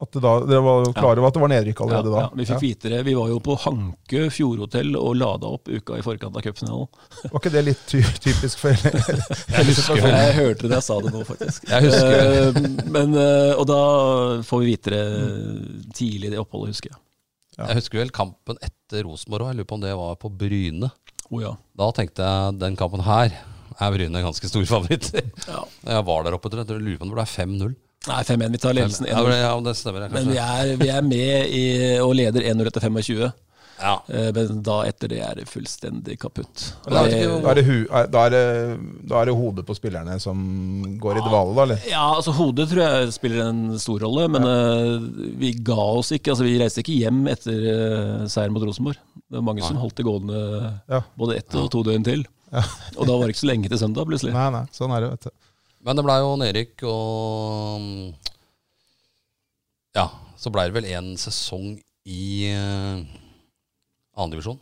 at 0.00 0.12
det 0.16 0.20
da, 0.24 0.30
dere 0.48 0.60
var 0.64 0.86
klar 0.96 1.18
over 1.18 1.28
at 1.28 1.34
det 1.36 1.40
var 1.42 1.50
nedrykk 1.52 1.80
allerede 1.84 2.08
ja, 2.08 2.12
da? 2.14 2.20
Ja, 2.22 2.28
vi 2.38 2.44
fikk 2.48 2.62
vite 2.62 2.92
det. 2.92 3.00
Vi 3.04 3.14
var 3.18 3.28
jo 3.28 3.40
på 3.44 3.56
Hankø 3.60 4.22
fjordhotell 4.32 4.94
og 4.96 5.18
lada 5.20 5.50
opp 5.58 5.68
uka 5.68 5.98
i 6.00 6.04
forkant 6.04 6.38
av 6.40 6.44
cupfinalen. 6.46 6.88
Var 7.26 7.36
ikke 7.36 7.52
det 7.52 7.62
litt 7.66 7.82
ty 7.90 8.00
typisk 8.24 8.62
for 8.62 8.72
hele, 8.80 9.02
hele 9.58 9.74
situasjonen? 9.76 10.16
Jeg 10.16 10.38
hørte 10.38 10.70
det 10.70 10.78
jeg 10.78 10.86
sa 10.86 10.96
det 11.04 11.12
nå, 11.12 11.20
faktisk. 11.28 11.68
Jeg 11.68 11.84
husker 11.84 12.16
uh, 12.16 12.62
Men, 12.96 13.12
uh, 13.18 13.52
og 13.60 13.68
da 13.68 13.82
får 14.48 14.62
vi 14.62 14.70
vite 14.72 14.94
det 14.94 15.04
tidlig 15.98 16.30
i 16.30 16.32
det 16.32 16.40
oppholdet, 16.40 16.72
husker 16.72 16.94
jeg. 16.94 17.00
Ja. 17.58 17.68
Jeg 17.68 17.82
husker 17.82 18.00
vel 18.00 18.14
kampen 18.16 18.64
etter 18.64 19.04
Rosenborg 19.04 19.50
òg. 19.50 19.52
Jeg 19.52 19.60
lurer 19.60 19.68
på 19.68 19.76
om 19.76 19.84
det 19.84 19.92
var 20.00 20.16
på 20.22 20.32
Bryne. 20.32 20.88
Oh, 21.28 21.44
ja. 21.44 21.52
Da 21.76 21.90
tenkte 21.92 22.24
jeg 22.24 22.56
den 22.62 22.80
kampen 22.80 23.04
her 23.04 23.36
er 23.80 23.92
Bryne 23.92 24.24
ganske 24.24 24.48
stor 24.48 24.64
favoritt. 24.68 25.12
ja. 25.44 25.60
Jeg 25.84 26.08
var 26.08 26.24
der 26.24 26.40
oppe, 26.40 26.48
tror 26.48 26.64
jeg. 26.64 26.72
Jeg 26.72 26.88
lurer 26.88 27.00
på 27.00 27.08
om 27.10 27.12
det 27.12 27.20
ble 27.20 27.28
5-0. 27.36 27.78
Nei, 28.08 28.22
5-1. 28.24 28.48
Vi 28.54 28.58
tar 28.62 28.72
ledelsen 28.76 29.06
1-0. 29.06 29.30
ja, 29.42 29.52
det 29.60 29.76
stemmer. 29.76 30.08
Men 30.08 30.30
vi 30.32 30.38
er, 30.40 30.74
vi 30.80 30.88
er 30.88 31.02
med 31.04 31.50
i, 31.52 31.64
og 32.00 32.14
leder 32.16 32.46
1-0 32.48 32.66
etter 32.70 32.80
25. 32.86 33.30
Ja. 33.80 33.94
Eh, 34.12 34.28
Men 34.36 34.58
da 34.64 34.74
etter 34.88 35.08
det 35.08 35.18
er 35.24 35.34
det 35.38 35.46
fullstendig 35.48 36.18
kaputt. 36.20 36.66
Da 36.84 37.02
det- 37.06 37.14
er, 37.14 37.54
det 37.56 37.64
er- 37.64 38.08
da, 38.12 38.24
er 38.26 38.30
det, 38.30 38.42
da 39.08 39.20
er 39.20 39.24
det 39.30 39.34
hodet 39.36 39.64
på 39.68 39.76
spillerne 39.76 40.18
som 40.20 40.36
går 41.00 41.16
i 41.16 41.24
dvale, 41.28 41.54
da? 41.56 41.62
eller? 41.62 41.80
Ja, 41.88 42.02
altså 42.16 42.32
Hodet 42.36 42.68
tror 42.68 42.82
jeg 42.84 43.12
spiller 43.12 43.48
en 43.48 43.78
stor 43.78 44.00
rolle, 44.04 44.28
men 44.28 44.42
ja. 44.44 44.98
vi 45.40 45.52
ga 45.64 45.76
oss 46.00 46.12
ikke. 46.12 46.32
altså 46.32 46.44
Vi 46.44 46.58
reiste 46.60 46.80
ikke 46.84 46.96
hjem 47.04 47.22
etter 47.32 48.28
seieren 48.28 48.52
mot 48.52 48.64
Rosenborg. 48.68 48.96
Det 49.30 49.36
var 49.40 49.42
mange 49.48 49.62
som 49.64 49.76
holdt 49.80 49.96
det 49.96 50.04
gående 50.08 50.74
både 51.16 51.36
ett 51.40 51.54
og 51.54 51.70
to 51.72 51.82
døgn 51.82 52.04
til. 52.04 52.24
Ja. 52.52 52.64
Og 52.98 53.06
da 53.06 53.12
var 53.16 53.28
det 53.28 53.36
ikke 53.36 53.44
så 53.46 53.52
lenge 53.52 53.68
til 53.70 53.78
søndag, 53.78 54.04
plutselig. 54.08 54.32
Nei, 54.34 54.48
nei, 54.50 54.64
sånn 54.74 54.90
er 54.96 55.00
det, 55.04 55.10
vet 55.16 55.28
du. 55.28 55.30
Men 55.84 55.96
det 55.96 56.04
blei 56.04 56.18
jo 56.20 56.34
nedrykk, 56.40 56.82
og 56.90 57.86
Ja, 59.96 60.06
så 60.38 60.52
blei 60.52 60.66
det 60.68 60.76
vel 60.76 60.88
en 60.92 61.14
sesong 61.20 61.78
i 62.06 62.50
uh, 62.54 63.00
andredivisjon. 64.20 64.58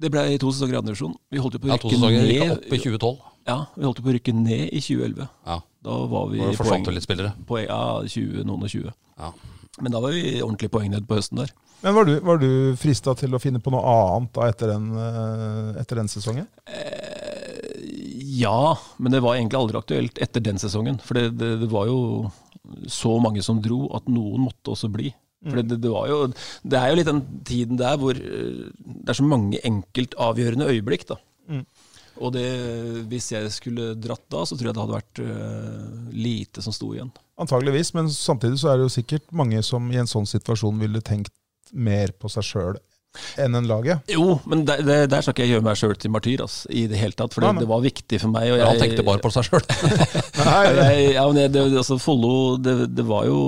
Det 0.00 0.08
ble 0.12 0.22
to 0.40 0.52
sesonger 0.52 0.76
i 0.76 0.80
andredivisjon. 0.80 1.16
Vi 1.32 1.40
holdt 1.42 1.56
jo 1.58 1.62
på 1.62 1.68
å 1.68 1.72
Ja, 1.74 1.80
to 1.80 1.90
rykke 1.90 2.22
rykka 2.28 2.46
ned. 2.46 2.52
opp 2.56 2.64
i 2.72 2.78
2012. 2.80 3.18
Ja, 3.50 3.56
vi 3.76 3.84
holdt 3.88 3.98
jo 4.00 4.04
på 4.04 4.12
å 4.12 4.14
rykke 4.16 4.34
ned 4.36 4.66
i 4.68 4.80
2011. 4.84 5.26
Ja, 5.48 5.58
Da 5.80 5.96
var 6.12 6.26
vi 6.28 6.38
Hvor 6.40 6.50
det 6.52 6.58
forsvant 6.60 6.86
vel 6.86 6.94
litt 6.98 7.04
spillere. 7.06 7.32
poeng, 7.48 7.66
ja, 7.66 7.80
20, 8.04 8.44
noen 8.44 8.62
og 8.64 8.68
20. 8.68 8.92
Ja. 9.18 9.32
Men 9.80 9.92
da 9.92 10.00
var 10.00 10.12
vi 10.12 10.40
ordentlig 10.42 10.70
poengnedd 10.70 11.06
på 11.08 11.16
høsten 11.16 11.40
der. 11.40 11.52
Men 11.82 11.94
var 11.96 12.04
du, 12.04 12.18
var 12.20 12.36
du 12.36 12.76
frista 12.76 13.14
til 13.16 13.32
å 13.32 13.40
finne 13.40 13.60
på 13.64 13.72
noe 13.72 13.80
annet 13.80 14.32
da 14.36 14.48
etter 14.52 14.66
den, 14.74 14.90
eh, 14.92 15.80
etter 15.80 15.96
den 15.96 16.08
sesongen? 16.12 16.46
Eh, 16.68 17.19
ja, 18.40 18.76
men 18.98 19.14
det 19.14 19.22
var 19.24 19.36
egentlig 19.36 19.58
aldri 19.60 19.80
aktuelt 19.80 20.20
etter 20.22 20.44
den 20.44 20.60
sesongen. 20.60 21.00
For 21.04 21.18
det, 21.18 21.34
det, 21.40 21.50
det 21.64 21.70
var 21.72 21.88
jo 21.90 22.00
så 22.90 23.16
mange 23.22 23.42
som 23.44 23.60
dro 23.62 23.86
at 23.96 24.08
noen 24.10 24.46
måtte 24.48 24.74
også 24.74 24.90
bli. 24.92 25.12
For 25.40 25.56
det, 25.56 25.78
det, 25.80 25.88
var 25.88 26.08
jo, 26.10 26.16
det 26.68 26.76
er 26.76 26.90
jo 26.90 26.96
litt 26.98 27.08
den 27.08 27.22
tiden 27.48 27.78
der 27.80 27.96
hvor 28.00 28.16
eh, 28.16 28.66
det 28.76 29.08
er 29.08 29.16
så 29.16 29.24
mange 29.24 29.60
enkelt 29.64 30.16
avgjørende 30.20 30.68
øyeblikk. 30.68 31.06
da. 31.08 31.16
Mm. 31.48 31.64
Og 32.20 32.34
det, 32.34 32.48
hvis 33.08 33.30
jeg 33.32 33.48
skulle 33.54 33.94
dratt 33.96 34.26
da, 34.28 34.44
så 34.44 34.58
tror 34.58 34.68
jeg 34.68 34.76
det 34.76 34.82
hadde 34.82 34.98
vært 34.98 35.20
uh, 35.24 36.10
lite 36.12 36.60
som 36.60 36.74
sto 36.76 36.90
igjen. 36.92 37.08
Antageligvis, 37.40 37.94
men 37.96 38.10
samtidig 38.12 38.60
så 38.60 38.68
er 38.68 38.76
det 38.76 38.90
jo 38.90 38.92
sikkert 38.92 39.30
mange 39.32 39.62
som 39.64 39.86
i 39.88 39.96
en 40.02 40.10
sånn 40.10 40.28
situasjon 40.28 40.82
ville 40.82 41.00
tenkt 41.06 41.32
mer 41.72 42.12
på 42.20 42.28
seg 42.28 42.44
sjøl 42.44 42.80
enn 43.40 43.56
en 43.58 43.66
laget. 43.66 44.06
Jo, 44.10 44.38
men 44.50 44.64
der, 44.68 44.82
der, 44.86 45.06
der 45.10 45.24
skal 45.24 45.34
ikke 45.34 45.46
jeg 45.46 45.54
gjøre 45.56 45.66
meg 45.66 45.78
sjøl 45.80 45.96
til 45.98 46.12
martyr 46.14 46.44
ass, 46.44 46.62
i 46.70 46.86
det 46.90 47.00
hele 47.00 47.16
tatt. 47.16 47.34
For 47.34 47.44
det, 47.44 47.68
var 47.70 47.84
viktig 47.84 48.20
for 48.22 48.32
meg. 48.32 48.52
Og 48.52 48.60
Men 48.60 48.68
han 48.68 48.80
tenkte 48.80 49.06
bare 49.06 49.22
på 49.22 49.32
seg 49.34 49.48
sjøl. 49.50 49.64
Ja, 50.40 51.26
men 51.26 51.36
det, 51.36 51.50
det, 51.54 51.64
altså 51.76 51.98
Follo, 52.00 52.56
det, 52.62 52.90
det 52.96 53.04
var 53.06 53.26
jo 53.28 53.40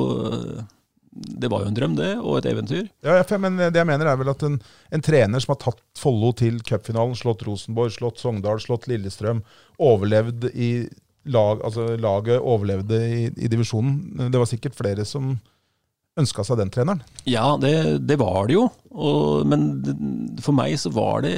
Det 1.13 1.49
var 1.51 1.63
jo 1.63 1.71
en 1.71 1.77
drøm, 1.77 1.95
det, 1.97 2.11
og 2.21 2.41
et 2.41 2.49
eventyr. 2.51 2.89
Ja, 3.05 3.21
ja, 3.21 3.39
men 3.41 3.61
det 3.63 3.79
jeg 3.79 3.89
mener 3.89 4.11
er 4.11 4.19
vel 4.21 4.33
at 4.33 4.43
en, 4.47 4.59
en 4.93 5.05
trener 5.05 5.43
som 5.43 5.55
har 5.55 5.63
tatt 5.63 5.81
Follo 5.99 6.33
til 6.37 6.61
cupfinalen, 6.67 7.17
slått 7.19 7.45
Rosenborg, 7.47 7.95
slått 7.95 8.21
Sogndal, 8.23 8.61
slått 8.63 8.89
Lillestrøm, 8.91 9.45
overlevd 9.83 10.51
i 10.53 10.73
lag, 11.31 11.63
altså 11.63 11.93
laget 12.01 12.43
overlevde 12.43 12.99
i, 13.07 13.25
i 13.31 13.51
divisjonen. 13.51 14.29
Det 14.33 14.41
var 14.41 14.51
sikkert 14.51 14.79
flere 14.79 15.07
som 15.07 15.37
ønska 16.21 16.45
seg 16.45 16.59
den 16.61 16.71
treneren. 16.73 17.01
Ja, 17.29 17.55
det, 17.61 17.73
det 18.05 18.19
var 18.21 18.49
det 18.49 18.59
jo. 18.59 18.67
Og, 18.93 19.47
men 19.49 19.65
for 20.45 20.57
meg 20.57 20.75
så 20.81 20.93
var 20.93 21.25
det 21.25 21.33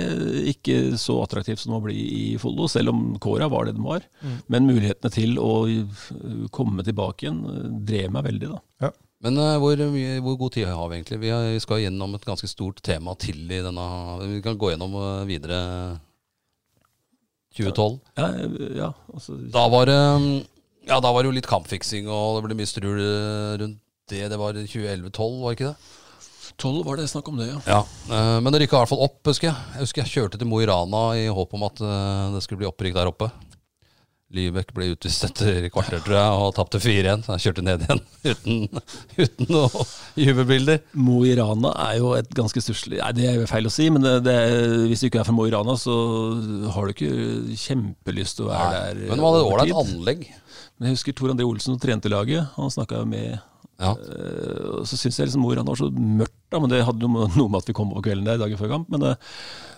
ikke 0.50 0.98
så 0.98 1.20
attraktivt 1.22 1.62
som 1.62 1.76
å 1.76 1.82
bli 1.84 1.94
i 1.94 2.24
Follo, 2.42 2.66
selv 2.70 2.90
om 2.90 3.04
kåra 3.22 3.48
var 3.52 3.68
det 3.68 3.76
den 3.76 3.87
var. 3.87 4.06
Mm. 4.24 4.37
Men 4.50 4.68
mulighetene 4.70 5.14
til 5.14 5.38
å 5.38 5.52
komme 6.54 6.87
tilbake 6.87 7.26
igjen 7.26 7.44
uh, 7.46 7.60
drev 7.87 8.14
meg 8.14 8.26
veldig, 8.32 8.54
da. 8.56 8.90
Men 9.24 9.38
uh, 9.40 9.54
hvor, 9.62 9.80
mye, 9.94 10.18
hvor 10.24 10.34
god 10.40 10.56
tid 10.56 10.68
har 10.68 10.88
vi 10.90 10.98
egentlig? 10.98 11.20
Vi, 11.22 11.30
har, 11.32 11.46
vi 11.54 11.62
skal 11.62 11.84
gjennom 11.84 12.18
et 12.18 12.26
ganske 12.26 12.50
stort 12.50 12.82
tema 12.84 13.14
til 13.16 13.46
i 13.46 13.62
denne 13.64 13.87
Vi 14.34 14.42
kan 14.44 14.58
gå 14.60 14.74
gjennom 14.74 14.98
eh, 15.00 15.22
videre 15.30 15.60
2012. 17.56 17.94
Ja, 18.18 18.26
ja, 18.74 18.90
altså, 19.14 19.38
Da 19.54 19.64
var 19.72 19.88
det 19.88 19.96
Ja, 20.84 20.98
da 21.00 21.14
var 21.14 21.22
det 21.22 21.30
jo 21.30 21.38
litt 21.38 21.48
kampfiksing, 21.48 22.10
og 22.10 22.37
det 22.37 22.44
ble 22.48 22.58
mye 22.58 22.68
strul 22.68 23.00
eh, 23.00 23.54
rundt 23.62 23.80
det. 24.11 24.25
Det 24.33 24.40
var 24.40 24.57
2011-12, 24.59 25.38
var 25.42 25.57
ikke 25.57 25.71
det? 25.73 25.77
12 26.61 26.85
var 26.87 27.00
det 27.00 27.09
snakk 27.11 27.29
om 27.33 27.40
det, 27.40 27.48
ja. 27.50 27.61
Ja, 27.67 27.81
eh, 28.15 28.37
Men 28.40 28.52
det 28.52 28.63
rykka 28.63 28.77
i 28.77 28.83
hvert 28.85 28.92
fall 28.92 29.07
opp, 29.09 29.19
husker 29.27 29.50
jeg. 29.50 29.73
Jeg 29.75 29.87
husker 29.88 30.05
jeg 30.05 30.13
kjørte 30.13 30.38
til 30.38 30.48
Mo 30.50 30.61
i 30.63 30.69
Rana 30.71 31.09
i 31.19 31.27
håp 31.33 31.57
om 31.57 31.67
at 31.67 31.83
eh, 31.83 32.31
det 32.37 32.44
skulle 32.44 32.63
bli 32.63 32.71
opprykk 32.71 32.94
der 32.98 33.11
oppe. 33.11 33.31
Lybekk 34.35 34.73
ble 34.75 34.88
utvist 34.90 35.23
etter 35.29 35.69
kvarter, 35.71 36.00
tror 36.02 36.17
jeg, 36.17 36.38
og 36.42 36.55
tapte 36.57 36.81
4-1. 36.83 37.23
Så 37.27 37.37
jeg 37.37 37.44
kjørte 37.44 37.65
ned 37.67 37.85
igjen 37.85 38.00
uten, 38.33 38.83
uten 39.19 39.50
noe 39.52 39.85
jubelbilder. 40.19 40.81
Mo 40.98 41.21
i 41.27 41.35
Rana 41.38 41.71
er 41.87 41.98
jo 42.00 42.15
et 42.19 42.31
ganske 42.35 42.63
stusslig 42.65 42.98
Nei, 43.02 43.13
det 43.19 43.29
er 43.31 43.38
jo 43.38 43.48
feil 43.50 43.71
å 43.71 43.73
si, 43.75 43.87
men 43.94 44.02
det, 44.02 44.17
det, 44.27 44.37
hvis 44.90 45.05
du 45.05 45.09
ikke 45.09 45.23
er 45.23 45.29
fra 45.29 45.37
Mo 45.37 45.46
i 45.46 45.55
Rana, 45.55 45.77
så 45.79 45.94
har 46.75 46.87
du 46.87 46.94
ikke 46.94 47.59
kjempelyst 47.67 48.40
til 48.40 48.48
å 48.48 48.52
være 48.52 48.71
der. 48.75 49.02
Men 49.11 49.23
det 49.23 49.27
var 49.27 49.38
et 49.40 49.50
ålreit 49.50 49.83
anlegg. 49.85 50.29
Men 50.75 50.90
jeg 50.90 50.98
husker 50.98 51.19
Tor 51.19 51.35
André 51.35 51.46
Olsen 51.46 51.75
som 51.75 51.83
trente 51.83 52.11
laget. 52.11 52.50
Han 52.59 52.73
snakka 52.75 53.05
med 53.07 53.38
Ja. 53.81 53.92
Uh, 53.98 54.85
Så 54.87 54.96
syns 55.00 55.16
jeg 55.18 55.27
liksom 55.29 55.42
Moran 55.42 55.66
var 55.66 55.79
så 55.81 55.88
mørkt, 55.90 56.37
da, 56.52 56.60
men 56.62 56.70
det 56.70 56.85
hadde 56.87 57.08
noe 57.08 57.48
med- 57.48 57.58
at 57.58 57.66
vi 57.66 57.75
kom 57.75 57.90
på 57.90 58.02
kvelden 58.04 58.25
der 58.29 58.38
dagen 58.38 58.58
før 58.60 58.70
kamp. 58.77 58.88
Men 58.92 59.00
det, 59.02 59.14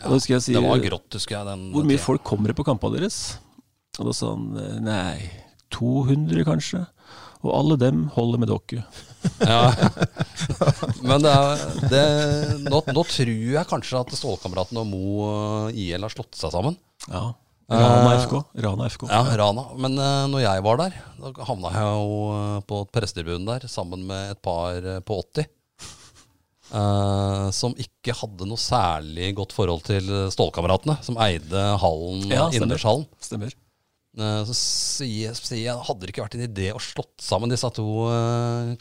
da 0.02 0.10
husker 0.12 0.34
jeg 0.36 0.42
si, 0.44 0.52
Det 0.56 0.62
var 0.64 0.82
grått, 0.84 1.08
husker 1.16 1.38
jeg. 1.38 1.46
Den 1.48 1.70
hvor 1.72 1.84
mye 1.88 1.98
folk 2.02 2.22
kommer 2.24 2.52
det 2.52 2.56
på 2.58 2.66
kampene 2.68 2.98
deres? 3.00 3.38
Og 3.98 4.10
da 4.10 4.12
sa 4.12 4.34
han 4.34 4.50
eh, 4.60 4.76
nei, 4.84 5.30
200 5.72 6.44
kanskje. 6.44 6.82
Og 7.46 7.52
alle 7.54 7.76
dem 7.80 8.06
holder 8.16 8.38
med 8.42 8.48
dere. 8.52 8.84
Ja. 9.42 9.72
Men 11.02 11.24
det 11.24 11.32
er, 11.32 11.62
det, 11.90 12.02
nå, 12.68 12.78
nå 12.94 13.02
tror 13.08 13.32
jeg 13.56 13.66
kanskje 13.66 13.98
at 13.98 14.12
Stålkameratene 14.14 14.84
og 14.84 14.86
Mo 14.86 15.26
eh, 15.72 15.80
IL 15.88 16.04
har 16.06 16.12
slått 16.12 16.36
seg 16.38 16.52
sammen. 16.54 16.76
Ja. 17.10 17.32
Rana 17.66 18.14
FK. 18.22 18.34
Rana 18.62 18.86
FK. 18.86 19.04
Ja, 19.10 19.24
Rana. 19.40 19.64
Men 19.74 19.98
uh, 19.98 20.26
når 20.30 20.44
jeg 20.44 20.62
var 20.62 20.78
der, 20.78 20.96
da 21.18 21.32
havna 21.48 21.72
jeg 21.74 21.98
jo 21.98 22.18
uh, 22.30 22.58
på 22.66 22.80
prestetribunen 22.94 23.48
der 23.48 23.66
sammen 23.70 24.04
med 24.06 24.36
et 24.36 24.42
par 24.44 24.86
på 25.06 25.20
80. 25.34 25.48
Uh, 26.66 27.46
som 27.54 27.74
ikke 27.78 28.14
hadde 28.18 28.46
noe 28.46 28.58
særlig 28.58 29.32
godt 29.38 29.54
forhold 29.54 29.84
til 29.86 30.08
Stålkameratene, 30.34 30.98
som 31.06 31.18
eide 31.22 31.62
hallen, 31.82 32.26
Ja, 32.30 32.48
stemmer. 32.54 32.82
Stemmer. 33.22 33.56
Uh, 34.16 34.42
så 34.48 34.54
sier, 34.56 35.34
jeg, 35.58 35.74
hadde 35.88 36.06
det 36.06 36.14
ikke 36.14 36.26
vært 36.26 36.38
en 36.38 36.46
idé 36.46 36.70
å 36.74 36.82
slått 36.82 37.18
sammen 37.22 37.50
disse 37.50 37.70
to 37.74 38.06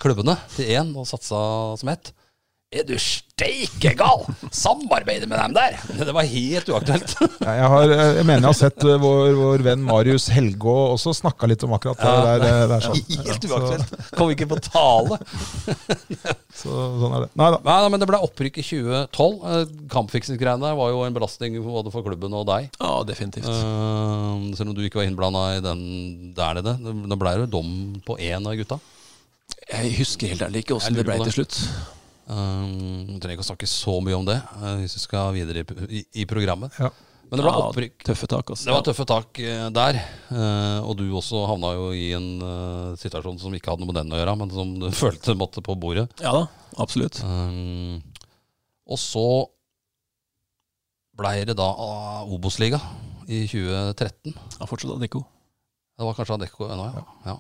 klubbene 0.02 0.38
til 0.54 0.78
én 0.78 0.94
og 0.94 1.10
satsa 1.10 1.42
som 1.82 1.94
ett? 1.94 2.14
Er 2.76 2.84
du 2.84 2.96
steike 3.00 3.94
gal? 3.96 4.26
Samarbeide 4.52 5.28
med 5.32 5.40
dem 5.40 5.54
der? 5.56 5.78
Det 5.96 6.12
var 6.16 6.28
helt 6.28 6.70
uaktuelt. 6.74 7.14
Ja, 7.40 7.54
Jeg, 7.56 7.68
har, 7.72 7.92
jeg 7.94 8.26
mener 8.28 8.42
jeg 8.44 8.50
har 8.50 8.58
sett 8.60 8.84
uh, 8.84 8.96
vår, 9.00 9.30
vår 9.40 9.64
venn 9.64 9.84
Marius 9.86 10.26
Helgå 10.36 10.74
også 10.92 11.14
snakka 11.16 11.48
litt 11.48 11.64
om 11.64 11.76
akkurat 11.78 12.02
det 12.04 12.12
Ja, 12.12 12.34
der. 12.42 12.44
uh, 12.44 12.66
der 12.74 12.84
sånn. 12.84 13.00
Helt 13.30 13.48
uaktuelt. 13.48 13.94
Kom 14.20 14.34
ikke 14.34 14.48
på 14.52 14.60
tale. 14.66 15.20
Så, 15.24 16.34
så, 16.66 16.76
sånn 17.00 17.16
er 17.16 17.26
det. 17.26 17.30
Nei 17.40 17.50
da. 17.56 17.62
Nei, 17.70 17.78
nei, 17.86 17.94
men 17.96 18.04
det 18.04 18.10
ble 18.12 18.22
opprykk 18.28 18.60
i 18.60 18.68
2012. 18.68 19.40
Eh, 19.54 19.74
Kampfiksingsgreiene 19.96 20.74
var 20.82 20.92
jo 20.92 21.06
en 21.08 21.16
belastning 21.16 21.56
både 21.64 21.94
for 21.96 22.04
klubben 22.08 22.36
og 22.36 22.48
deg. 22.52 22.68
Ja, 22.82 22.92
definitivt. 23.08 23.48
Uh, 23.48 24.52
selv 24.60 24.74
om 24.74 24.76
du 24.76 24.84
ikke 24.84 25.00
var 25.00 25.08
innblanda 25.08 25.46
i 25.56 25.64
den 25.64 25.86
der 26.36 26.60
nede. 26.60 26.76
Nå 26.84 27.20
ble 27.24 27.38
det 27.46 27.52
dom 27.56 27.72
på 28.04 28.20
én 28.20 28.44
av 28.44 28.60
gutta. 28.60 28.82
Jeg 29.66 29.96
husker 29.98 30.30
helt 30.34 30.44
ærlig 30.46 30.66
ikke 30.66 30.76
åssen 30.78 30.98
det 30.98 31.06
ble 31.08 31.18
til 31.24 31.40
slutt. 31.40 31.62
Uh, 32.26 33.18
trenger 33.22 33.36
ikke 33.36 33.46
å 33.46 33.50
snakke 33.52 33.70
så 33.70 34.00
mye 34.02 34.18
om 34.18 34.26
det 34.26 34.40
uh, 34.58 34.80
hvis 34.82 34.96
vi 34.98 35.02
skal 35.04 35.34
videre 35.36 35.62
i, 35.62 36.00
i, 36.00 36.04
i 36.24 36.26
programmet. 36.30 36.74
Ja. 36.82 36.90
Men 37.26 37.40
det 37.40 37.46
ble 37.46 37.52
Ja, 37.54 37.62
opprykk. 37.70 37.96
Tøffe 38.06 38.30
tak, 38.30 38.52
også. 38.54 38.68
Det 38.68 38.74
var 38.76 38.84
tøffe 38.86 39.06
tak 39.10 39.42
uh, 39.42 39.68
der. 39.74 40.00
Uh, 40.30 40.80
og 40.86 40.96
du 41.00 41.06
også 41.18 41.46
havna 41.50 41.74
jo 41.78 41.90
i 41.98 42.12
en 42.18 42.30
situasjon 43.02 43.42
som 43.42 43.54
ikke 43.58 43.74
hadde 43.74 43.86
noe 43.86 43.92
med 43.94 44.00
den 44.02 44.14
å 44.14 44.22
gjøre, 44.22 44.38
men 44.42 44.54
som 44.54 44.76
du 44.82 44.88
følte 45.04 45.38
måtte 45.38 45.66
på 45.66 45.78
bordet. 45.78 46.08
Ja 46.24 46.34
da, 46.38 46.46
absolutt. 46.82 47.22
Um, 47.26 48.02
og 48.86 49.02
så 49.02 49.26
blei 51.16 51.40
det 51.48 51.56
da 51.58 51.68
uh, 51.72 52.34
Obos-liga 52.36 52.80
i 53.26 53.46
2013. 53.50 54.36
Ja, 54.60 54.68
fortsatt 54.68 54.98
Adecco. 54.98 55.24
Det 55.96 56.06
var 56.06 56.18
kanskje 56.18 56.36
Adecco 56.38 56.68
ennå, 56.70 56.90
ja. 56.92 57.04
ja. 57.30 57.36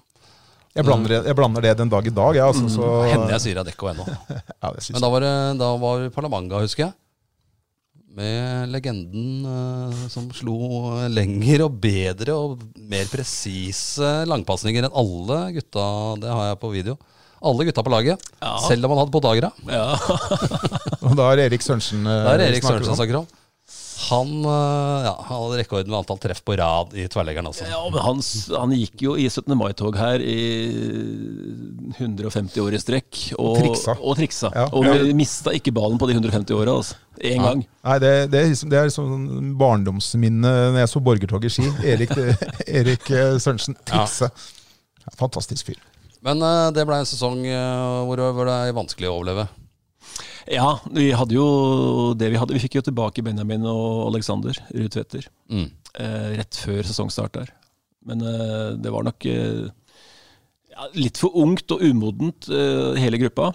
Jeg 0.76 0.84
blander, 0.84 1.21
jeg 1.23 1.36
blander 1.38 1.63
det 1.63 1.71
den 1.80 1.91
dag 1.91 2.07
i 2.07 2.11
dag, 2.11 2.36
jeg. 2.36 2.51
Altså, 2.51 2.67
så, 2.73 2.88
Hender 3.07 3.32
jeg 3.38 3.43
sier 3.45 3.59
Adecco 3.61 3.88
ennå. 3.88 4.05
ja, 4.63 4.71
Men 4.91 5.03
da 5.05 5.09
var, 5.13 5.23
det, 5.23 5.34
da 5.61 5.69
var 5.80 6.07
Palamanga, 6.11 6.59
husker 6.65 6.89
jeg. 6.89 6.95
Med 8.15 8.71
legenden 8.71 9.47
eh, 9.47 10.03
som 10.11 10.28
slo 10.36 10.57
lenger 11.11 11.65
og 11.65 11.80
bedre 11.84 12.36
og 12.36 12.61
mer 12.91 13.07
presise 13.11 14.11
langpasninger 14.28 14.88
enn 14.88 14.99
alle 15.03 15.39
gutta. 15.57 15.88
Det 16.23 16.32
har 16.32 16.51
jeg 16.51 16.59
på 16.63 16.71
video. 16.76 16.99
Alle 17.45 17.67
gutta 17.67 17.84
på 17.84 17.91
laget. 17.91 18.30
Ja. 18.41 18.53
Selv 18.67 18.88
om 18.88 18.95
han 18.95 19.03
hadde 19.03 19.15
Podagra. 19.15 19.51
Ja. 19.67 19.88
Og 21.05 21.15
da 21.19 21.32
er 21.34 21.45
Erik 21.45 21.63
Sørensen 21.63 22.03
eh, 22.07 22.21
Det 22.23 22.36
er 22.36 22.45
Erik 22.49 22.67
Sørensen 22.67 22.99
snakker 22.99 23.19
om. 23.23 23.28
Han, 24.06 24.32
eh, 24.45 25.06
ja, 25.08 25.14
han 25.28 25.39
hadde 25.45 25.60
rekorden 25.62 25.89
med 25.89 25.97
antall 26.01 26.20
treff 26.22 26.41
på 26.45 26.56
rad 26.60 26.91
i 26.99 27.08
tverrleggeren. 27.10 27.47
også. 27.49 27.66
Ja, 27.70 27.80
men 27.89 28.01
han, 28.03 28.20
han 28.60 28.74
gikk 28.76 29.01
jo 29.06 29.16
i 29.18 29.26
17. 29.32 29.56
mai-tog 29.58 29.95
her 29.97 30.22
i 30.22 30.36
150 31.97 32.60
år 32.64 32.76
i 32.76 32.82
strekk. 32.82 33.22
Og 33.39 33.58
Triksa. 33.62 33.95
Og, 34.01 34.16
triksa. 34.20 34.51
Ja. 34.56 34.68
og 34.72 34.86
vi 34.89 35.14
mista 35.18 35.53
ikke 35.56 35.74
ballen 35.76 35.99
på 36.01 36.10
de 36.10 36.18
150 36.18 36.53
åra. 36.58 36.76
Altså. 36.82 36.99
Én 37.22 37.38
Ja. 37.39 37.43
gang. 37.49 37.66
Nei, 37.86 37.97
det, 38.03 38.14
det, 38.34 38.39
er 38.43 38.49
liksom, 38.51 38.70
det 38.74 38.80
er 38.82 38.93
sånn 38.93 39.53
barndomsminne 39.60 40.53
når 40.76 40.80
jeg 40.84 40.91
så 40.91 41.01
borgertog 41.06 41.45
i 41.47 41.53
Ski. 41.53 41.68
Erik, 41.95 42.12
Erik 42.82 43.12
eh, 43.12 43.38
Sørensen. 43.39 43.78
Trikse. 43.88 44.30
Ja, 45.06 45.16
fantastisk 45.20 45.72
fyr. 45.72 45.80
Men 46.26 46.41
eh, 46.41 46.72
det 46.76 46.86
ble 46.89 46.99
en 47.01 47.08
sesong 47.10 47.41
hvor 47.45 48.18
det 48.20 48.32
hvor 48.36 48.49
det 48.49 48.58
er 48.70 48.76
vanskelig 48.76 49.10
å 49.12 49.20
overleve. 49.20 49.47
Ja, 50.52 50.76
vi 50.93 51.08
hadde 51.18 51.34
jo 51.34 51.46
det 52.18 52.28
vi 52.34 52.38
hadde. 52.38 52.54
Vi 52.54 52.62
fikk 52.68 52.76
jo 52.78 52.84
tilbake 52.86 53.24
Benjamin 53.26 53.64
og 53.66 54.12
Alexander 54.12 54.54
Ruud 54.74 54.91
Tvedter 54.93 55.26
Mm. 55.50 55.72
eh, 56.00 56.30
rett 56.38 56.60
før 56.62 56.84
sesongstart 56.86 57.34
der. 57.39 57.50
Men 58.06 58.22
eh, 58.22 58.76
det 58.78 58.91
var 58.93 59.04
nok 59.08 59.26
eh, 59.26 59.66
ja, 60.70 60.88
litt 60.93 61.18
for 61.18 61.34
ungt 61.41 61.72
og 61.74 61.82
umodent, 61.82 62.50
eh, 62.54 62.93
hele 63.02 63.18
gruppa. 63.22 63.54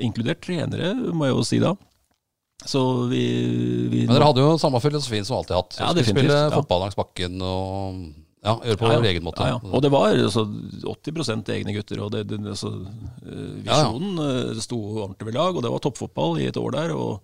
Inkludert 0.00 0.40
trenere, 0.46 0.94
må 1.12 1.26
jeg 1.28 1.36
jo 1.36 1.44
si 1.44 1.58
da. 1.60 1.74
Så 2.64 2.80
vi, 3.10 3.22
vi 3.90 4.04
Men 4.06 4.14
dere 4.14 4.28
hadde 4.30 4.40
jo 4.44 4.56
samme 4.62 4.78
filosofi 4.80 5.18
som 5.26 5.40
alltid 5.40 5.56
hatt. 5.58 5.76
Ja, 5.80 5.90
skulle 5.90 6.04
spille 6.14 6.42
fotball 6.54 6.84
langs 6.86 6.96
bakken 6.96 7.40
og 7.42 7.96
ja, 8.42 8.56
gjøre 8.66 8.78
på 8.80 8.90
Ja, 8.90 8.98
ja. 8.98 9.08
egen 9.12 9.24
måte. 9.26 9.46
Ja. 9.46 9.58
Og 9.62 9.82
det 9.84 9.90
var 9.94 10.10
altså, 10.10 10.44
80 10.82 11.50
egne 11.54 11.74
gutter. 11.76 12.00
og 12.02 12.12
det, 12.14 12.24
det, 12.32 12.40
altså, 12.42 12.72
eh, 13.22 13.50
Visjonen 13.62 14.18
ja, 14.18 14.62
sto 14.64 14.78
ordentlig 15.04 15.28
ved 15.30 15.38
lag, 15.38 15.56
og 15.56 15.62
det 15.62 15.70
var 15.70 15.82
toppfotball 15.84 16.40
i 16.40 16.48
et 16.50 16.58
år 16.58 16.74
der. 16.74 16.94
Og, 16.96 17.20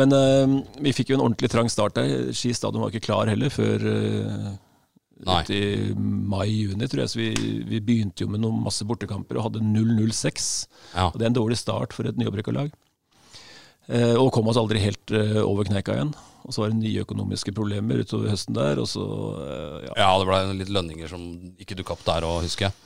men 0.00 0.12
uh, 0.12 0.56
vi 0.80 0.94
fikk 0.96 1.12
jo 1.12 1.18
en 1.18 1.26
ordentlig 1.26 1.52
trang 1.52 1.68
start 1.72 1.98
der. 1.98 2.32
Ski 2.36 2.54
stadion 2.56 2.84
var 2.84 2.94
ikke 2.94 3.04
klar 3.08 3.28
heller 3.28 3.52
før 3.52 3.84
uh, 3.84 4.48
ut 5.24 5.52
i 5.52 5.92
mai-juni, 5.96 6.88
tror 6.88 7.04
jeg. 7.04 7.12
Så 7.12 7.20
vi, 7.20 7.30
vi 7.68 7.80
begynte 7.84 8.24
jo 8.24 8.32
med 8.32 8.40
noen 8.44 8.64
masse 8.64 8.84
bortekamper 8.88 9.38
og 9.38 9.50
hadde 9.50 9.64
0-0-6. 9.64 10.50
Ja. 10.94 11.10
Og 11.10 11.18
det 11.20 11.26
er 11.26 11.32
en 11.32 11.40
dårlig 11.40 11.60
start 11.60 11.96
for 11.96 12.08
et 12.08 12.16
nyopprykka 12.20 12.56
lag. 12.56 12.72
Uh, 13.86 14.16
og 14.18 14.32
kom 14.34 14.48
oss 14.50 14.58
aldri 14.58 14.80
helt 14.82 15.12
eh, 15.14 15.38
over 15.44 15.68
kneika 15.68 15.94
igjen. 15.94 16.16
Og 16.46 16.54
så 16.54 16.62
var 16.62 16.70
det 16.70 16.78
nye 16.78 17.02
økonomiske 17.02 17.52
problemer 17.56 18.00
utover 18.06 18.30
høsten 18.30 18.54
der, 18.54 18.78
og 18.78 18.86
så 18.86 19.02
eh, 19.42 19.86
ja. 19.88 19.94
ja, 20.04 20.10
det 20.20 20.26
ble 20.28 20.40
litt 20.60 20.70
lønninger 20.70 21.10
som 21.10 21.24
ikke 21.58 21.76
dukka 21.80 21.96
opp 21.96 22.04
der 22.06 22.26
òg, 22.28 22.44
husker 22.46 22.68
jeg. 22.68 22.76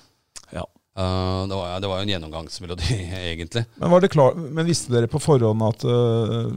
ja. 0.56 0.66
Uh, 0.98 1.46
det, 1.46 1.54
var, 1.54 1.76
det 1.80 1.88
var 1.88 2.00
jo 2.00 2.04
en 2.08 2.10
gjennomgangsmelodi, 2.10 2.96
egentlig. 3.30 3.62
Men, 3.78 3.92
var 3.92 4.02
det 4.02 4.10
klar, 4.12 4.34
men 4.36 4.66
visste 4.66 4.90
dere 4.92 5.08
på 5.08 5.20
forhånd 5.22 5.62
at 5.68 5.84
uh, 5.86 6.50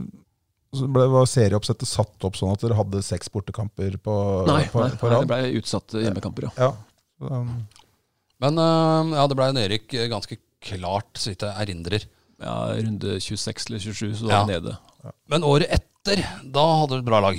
ble, 0.82 1.04
var 1.12 1.28
serieoppsettet 1.30 1.88
satt 1.88 2.26
opp 2.26 2.36
sånn 2.40 2.52
at 2.52 2.64
dere 2.64 2.76
hadde 2.78 3.02
seks 3.06 3.30
bortekamper 3.32 3.94
på, 4.02 4.16
Nei, 4.48 4.64
på, 4.72 4.82
nei, 4.82 4.98
på 5.00 5.12
nei, 5.12 5.20
det 5.22 5.30
ble 5.30 5.60
utsatte 5.60 6.02
hjemmekamper, 6.02 6.48
ja. 6.48 6.66
Ja. 6.66 7.30
Um, 7.30 7.54
Men 8.42 8.58
uh, 8.58 9.14
ja, 9.14 9.28
det 9.30 9.38
ble 9.38 9.48
eh, 9.62 10.08
ganske 10.12 10.40
klart, 10.64 11.12
så 11.20 11.30
vidt 11.30 11.44
jeg 11.46 11.60
erindrer. 11.68 12.06
ja. 12.42 12.56
Runde 12.80 13.18
26 13.22 13.70
eller 13.70 13.84
27, 13.86 14.14
så 14.18 14.26
var 14.28 14.34
Ja. 14.34 14.44
nede. 14.50 14.76
Men 15.30 15.44
året 15.46 15.70
etter, 15.70 15.90
da 16.04 16.64
hadde 16.80 16.98
du 16.98 17.00
et 17.00 17.06
bra 17.06 17.20
lag. 17.24 17.38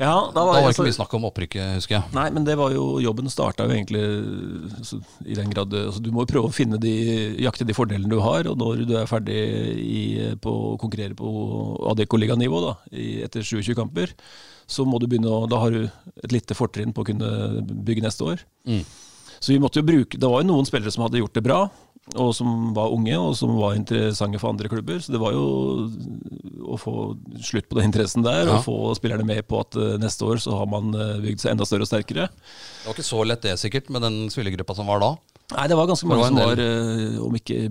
Ja, 0.00 0.30
da 0.32 0.32
Da 0.32 0.44
var, 0.46 0.54
var 0.54 0.70
det 0.70 0.72
ikke 0.72 0.86
mye 0.86 0.96
snakk 0.96 1.14
om 1.18 1.26
opprykket, 1.28 1.74
husker 1.76 1.98
jeg. 1.98 2.12
Nei, 2.16 2.26
men 2.32 2.46
det 2.46 2.54
var 2.56 2.72
jo 2.72 2.84
Jobben 3.04 3.28
starta 3.28 3.66
jo 3.68 3.74
egentlig 3.74 4.00
altså, 4.78 5.00
i 5.28 5.36
den 5.36 5.52
grad 5.52 5.74
altså, 5.76 6.00
Du 6.00 6.08
må 6.14 6.24
jo 6.24 6.30
prøve 6.30 6.48
å 6.48 6.54
finne 6.56 6.80
de, 6.80 6.94
jakte 7.44 7.66
de 7.68 7.76
fordelene 7.76 8.08
du 8.08 8.16
har, 8.24 8.48
og 8.48 8.56
når 8.60 8.86
du 8.88 8.94
er 8.96 9.10
ferdig 9.10 9.36
i, 9.84 10.00
på 10.40 10.54
å 10.70 10.78
konkurrere 10.80 11.16
på 11.18 11.28
Adecco-liganivå 11.92 12.62
da, 12.64 12.72
etter 13.26 13.44
27 13.44 13.74
kamper, 13.76 14.14
så 14.70 14.88
må 14.88 15.02
du 15.02 15.04
begynne 15.10 15.28
å 15.28 15.44
Da 15.50 15.60
har 15.60 15.76
du 15.76 15.84
et 15.84 16.32
lite 16.32 16.56
fortrinn 16.56 16.96
på 16.96 17.04
å 17.04 17.10
kunne 17.10 17.60
bygge 17.68 18.06
neste 18.06 18.24
år. 18.24 18.44
Mm. 18.64 18.82
Så 19.40 19.52
vi 19.52 19.60
måtte 19.60 19.80
jo 19.80 19.88
bruke 19.88 20.18
Det 20.20 20.28
var 20.28 20.42
jo 20.42 20.50
noen 20.50 20.68
spillere 20.68 20.92
som 20.92 21.04
hadde 21.04 21.20
gjort 21.20 21.36
det 21.36 21.44
bra, 21.44 21.66
og 22.18 22.32
som 22.34 22.72
var 22.74 22.90
unge, 22.90 23.14
og 23.18 23.36
som 23.38 23.52
var 23.58 23.74
interessante 23.78 24.38
for 24.40 24.50
andre 24.50 24.68
klubber. 24.68 24.98
Så 25.02 25.12
det 25.14 25.20
var 25.22 25.32
jo 25.32 25.44
å 26.70 26.78
få 26.78 26.94
slutt 27.42 27.68
på 27.70 27.78
den 27.78 27.90
interessen 27.90 28.22
der, 28.26 28.46
Ja. 28.46 28.56
og 28.58 28.64
få 28.64 28.94
spillerne 28.98 29.24
med 29.26 29.46
på 29.48 29.60
at 29.60 29.76
eh, 29.76 29.96
neste 29.98 30.22
år 30.26 30.40
så 30.42 30.56
har 30.58 30.66
man 30.66 30.94
eh, 30.94 31.18
bygd 31.22 31.40
seg 31.40 31.52
enda 31.52 31.64
større 31.66 31.82
og 31.86 31.90
sterkere. 31.90 32.28
Det 32.30 32.86
var 32.86 32.94
ikke 32.94 33.06
så 33.10 33.24
lett 33.26 33.42
det, 33.42 33.56
sikkert, 33.58 33.90
med 33.90 34.02
den 34.02 34.28
spillergruppa 34.30 34.74
som 34.76 34.86
var 34.90 35.00
da. 35.00 35.12
Nei, 35.56 35.66
det 35.66 35.76
var 35.76 35.86
ganske 35.90 36.06
mange 36.06 36.22
var 36.22 36.28
som 36.30 36.36
var, 36.38 36.60
eh, 36.62 37.18
om 37.22 37.34
ikke 37.34 37.70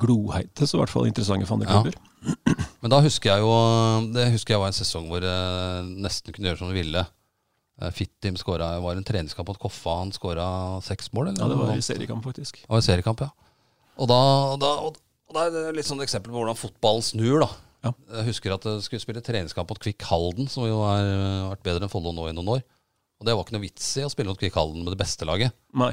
gloheite, 0.00 0.66
så 0.66 0.78
i 0.78 0.80
hvert 0.84 0.92
fall 0.92 1.06
interessante 1.08 1.46
for 1.48 1.56
andre 1.58 1.68
Ja. 1.68 1.82
klubber. 1.82 1.98
Men 2.82 2.90
da 2.90 3.00
husker 3.00 3.30
jeg 3.36 3.40
jo 3.44 4.12
Det 4.12 4.32
husker 4.32 4.54
jeg 4.54 4.60
var 4.60 4.66
en 4.72 4.76
sesong 4.76 5.06
hvor 5.08 5.22
jeg 5.22 5.84
nesten 6.02 6.32
kunne 6.34 6.48
gjøre 6.50 6.58
som 6.58 6.68
du 6.72 6.74
ville. 6.74 7.04
Fittim 7.92 8.36
skåra 8.40 8.80
Var 8.80 8.96
en 8.96 9.04
treningskamp 9.04 9.46
mot 9.50 9.58
Koffa. 9.60 9.98
Han 10.00 10.10
skåra 10.10 10.80
seks 10.82 11.12
mål, 11.12 11.28
eller? 11.28 11.42
Ja, 11.44 11.48
det 11.52 11.58
var 11.60 11.74
i 11.76 11.82
seriekamp, 11.84 12.24
faktisk. 12.24 12.62
Det 12.62 12.70
var 12.72 12.80
en 12.80 12.86
seriekamp, 12.86 13.20
ja. 13.20 13.28
Og 13.96 14.08
da, 14.10 14.20
da, 14.60 14.70
og 14.86 15.36
da 15.36 15.46
er 15.46 15.54
det 15.54 15.76
litt 15.78 15.88
sånn 15.88 16.02
eksempel 16.04 16.32
på 16.32 16.40
hvordan 16.40 16.58
fotballen 16.58 17.04
snur, 17.04 17.40
da. 17.44 17.50
Ja. 17.86 17.92
Jeg 18.18 18.26
husker 18.32 18.54
at 18.56 18.64
jeg 18.66 18.82
skulle 18.86 19.04
spille 19.04 19.22
treningskamp 19.24 19.70
mot 19.70 19.80
Kvikk 19.82 20.04
Halden, 20.08 20.48
som 20.50 20.66
jo 20.66 20.80
har 20.82 21.06
vært 21.52 21.64
bedre 21.66 21.86
enn 21.86 21.92
Follo 21.92 22.12
nå 22.14 22.26
i 22.30 22.34
noen 22.36 22.56
år. 22.56 22.64
Og 23.16 23.28
det 23.28 23.32
var 23.36 23.46
ikke 23.46 23.56
noe 23.56 23.64
vits 23.64 23.86
i 24.00 24.04
å 24.04 24.10
spille 24.12 24.32
mot 24.32 24.40
Kvikk 24.40 24.58
Halden 24.58 24.82
med 24.84 24.92
det 24.92 25.00
beste 25.00 25.28
laget. 25.28 25.54
Nei. 25.76 25.92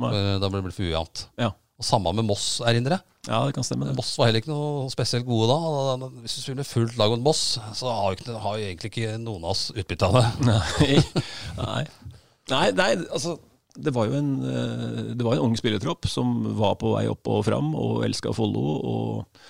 Nei. 0.00 0.12
Da 0.40 0.48
ble 0.50 0.62
det 0.64 0.74
for 0.76 0.86
ujevnt. 0.86 1.26
Ja. 1.40 1.50
Og 1.74 1.86
samme 1.86 2.12
med 2.14 2.26
Moss, 2.28 2.60
erindrer 2.62 2.96
jeg. 2.96 3.04
ja, 3.26 3.40
det 3.48 3.54
kan 3.56 3.66
stemme, 3.66 3.88
det. 3.88 3.96
Moss 3.98 4.12
var 4.20 4.28
heller 4.30 4.44
ikke 4.44 4.52
noe 4.52 4.86
spesielt 4.92 5.26
gode 5.26 5.50
da. 5.50 6.08
Hvis 6.22 6.36
du 6.38 6.44
spiller 6.44 6.68
fullt 6.68 6.94
lag 7.00 7.10
mot 7.16 7.24
Moss, 7.26 7.42
så 7.74 7.90
har 7.90 8.14
jo, 8.14 8.28
jo 8.30 8.54
egentlig 8.62 8.92
ikke 8.92 9.16
noen 9.18 9.42
av 9.42 9.56
oss 9.56 9.66
utbytte 9.74 10.06
av 10.06 10.20
det. 10.20 10.24
Nei. 10.46 11.00
Nei, 12.52 12.66
nei, 12.76 12.90
altså 13.08 13.38
det 13.74 13.92
var 13.94 14.08
jo 14.08 14.16
en, 14.18 14.30
eh, 14.46 15.02
det 15.18 15.26
var 15.26 15.36
en 15.36 15.50
ung 15.50 15.56
spillertropp 15.58 16.06
som 16.10 16.34
var 16.58 16.76
på 16.80 16.94
vei 16.94 17.06
opp 17.10 17.26
og 17.30 17.44
fram 17.46 17.74
og 17.74 18.04
elska 18.06 18.34
Follo. 18.36 18.64
Og, 18.78 19.40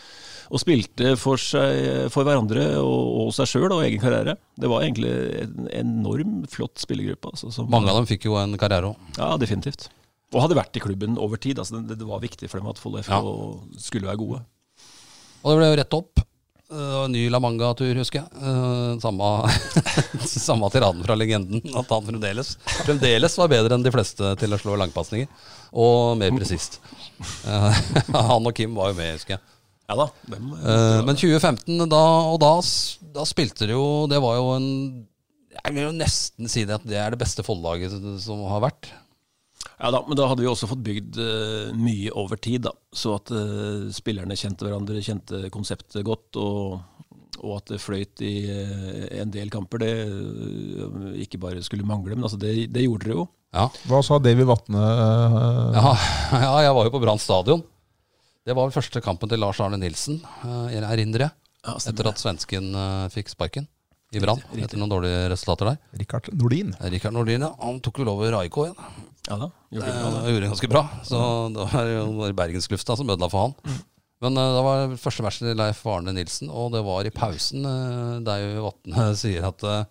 og, 0.49 0.61
spilte 0.61 1.15
for, 1.21 1.41
seg, 1.41 2.09
for 2.15 2.27
hverandre 2.27 2.67
og, 2.81 3.11
og 3.25 3.35
seg 3.37 3.51
sjøl 3.51 3.69
og 3.71 3.85
egen 3.85 4.01
karriere. 4.03 4.37
Det 4.57 4.71
var 4.71 4.87
egentlig 4.87 5.13
en 5.45 5.69
enorm 5.83 6.41
flott 6.51 6.81
spillergruppe. 6.81 7.35
Altså, 7.35 7.53
som, 7.53 7.69
Mange 7.73 7.93
av 7.93 8.01
dem 8.01 8.09
fikk 8.09 8.29
jo 8.31 8.39
en 8.41 8.57
karriere 8.61 8.93
òg. 8.93 9.13
Ja, 9.19 9.35
definitivt. 9.41 9.91
Og 10.35 10.43
hadde 10.43 10.59
vært 10.59 10.77
i 10.79 10.83
klubben 10.83 11.19
over 11.21 11.41
tid. 11.41 11.61
Altså, 11.61 11.83
det, 11.85 11.99
det 12.01 12.09
var 12.09 12.25
viktig 12.25 12.49
for 12.51 12.63
dem 12.63 12.71
at 12.73 12.81
Follo 12.81 13.03
FK 13.05 13.13
ja. 13.13 13.81
skulle 13.83 14.09
være 14.09 14.23
gode. 14.25 14.45
Og 15.45 15.53
det 15.53 15.59
ble 15.61 15.69
jo 15.69 15.81
rett 15.83 15.99
opp. 16.01 16.25
Uh, 16.75 17.05
ny 17.07 17.29
La 17.31 17.39
Manga-tur, 17.39 17.95
husker 18.01 18.25
jeg. 18.25 18.43
Uh, 18.43 18.97
samme, 19.03 19.29
samme 20.27 20.71
tiraden 20.75 21.05
fra 21.07 21.15
legenden. 21.19 21.63
At 21.79 21.91
han 21.93 22.07
fremdeles, 22.09 22.55
fremdeles 22.83 23.37
var 23.39 23.53
bedre 23.53 23.77
enn 23.77 23.85
de 23.85 23.93
fleste 23.95 24.33
til 24.41 24.57
å 24.57 24.59
slå 24.59 24.75
langpasninger. 24.81 25.31
Og 25.79 26.17
mer 26.19 26.35
presist. 26.35 26.81
Uh, 27.47 27.71
han 28.31 28.51
og 28.51 28.55
Kim 28.57 28.75
var 28.79 28.91
jo 28.91 28.99
med, 28.99 29.15
husker 29.21 29.37
jeg. 29.37 29.45
Ja 29.85 29.99
da. 30.01 30.09
Hvem, 30.33 30.53
men 31.05 31.19
2015, 31.21 31.83
da, 31.93 32.03
og 32.33 32.39
da, 32.41 32.55
da 33.13 33.27
spilte 33.29 33.67
det 33.69 33.75
jo 33.75 34.07
Det 34.09 34.17
var 34.25 34.39
jo 34.39 34.47
en 34.55 34.69
Jeg 35.59 35.75
vil 35.75 35.85
jo 35.85 35.91
nesten 35.93 36.49
si 36.49 36.63
det 36.65 36.79
at 36.79 36.87
det 36.89 36.97
er 36.97 37.13
det 37.13 37.19
beste 37.21 37.45
Follo-laget 37.45 37.93
som 38.25 38.47
har 38.49 38.65
vært. 38.65 38.89
Ja 39.81 39.91
da, 39.91 40.01
men 40.07 40.19
da 40.19 40.29
hadde 40.31 40.45
vi 40.45 40.51
også 40.51 40.69
fått 40.71 40.85
bygd 40.87 41.19
uh, 41.19 41.75
mye 41.77 42.13
over 42.15 42.39
tid, 42.41 42.65
da. 42.69 42.75
Så 42.95 43.17
at 43.19 43.33
uh, 43.35 43.91
spillerne 43.95 44.37
kjente 44.39 44.67
hverandre, 44.67 45.03
kjente 45.03 45.49
konseptet 45.55 46.05
godt. 46.07 46.39
Og, 46.39 46.79
og 47.43 47.57
at 47.59 47.73
det 47.73 47.81
fløyt 47.83 48.23
i 48.25 48.35
uh, 48.47 49.05
en 49.19 49.35
del 49.35 49.51
kamper, 49.53 49.83
det 49.83 51.25
ikke 51.27 51.43
bare 51.43 51.65
skulle 51.67 51.87
mangle, 51.87 52.15
men 52.15 52.27
altså 52.27 52.39
det, 52.41 52.71
det 52.75 52.87
gjorde 52.87 53.11
det 53.11 53.19
jo. 53.19 53.27
Ja. 53.55 53.69
Hva 53.91 54.01
sa 54.03 54.19
Davy 54.23 54.47
Vatne? 54.47 54.83
Ja, 55.75 55.95
ja, 56.47 56.55
jeg 56.69 56.75
var 56.79 56.89
jo 56.89 56.95
på 56.95 57.03
Brann 57.03 57.23
stadion. 57.23 57.63
Det 58.45 58.55
var 58.55 58.75
første 58.75 59.01
kampen 59.01 59.31
til 59.31 59.41
Lars 59.41 59.61
Arne 59.65 59.79
Nilsen, 59.81 60.19
jeg 60.69 60.83
erindrer 60.85 61.29
jeg. 61.29 61.39
Ja, 61.65 61.79
etter 61.89 62.11
at 62.11 62.21
svensken 62.21 62.75
fikk 63.15 63.31
sparken 63.33 63.65
i 64.13 64.21
Brann 64.21 64.43
etter 64.61 64.77
noen 64.77 64.93
dårlige 64.93 65.31
resultater 65.33 65.71
der. 65.71 65.79
Rikard 66.03 66.29
Nordin. 66.37 66.75
Rikard 66.93 67.17
Nordin, 67.17 67.47
ja. 67.47 67.55
Han 67.63 67.81
tok 67.83 68.03
vel 68.03 68.11
over 68.13 68.37
AIK 68.43 68.59
igjen. 68.67 69.07
Ja 69.25 69.39
da, 69.41 69.49
gjorde 69.73 69.89
det, 69.89 69.99
bra, 70.05 70.23
gjorde 70.29 70.45
det 70.45 70.53
ganske 70.53 70.69
bra. 70.69 70.85
Så 71.09 71.19
det 71.55 71.67
var 71.73 71.91
jo 71.91 72.31
Bergenslufta 72.37 72.97
som 72.99 73.11
ødela 73.11 73.31
for 73.33 73.49
han. 73.49 73.55
Mm. 73.65 73.83
Men 74.25 74.39
uh, 74.39 74.51
det 74.57 74.65
var 74.65 74.97
første 75.01 75.25
verset 75.25 75.47
til 75.49 75.59
Leif 75.59 75.83
Arne 75.91 76.15
Nilsen, 76.17 76.53
og 76.53 76.73
det 76.75 76.85
var 76.87 77.05
i 77.05 77.13
pausen 77.15 77.67
uh, 77.67 78.21
der 78.25 78.59
Vatne 78.65 79.11
sier 79.21 79.49
at 79.51 79.65
uh, 79.67 79.83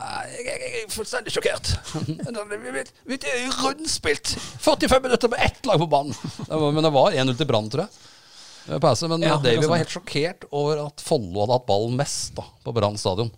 jeg, 0.00 0.46
jeg, 0.46 0.70
er 0.80 0.92
fullstendig 0.94 1.34
sjokkert. 1.34 1.74
Vi 3.10 3.18
er 3.18 3.50
rundspilt! 3.60 4.32
45 4.64 5.02
minutter 5.04 5.28
med 5.28 5.42
ett 5.44 5.66
lag 5.68 5.82
på 5.82 5.90
banen! 5.92 6.16
Men 6.48 6.86
det 6.86 6.92
var 6.94 7.12
1-0 7.12 7.36
til 7.36 7.50
Brann, 7.50 7.68
tror 7.68 7.84
jeg. 7.84 8.80
Pause, 8.80 9.10
men 9.10 9.26
ja, 9.26 9.34
Davy 9.42 9.66
var 9.68 9.82
helt 9.82 9.92
sjokkert 9.92 10.46
over 10.56 10.86
at 10.86 11.02
Follo 11.04 11.42
hadde 11.42 11.58
hatt 11.58 11.68
ballen 11.68 11.98
mest 11.98 12.32
da, 12.38 12.46
på 12.64 12.72
Brann 12.76 12.96
stadion. 13.00 13.28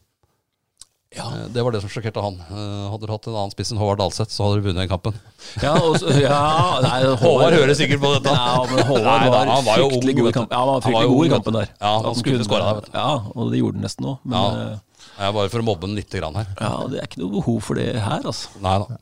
Ja. 1.17 1.27
Eh, 1.37 1.49
det 1.53 1.63
var 1.65 1.75
det 1.75 1.81
som 1.85 1.91
sjokkerte 1.93 2.23
han. 2.25 2.39
Eh, 2.41 2.85
hadde 2.93 3.07
du 3.09 3.13
hatt 3.13 3.27
en 3.29 3.35
annen 3.37 3.53
spiss 3.53 3.73
enn 3.75 3.81
Håvard 3.81 4.01
Dalseth, 4.01 4.33
så 4.33 4.47
hadde 4.47 4.63
du 4.63 4.69
vunnet 4.69 4.81
den 4.85 4.91
kampen. 4.93 5.19
Ja, 5.61 5.75
også, 5.77 6.09
ja 6.17 6.39
nei, 6.85 7.01
Håvard, 7.05 7.21
Håvard 7.27 7.57
hører 7.59 7.77
sikkert 7.79 8.01
på 8.05 8.13
dette. 8.17 8.33
Ja, 8.33 8.63
men 8.71 8.81
Håvard 8.89 9.27
nei, 9.27 9.33
var, 9.35 9.51
han 9.53 9.67
var 9.69 9.83
jo 9.83 9.91
ung. 9.91 10.09
God, 10.23 10.33
kampen. 10.39 10.55
ja, 10.57 10.63
han 10.63 10.71
var 10.73 10.87
fryktelig 10.87 11.13
god 11.13 11.27
i 11.27 11.33
kampen 11.35 11.59
der. 11.61 11.69
Ja, 11.77 11.93
Han, 11.99 12.09
han 12.09 12.19
skulle 12.23 12.49
skåra 12.49 12.73
der. 12.81 12.89
Ja, 12.97 13.11
og 13.35 13.53
det 13.53 13.61
gjorde 13.61 13.81
han 13.81 13.87
nesten 13.91 14.09
òg. 14.15 14.33
Ja. 14.33 14.45
Eh, 14.73 15.07
ja, 15.19 15.31
bare 15.37 15.51
for 15.53 15.61
å 15.61 15.67
mobbe 15.67 15.89
han 15.91 15.97
litt 15.99 16.15
grann 16.17 16.37
her. 16.41 16.49
Ja, 16.57 16.73
Det 16.89 17.01
er 17.03 17.09
ikke 17.11 17.21
noe 17.25 17.35
behov 17.37 17.59
for 17.69 17.79
det 17.79 17.91
her, 18.01 18.25
altså. 18.25 18.55
Nei 18.65 18.79
da. 18.83 19.01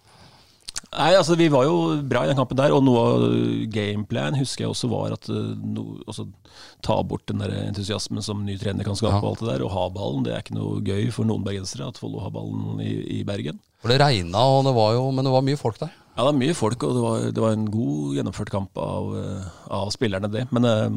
Nei, 0.91 1.13
altså 1.15 1.37
Vi 1.39 1.47
var 1.53 1.69
jo 1.69 1.75
bra 2.03 2.25
i 2.25 2.31
den 2.31 2.39
kampen 2.39 2.59
der, 2.59 2.73
og 2.75 2.83
noe 2.83 3.03
av 3.07 3.25
gameplan 3.71 4.39
husker 4.41 4.65
jeg 4.65 4.73
også 4.73 4.91
var 4.91 5.15
at 5.15 5.29
no, 5.31 6.01
også, 6.11 6.27
ta 6.83 6.97
bort 7.07 7.29
den 7.31 7.43
der 7.45 7.53
entusiasmen 7.69 8.25
som 8.27 8.43
ny 8.47 8.57
trener 8.59 8.87
kan 8.87 8.99
skape. 8.99 9.21
Ja. 9.21 9.23
og 9.23 9.37
alt 9.37 9.45
det 9.45 9.51
der, 9.53 9.65
Og 9.69 9.75
ha 9.77 9.87
ballen. 9.95 10.25
Det 10.27 10.35
er 10.35 10.43
ikke 10.43 10.59
noe 10.59 10.83
gøy 10.83 11.13
for 11.15 11.29
noen 11.29 11.47
bergensere 11.47 11.87
at 11.93 12.01
Follo 12.01 12.25
har 12.25 12.35
ballen 12.35 12.83
i, 12.83 13.21
i 13.21 13.23
Bergen. 13.29 13.61
For 13.81 13.93
Det 13.93 14.01
regna, 14.03 14.43
men 15.15 15.25
det 15.25 15.33
var 15.37 15.47
mye 15.47 15.61
folk 15.61 15.79
der? 15.81 15.95
Ja, 16.17 16.25
det 16.25 16.33
var 16.33 16.41
mye 16.41 16.59
folk, 16.59 16.83
og 16.85 16.97
det 16.97 17.05
var, 17.05 17.31
det 17.39 17.45
var 17.47 17.55
en 17.55 17.71
god 17.71 18.19
gjennomført 18.19 18.51
kamp 18.53 18.83
av, 18.83 19.15
av 19.71 19.95
spillerne, 19.95 20.29
det. 20.33 20.49
Men, 20.51 20.67
eh, 20.67 20.91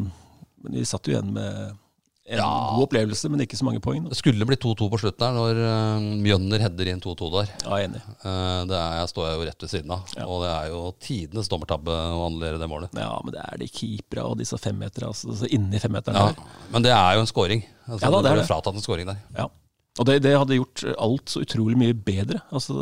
men 0.66 0.80
vi 0.80 0.90
satt 0.90 1.06
jo 1.08 1.14
igjen 1.14 1.36
med 1.38 1.78
en 2.26 2.40
ja. 2.40 2.48
god 2.76 2.86
opplevelse, 2.86 3.28
men 3.28 3.44
ikke 3.44 3.58
så 3.60 3.66
mange 3.68 3.82
poeng. 3.84 4.06
Det 4.08 4.16
skulle 4.16 4.46
bli 4.48 4.56
2-2 4.56 4.86
på 4.94 5.00
slutten 5.02 5.26
her, 5.26 5.34
når 5.36 5.58
uh, 5.60 6.06
Mjønner 6.24 6.62
header 6.64 6.92
inn 6.94 7.02
2-2 7.04 7.28
der. 7.34 7.50
Ja, 7.66 7.80
enig. 7.84 8.00
Uh, 8.24 8.62
det 8.70 8.78
er, 8.78 8.94
jeg 9.02 9.10
står 9.12 9.28
jeg 9.28 9.36
jo 9.36 9.48
rett 9.50 9.66
ved 9.66 9.74
siden 9.74 9.92
av, 9.96 10.14
ja. 10.16 10.28
og 10.28 10.46
det 10.46 10.54
er 10.54 10.70
jo 10.72 10.80
tidenes 11.04 11.52
dommertabbe 11.52 11.92
å 11.92 12.22
annullere 12.30 12.62
det 12.62 12.70
målet. 12.72 12.96
Ja, 12.96 13.18
men 13.26 13.36
det 13.36 13.44
er 13.44 13.60
de 13.60 13.68
keepera 13.68 14.30
og 14.30 14.40
disse 14.40 14.60
femmeterne, 14.62 15.12
altså, 15.12 15.34
altså 15.36 15.52
inni 15.52 15.84
femmeteren. 15.84 16.22
Ja, 16.22 16.64
men 16.72 16.88
det 16.88 16.96
er 16.96 17.20
jo 17.20 17.26
en 17.26 17.30
scoring. 17.34 17.68
Altså, 17.90 18.06
ja, 18.06 18.16
da, 18.16 18.24
det, 18.24 18.34
det 18.40 18.48
fratatt 18.48 18.80
en 18.80 18.88
scoring 18.88 19.12
der. 19.12 19.20
Ja. 19.36 19.52
Og 20.00 20.08
det, 20.08 20.22
det, 20.24 20.38
hadde 20.40 20.58
gjort 20.58 20.88
alt 20.96 21.30
så 21.30 21.44
utrolig 21.44 21.76
mye 21.78 21.94
bedre. 21.94 22.40
Altså, 22.56 22.74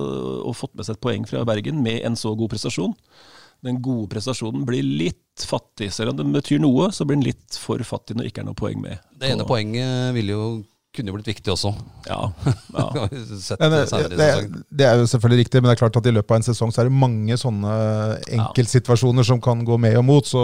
og 0.45 0.53
fått 0.55 0.77
med 0.77 0.85
seg 0.85 0.99
et 0.99 1.03
poeng 1.03 1.25
fra 1.27 1.41
Bergen 1.49 1.81
med 1.81 2.05
en 2.05 2.15
så 2.19 2.37
god 2.37 2.53
prestasjon 2.53 2.93
den 3.65 3.77
gode 3.83 4.09
prestasjonen 4.09 4.63
blir 4.65 4.81
litt 4.85 5.19
fattig. 5.47 5.91
Selv 5.95 6.13
om 6.13 6.19
den 6.19 6.35
betyr 6.35 6.61
noe, 6.63 6.89
så 6.95 7.07
blir 7.07 7.19
den 7.19 7.29
litt 7.29 7.57
for 7.59 7.81
fattig 7.87 8.17
når 8.17 8.27
det 8.27 8.33
ikke 8.33 8.43
er 8.43 8.49
noe 8.49 8.59
poeng 8.59 8.81
med. 8.83 9.01
Det 9.21 9.31
ene 9.33 9.47
poenget 9.47 10.13
ville 10.17 10.35
jo 10.35 10.45
kunne 10.91 11.07
jo 11.07 11.15
blitt 11.15 11.29
viktig 11.29 11.51
også. 11.53 11.71
Ja, 12.07 12.19
ja. 12.75 13.05
det, 13.07 13.19
det, 14.11 14.25
det, 14.67 14.85
er 14.85 14.99
jo 14.99 15.07
selvfølgelig 15.07 15.45
riktig, 15.45 15.61
men 15.61 15.69
det 15.69 15.75
er 15.77 15.79
klart 15.85 15.99
at 16.01 16.09
i 16.09 16.11
løpet 16.11 16.33
av 16.33 16.41
en 16.41 16.47
sesong 16.49 16.73
så 16.73 16.83
er 16.83 16.89
det 16.89 16.97
mange 16.99 17.37
sånne 17.39 17.75
enkeltsituasjoner 18.27 19.27
som 19.27 19.39
kan 19.43 19.63
gå 19.67 19.77
med 19.79 19.95
og 20.01 20.05
mot. 20.07 20.27
Så 20.27 20.41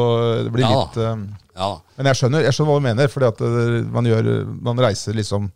det 0.47 0.53
blir 0.55 0.63
ja, 0.63 0.71
litt 0.71 0.99
uh, 1.03 1.27
ja. 1.57 1.69
Men 1.99 2.11
jeg 2.11 2.21
skjønner, 2.21 2.47
jeg 2.47 2.55
skjønner 2.55 2.71
hva 2.71 2.79
du 2.79 2.87
mener, 2.87 3.11
fordi 3.11 3.27
at 3.27 3.43
eh, 3.43 3.77
man, 3.91 4.07
gjør, 4.07 4.31
man 4.69 4.83
reiser 4.87 5.17
liksom 5.17 5.51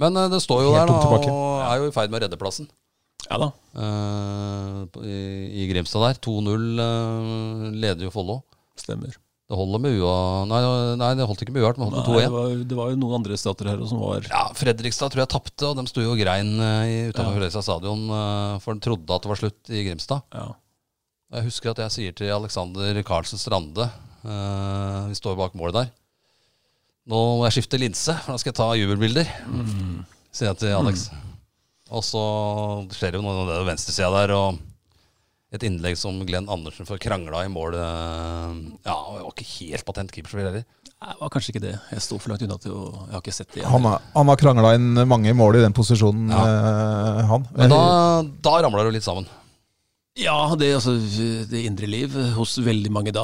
Men 0.00 0.20
det 0.32 0.40
står 0.44 0.64
jo 0.64 0.74
der, 0.76 0.88
da, 0.88 1.32
og 1.34 1.64
er 1.68 1.82
jo 1.82 1.90
i 1.90 1.94
ferd 1.94 2.12
med 2.12 2.22
å 2.22 2.24
redde 2.24 2.40
plassen. 2.40 2.68
Ja 3.28 3.38
da. 3.42 3.48
Uh, 3.76 4.84
i, 5.04 5.16
i, 5.62 5.70
Grimstad 5.70 6.04
der. 6.04 6.20
2-0 6.24 6.50
uh, 6.50 6.84
eh, 6.84 7.64
leder 7.76 8.08
jo 8.08 8.12
Follo. 8.12 8.40
Stemmer. 8.78 9.16
Det 9.48 9.56
holder 9.56 9.80
med 9.80 9.96
ua... 9.96 10.14
Nei, 10.48 10.60
nei, 11.00 11.10
det 11.16 11.24
holdt 11.28 11.44
ikke 11.44 11.54
med 11.54 11.62
uavgjort, 11.62 11.78
men 11.80 11.88
holdt 11.88 12.00
med 12.02 12.08
2-1. 12.08 12.34
Det, 12.34 12.64
det, 12.68 12.76
var 12.76 12.90
jo 12.92 12.98
noen 13.00 13.18
andre 13.20 13.38
stater 13.40 13.70
her 13.70 13.84
som 13.88 14.00
var 14.02 14.26
Ja, 14.28 14.42
Fredrikstad 14.56 15.14
tror 15.14 15.24
jeg 15.24 15.32
tapte, 15.32 15.70
og 15.70 15.78
de 15.78 15.86
sto 15.88 16.04
jo 16.04 16.12
og 16.12 16.20
grein 16.20 16.50
uh, 16.60 16.84
utenfor 17.08 17.30
ja. 17.30 17.36
Fredrikstad 17.38 17.64
stadion, 17.64 18.02
uh, 18.12 18.58
for 18.64 18.76
de 18.76 18.84
trodde 18.84 19.16
at 19.16 19.24
det 19.24 19.32
var 19.32 19.40
slutt 19.40 19.72
i 19.72 19.84
Grimstad. 19.86 20.36
Ja. 20.36 20.50
Jeg 21.38 21.48
husker 21.48 21.72
at 21.72 21.80
jeg 21.84 21.94
sier 21.96 22.18
til 22.18 22.32
Alexander 22.32 23.00
Karlsen 23.08 23.40
Strande, 23.40 23.88
vi 24.18 25.14
står 25.14 25.36
bak 25.38 25.52
målet 25.56 25.76
der 25.76 25.90
Nå 27.08 27.18
må 27.38 27.44
jeg 27.46 27.54
skifte 27.54 27.78
linse, 27.80 28.12
for 28.24 28.34
da 28.34 28.40
skal 28.42 28.50
jeg 28.50 28.56
ta 28.58 28.66
jubelbilder, 28.76 29.30
mm. 29.46 30.00
sier 30.34 30.50
jeg 30.50 30.58
til 30.64 30.74
Alex. 30.76 31.06
Mm. 31.12 31.28
Og 31.88 32.04
så 32.04 32.22
skjer 32.92 33.14
det 33.14 33.20
jo 33.20 33.24
noe 33.24 33.46
på 33.48 33.60
venstresida 33.68 34.10
der, 34.12 34.34
og 34.36 34.58
et 35.56 35.64
innlegg 35.64 35.96
som 35.96 36.18
Glenn 36.28 36.48
Andersen 36.52 36.84
får 36.88 37.00
krangla 37.00 37.46
i 37.46 37.52
mål. 37.52 37.78
Eh, 37.78 38.58
ja, 38.84 38.96
det 38.96 39.22
var 39.24 39.32
ikke 39.32 39.48
helt 39.54 39.86
patent 39.88 40.12
keeperspill 40.12 40.44
heller. 40.44 40.66
Det 40.98 41.16
var 41.20 41.30
kanskje 41.32 41.54
ikke 41.54 41.62
det. 41.62 41.74
Jeg 41.94 42.04
sto 42.04 42.18
for 42.20 42.32
langt 42.32 42.42
unna 42.44 42.58
til 42.60 42.74
å 42.74 42.82
Jeg 43.06 43.14
har 43.14 43.22
ikke 43.22 43.36
sett 43.36 43.54
det. 43.54 43.64
Han, 43.70 43.86
han 43.86 44.32
har 44.32 44.40
krangla 44.40 44.74
inn 44.76 45.04
mange 45.08 45.32
mål 45.38 45.60
i 45.60 45.64
den 45.64 45.76
posisjonen, 45.76 46.28
ja. 46.34 46.42
Eh, 46.44 47.22
han. 47.30 47.46
Men 47.56 47.72
da, 47.72 47.82
da 48.44 48.56
ramla 48.66 48.82
det 48.84 48.90
jo 48.90 48.96
litt 48.98 49.06
sammen. 49.06 49.28
Ja, 50.18 50.54
det, 50.58 50.72
altså, 50.74 50.96
det, 51.50 51.60
indre 51.62 51.86
liv 51.86 52.14
hos 52.34 52.56
veldig 52.58 52.90
mange 52.90 53.12
da 53.14 53.22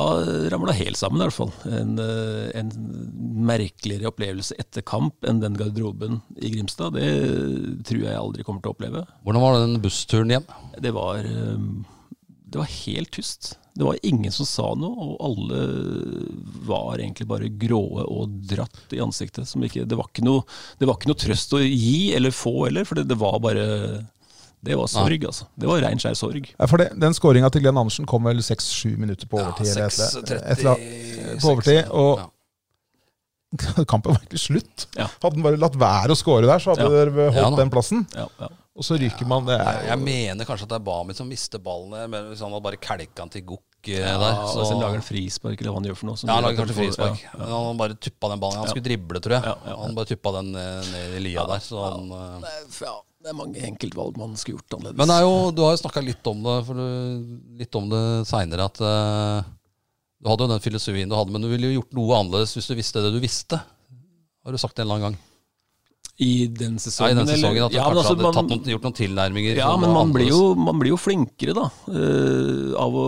ramla 0.52 0.76
helt 0.78 0.98
sammen, 0.98 1.18
i 1.18 1.26
hvert 1.26 1.36
fall. 1.36 1.50
En, 1.66 1.96
eh, 1.98 2.52
en, 2.60 2.70
merkeligere 3.44 4.08
opplevelse 4.08 4.54
etter 4.62 4.84
kamp 4.86 5.26
enn 5.26 5.42
den 5.42 5.58
garderoben 5.58 6.20
i 6.38 6.52
Grimstad. 6.54 6.94
Det 6.94 7.82
tror 7.88 8.06
jeg 8.06 8.20
aldri 8.20 8.46
kommer 8.46 8.62
til 8.62 8.70
å 8.70 8.76
oppleve. 8.76 9.02
Hvordan 9.26 9.42
var 9.42 9.58
den 9.58 9.82
bussturen 9.82 10.32
hjem? 10.36 10.46
Det 10.86 10.94
var, 10.94 11.26
eh, 11.26 11.66
det 12.46 12.62
var 12.62 12.72
helt 12.78 13.12
tyst. 13.18 13.56
Det 13.74 13.82
var 13.82 13.98
ingen 14.06 14.30
som 14.30 14.46
sa 14.46 14.70
noe, 14.78 14.94
og 14.94 15.14
alle 15.26 15.62
var 16.62 17.00
egentlig 17.00 17.26
bare 17.26 17.50
gråe 17.50 18.06
og 18.06 18.38
dratt 18.46 18.94
i 18.94 19.02
ansiktet. 19.02 19.50
Ikke, 19.66 19.82
det, 19.82 19.98
var 19.98 20.12
noe, 20.22 20.46
det, 20.78 20.86
var 20.86 20.94
ikke 20.94 21.10
noe, 21.10 21.18
trøst 21.18 21.58
å 21.58 21.62
gi 21.64 22.14
eller 22.14 22.30
få 22.30 22.68
heller, 22.68 22.86
for 22.86 23.02
det, 23.02 23.08
det 23.10 23.18
var 23.18 23.42
bare 23.42 23.64
det 24.64 24.78
var 24.80 24.88
sorg, 24.88 25.16
ja. 25.20 25.30
altså. 25.30 25.48
Det 25.60 25.68
var 25.68 25.82
rein 25.84 26.00
skjær 26.00 26.16
sorg. 26.18 26.48
Ja, 26.54 26.68
for 26.70 26.80
det, 26.80 26.90
Den 27.00 27.16
skåringa 27.16 27.50
til 27.52 27.64
Glenn 27.64 27.80
Andersen 27.80 28.08
kom 28.08 28.24
vel 28.28 28.40
seks-sju 28.44 28.94
minutter 29.00 29.28
på 29.30 29.40
overtid? 29.42 29.72
Ja, 29.76 29.90
6, 29.92 30.24
30, 30.30 31.38
på 31.42 31.52
overtid, 31.52 31.80
og 31.92 32.22
ja. 32.22 32.28
kampen 33.92 34.14
var 34.14 34.22
egentlig 34.22 34.42
slutt. 34.42 34.88
Ja. 34.96 35.08
Hadde 35.22 35.36
han 35.36 35.46
bare 35.46 35.60
latt 35.60 35.78
være 35.78 36.14
å 36.14 36.18
skåre 36.18 36.48
der, 36.48 36.62
så 36.62 36.72
hadde 36.72 36.88
ja. 36.88 37.04
dere 37.04 37.30
holdt 37.36 37.60
den 37.60 37.72
plassen. 37.74 38.06
Og 38.74 38.82
så 38.82 38.96
ryker 38.98 39.28
man 39.30 39.44
det 39.46 39.54
er, 39.54 39.84
Jeg 39.92 40.00
mener 40.02 40.46
kanskje 40.48 40.66
at 40.66 40.72
det 40.72 40.80
er 40.80 40.86
Bami 40.88 41.14
som 41.14 41.28
mister 41.30 41.60
ballen. 41.62 41.94
Men 42.10 42.32
hvis 42.32 42.42
han 42.42 42.50
hadde 42.50 42.64
bare 42.64 42.80
kalka 42.82 43.20
den 43.20 43.30
til 43.30 43.44
Gokk 43.52 43.90
eh, 43.92 44.00
ja, 44.00 44.16
der 44.18 44.40
så 44.50 44.64
hvis 44.64 44.72
han 44.72 44.82
lager 44.82 44.98
en 44.98 45.06
frispark, 45.06 45.60
eller 45.60 45.70
hva 45.70 45.78
han 45.78 45.86
gjør 45.90 46.00
for 46.00 46.10
noe. 46.10 46.18
Ja, 46.18 46.32
han 46.32 46.46
lager 46.48 46.62
kanskje 46.62 46.78
frispark. 46.80 47.22
Ja, 47.22 47.34
ja. 47.38 47.60
Han 47.68 47.78
bare 47.78 47.94
tuppa 47.94 48.32
den 48.32 48.42
ballen. 48.42 48.62
Han 48.64 48.72
skulle 48.72 48.88
drible, 48.88 49.22
tror 49.22 49.36
jeg. 49.36 49.54
Han 49.84 49.94
bare 50.00 50.10
tuppa 50.10 50.34
den 50.40 50.50
eh, 50.58 50.90
ned 50.90 51.18
i 51.20 51.22
lia 51.28 51.46
der. 51.52 51.62
Så 51.62 51.84
han, 51.86 52.10
uh, 52.10 52.90
Det 53.24 53.32
er 53.32 53.36
mange 53.38 53.60
enkeltvalg 53.64 54.18
man 54.20 54.34
skulle 54.36 54.58
gjort 54.60 54.74
annerledes. 54.76 54.98
Men 55.00 55.08
det 55.08 55.18
jo, 55.24 55.36
du 55.56 55.62
har 55.64 55.72
jo 55.72 55.80
snakka 55.80 56.02
litt 56.04 56.26
om 56.28 56.42
det 56.44 56.56
for 56.66 56.76
du, 56.76 56.88
litt 57.62 57.78
om 57.80 57.86
det 57.88 58.02
seinere, 58.28 58.66
at 58.68 58.80
uh, 58.84 59.46
du 60.20 60.28
hadde 60.28 60.44
jo 60.44 60.50
den 60.52 60.60
filosofien 60.64 61.08
du 61.08 61.16
hadde, 61.16 61.32
men 61.32 61.40
du 61.44 61.48
ville 61.48 61.70
jo 61.72 61.78
gjort 61.80 61.96
noe 61.96 62.18
annerledes 62.20 62.52
hvis 62.58 62.68
du 62.68 62.74
visste 62.76 63.00
det 63.04 63.14
du 63.16 63.22
visste. 63.24 63.62
Har 64.44 64.52
du 64.52 64.60
sagt 64.60 64.76
det 64.76 64.84
en 64.84 64.90
eller 64.90 64.98
annen 65.00 65.14
gang? 65.14 65.22
I 66.22 66.46
den 66.46 66.76
Ja, 66.76 66.82
sesongen? 66.84 67.16
I 67.16 67.18
den 67.22 67.30
sesongen 67.32 67.64
at 67.64 67.72
du 67.72 67.78
Ja, 67.78 67.86
kanskje 67.88 68.02
altså, 68.04 68.12
hadde 68.12 68.28
man- 68.28 68.50
noen, 68.52 68.68
gjort 68.74 68.84
noen 68.86 68.98
tilnærminger? 69.00 69.56
Ja, 69.58 69.70
men 69.80 69.90
man 69.96 70.12
blir, 70.14 70.28
jo, 70.28 70.42
man 70.54 70.78
blir 70.78 70.92
jo 70.92 71.00
flinkere, 71.00 71.56
da. 71.56 71.64
uh, 71.88 72.76
av 72.84 72.92
å 73.00 73.06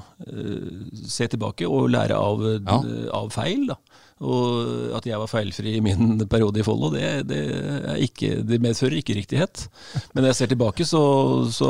uh, 0.00 0.80
se 1.06 1.28
tilbake 1.28 1.68
og 1.68 1.90
lære 1.92 2.16
av, 2.16 2.40
Ja. 2.64 2.80
av 3.20 3.28
feil. 3.36 3.68
da. 3.68 3.76
Og 4.18 4.94
at 4.98 5.04
jeg 5.06 5.18
var 5.20 5.30
feilfri 5.30 5.76
i 5.78 5.82
min 5.84 6.16
periode 6.30 6.58
i 6.58 6.64
Follo, 6.66 6.88
det, 6.90 7.26
det, 7.30 7.42
det 8.48 8.58
medfører 8.64 8.98
ikke 8.98 9.14
riktighet. 9.14 9.66
Men 10.12 10.24
når 10.24 10.32
jeg 10.32 10.38
ser 10.40 10.50
tilbake, 10.54 10.86
så, 10.88 11.02
så 11.54 11.68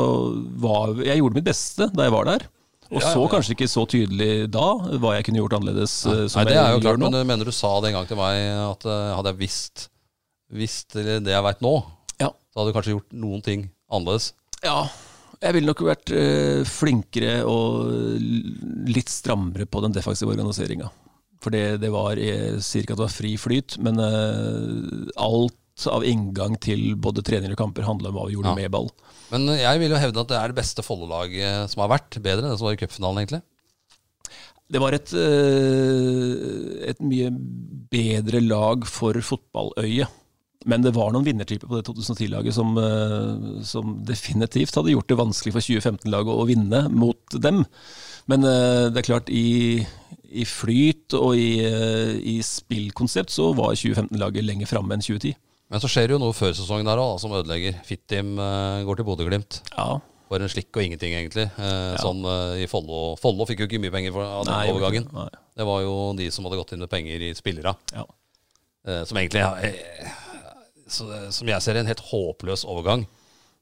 var 0.57 0.95
Jeg 1.05 1.19
gjorde 1.21 1.37
mitt 1.37 1.45
beste 1.49 1.89
da 1.93 2.07
jeg 2.07 2.15
var 2.15 2.25
der. 2.31 2.47
Og 2.89 2.97
Ja, 2.97 3.05
ja, 3.05 3.11
så 3.13 3.21
ja. 3.21 3.29
kanskje 3.29 3.53
ikke 3.53 3.67
så 3.69 3.83
tydelig 3.85 4.31
da 4.49 4.65
hva 4.97 5.11
jeg 5.13 5.27
kunne 5.27 5.43
gjort 5.43 5.53
annerledes. 5.59 5.93
Nei, 6.09 6.15
som 6.33 6.41
Nei, 6.41 6.47
det 6.49 6.55
er 6.57 6.71
jo 6.73 6.79
klart, 6.81 6.97
nå. 7.03 7.11
men 7.13 7.27
mener 7.29 7.45
du 7.45 7.53
sa 7.53 7.75
det 7.83 7.91
en 7.91 7.99
gang 7.99 8.07
til 8.09 8.17
meg 8.17 8.39
at 8.63 8.87
uh, 8.89 9.11
hadde 9.19 9.29
jeg 9.35 9.39
visst, 9.43 9.83
visst 10.49 10.97
det 10.97 11.21
jeg 11.35 11.45
veit 11.45 11.61
nå, 11.61 11.75
Ja. 12.17 12.31
så 12.49 12.63
hadde 12.63 12.71
du 12.73 12.77
kanskje 12.79 12.95
gjort 12.95 13.13
noen 13.13 13.45
ting 13.45 13.67
annerledes. 13.93 14.31
Ja, 14.65 14.87
jeg 15.39 15.53
ville 15.59 15.69
nok 15.69 15.85
vært 15.85 16.09
uh, 16.17 16.65
flinkere 16.65 17.43
og 17.45 17.93
litt 18.89 19.13
strammere 19.13 19.69
på 19.69 19.85
den 19.85 19.93
defensive 19.93 20.33
organiseringa. 20.33 20.89
For 21.39 21.53
det, 21.55 21.79
det 21.79 21.89
var 21.93 22.19
Jeg 22.19 22.59
sier 22.65 22.83
ikke 22.83 22.95
at 22.97 22.99
det 22.99 23.05
var 23.07 23.13
fri 23.15 23.33
flyt, 23.39 23.77
men 23.79 23.95
uh, 24.01 25.07
alt 25.23 25.55
av 25.87 26.03
inngang 26.03 26.57
til 26.59 26.97
både 26.99 27.23
treninger 27.23 27.53
og 27.55 27.61
kamper 27.61 27.85
handla 27.87 28.09
om 28.11 28.17
hva 28.17 28.25
vi 28.27 28.33
gjorde 28.35 28.51
Ja. 28.51 28.55
med 28.57 28.71
ball. 28.73 28.89
Men 29.31 29.45
jeg 29.55 29.79
vil 29.79 29.93
jo 29.93 30.01
hevde 30.01 30.19
at 30.25 30.27
det 30.33 30.35
er 30.39 30.51
det 30.51 30.57
beste 30.59 30.83
Follo-laget 30.83 31.71
som 31.71 31.85
har 31.85 31.93
vært. 31.93 32.17
Bedre 32.19 32.43
enn 32.43 32.51
det 32.51 32.59
som 32.59 32.67
var 32.67 32.75
i 32.75 32.81
cupfinalen, 32.81 33.21
egentlig. 33.23 33.41
Det 34.69 34.81
var 34.83 34.93
et, 34.93 35.13
eh, 35.17 36.89
et 36.91 36.99
mye 37.01 37.29
bedre 37.89 38.41
lag 38.43 38.83
for 38.85 39.13
fotballøyet. 39.23 40.11
Men 40.67 40.83
det 40.83 40.91
var 40.93 41.13
noen 41.15 41.23
vinnertyper 41.23 41.69
på 41.71 41.79
det 41.79 41.85
2010-laget 41.87 42.53
som, 42.53 42.75
eh, 42.77 43.63
som 43.63 43.95
definitivt 44.03 44.75
hadde 44.75 44.91
gjort 44.91 45.07
det 45.07 45.17
vanskelig 45.17 45.53
for 45.55 45.63
2015-laget 45.63 46.35
å 46.35 46.45
vinne 46.49 46.81
mot 46.91 47.39
dem. 47.39 47.63
Men 48.27 48.43
eh, 48.43 48.89
det 48.91 48.99
er 48.99 49.07
klart, 49.07 49.31
i, 49.31 49.85
i 50.31 50.45
flyt 50.45 51.15
og 51.17 51.33
i, 51.37 51.59
eh, 51.65 52.15
i 52.35 52.37
spillkonsept 52.45 53.33
så 53.33 53.49
var 53.57 53.73
2015-laget 53.77 54.45
lenger 54.45 54.69
framme 54.69 54.95
enn 54.95 55.03
2010. 55.05 55.35
Men 55.69 55.81
så 55.83 55.89
skjer 55.91 56.07
det 56.09 56.15
jo 56.15 56.21
noe 56.23 56.33
før 56.33 56.55
sesongen 56.57 56.87
der 56.89 56.97
òg, 57.01 57.17
som 57.21 57.33
ødelegger. 57.37 57.75
Fittim 57.85 58.31
eh, 58.41 58.79
går 58.87 58.99
til 58.99 59.05
Bodø-Glimt. 59.05 59.59
Ja, 59.75 59.99
For 60.29 60.41
en 60.41 60.49
slikk 60.49 60.73
og 60.77 60.85
ingenting, 60.85 61.13
egentlig. 61.17 61.45
Eh, 61.61 61.97
Sånn 62.01 62.23
eh, 62.25 62.63
i 62.63 62.69
Follo 62.69 63.15
Follo 63.21 63.45
fikk 63.49 63.63
jo 63.63 63.69
ikke 63.69 63.81
mye 63.81 63.93
penger 63.93 64.15
for, 64.15 64.25
av 64.25 64.47
den 64.47 64.53
Nei, 64.55 64.71
overgangen. 64.73 65.05
Nei. 65.13 65.27
Det 65.57 65.67
var 65.69 65.83
jo 65.85 65.93
de 66.17 66.29
som 66.33 66.45
hadde 66.47 66.57
gått 66.61 66.73
inn 66.73 66.81
med 66.85 66.89
penger 66.89 67.27
i 67.29 67.31
spillere. 67.37 67.75
Ja. 67.93 68.05
Eh, 68.87 69.03
som 69.09 69.17
egentlig 69.21 69.45
eh, 69.45 70.11
så, 70.89 71.05
Som 71.35 71.49
jeg 71.49 71.61
ser, 71.61 71.77
en 71.77 71.89
helt 71.89 72.05
håpløs 72.11 72.65
overgang. 72.65 73.05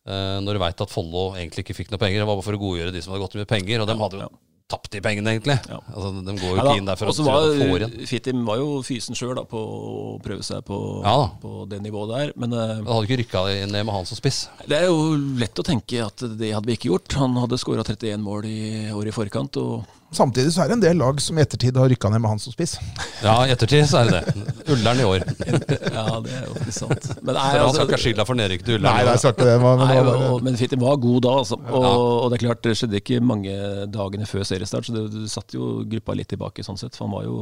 Når 0.07 0.55
du 0.55 0.59
veit 0.63 0.79
at 0.79 0.91
Follo 0.91 1.33
egentlig 1.35 1.65
ikke 1.65 1.73
fikk 1.75 1.89
noe 1.91 1.99
penger. 1.99 2.21
Det 2.21 2.27
var 2.29 2.37
bare 2.37 2.45
for 2.45 2.55
å 2.55 2.59
godgjøre 2.61 2.93
de 2.95 3.01
som 3.03 3.11
hadde 3.11 3.25
gått 3.25 3.33
inn 3.35 3.41
med 3.43 3.49
penger. 3.51 3.81
Og 3.83 3.89
dem 3.89 3.99
hadde 3.99 4.21
jo 4.21 4.21
ja. 4.23 4.29
Tapt 4.67 4.91
de 4.91 4.99
pengene, 5.03 5.31
egentlig. 5.35 5.55
Ja. 5.69 5.79
Altså, 5.93 6.11
De 6.27 6.35
går 6.35 6.49
jo 6.49 6.55
ikke 6.59 6.77
inn 6.81 6.89
der 6.89 6.99
for 6.99 7.11
å 7.11 7.25
var, 7.27 7.47
var 7.55 7.85
igjen. 7.85 7.95
Fittim 8.09 8.43
var 8.47 8.59
jo 8.59 8.81
fysen 8.83 9.15
sjøl 9.17 9.39
på 9.47 9.61
å 9.61 10.17
prøve 10.23 10.43
seg 10.43 10.65
på, 10.67 10.79
Ja 11.05 11.17
på 11.41 11.65
det 11.71 11.79
nivået 11.83 12.11
der. 12.13 12.33
Men 12.35 12.51
Men 12.55 12.85
hadde 12.87 13.07
ikke 13.07 13.19
rykka 13.23 13.43
ned 13.71 13.85
med 13.87 13.93
han 13.95 14.07
som 14.09 14.19
spiss. 14.19 14.47
Det 14.67 14.77
er 14.81 14.87
jo 14.89 15.15
lett 15.39 15.59
å 15.59 15.65
tenke 15.65 16.03
at 16.05 16.23
det 16.39 16.53
hadde 16.55 16.67
vi 16.67 16.77
ikke 16.79 16.91
gjort. 16.91 17.19
Han 17.21 17.37
hadde 17.39 17.59
skåra 17.61 17.83
31 17.87 18.23
mål 18.23 18.47
i 18.49 18.59
året 18.91 19.13
i 19.13 19.15
forkant. 19.15 19.59
Og 19.61 19.85
Samtidig 20.15 20.53
så 20.55 20.61
er 20.63 20.69
det 20.69 20.75
en 20.77 20.83
del 20.85 20.95
lag 21.01 21.17
som 21.19 21.35
i 21.35 21.41
ettertid 21.43 21.75
har 21.75 21.89
rykka 21.91 22.07
ned 22.13 22.21
med 22.23 22.31
han 22.31 22.39
som 22.39 22.53
spiss. 22.53 22.77
Ja, 23.19 23.41
i 23.43 23.51
ettertid 23.51 23.83
så 23.91 23.99
er 24.05 24.07
det 24.07 24.21
det. 24.23 24.53
Ullern 24.71 25.01
i 25.03 25.07
år. 25.07 25.25
ja, 25.97 26.05
det 26.23 26.31
er 26.31 26.45
jo 26.47 26.53
ikke 26.61 26.75
sant. 26.77 27.09
Men, 27.19 27.35
nei, 27.35 27.43
For 27.43 27.57
han 27.57 27.63
altså, 27.65 27.73
skal 27.75 27.89
ikke 27.89 27.97
ha 27.97 28.03
skylda 28.05 28.25
for 28.29 28.39
nedrykket 28.39 28.69
til 28.69 28.79
Nei, 28.79 28.93
Ullern. 28.93 29.09
Nei, 29.09 29.15
er 29.17 29.21
svarte 29.25 29.47
det. 29.49 29.57
Men, 29.65 29.83
nei, 29.83 29.97
og, 30.29 30.37
men 30.47 30.59
Fittim 30.61 30.85
var 30.85 30.95
god 31.03 31.19
da, 31.27 31.33
altså. 31.43 31.59
Og, 31.59 31.83
Ja. 31.83 31.91
og 32.23 32.31
det 32.31 32.37
er 32.39 32.43
klart, 32.45 32.61
det 32.63 32.77
skjedde 32.79 33.01
ikke 33.01 33.19
mange 33.33 33.57
dagene 33.91 34.29
før 34.31 34.47
seriestart, 34.57 34.89
så 34.89 34.93
det, 34.95 35.07
det 35.13 35.29
satt 35.31 35.53
jo 35.55 35.83
gruppa 35.87 36.15
litt 36.17 36.29
tilbake 36.33 36.65
sånn 36.65 36.79
sett. 36.79 36.95
For 36.97 37.05
han 37.07 37.13
var 37.13 37.27
jo 37.27 37.37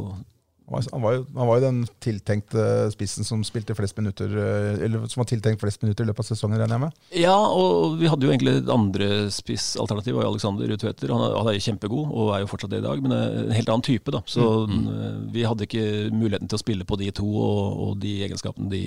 Han 0.66 1.01
var, 1.03 1.13
jo, 1.13 1.26
han 1.36 1.47
var 1.47 1.59
jo 1.59 1.63
den 1.68 1.80
tiltenkte 2.01 2.89
spissen 2.89 3.24
som 3.24 3.43
spilte 3.45 3.76
flest 3.78 3.93
minutter 3.99 4.32
eh, 4.34 4.80
Eller 4.88 5.03
som 5.11 5.22
var 5.22 5.28
tiltenkt 5.30 5.61
flest 5.61 5.84
minutter 5.84 6.01
i 6.03 6.07
løpet 6.09 6.24
av 6.24 6.30
sesongen, 6.32 6.57
regner 6.57 6.74
jeg 6.74 6.84
med. 6.88 6.95
Ja, 7.22 7.36
og 7.38 7.99
vi 7.99 8.09
hadde 8.09 8.26
jo 8.26 8.34
egentlig 8.34 8.55
et 8.63 8.72
andre 8.74 9.09
spissalternativ, 9.30 10.18
var 10.18 10.26
Alexander 10.32 10.74
Utveter. 10.74 11.13
Han, 11.13 11.22
er- 11.28 11.38
han 11.38 11.51
er 11.51 11.57
jo 11.59 11.66
kjempegod, 11.68 12.09
og 12.09 12.34
er 12.34 12.41
jo 12.41 12.49
fortsatt 12.49 12.74
det 12.74 12.82
i 12.82 12.88
dag, 12.88 13.03
men 13.05 13.13
er 13.13 13.38
en 13.43 13.53
helt 13.59 13.70
annen 13.70 13.86
type, 13.86 14.09
da. 14.16 14.24
Så 14.26 14.47
mm. 14.72 15.30
vi 15.38 15.45
hadde 15.45 15.70
ikke 15.70 15.86
muligheten 16.16 16.49
til 16.49 16.57
å 16.57 16.63
spille 16.66 16.89
på 16.89 16.97
de 17.03 17.11
to 17.22 17.30
og, 17.30 17.61
og 17.86 17.97
de 18.01 18.16
egenskapene 18.26 18.74
de 18.74 18.84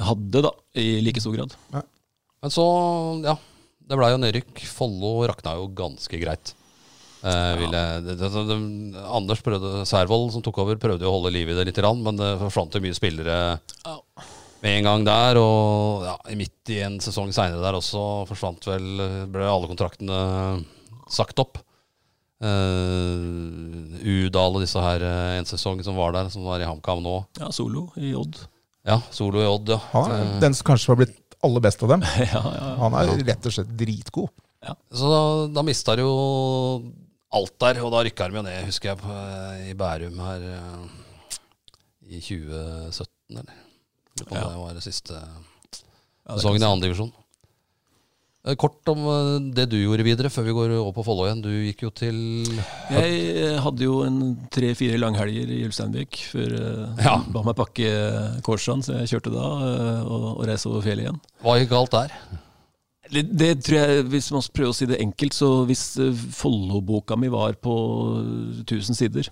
hadde, 0.00 0.40
da, 0.48 0.56
i 0.80 1.02
like 1.04 1.20
stor 1.20 1.36
grad. 1.36 1.52
Men 2.42 2.50
så, 2.54 2.66
ja. 3.28 3.36
Det 3.82 3.96
blei 3.98 4.12
jo 4.12 4.18
nedrykk. 4.22 4.60
Follo 4.72 5.08
rakna 5.28 5.56
jo 5.58 5.66
ganske 5.76 6.16
greit. 6.22 6.54
Eh, 7.22 7.54
vil 7.60 7.70
det, 7.70 7.84
det, 8.02 8.16
det, 8.18 8.56
Anders 9.06 9.42
prøvde, 9.46 9.84
Særvold, 9.86 10.32
som 10.34 10.42
tok 10.42 10.58
over, 10.64 10.78
prøvde 10.82 11.06
jo 11.06 11.10
å 11.12 11.16
holde 11.20 11.34
liv 11.36 11.52
i 11.52 11.56
det 11.56 11.68
litt, 11.68 11.82
men 12.02 12.18
det 12.18 12.32
forsvant 12.40 12.74
jo 12.74 12.82
mye 12.82 12.96
spillere 12.98 13.36
Ja. 13.86 13.96
med 14.64 14.78
en 14.78 14.88
gang 14.88 15.04
der. 15.06 15.38
Og 15.38 16.06
ja, 16.08 16.16
midt 16.38 16.72
i 16.74 16.80
en 16.82 16.98
sesong 17.02 17.30
seinere 17.34 17.62
der 17.62 17.78
også 17.78 18.26
forsvant 18.30 18.66
vel 18.66 19.04
Ble 19.30 19.46
alle 19.46 19.70
kontraktene 19.70 20.64
sagt 21.12 21.38
opp. 21.38 21.60
Uh, 22.42 24.02
Udal 24.02 24.56
og 24.58 24.64
disse 24.64 24.80
her 24.82 25.04
eh, 25.06 25.36
en 25.38 25.46
sesong 25.46 25.78
som 25.86 25.94
var 25.94 26.10
der, 26.16 26.26
som 26.32 26.42
var 26.42 26.58
i 26.58 26.66
HamKam 26.66 27.04
nå. 27.04 27.20
Ja, 27.38 27.52
solo 27.54 27.92
i 27.94 28.16
Odd. 28.18 28.40
Ja, 28.82 28.96
Solo 29.14 29.38
i 29.38 29.46
Odd, 29.46 29.68
ja. 29.70 29.78
Han 29.92 30.40
den 30.42 30.56
som 30.58 30.72
kanskje 30.72 30.90
har 30.90 30.98
blitt 30.98 31.36
aller 31.46 31.62
best 31.62 31.84
av 31.86 31.92
dem. 31.94 32.02
ja, 32.18 32.42
ja. 32.42 32.72
Han 32.80 32.96
er 32.98 33.12
rett 33.28 33.46
og 33.46 33.54
slett 33.54 33.70
dritgod. 33.78 34.32
Ja. 34.66 34.74
Så 34.90 35.06
da, 35.10 35.22
da 35.54 35.62
mista 35.66 35.94
jo 35.98 36.10
alt 37.32 37.54
der, 37.62 37.80
og 37.84 37.92
da 37.94 38.02
rykka 38.06 38.28
de 38.30 38.36
jo 38.40 38.42
ned, 38.46 38.64
husker 38.68 38.92
jeg, 38.92 38.98
på, 39.02 39.08
eh, 39.16 39.70
i 39.70 39.74
Bærum 39.78 40.18
her 40.26 40.44
eh, 40.52 40.84
i 42.12 42.20
2017, 42.20 43.08
eller? 43.40 43.58
Om 44.28 44.36
Ja. 44.36 44.44
Det 44.52 44.58
var 44.60 44.74
det 44.76 44.82
siste 44.84 45.16
Ja, 45.16 46.36
sesongen 46.36 46.62
i 46.62 46.68
andre 46.68 46.88
divisjon. 46.90 47.12
Eh, 48.44 48.56
Kort 48.58 48.88
om 48.90 49.04
det 49.54 49.68
du 49.70 49.76
gjorde 49.78 50.02
videre, 50.04 50.28
før 50.30 50.44
vi 50.48 50.52
går 50.56 50.74
over 50.80 50.92
på 50.96 51.04
Follo 51.06 51.24
igjen. 51.28 51.40
Du 51.44 51.48
gikk 51.48 51.82
jo 51.86 51.90
til 51.94 52.18
Jeg 52.90 53.58
hadde 53.62 53.84
jo 53.86 54.00
en 54.04 54.18
tre-fire 54.52 54.98
langhelger 54.98 55.48
i 55.56 55.62
Ulsteinvik 55.68 56.18
før 56.34 56.56
Ja. 57.00 57.16
ba 57.32 57.42
meg 57.46 57.56
pakke 57.56 58.42
Korsand, 58.42 58.82
så 58.84 58.98
jeg 59.00 59.14
kjørte 59.14 59.32
da 59.34 59.46
og, 60.04 60.26
og 60.36 60.46
reiste 60.46 60.68
over 60.68 60.82
fjellet 60.84 61.06
igjen. 61.06 61.20
Hva 61.42 61.56
gikk 61.62 61.70
galt 61.72 61.94
der? 61.94 62.12
Det, 63.12 63.22
det 63.36 63.50
tror 63.66 63.78
jeg, 63.78 64.04
Hvis 64.08 64.30
man 64.32 64.44
prøver 64.56 64.72
å 64.72 64.76
si 64.76 64.86
det 64.88 65.00
enkelt, 65.04 65.34
så 65.36 65.50
hvis 65.68 65.84
eh, 66.00 66.12
Follo-boka 66.32 67.16
mi 67.20 67.28
var 67.32 67.54
på 67.60 67.74
1000 68.64 68.96
sider, 68.96 69.28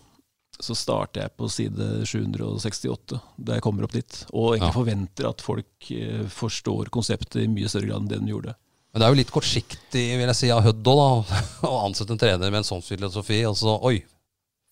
så 0.60 0.74
starter 0.76 1.22
jeg 1.24 1.32
på 1.40 1.48
side 1.48 1.86
768, 2.04 3.20
da 3.40 3.56
jeg 3.56 3.64
kommer 3.64 3.86
opp 3.86 3.94
dit. 3.96 4.18
Og 4.34 4.54
egentlig 4.58 4.68
Ja. 4.68 4.76
forventer 4.76 5.28
at 5.30 5.40
folk 5.40 5.90
eh, 5.96 6.26
forstår 6.28 6.90
konseptet 6.92 7.40
i 7.44 7.48
mye 7.48 7.68
større 7.72 7.88
grad 7.88 8.02
enn 8.04 8.10
det 8.12 8.20
de 8.20 8.34
gjorde. 8.34 8.54
Men 8.92 9.00
det 9.00 9.06
er 9.06 9.14
jo 9.14 9.20
litt 9.22 9.30
kortsiktig 9.32 10.04
vil 10.18 10.26
jeg 10.28 10.36
si, 10.36 10.50
av 10.52 10.64
Hødd 10.66 10.82
da. 10.84 10.94
Å 11.70 11.74
ansette 11.86 12.12
en 12.12 12.20
trener 12.20 12.50
med 12.50 12.60
en 12.60 12.66
sånn 12.68 12.82
filosofi. 12.84 13.40
Og 13.48 13.56
så 13.56 13.76
oi, 13.86 14.00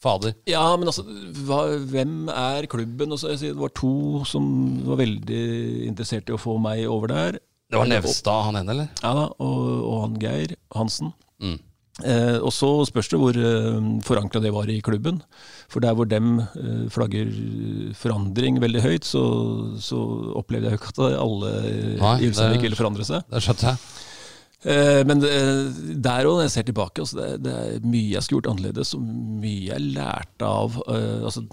fader. 0.03 0.35
Ja, 0.51 0.65
men 0.77 0.91
altså, 0.91 1.05
hva, 1.47 1.63
hvem 1.89 2.29
er 2.35 2.67
klubben? 2.71 3.15
Og 3.15 3.23
så, 3.23 3.31
jeg 3.33 3.41
sier, 3.45 3.55
det 3.57 3.63
var 3.63 3.73
to 3.79 4.25
som 4.29 4.45
var 4.91 5.01
veldig 5.01 5.43
interessert 5.89 6.29
i 6.29 6.35
å 6.37 6.41
få 6.43 6.59
meg 6.61 6.85
over 6.91 7.15
der. 7.15 7.39
Det 7.69 7.81
var 7.81 7.89
Nevstad 7.91 8.45
han 8.49 8.61
ene, 8.63 8.75
eller? 8.75 8.93
Ja 9.03 9.15
da, 9.17 9.25
og, 9.45 9.65
og 9.85 9.99
han 10.07 10.21
Geir 10.23 10.55
Hansen. 10.77 11.13
Mm. 11.43 11.59
Eh, 12.07 12.37
og 12.39 12.53
så 12.55 12.69
spørs 12.87 13.09
det 13.11 13.19
hvor 13.19 13.35
eh, 13.35 13.79
forankra 14.07 14.41
det 14.41 14.53
var 14.55 14.71
i 14.71 14.79
klubben. 14.85 15.21
For 15.69 15.83
der 15.85 15.97
hvor 15.99 16.09
dem 16.09 16.39
eh, 16.41 16.85
flagger 16.95 17.31
forandring 17.99 18.61
veldig 18.63 18.85
høyt, 18.85 19.09
så, 19.09 19.23
så 19.83 19.99
opplevde 20.39 20.71
jeg 20.71 20.79
jo 20.79 20.83
ikke 20.83 20.95
at 20.95 21.19
alle 21.19 21.55
Nei, 21.99 22.15
i 22.23 22.31
Ulsteinvik 22.31 22.69
ville 22.69 22.79
forandre 22.79 23.09
seg. 23.09 23.27
Det 23.29 23.43
skjønte 23.45 23.73
jeg. 23.73 23.83
Eh, 24.67 25.03
men 25.07 25.21
det, 25.23 25.33
der 26.03 26.27
òg, 26.27 26.39
når 26.39 26.47
jeg 26.49 26.55
ser 26.57 26.69
tilbake, 26.71 27.03
altså 27.03 27.19
det, 27.21 27.29
det 27.47 27.57
er 27.59 27.85
mye 27.87 28.15
jeg 28.17 28.25
skulle 28.25 28.41
gjort 28.41 28.53
annerledes, 28.55 28.95
og 28.97 29.05
mye 29.43 29.69
jeg 29.69 29.91
lærte 29.99 30.49
av 30.49 30.79
eh, 30.89 31.27
altså, 31.29 31.45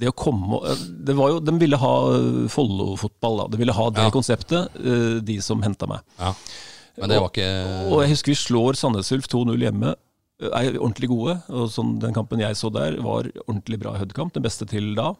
det 0.00 0.08
å 0.10 0.16
komme 0.16 0.58
eh, 0.66 0.82
det 1.06 1.14
var 1.18 1.30
jo, 1.34 1.38
De 1.44 1.52
ville 1.60 1.76
ha 1.80 1.92
eh, 2.16 2.48
Follo-fotball. 2.52 3.44
De 3.52 3.60
ville 3.60 3.74
ha 3.76 3.86
det 3.94 4.06
Ja. 4.06 4.10
konseptet, 4.14 4.76
eh, 4.80 5.20
de 5.24 5.38
som 5.44 5.62
henta 5.62 5.86
meg. 5.90 6.00
Ja. 6.18 6.34
Men 7.00 7.08
det 7.12 7.20
var 7.22 7.30
ikke 7.30 7.48
Og 7.92 8.00
jeg 8.02 8.10
husker 8.16 8.32
vi 8.32 8.38
slår 8.40 8.76
Sandnes 8.76 9.12
Ulf 9.14 9.28
2-0 9.30 9.60
hjemme. 9.62 9.94
Er 10.40 10.72
ordentlig 10.80 11.08
gode. 11.12 11.34
og 11.52 11.68
sånn, 11.72 11.98
Den 12.00 12.14
kampen 12.16 12.40
jeg 12.40 12.56
så 12.56 12.70
der, 12.72 12.96
var 13.04 13.28
ordentlig 13.46 13.78
bra 13.80 13.92
Hødd-kamp. 14.00 14.32
Den 14.32 14.42
beste 14.42 14.66
til 14.68 14.94
da. 14.96 15.12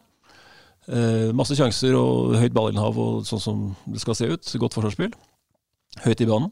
Eh, 0.89 1.31
masse 1.37 1.55
sjanser 1.55 1.95
og 1.95 2.35
høyt 2.41 2.53
ballinnhav 2.57 2.97
og 2.99 3.25
sånn 3.29 3.41
som 3.41 3.77
det 3.87 4.01
skal 4.01 4.15
se 4.17 4.27
ut. 4.33 4.43
Godt 4.59 4.75
forsvarsspill. 4.75 5.13
høyt 6.05 6.21
i 6.23 6.27
banen. 6.27 6.51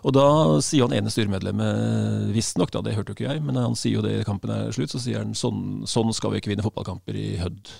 Og 0.00 0.14
da 0.16 0.26
sier 0.64 0.86
han 0.86 0.96
ene 0.96 1.12
styremedlemmet, 1.12 2.30
visstnok, 2.34 2.72
da, 2.72 2.82
det 2.86 2.96
hørte 2.96 3.12
jo 3.12 3.18
ikke 3.18 3.28
jeg, 3.28 3.44
men 3.44 3.60
han 3.60 3.76
sier 3.78 3.98
jo 3.98 4.06
det 4.06 4.20
i 4.20 4.26
kampen 4.26 4.52
er 4.54 4.72
slutt, 4.74 4.94
så 4.94 5.02
sier 5.02 5.22
han 5.22 5.36
sånn, 5.36 5.84
sånn 5.88 6.12
skal 6.16 6.34
vi 6.34 6.40
ikke 6.40 6.54
vinne 6.54 6.64
fotballkamper 6.64 7.18
i 7.20 7.30
Hødd. 7.42 7.72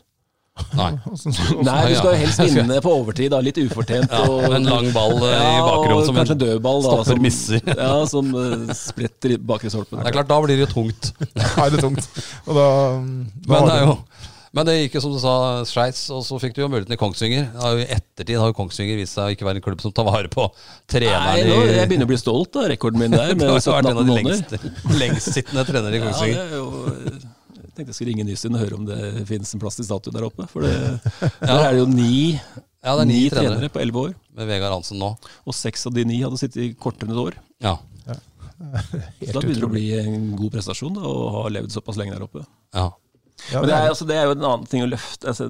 Nei. 0.76 0.90
Nei, 1.68 1.78
du 1.88 1.96
skal 1.96 2.12
jo 2.12 2.18
helst 2.20 2.42
vinne 2.58 2.80
på 2.84 2.92
overtid, 2.92 3.30
da, 3.32 3.40
litt 3.44 3.60
ufortjent. 3.62 4.10
Ja, 4.20 4.26
og, 4.26 4.52
en 4.56 4.66
lang 4.68 4.90
ball 4.94 5.16
eh, 5.22 5.30
i 5.30 5.54
Ja, 5.56 5.62
bakrom 5.64 6.02
som 6.06 6.18
kanskje 6.18 6.36
en 6.36 6.42
dødball. 6.42 6.82
Da, 6.84 6.90
stopper 6.90 7.10
som, 7.12 7.22
misser. 7.24 7.70
Ja, 7.70 7.92
som 8.10 8.34
uh, 8.34 8.74
spretter 8.76 9.36
i 9.36 9.38
bakre 9.52 9.72
stolpen. 9.72 10.00
Det 10.00 10.10
er 10.10 10.18
klart, 10.18 10.30
da 10.30 10.40
blir 10.44 10.58
det 10.58 10.66
jo 10.66 10.72
tungt. 10.74 11.12
Da 11.32 11.66
er 11.66 11.74
det 11.74 11.82
tungt. 11.84 12.10
Og 12.46 12.58
da, 12.58 12.66
da 12.66 13.54
Men 13.54 13.70
det, 13.70 13.78
er 13.78 13.86
jo, 13.86 13.96
men 14.57 14.66
det 14.66 14.74
gikk 14.76 14.96
jo 14.98 15.03
som 15.05 15.12
du 15.14 15.18
sa, 15.22 15.32
skeis, 15.68 16.01
og 16.11 16.24
så 16.26 16.38
fikk 16.42 16.57
du 16.57 16.62
jo 16.64 16.68
muligheten 16.70 16.96
i 16.96 16.98
Kongsvinger. 16.98 17.44
Det 17.55 17.84
I 17.84 17.88
ettertid 17.94 18.38
har 18.40 18.51
jo 18.51 18.57
Kongsvinger 18.59 18.96
vist 18.98 19.14
seg 19.14 19.28
å 19.28 19.34
ikke 19.36 19.46
være 19.46 19.61
en 19.61 19.64
klubb 19.66 19.82
som 19.84 19.92
tar 19.94 20.09
vare 20.09 20.30
på 20.32 20.48
Nei, 20.48 20.78
treneren 20.90 21.51
nå, 21.53 21.59
jeg 21.70 21.90
begynner 21.92 22.09
å 22.09 22.11
bli 22.11 22.18
stolt 22.18 22.59
av 22.59 22.66
rekorden 22.72 22.98
min 23.05 23.14
der, 23.14 23.30
Du 23.36 23.44
med 23.44 23.53
har 23.53 23.61
jo 23.62 23.74
vært 23.76 23.90
en 23.92 24.01
av 24.01 24.09
de 24.09 24.16
lengst 24.16 24.57
lengstsittende 24.98 25.66
trenere 25.68 26.01
i 26.01 26.03
Kongsvinger. 26.03 26.40
Ja, 26.40 26.46
det 26.48 26.57
er 26.57 26.64
jo, 26.64 27.20
jeg 27.61 27.70
tenkte 27.76 27.92
jeg 27.92 27.98
skulle 28.01 28.11
ringe 28.11 28.26
Nystin 28.26 28.57
og 28.59 28.64
høre 28.64 28.80
om 28.80 28.88
det 28.88 28.98
finnes 29.28 29.55
en 29.55 29.62
plass 29.62 29.78
til 29.78 29.86
statue 29.86 30.14
der 30.16 30.26
oppe. 30.26 30.48
For 30.51 30.66
det, 30.66 30.72
ja. 30.74 31.30
der 31.44 31.62
er 31.68 31.76
det 31.76 31.84
jo 31.84 31.86
ni, 31.92 32.16
Ja, 32.82 32.96
det 32.96 33.05
er 33.05 33.09
ni 33.12 33.20
trenere 33.30 33.53
trenere 33.55 33.70
på 33.70 33.82
elleve 33.84 34.03
år. 34.09 34.16
med 34.34 34.51
Vegard 34.51 34.74
Hansen 34.74 34.98
nå. 34.98 35.12
Og 35.46 35.57
seks 35.57 35.86
av 35.86 35.94
de 35.94 36.05
ni 36.11 36.18
hadde 36.24 36.40
sittet 36.40 36.64
i 36.64 36.72
kortere 36.74 37.07
enn 37.07 37.14
et 37.14 37.22
år. 37.22 37.38
Ja. 37.62 37.76
Så 38.11 39.30
da 39.32 39.40
begynner 39.40 39.62
det 39.62 39.68
å 39.68 39.72
bli 39.72 39.86
en 39.96 40.26
god 40.36 40.57
prestasjon 40.59 40.98
da, 40.98 41.07
å 41.07 41.30
ha 41.38 41.44
levd 41.55 41.72
såpass 41.72 41.96
lenge 42.01 42.18
der 42.18 42.26
oppe. 42.26 42.42
ja. 42.74 42.90
Ja, 43.51 43.61
Men 43.61 43.68
det 43.70 43.74
er, 43.76 43.88
altså, 43.91 44.07
det 44.07 44.16
er 44.20 44.26
jo 44.28 44.34
en 44.36 44.45
annen 44.47 44.66
ting 44.70 44.82
å 44.84 44.88
løfte. 44.91 45.28
Altså, 45.32 45.49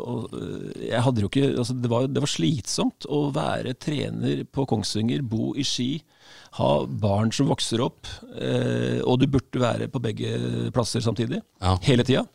og, 0.00 0.34
øh, 0.36 1.24
ikke, 1.26 1.46
altså, 1.58 1.74
det, 1.80 1.90
var, 1.90 2.06
det 2.10 2.22
var 2.22 2.30
slitsomt 2.30 3.06
å 3.10 3.22
være 3.34 3.74
trener 3.80 4.44
på 4.52 4.66
Kongsvinger, 4.70 5.22
bo 5.26 5.52
i 5.58 5.64
Ski, 5.66 5.88
ha 6.58 6.70
barn 6.86 7.30
som 7.34 7.48
vokser 7.50 7.82
opp, 7.84 8.06
eh, 8.36 9.00
og 9.06 9.20
du 9.22 9.26
burde 9.30 9.62
være 9.62 9.88
på 9.90 10.02
begge 10.02 10.70
plasser 10.74 11.00
samtidig. 11.04 11.40
Ja. 11.62 11.76
Hele 11.86 12.04
tida. 12.06 12.26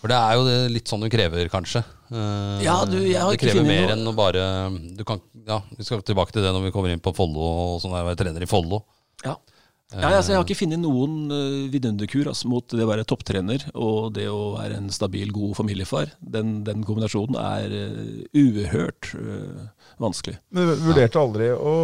For 0.00 0.12
det 0.12 0.16
er 0.20 0.36
jo 0.36 0.42
det 0.46 0.56
litt 0.74 0.90
sånn 0.92 1.02
du 1.02 1.08
krever, 1.10 1.48
kanskje. 1.50 1.80
Eh, 2.12 2.60
Ja, 2.66 2.78
du, 2.86 2.98
det 3.00 3.40
krever 3.40 3.64
mer 3.66 3.88
noe- 3.88 3.96
enn 3.96 4.06
å 4.12 4.14
bare 4.14 4.42
du 4.94 5.02
kan, 5.08 5.20
ja, 5.48 5.60
Vi 5.76 5.84
skal 5.88 6.02
tilbake 6.06 6.32
til 6.36 6.44
det 6.44 6.52
når 6.54 6.68
vi 6.68 6.72
kommer 6.74 6.92
inn 6.92 7.02
på 7.02 7.14
Follo, 7.16 7.40
og 7.74 7.80
sånn 7.82 7.96
jeg 7.96 8.06
var 8.06 8.14
trener 8.20 8.44
i 8.44 8.50
Follo. 8.50 8.84
Ja. 9.24 9.34
Ja, 9.94 10.08
altså, 10.16 10.32
jeg 10.32 10.40
har 10.40 10.44
ikke 10.48 10.58
funnet 10.58 10.80
noen 10.82 11.30
uh, 11.30 11.68
vidunderkur 11.70 12.26
altså, 12.32 12.48
mot 12.50 12.66
det 12.74 12.82
å 12.82 12.88
være 12.90 13.04
topptrener 13.06 13.68
og 13.78 14.08
det 14.16 14.24
å 14.26 14.56
være 14.56 14.80
en 14.80 14.88
stabil, 14.90 15.30
god 15.30 15.54
familiefar. 15.60 16.10
Den, 16.18 16.64
den 16.66 16.82
kombinasjonen 16.84 17.38
er 17.38 17.70
uh, 17.70 18.24
uhørt 18.34 19.12
uh, 19.14 19.68
vanskelig. 20.02 20.40
Men 20.50 20.72
du 20.72 20.82
vurderte 20.88 21.20
aldri 21.22 21.52
å 21.54 21.74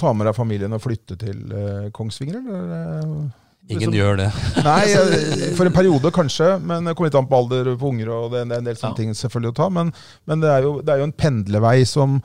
ta 0.00 0.14
med 0.16 0.30
deg 0.30 0.38
familien 0.38 0.72
og 0.78 0.80
flytte 0.86 1.18
til 1.20 1.42
uh, 1.52 1.90
Kongsvinger, 1.94 2.40
eller? 2.40 2.72
eh, 2.72 3.42
Ingen 3.66 3.90
liksom- 3.90 3.94
gjør 3.98 4.16
det. 4.22 4.30
Nei, 4.62 4.80
eh, 4.94 5.46
for 5.58 5.66
en 5.68 5.74
periode 5.76 6.10
kanskje, 6.14 6.52
men 6.62 6.86
det 6.88 6.92
kommer 6.96 7.10
litt 7.10 7.20
an 7.20 7.26
på 7.28 7.38
alder 7.42 7.72
på 7.76 7.88
unger, 7.92 8.12
og 8.16 8.32
det 8.32 8.44
er 8.46 8.56
en 8.62 8.68
del 8.70 8.76
sånne 8.80 8.94
Ja. 8.94 8.98
ting 9.02 9.14
selvfølgelig 9.18 9.52
å 9.52 9.58
ta. 9.60 9.68
Men, 9.76 9.92
men 10.30 10.40
det, 10.44 10.50
er 10.56 10.62
jo, 10.70 10.76
det 10.86 10.94
er 10.94 11.02
jo 11.04 11.08
en 11.10 11.16
pendlevei 11.20 11.80
som 11.84 12.20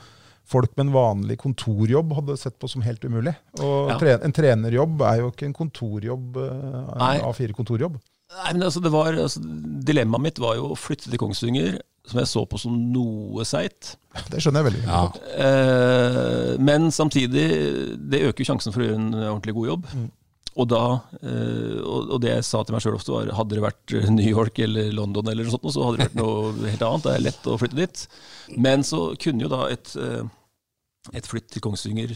folk 0.51 0.73
med 0.77 0.87
en 0.89 0.93
vanlig 0.95 1.37
kontorjobb 1.41 2.11
hadde 2.19 2.35
sett 2.39 2.57
på 2.59 2.69
som 2.71 2.83
helt 2.85 3.03
umulig. 3.07 3.33
Og 3.63 3.89
Ja. 3.93 3.97
tre, 4.01 4.17
en 4.21 4.35
trenerjobb 4.35 5.01
er 5.07 5.21
jo 5.23 5.31
ikke 5.31 5.47
en 5.49 5.55
kontorjobb, 5.57 6.37
eh, 6.37 6.81
en 6.91 7.21
A4-kontorjobb. 7.31 7.95
Nei, 8.31 8.51
men 8.53 8.63
altså, 8.63 8.79
det 8.83 8.91
var, 8.93 9.11
altså, 9.19 9.41
Dilemmaet 9.83 10.21
mitt 10.23 10.37
var 10.39 10.55
jo 10.55 10.69
å 10.71 10.77
flytte 10.79 11.09
til 11.11 11.19
Kongsvinger, 11.19 11.81
som 12.07 12.19
jeg 12.21 12.29
så 12.31 12.45
på 12.47 12.57
som 12.61 12.77
noe 12.93 13.43
seigt. 13.45 13.95
Det 14.31 14.39
skjønner 14.41 14.63
jeg 14.63 14.69
veldig 14.71 14.83
Ja. 14.87 15.01
godt. 15.07 15.19
Eh, 15.35 16.57
men 16.63 16.89
samtidig, 16.95 17.45
det 18.09 18.23
øker 18.29 18.47
sjansen 18.47 18.73
for 18.73 18.81
å 18.83 18.87
gjøre 18.87 18.99
en 19.01 19.13
ordentlig 19.35 19.53
god 19.57 19.67
jobb. 19.73 19.85
Mm. 19.95 20.09
Og 20.59 20.67
da, 20.67 20.79
eh, 21.23 21.77
og, 21.79 22.09
og 22.11 22.17
det 22.23 22.33
jeg 22.33 22.43
sa 22.47 22.59
til 22.67 22.75
meg 22.75 22.83
sjøl 22.83 22.97
ofte, 22.97 23.13
var 23.15 23.29
hadde 23.37 23.55
det 23.55 23.63
vært 23.63 23.93
New 24.11 24.27
York 24.27 24.59
eller 24.65 24.91
London, 24.95 25.29
eller 25.31 25.47
noe 25.47 25.53
sånt, 25.53 25.69
så 25.75 25.85
hadde 25.87 25.97
det 26.01 26.07
vært 26.09 26.19
noe 26.19 26.51
helt 26.71 26.83
annet. 26.87 27.05
Det 27.07 27.13
er 27.15 27.23
lett 27.29 27.47
å 27.51 27.59
flytte 27.61 27.79
dit. 27.79 28.03
Men 28.59 28.83
så 28.87 29.11
kunne 29.21 29.45
jo 29.45 29.51
da 29.53 29.61
et, 29.71 29.93
eh, 29.95 30.23
et 31.09 31.25
flytt 31.25 31.49
til 31.49 31.63
Kongsvinger 31.65 32.13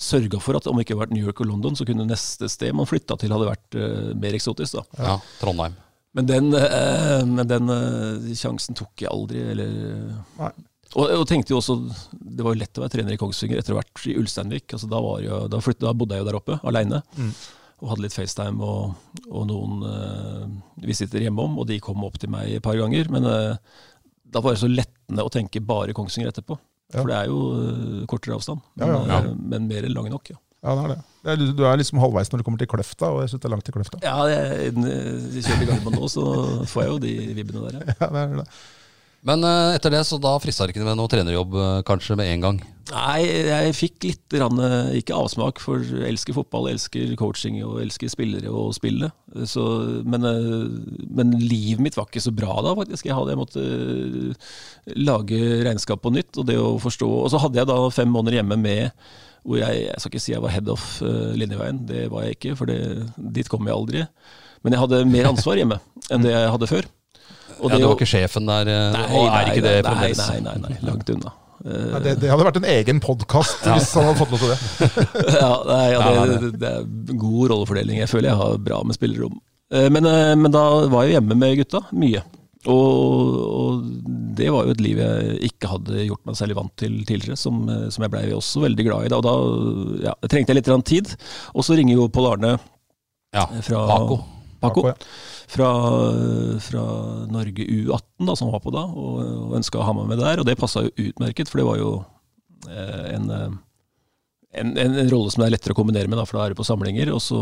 sørga 0.00 0.40
for 0.42 0.58
at 0.58 0.66
om 0.66 0.78
det 0.78 0.84
ikke 0.84 0.96
hadde 0.96 1.04
vært 1.04 1.14
New 1.14 1.26
York 1.26 1.40
og 1.44 1.50
London, 1.52 1.76
så 1.78 1.86
kunne 1.86 2.06
neste 2.08 2.48
sted 2.50 2.74
man 2.74 2.88
flytta 2.88 3.16
til, 3.20 3.32
hadde 3.34 3.46
vært 3.46 3.78
uh, 3.78 4.10
mer 4.18 4.36
eksotisk. 4.36 4.80
da. 4.80 5.08
ja. 5.12 5.16
Trondheim. 5.38 5.76
Men 6.18 6.28
den, 6.30 6.50
uh, 6.54 7.22
men 7.26 7.46
den 7.50 7.70
uh, 7.70 8.30
sjansen 8.38 8.78
tok 8.78 9.04
jeg 9.04 9.10
aldri, 9.10 9.42
eller 9.54 9.72
Nei. 10.38 10.50
og, 10.94 11.14
og 11.20 11.24
tenkte 11.30 11.54
jo 11.54 11.58
også 11.58 11.78
Det 11.82 12.46
var 12.46 12.54
jo 12.54 12.60
lett 12.60 12.78
å 12.78 12.84
være 12.84 12.94
trener 12.96 13.16
i 13.16 13.20
Kongsvinger 13.20 13.62
etter 13.62 13.74
å 13.74 13.78
ha 13.78 13.84
vært 13.84 14.06
i 14.10 14.16
Ulsteinvik. 14.18 14.66
Altså, 14.74 14.90
da, 14.90 15.02
var 15.02 15.22
jo, 15.22 15.40
da, 15.50 15.62
flyttet, 15.62 15.86
da 15.86 15.94
bodde 15.94 16.18
jeg 16.18 16.24
jo 16.24 16.30
der 16.30 16.40
oppe, 16.40 16.58
aleine. 16.66 17.02
Mm. 17.18 17.32
Og 17.82 17.90
hadde 17.92 18.06
litt 18.06 18.18
FaceTime 18.18 18.66
og, 18.66 19.24
og 19.30 19.48
noen 19.50 19.82
uh, 19.86 20.44
visitter 20.82 21.22
hjemom, 21.22 21.58
og 21.62 21.70
de 21.70 21.82
kom 21.82 22.02
opp 22.06 22.18
til 22.22 22.34
meg 22.34 22.58
et 22.58 22.66
par 22.66 22.78
ganger. 22.78 23.10
Men 23.14 23.26
da 23.26 24.42
var 24.42 24.54
det 24.54 24.62
så 24.62 24.70
lettende 24.70 25.26
å 25.26 25.30
tenke 25.30 25.62
bare 25.62 25.94
Kongsvinger 25.94 26.34
etterpå. 26.34 26.58
For 26.92 27.08
det 27.10 27.16
er 27.16 27.30
jo 27.30 27.38
eh, 27.58 28.02
kortere 28.10 28.36
avstand, 28.36 28.60
men, 28.76 28.90
eh, 29.10 29.30
men 29.54 29.68
mer 29.70 29.88
lang 29.88 30.10
nok. 30.12 30.30
ja. 30.34 30.40
Ja, 30.64 30.72
det 30.78 30.84
er 30.84 30.92
det. 30.94 31.00
er, 31.28 31.40
du 31.58 31.62
er 31.68 31.76
liksom 31.76 31.98
halvveis 32.00 32.30
når 32.32 32.40
du 32.40 32.44
kommer 32.46 32.60
til 32.62 32.68
Kløfta, 32.72 33.10
og 33.12 33.18
jeg 33.20 33.34
syns 33.34 33.42
det 33.42 33.48
er 33.50 33.52
langt 33.52 33.66
til 33.68 33.74
Kløfta. 33.76 33.98
Ja, 34.00 34.14
jeg, 34.30 34.70
jeg 34.72 35.42
kjører 35.44 35.60
i 35.60 35.66
Gardermoen 35.68 35.98
nå, 36.00 36.08
så 36.08 36.24
får 36.70 36.82
jeg 36.86 36.88
jo 36.88 37.00
de 37.02 37.10
vibbene 37.36 37.64
der. 37.66 37.74
Ja. 37.82 37.96
Ja, 38.00 38.08
det 38.14 38.22
er 38.22 38.38
det. 38.38 38.46
Men 39.24 39.44
eh, 39.48 39.74
etter 39.78 39.92
det, 39.94 40.04
så 40.04 40.18
da 40.20 40.36
frista 40.40 40.66
det 40.66 40.74
ikke 40.74 40.84
med 40.84 40.98
noe 41.00 41.08
trenerjobb 41.10 41.56
eh, 41.56 41.82
kanskje 41.88 42.16
med 42.20 42.28
en 42.28 42.42
gang? 42.44 42.62
Nei, 42.90 43.24
jeg 43.24 43.72
fikk 43.72 44.04
litt, 44.04 44.24
grann, 44.34 44.58
eh, 44.60 44.98
ikke 45.00 45.16
avsmak, 45.16 45.62
for 45.64 45.80
jeg 45.80 46.10
elsker 46.10 46.36
fotball, 46.36 46.68
jeg 46.68 46.76
elsker 46.76 47.14
coaching 47.16 47.56
og 47.64 47.78
elsker 47.80 48.12
spillere 48.12 48.52
og 48.52 48.74
spillet. 48.76 49.14
Så, 49.48 49.64
men, 50.04 50.28
men 51.08 51.32
livet 51.40 51.80
mitt 51.86 51.96
var 51.96 52.10
ikke 52.10 52.24
så 52.26 52.34
bra 52.36 52.58
da, 52.66 52.74
faktisk. 52.76 53.08
Jeg, 53.08 53.16
hadde, 53.16 53.32
jeg 53.32 53.40
måtte 53.40 54.98
lage 55.00 55.40
regnskap 55.64 56.04
på 56.04 56.12
nytt, 56.12 56.36
og 56.36 56.50
det 56.50 56.58
å 56.60 56.74
forstå 56.82 57.08
Og 57.22 57.30
så 57.32 57.40
hadde 57.40 57.62
jeg 57.62 57.70
da 57.70 57.78
fem 57.94 58.12
måneder 58.12 58.42
hjemme 58.42 58.60
med 58.60 59.06
hvor 59.44 59.58
jeg, 59.60 59.80
jeg 59.84 60.00
skal 60.00 60.12
ikke 60.12 60.24
si 60.24 60.32
jeg 60.32 60.40
var 60.40 60.52
head 60.54 60.68
of 60.72 60.84
uh, 61.04 61.32
linjeveien, 61.36 61.82
det 61.84 62.06
var 62.12 62.24
jeg 62.24 62.38
ikke, 62.38 62.54
for 62.56 62.70
det, 62.70 62.78
dit 63.36 63.48
kom 63.52 63.68
jeg 63.68 63.76
aldri. 63.76 64.04
Men 64.64 64.72
jeg 64.72 64.80
hadde 64.80 65.02
mer 65.08 65.28
ansvar 65.28 65.60
hjemme 65.60 65.76
enn 66.08 66.24
det 66.24 66.32
jeg 66.32 66.52
hadde 66.54 66.70
før. 66.70 66.88
Og 67.60 67.70
ja, 67.70 67.76
det 67.76 67.80
du 67.82 67.88
var 67.88 67.96
ikke 67.98 68.08
sjefen 68.10 68.46
der, 68.50 68.68
eh, 68.72 68.84
Nei, 68.94 69.06
og 69.08 69.24
er 69.24 69.32
nei, 69.32 69.42
ikke 69.54 69.64
det 69.64 69.74
nei, 69.74 69.88
fremdeles? 69.88 70.22
Nei, 70.28 70.38
nei, 70.44 70.54
nei, 70.66 70.78
langt 70.88 71.10
unna. 71.14 71.32
Eh, 71.64 71.84
Nei, 71.94 72.00
det, 72.04 72.12
det 72.20 72.28
hadde 72.32 72.44
vært 72.44 72.58
en 72.60 72.66
egen 72.74 72.98
podkast 73.00 73.62
hvis 73.70 73.92
han 73.96 74.08
hadde 74.10 74.18
fått 74.20 74.34
lov 74.34 74.42
til 74.42 74.52
det. 74.52 74.58
ja, 75.40 75.50
nei, 75.70 75.82
ja, 75.94 76.00
Ja, 76.04 76.24
det, 76.28 76.38
det, 76.42 76.52
det 76.60 76.72
er 77.14 77.20
god 77.22 77.52
rollefordeling. 77.54 78.00
Jeg 78.02 78.10
føler 78.10 78.32
jeg 78.32 78.40
har 78.42 78.58
bra 78.66 78.80
med 78.84 78.98
spillerom. 78.98 79.38
Eh, 79.72 79.86
Men, 79.94 80.08
eh, 80.10 80.34
men 80.36 80.52
da 80.52 80.64
var 80.92 81.06
jeg 81.06 81.16
hjemme 81.18 81.38
med 81.40 81.56
gutta, 81.62 81.84
mye. 81.96 82.24
Og, 82.64 83.38
og 83.44 83.88
det 84.38 84.46
var 84.52 84.64
jo 84.64 84.72
et 84.72 84.80
liv 84.80 85.00
jeg 85.02 85.34
ikke 85.50 85.68
hadde 85.68 86.04
gjort 86.06 86.22
meg 86.24 86.36
særlig 86.38 86.54
vant 86.56 86.72
til 86.80 86.94
tidligere, 87.04 87.36
som, 87.36 87.58
som 87.92 88.06
jeg 88.06 88.12
blei 88.14 88.22
også 88.32 88.62
veldig 88.64 88.86
glad 88.86 89.04
i. 89.04 89.10
da, 89.12 89.18
Og 89.20 89.26
da 89.26 90.06
ja, 90.08 90.14
trengte 90.32 90.54
jeg 90.54 90.62
litt 90.62 90.70
tid. 90.88 91.12
Og 91.52 91.66
så 91.66 91.76
ringer 91.76 91.98
jo 91.98 92.06
Pål 92.12 92.30
Arne 92.34 92.54
Ja, 93.36 93.44
fra 93.66 93.82
Paco. 93.90 94.20
Paco, 94.64 94.84
Paco, 94.84 94.86
ja. 94.88 94.94
Fra, 95.50 95.68
fra 96.64 96.84
Norge 97.30 97.66
U18, 97.66 98.26
da, 98.28 98.36
som 98.38 98.52
var 98.54 98.62
på 98.64 98.72
da, 98.74 98.86
og, 98.88 99.20
og 99.50 99.58
ønska 99.60 99.80
å 99.82 99.86
ha 99.88 99.94
meg 100.00 100.10
med 100.14 100.22
der. 100.24 100.40
Og 100.42 100.48
det 100.48 100.58
passa 100.60 100.86
jo 100.86 100.94
utmerket, 101.10 101.50
for 101.50 101.60
det 101.62 101.68
var 101.68 101.78
jo 101.82 101.92
eh, 102.70 103.04
en, 103.16 103.30
eh, 103.30 103.52
en, 104.54 104.68
en, 104.78 104.94
en 105.02 105.08
rolle 105.10 105.32
som 105.34 105.42
det 105.42 105.48
er 105.48 105.54
lettere 105.56 105.74
å 105.74 105.78
kombinere 105.80 106.06
med, 106.06 106.14
da, 106.20 106.24
for 106.28 106.38
da 106.38 106.44
er 106.46 106.54
du 106.54 106.58
på 106.60 106.66
samlinger, 106.66 107.10
og 107.10 107.18
så, 107.24 107.38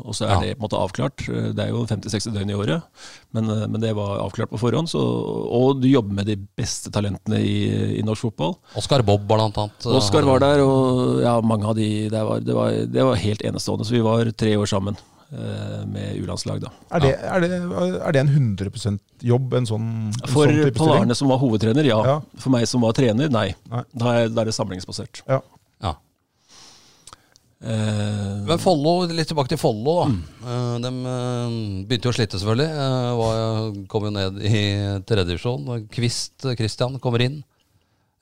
og 0.00 0.14
så 0.16 0.24
er 0.26 0.32
Ja. 0.32 0.38
det 0.40 0.52
på 0.56 0.62
en 0.62 0.64
måte 0.64 0.80
avklart. 0.80 1.24
Det 1.28 1.60
er 1.66 1.72
jo 1.74 1.82
50-60 1.90 2.32
døgn 2.38 2.52
i 2.54 2.56
året, 2.56 2.86
men, 3.36 3.50
eh, 3.52 3.66
men 3.68 3.80
det 3.84 3.92
var 3.98 4.22
avklart 4.24 4.52
på 4.52 4.60
forhånd. 4.62 4.88
Så, 4.92 5.02
og 5.04 5.80
du 5.82 5.88
jobber 5.92 6.16
med 6.22 6.30
de 6.32 6.38
beste 6.58 6.90
talentene 6.94 7.40
i, 7.44 7.98
i 8.00 8.04
norsk 8.06 8.30
fotball. 8.30 8.56
Oskar 8.80 9.04
Bob, 9.06 9.26
blant 9.28 9.60
annet. 9.60 9.88
Oskar 9.92 10.24
var 10.28 10.40
der, 10.44 10.64
og 10.64 11.20
ja, 11.24 11.36
mange 11.44 11.68
av 11.68 11.76
de 11.78 11.90
det 12.12 12.24
var, 12.30 12.40
det, 12.40 12.56
var, 12.56 12.78
det 12.96 13.08
var 13.12 13.20
helt 13.28 13.44
enestående. 13.44 13.84
Så 13.88 13.98
vi 13.98 14.04
var 14.04 14.32
tre 14.32 14.56
år 14.56 14.70
sammen 14.72 14.96
med 15.90 16.18
U-landslag, 16.20 16.60
da. 16.62 16.70
Er 16.94 17.02
det, 17.02 17.12
er, 17.18 17.44
det, 17.44 17.58
er 17.98 18.14
det 18.14 18.20
en 18.22 18.32
100% 18.58 19.00
jobb, 19.26 19.54
en 19.58 19.66
sånn, 19.66 19.88
en 20.12 20.30
For 20.30 20.46
sånn 20.50 20.60
type 20.68 20.78
Pål? 20.78 20.92
Arne 21.00 21.16
som 21.18 21.32
var 21.32 21.40
hovedtrener, 21.42 21.86
ja. 21.88 21.98
Ja. 22.06 22.16
For 22.38 22.54
meg 22.54 22.68
som 22.70 22.84
var 22.86 22.94
trener, 22.96 23.30
nei. 23.32 23.48
Nei. 23.72 23.82
Da 23.94 24.14
er, 24.20 24.30
da 24.30 24.44
er 24.44 24.50
det 24.50 24.56
samlingsbasert. 24.56 25.24
Ja. 25.26 25.40
Ja. 25.84 25.94
Eh, 27.64 28.44
Men 28.44 28.60
Follo, 28.60 29.06
litt 29.08 29.30
tilbake 29.30 29.54
til 29.54 29.60
Follo. 29.60 29.96
Mm. 30.10 30.20
da. 30.42 30.52
Eh, 30.52 30.76
De 30.84 30.92
eh, 31.14 31.56
begynte 31.88 32.08
jo 32.10 32.12
å 32.12 32.18
slite, 32.18 32.40
selvfølgelig. 32.40 32.70
Eh, 32.84 33.10
var, 33.20 33.72
kom 33.90 34.08
jo 34.08 34.14
ned 34.14 34.38
i 34.44 34.62
tredjedivisjon. 35.08 35.88
Kvist 35.94 36.44
eh, 36.50 36.56
Christian 36.60 37.00
kommer 37.02 37.24
inn. 37.24 37.40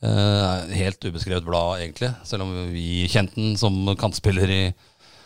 Eh, 0.03 0.73
helt 0.79 1.05
ubeskrevet 1.07 1.47
blad, 1.47 1.83
egentlig. 1.83 2.13
Selv 2.27 2.47
om 2.47 2.55
vi 2.75 3.05
kjente 3.11 3.39
den 3.39 3.57
som 3.59 3.77
kantspiller 3.99 4.51
i 4.51 4.63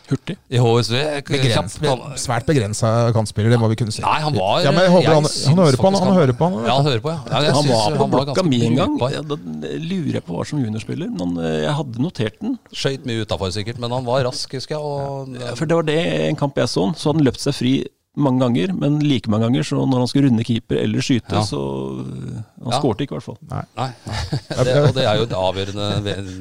Hurtig. 0.07 0.37
i 0.47 0.59
HSV. 0.61 0.95
Begrens, 1.27 1.77
svært 2.21 2.47
begrensa 2.47 2.91
kantspiller, 3.15 3.51
det 3.51 3.59
må 3.59 3.67
vi 3.71 3.77
kunne 3.79 3.91
si. 3.91 4.03
Nei, 4.05 4.19
han 4.23 4.35
var 4.37 4.61
Ja, 4.63 4.71
men 4.71 4.85
jeg 4.85 4.93
håper 4.93 5.17
han, 5.17 5.27
han 5.27 5.59
hører 5.63 5.79
på 5.79 5.89
han. 5.89 5.99
Han 5.99 6.15
hører 6.15 6.37
på 6.39 6.47
han. 6.47 6.55
Ja, 6.63 6.77
han 6.77 6.87
hører 6.87 7.03
på, 7.03 7.11
ja. 7.11 7.19
ja 7.33 7.41
jeg 7.47 7.57
Han 7.57 7.69
var 7.71 7.97
på 7.97 8.05
han 8.05 8.13
blokka 8.15 8.45
mi 8.47 8.61
en 8.69 8.79
gang. 8.79 8.95
Ja, 9.11 9.23
da 9.27 9.39
lurer 9.83 10.19
jeg 10.19 10.23
på 10.27 10.37
hva 10.37 10.47
som 10.47 10.63
juniorspiller. 10.63 11.11
Men 11.19 11.35
eh, 11.43 11.59
jeg 11.65 11.75
hadde 11.81 12.03
notert 12.03 12.39
den. 12.43 12.55
Skøyt 12.71 13.07
mye 13.09 13.27
utafor, 13.27 13.51
sikkert, 13.55 13.81
men 13.83 13.95
han 13.95 14.07
var 14.07 14.23
rask, 14.29 14.55
husker 14.55 14.77
jeg. 14.77 14.81
Og, 14.81 15.37
For 15.59 15.67
det 15.69 15.81
var 15.81 15.89
det 15.91 15.99
en 16.29 16.39
kamp 16.39 16.59
jeg 16.59 16.71
så. 16.71 16.87
Så 16.95 17.11
hadde 17.11 17.23
han 17.23 17.29
løpt 17.31 17.43
seg 17.43 17.57
fri 17.57 17.75
mange 18.17 18.41
ganger, 18.41 18.71
men 18.73 18.97
like 19.05 19.29
mange 19.29 19.45
ganger. 19.47 19.63
Så 19.67 19.77
når 19.85 20.01
han 20.03 20.09
skulle 20.11 20.29
runde 20.31 20.43
keeper 20.47 20.79
eller 20.81 21.05
skyte, 21.05 21.35
Ja. 21.37 21.43
så 21.45 21.59
eh, 22.01 22.41
Han 22.63 22.73
Ja. 22.73 22.79
skårte 22.81 23.05
ikke, 23.05 23.13
i 23.13 23.19
hvert 23.19 23.27
fall. 23.27 23.37
Nei, 23.51 23.89
det, 24.65 24.75
og 24.81 24.93
det 24.97 25.05
er 25.05 25.15
jo 25.21 25.27
et 25.27 25.35
avgjørende 25.37 25.87
ved- 26.03 26.31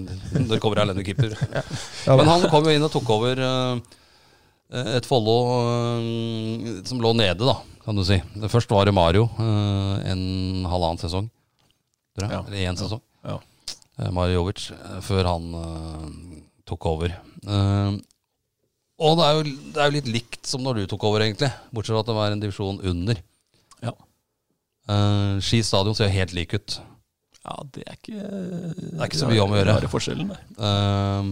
når 0.41 0.49
det 0.55 0.61
kommer 0.65 0.81
alene 0.83 1.05
keeper. 1.07 1.37
Ja, 2.07 2.17
Men 2.17 2.27
han 2.33 2.49
kom 2.51 2.65
jo 2.65 2.75
inn 2.75 2.83
og 2.89 2.93
tok 2.95 3.11
over 3.17 3.39
eh, 3.39 3.81
et 4.97 5.07
Follo 5.07 5.37
eh, 6.01 6.83
som 6.89 6.99
lå 7.05 7.13
nede, 7.15 7.39
da, 7.47 7.59
kan 7.85 7.95
du 7.95 8.03
si. 8.05 8.19
Først 8.51 8.71
var 8.75 8.85
det 8.89 8.95
Mario 8.97 9.29
eh, 9.39 10.11
en 10.13 10.65
halvannen 10.67 10.99
sesong, 11.05 11.29
tror 12.19 12.31
jeg. 12.33 12.45
Eller 12.49 12.71
én 12.73 12.81
sesong. 12.81 13.01
Ja. 13.27 13.39
Eh, 14.01 14.11
Mario 14.11 14.41
Jovic, 14.43 14.71
eh, 14.75 14.99
før 15.07 15.29
han 15.35 15.47
eh, 15.55 16.43
tok 16.67 16.87
over. 16.91 17.15
Og 18.97 19.19
det 19.19 19.25
er, 19.27 19.33
jo, 19.37 19.57
det 19.75 19.81
er 19.83 19.91
jo 19.91 19.97
litt 19.99 20.07
likt 20.09 20.49
som 20.49 20.63
når 20.65 20.79
du 20.81 20.85
tok 20.89 21.03
over, 21.05 21.21
egentlig. 21.27 21.51
Bortsett 21.75 21.93
fra 21.93 22.01
at 22.01 22.09
det 22.09 22.17
var 22.17 22.33
en 22.33 22.41
divisjon 22.41 22.79
under. 22.81 23.19
Ja. 23.85 23.93
Uh, 24.89 25.37
Ski 25.45 25.61
stadion 25.67 25.97
ser 25.99 26.13
helt 26.15 26.33
lik 26.37 26.55
ut. 26.57 26.79
Ja, 27.47 27.59
det 27.75 27.85
er 27.87 27.99
ikke 27.99 28.17
Det 28.17 28.97
er 28.97 29.05
ikke 29.11 29.21
så 29.21 29.29
mye 29.29 29.43
om 29.45 29.53
å 29.53 29.59
gjøre. 29.61 29.75
Rare 29.77 29.91
forskjellen. 29.93 30.33
Uh, 30.57 31.29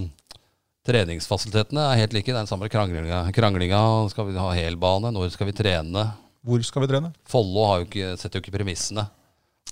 treningsfasilitetene 0.87 1.87
er 1.89 2.03
helt 2.03 2.15
like. 2.15 2.29
Det 2.29 2.37
er 2.37 2.43
den 2.43 2.51
samme 2.51 2.69
kranglinga. 2.71 3.25
kranglinga. 3.35 3.81
Skal 4.13 4.29
vi 4.29 4.37
ha 4.39 4.53
helbane? 4.61 5.11
Når 5.15 5.33
skal 5.35 5.49
vi 5.49 5.57
trene? 5.57 6.05
Hvor 6.45 6.61
skal 6.69 6.85
vi 6.85 6.91
trene? 6.93 7.15
Follo 7.25 7.65
setter 7.89 8.37
jo 8.37 8.45
ikke 8.45 8.59
premissene. 8.59 9.07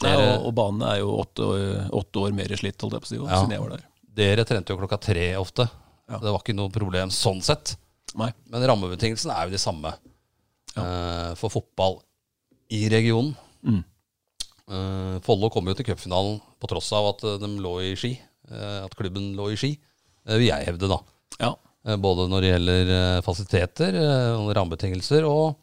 Dere, 0.03 0.39
og, 0.39 0.49
og 0.49 0.55
banene 0.57 0.89
er 0.95 1.03
jo 1.03 1.13
åtte 1.21 1.45
år, 1.45 1.65
åtte 2.01 2.23
år 2.25 2.33
mer 2.35 2.57
slitt, 2.59 2.81
holdt 2.81 2.97
jeg 2.97 3.05
på 3.05 3.07
å 3.07 3.11
si, 3.13 3.19
Ja. 3.21 3.43
siden 3.43 3.53
jeg 3.55 3.63
var 3.63 3.75
der. 3.77 3.83
dere 4.17 4.45
trente 4.49 4.73
jo 4.73 4.79
klokka 4.81 4.99
tre 4.99 5.27
ofte. 5.37 5.69
Ja. 6.09 6.19
Det 6.19 6.33
var 6.33 6.41
ikke 6.41 6.57
noe 6.57 6.73
problem 6.73 7.13
sånn 7.15 7.43
sett. 7.45 7.77
Nei. 8.21 8.29
Men 8.53 8.67
rammebetingelsene 8.69 9.35
er 9.37 9.49
jo 9.49 9.55
de 9.57 9.61
samme 9.63 9.95
Ja. 10.77 10.83
uh, 10.83 11.31
for 11.39 11.53
fotball 11.53 11.99
i 12.73 12.87
regionen. 12.93 13.35
Mm. 13.65 13.83
Uh, 14.73 15.17
Follo 15.25 15.51
kom 15.53 15.67
jo 15.69 15.75
til 15.77 15.87
cupfinalen 15.91 16.39
på 16.63 16.69
tross 16.71 16.89
av 16.97 17.11
at 17.11 17.25
eh, 17.29 17.39
de 17.43 17.49
lå 17.61 17.73
i 17.85 17.95
ski. 17.99 18.13
Uh, 18.49 18.85
at 18.87 18.95
klubben 18.97 19.33
lå 19.37 19.51
i 19.53 19.59
ski, 19.59 19.73
vil 20.31 20.47
jeg 20.47 20.69
hevde, 20.69 20.89
da. 20.93 20.99
Ja. 21.43 21.51
Både 21.99 22.29
når 22.31 22.45
det 22.45 22.51
gjelder 22.53 22.91
fasiliteter 23.27 23.97
rammebetingelser, 24.55 25.25
og, 25.27 25.57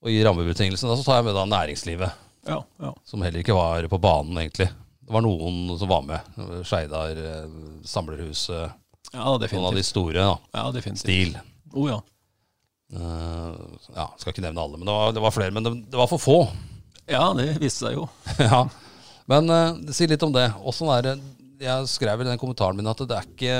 og 0.00 0.08
i 0.08 0.22
rammebetingelsene 0.24 0.94
så 0.96 1.04
tar 1.04 1.18
jeg 1.18 1.26
med 1.26 1.36
da 1.36 1.42
næringslivet, 1.50 2.22
Ja, 2.48 2.62
ja. 2.80 2.94
som 3.04 3.20
heller 3.26 3.42
ikke 3.42 3.56
var 3.58 3.84
på 3.92 3.98
banen, 4.00 4.38
egentlig. 4.40 4.70
Det 5.04 5.12
var 5.12 5.20
noen 5.26 5.74
som 5.76 5.90
var 5.90 6.06
med. 6.08 6.38
Skeidar, 6.64 7.20
Samlerhuset, 7.84 8.72
ja 9.12 9.24
noen 9.24 9.68
av 9.70 9.76
de 9.76 9.84
store. 9.86 10.20
da. 10.20 10.36
Ja, 10.52 10.70
definitivt. 10.74 11.06
Stil. 11.06 11.38
Oh, 11.72 11.88
ja. 11.88 12.00
Uh, 12.88 13.52
ja, 13.92 14.06
skal 14.16 14.32
ikke 14.32 14.44
nevne 14.46 14.62
alle, 14.62 14.78
men 14.80 14.88
det 14.88 14.94
var, 14.96 15.10
det 15.16 15.24
var 15.24 15.34
flere. 15.34 15.54
Men 15.54 15.66
det, 15.66 15.74
det 15.92 16.00
var 16.00 16.08
for 16.10 16.22
få. 16.22 16.38
ja, 17.10 17.26
det 17.36 17.50
viste 17.60 17.86
seg 17.86 17.98
jo. 17.98 18.06
ja. 18.44 18.62
Men 19.28 19.52
uh, 19.52 19.92
si 19.92 20.08
litt 20.08 20.24
om 20.24 20.32
det. 20.32 20.48
Åssen 20.64 20.88
er 20.92 21.04
det 21.04 21.18
Jeg 21.60 21.90
skrev 21.90 22.22
i 22.22 22.28
den 22.28 22.40
kommentaren 22.40 22.78
min 22.78 22.88
at 22.88 23.02
det 23.04 23.16
er 23.16 23.28
ikke 23.28 23.56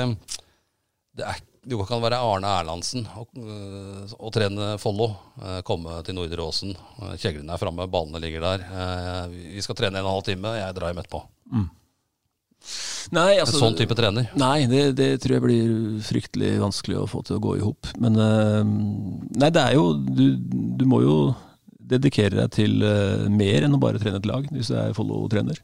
det 1.19 1.25
er, 1.27 1.41
Du 1.69 1.75
kan 1.85 2.01
være 2.01 2.21
Arne 2.23 2.49
Erlandsen 2.61 3.05
og, 3.19 3.29
uh, 3.37 4.29
trene 4.33 4.71
Follo. 4.81 5.11
komme 5.67 5.99
til 6.07 6.17
Nordre 6.17 6.45
Åsen. 6.45 6.73
Kjeglene 7.19 7.53
er 7.53 7.61
framme, 7.61 7.89
ballene 7.91 8.21
ligger 8.23 8.45
der. 8.45 8.63
Eh, 8.69 9.35
vi 9.57 9.61
skal 9.65 9.77
trene 9.77 9.99
en 9.99 10.05
og 10.05 10.09
en 10.09 10.15
halv 10.17 10.25
time. 10.31 10.55
Jeg 10.57 10.77
drar 10.77 10.93
hjem 10.93 11.03
etterpå. 11.03 11.21
Nei, 13.15 13.39
En 13.39 13.43
altså 13.45 13.61
sånn 13.61 13.77
type 13.79 13.95
trener. 13.97 14.27
Nei, 14.37 14.67
det, 14.69 14.83
det 14.99 15.09
tror 15.23 15.37
jeg 15.37 15.45
blir 15.45 15.71
fryktelig 16.05 16.51
vanskelig 16.61 16.99
å 16.99 17.07
få 17.09 17.23
til 17.25 17.39
å 17.39 17.43
gå 17.43 17.55
i 17.57 17.63
hop. 17.63 17.89
Men 18.01 18.19
eh, 18.21 18.61
Nei, 19.39 19.49
det 19.55 19.63
er 19.63 19.77
jo 19.79 19.93
du, 19.97 20.25
du 20.37 20.85
må 20.89 21.01
jo 21.05 21.15
dedikere 21.89 22.43
deg 22.43 22.53
til 22.53 22.85
eh, 22.85 23.25
mer 23.33 23.65
enn 23.65 23.75
å 23.75 23.81
bare 23.81 24.01
trene 24.01 24.21
et 24.21 24.29
lag, 24.29 24.45
hvis 24.53 24.69
du 24.69 24.77
er 24.77 24.93
Follo-trener. 24.97 25.57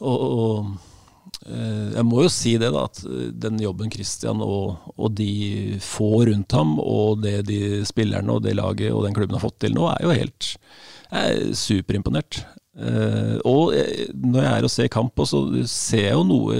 Og, 0.00 0.24
og 0.24 1.44
eh, 1.50 1.92
jeg 1.98 2.06
må 2.08 2.24
jo 2.24 2.32
si 2.32 2.56
det, 2.60 2.72
da, 2.74 2.86
at 2.88 3.02
den 3.44 3.60
jobben 3.60 3.92
Christian 3.92 4.40
og, 4.44 4.88
og 4.96 5.14
de 5.18 5.76
få 5.84 6.24
rundt 6.30 6.56
ham, 6.56 6.78
og 6.80 7.20
det 7.26 7.42
de 7.50 7.60
spillerne 7.88 8.38
og 8.38 8.46
det 8.46 8.56
laget 8.56 8.94
og 8.94 9.04
den 9.04 9.16
klubben 9.16 9.36
har 9.36 9.44
fått 9.44 9.60
til 9.66 9.76
nå, 9.76 9.90
er 9.92 10.06
jo 10.06 10.16
helt 10.16 10.54
Jeg 10.54 11.36
er 11.36 11.56
superimponert. 11.58 12.44
Eh, 12.74 13.36
og 13.46 13.70
jeg, 13.76 14.08
når 14.18 14.42
jeg 14.42 14.54
er 14.54 14.66
og 14.66 14.72
ser 14.72 14.90
kamp, 14.92 15.20
så 15.30 15.44
ser 15.70 16.08
jeg 16.08 16.16
jo 16.16 16.24
noe 16.26 16.56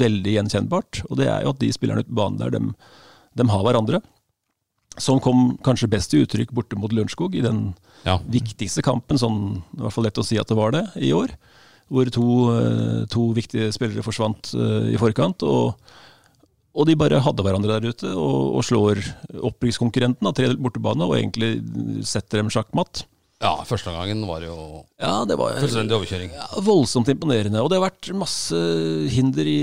veldig 0.00 0.36
gjenkjennbart. 0.36 1.04
Og 1.08 1.18
det 1.20 1.30
er 1.30 1.46
jo 1.46 1.54
at 1.54 1.62
de 1.62 1.72
spillerne 1.74 2.04
ute 2.04 2.12
på 2.12 2.18
banen 2.20 2.40
der, 2.42 2.52
dem, 2.52 2.74
dem 3.38 3.52
har 3.52 3.64
hverandre. 3.64 4.02
Som 5.00 5.18
kom 5.22 5.56
kanskje 5.66 5.90
best 5.90 6.12
til 6.12 6.22
uttrykk 6.26 6.52
borte 6.54 6.78
mot 6.78 6.92
Lørenskog 6.92 7.34
i 7.34 7.42
den 7.44 7.72
Ja. 8.04 8.18
viktigste 8.28 8.82
kampen, 8.84 9.18
sånn 9.18 9.64
i 9.74 9.80
hvert 9.80 9.94
fall 9.96 10.04
lett 10.04 10.20
å 10.20 10.26
si 10.26 10.36
at 10.38 10.50
det 10.50 10.58
var 10.58 10.74
det, 10.76 10.84
i 11.00 11.10
år. 11.16 11.32
Hvor 11.90 12.08
to, 12.12 12.28
eh, 12.52 13.06
to 13.12 13.32
viktige 13.36 13.72
spillere 13.72 14.04
forsvant 14.04 14.52
uh, 14.54 14.88
i 14.92 14.96
forkant. 15.00 15.42
Og, 15.42 15.74
og 16.74 16.86
de 16.86 16.96
bare 16.96 17.20
hadde 17.20 17.42
hverandre 17.44 17.80
der 17.80 17.88
ute, 17.92 18.12
og, 18.12 18.60
og 18.60 18.64
slår 18.64 19.00
opprykkskonkurrenten 19.40 20.28
av 20.28 20.36
tre 20.36 20.52
bortebane, 20.54 21.04
og 21.04 21.16
egentlig 21.16 21.58
setter 22.04 22.40
dem 22.42 22.52
sjakkmatt. 22.52 23.04
Ja, 23.44 23.58
første 23.68 23.92
gangen 23.92 24.22
var 24.24 24.40
jo 24.40 24.54
Ja, 24.96 25.18
det 25.28 25.36
var 25.36 25.58
fullstendig 25.60 25.92
overkjøring. 25.98 26.30
ja, 26.32 26.46
voldsomt 26.64 27.10
imponerende. 27.12 27.60
Og 27.60 27.68
det 27.68 27.76
har 27.76 27.90
vært 27.90 28.08
masse 28.16 28.56
hinder 29.12 29.44
i, 29.44 29.58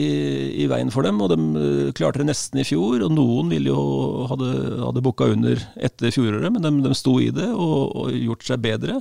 i 0.61 0.67
veien 0.69 0.91
for 0.93 1.01
dem. 1.07 1.17
Og 1.23 1.31
de 1.33 1.37
eh, 1.39 1.93
klarte 1.97 2.21
det 2.21 2.27
nesten 2.29 2.61
i 2.61 2.67
fjor, 2.67 3.01
og 3.07 3.15
noen 3.15 3.49
ville 3.49 3.71
jo 3.73 4.27
hadde, 4.29 4.51
hadde 4.85 5.03
booka 5.05 5.31
under 5.33 5.57
etter 5.81 6.13
fjoråret, 6.13 6.53
men 6.53 6.61
de, 6.61 6.75
de 6.85 6.93
sto 6.97 7.17
i 7.23 7.31
det 7.33 7.49
og, 7.49 7.95
og 8.03 8.13
gjort 8.13 8.45
seg 8.51 8.61
bedre. 8.69 8.99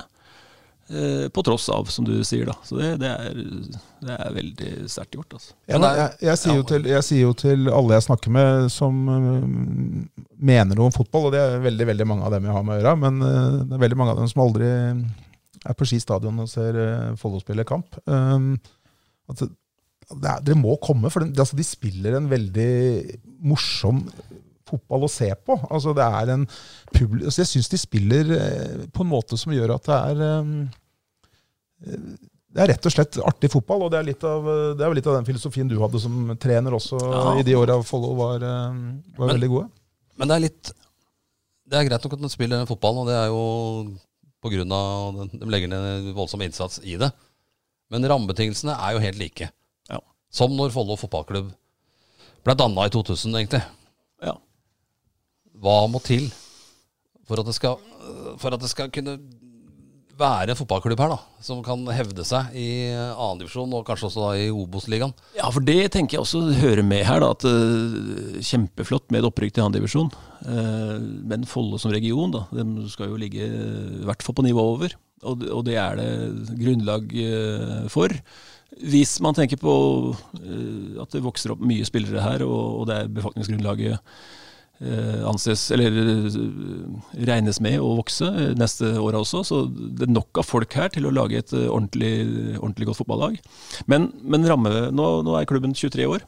Eh, 0.91 1.29
på 1.29 1.43
tross 1.43 1.69
av, 1.69 1.85
som 1.85 2.05
du 2.05 2.23
sier. 2.27 2.45
da. 2.45 2.55
Så 2.67 2.75
det, 2.75 2.97
det, 2.99 3.07
er, 3.07 3.37
det 4.03 4.15
er 4.17 4.33
veldig 4.35 4.71
sterkt 4.91 5.15
gjort. 5.15 5.37
altså. 5.37 5.53
Ja, 5.69 5.79
nei, 5.79 5.91
jeg, 5.95 6.17
jeg, 6.27 6.39
sier 6.41 6.57
jo 6.57 6.65
til, 6.67 6.89
jeg 6.91 7.05
sier 7.07 7.21
jo 7.21 7.35
til 7.37 7.71
alle 7.71 7.95
jeg 7.95 8.05
snakker 8.09 8.33
med 8.35 8.67
som 8.73 8.97
øh, 9.07 9.45
mener 10.35 10.75
noe 10.75 10.89
om 10.89 10.95
fotball, 10.95 11.29
og 11.29 11.35
det 11.35 11.43
er 11.45 11.63
veldig 11.63 11.87
veldig 11.93 12.07
mange 12.11 12.27
av 12.27 12.35
dem 12.35 12.49
jeg 12.49 12.57
har 12.57 12.65
med 12.67 12.75
å 12.75 12.81
gjøre, 12.81 12.95
men 13.05 13.23
øh, 13.27 13.55
det 13.69 13.77
er 13.77 13.83
veldig 13.85 13.99
mange 14.01 14.15
av 14.15 14.19
dem 14.19 14.31
som 14.33 14.43
aldri 14.43 14.73
er 15.61 15.77
på 15.77 15.87
Ski 15.87 16.01
stadion 16.03 16.43
og 16.43 16.51
ser 16.51 16.81
øh, 16.81 17.07
Follo 17.21 17.39
spille 17.39 17.67
kamp. 17.69 17.95
Um, 18.09 18.51
at 19.31 19.45
det, 19.45 19.51
det 20.11 20.27
er, 20.27 20.43
dere 20.43 20.59
må 20.59 20.75
komme, 20.83 21.13
for 21.13 21.23
den, 21.23 21.31
altså, 21.39 21.55
de 21.55 21.69
spiller 21.69 22.19
en 22.19 22.27
veldig 22.27 22.71
morsom 23.47 24.03
fotball 24.67 25.07
å 25.07 25.11
se 25.11 25.31
på. 25.39 25.55
Altså, 25.71 25.95
det 25.95 26.03
er 26.03 26.35
en 26.35 26.45
publi 26.91 27.23
altså, 27.23 27.45
jeg 27.45 27.53
syns 27.53 27.71
de 27.71 27.79
spiller 27.79 28.37
på 28.91 29.05
en 29.05 29.11
måte 29.11 29.39
som 29.39 29.55
gjør 29.55 29.77
at 29.77 29.87
det 29.87 29.97
er 30.11 30.23
øhm, 30.27 30.53
det 31.81 32.61
er 32.61 32.67
rett 32.73 32.85
og 32.85 32.93
slett 32.93 33.17
artig 33.23 33.49
fotball, 33.53 33.85
og 33.85 33.91
det 33.93 33.99
er, 34.01 34.07
litt 34.09 34.23
av, 34.27 34.47
det 34.77 34.83
er 34.85 34.95
litt 34.97 35.07
av 35.07 35.15
den 35.19 35.27
filosofien 35.27 35.69
du 35.71 35.77
hadde 35.79 36.01
som 36.03 36.33
trener 36.41 36.75
også 36.75 36.99
Ja. 36.99 37.39
i 37.39 37.43
de 37.47 37.55
åra 37.55 37.77
Follo 37.87 38.13
var, 38.15 38.35
eh, 38.43 38.71
var 39.17 39.27
Men- 39.27 39.35
veldig 39.39 39.49
gode. 39.49 39.69
Men 40.17 40.27
det 40.27 40.35
er 40.35 40.45
litt 40.49 40.71
Det 41.71 41.77
er 41.79 41.85
greit 41.87 42.03
nok 42.03 42.13
at 42.13 42.21
de 42.21 42.29
spiller 42.29 42.65
fotball, 42.67 42.97
og 42.99 43.07
det 43.07 43.15
er 43.15 43.27
jo 43.31 43.95
på 44.43 44.49
grunn 44.51 44.71
av 44.75 45.29
De 45.31 45.45
legger 45.45 45.69
ned 45.69 46.13
voldsom 46.13 46.41
innsats 46.43 46.81
i 46.83 46.97
det. 46.97 47.13
Men 47.89 48.03
rammebetingelsene 48.03 48.75
er 48.75 48.91
jo 48.93 48.99
helt 48.99 49.17
like. 49.17 49.49
Ja. 49.89 49.99
Som 50.29 50.51
når 50.51 50.71
Follo 50.71 50.97
fotballklubb 50.97 51.53
ble 52.43 52.55
danna 52.55 52.85
i 52.85 52.89
2000, 52.89 53.31
egentlig. 53.35 53.63
Ja. 54.21 54.33
Hva 55.61 55.87
må 55.89 56.01
til 56.03 56.29
for 57.25 57.39
at 57.39 57.45
det 57.45 57.55
skal, 57.55 57.77
for 58.37 58.53
at 58.53 58.59
det 58.59 58.69
skal 58.69 58.89
kunne 58.89 59.15
være 60.21 60.53
en 60.53 60.59
fotballklubb 60.59 61.01
her, 61.03 61.11
da, 61.15 61.17
som 61.43 61.59
kan 61.65 61.83
hevde 61.91 62.23
seg 62.27 62.53
i 62.57 62.67
annendivisjon, 62.93 63.73
og 63.77 63.83
kanskje 63.87 64.07
også 64.11 64.23
da 64.27 64.31
i 64.39 64.47
Obos-ligaen? 64.53 65.13
Ja, 65.37 65.49
for 65.51 65.65
det 65.65 65.79
tenker 65.95 66.17
jeg 66.19 66.23
også 66.25 66.43
hører 66.61 66.85
med 66.85 67.03
her. 67.07 67.23
da, 67.25 67.31
at 67.35 67.45
uh, 67.49 68.39
Kjempeflott 68.45 69.09
med 69.11 69.21
et 69.23 69.29
opprykk 69.31 69.55
til 69.57 69.65
andredivisjon. 69.67 70.11
Uh, 70.45 70.97
men 71.31 71.43
Follo 71.49 71.79
som 71.81 71.93
region 71.93 72.33
da, 72.33 72.45
de 72.55 72.87
skal 72.93 73.11
jo 73.11 73.19
ligge 73.19 73.43
eh, 73.45 74.01
i 74.01 74.05
hvert 74.07 74.23
fall 74.25 74.37
på 74.37 74.45
nivå 74.47 74.63
over. 74.77 74.95
Og, 75.21 75.43
det- 75.67 75.77
er 75.77 75.99
det 75.99 76.57
grunnlag 76.57 77.11
eh, 77.13 77.87
for. 77.93 78.09
Hvis 78.81 79.17
man 79.21 79.35
tenker 79.37 79.59
på 79.61 79.73
eh, 80.39 81.01
at 81.03 81.11
det 81.13 81.21
vokser 81.25 81.53
opp 81.53 81.61
mye 81.61 81.85
spillere 81.85 82.23
her, 82.23 82.41
og, 82.47 82.87
det 82.89 82.95
er 83.03 83.11
befolkningsgrunnlaget 83.19 83.97
eh, 83.97 84.39
anses, 85.29 85.67
eller 85.75 85.93
eh, 85.93 86.35
regnes 87.29 87.59
med 87.61 87.77
å 87.81 87.93
vokse 87.99 88.25
eh, 88.25 88.51
neste 88.57 88.95
år 88.97 89.19
også. 89.19 89.43
Så 89.45 89.61
det 89.69 90.07
er 90.07 90.13
nok 90.15 90.41
av 90.41 90.47
folk 90.47 90.73
her 90.77 90.89
til 90.93 91.05
å 91.05 91.13
lage 91.13 91.37
et 91.37 91.53
eh, 91.53 91.67
ordentlig, 91.69 92.13
ordentlig 92.57 92.89
godt 92.89 93.01
fotballag. 93.03 93.39
Men, 93.91 94.09
men 94.23 94.47
ramme, 94.49 94.73
nå, 94.89 95.09
nå 95.27 95.37
er 95.37 95.49
klubben 95.49 95.75
23 95.77 96.07
år. 96.09 96.25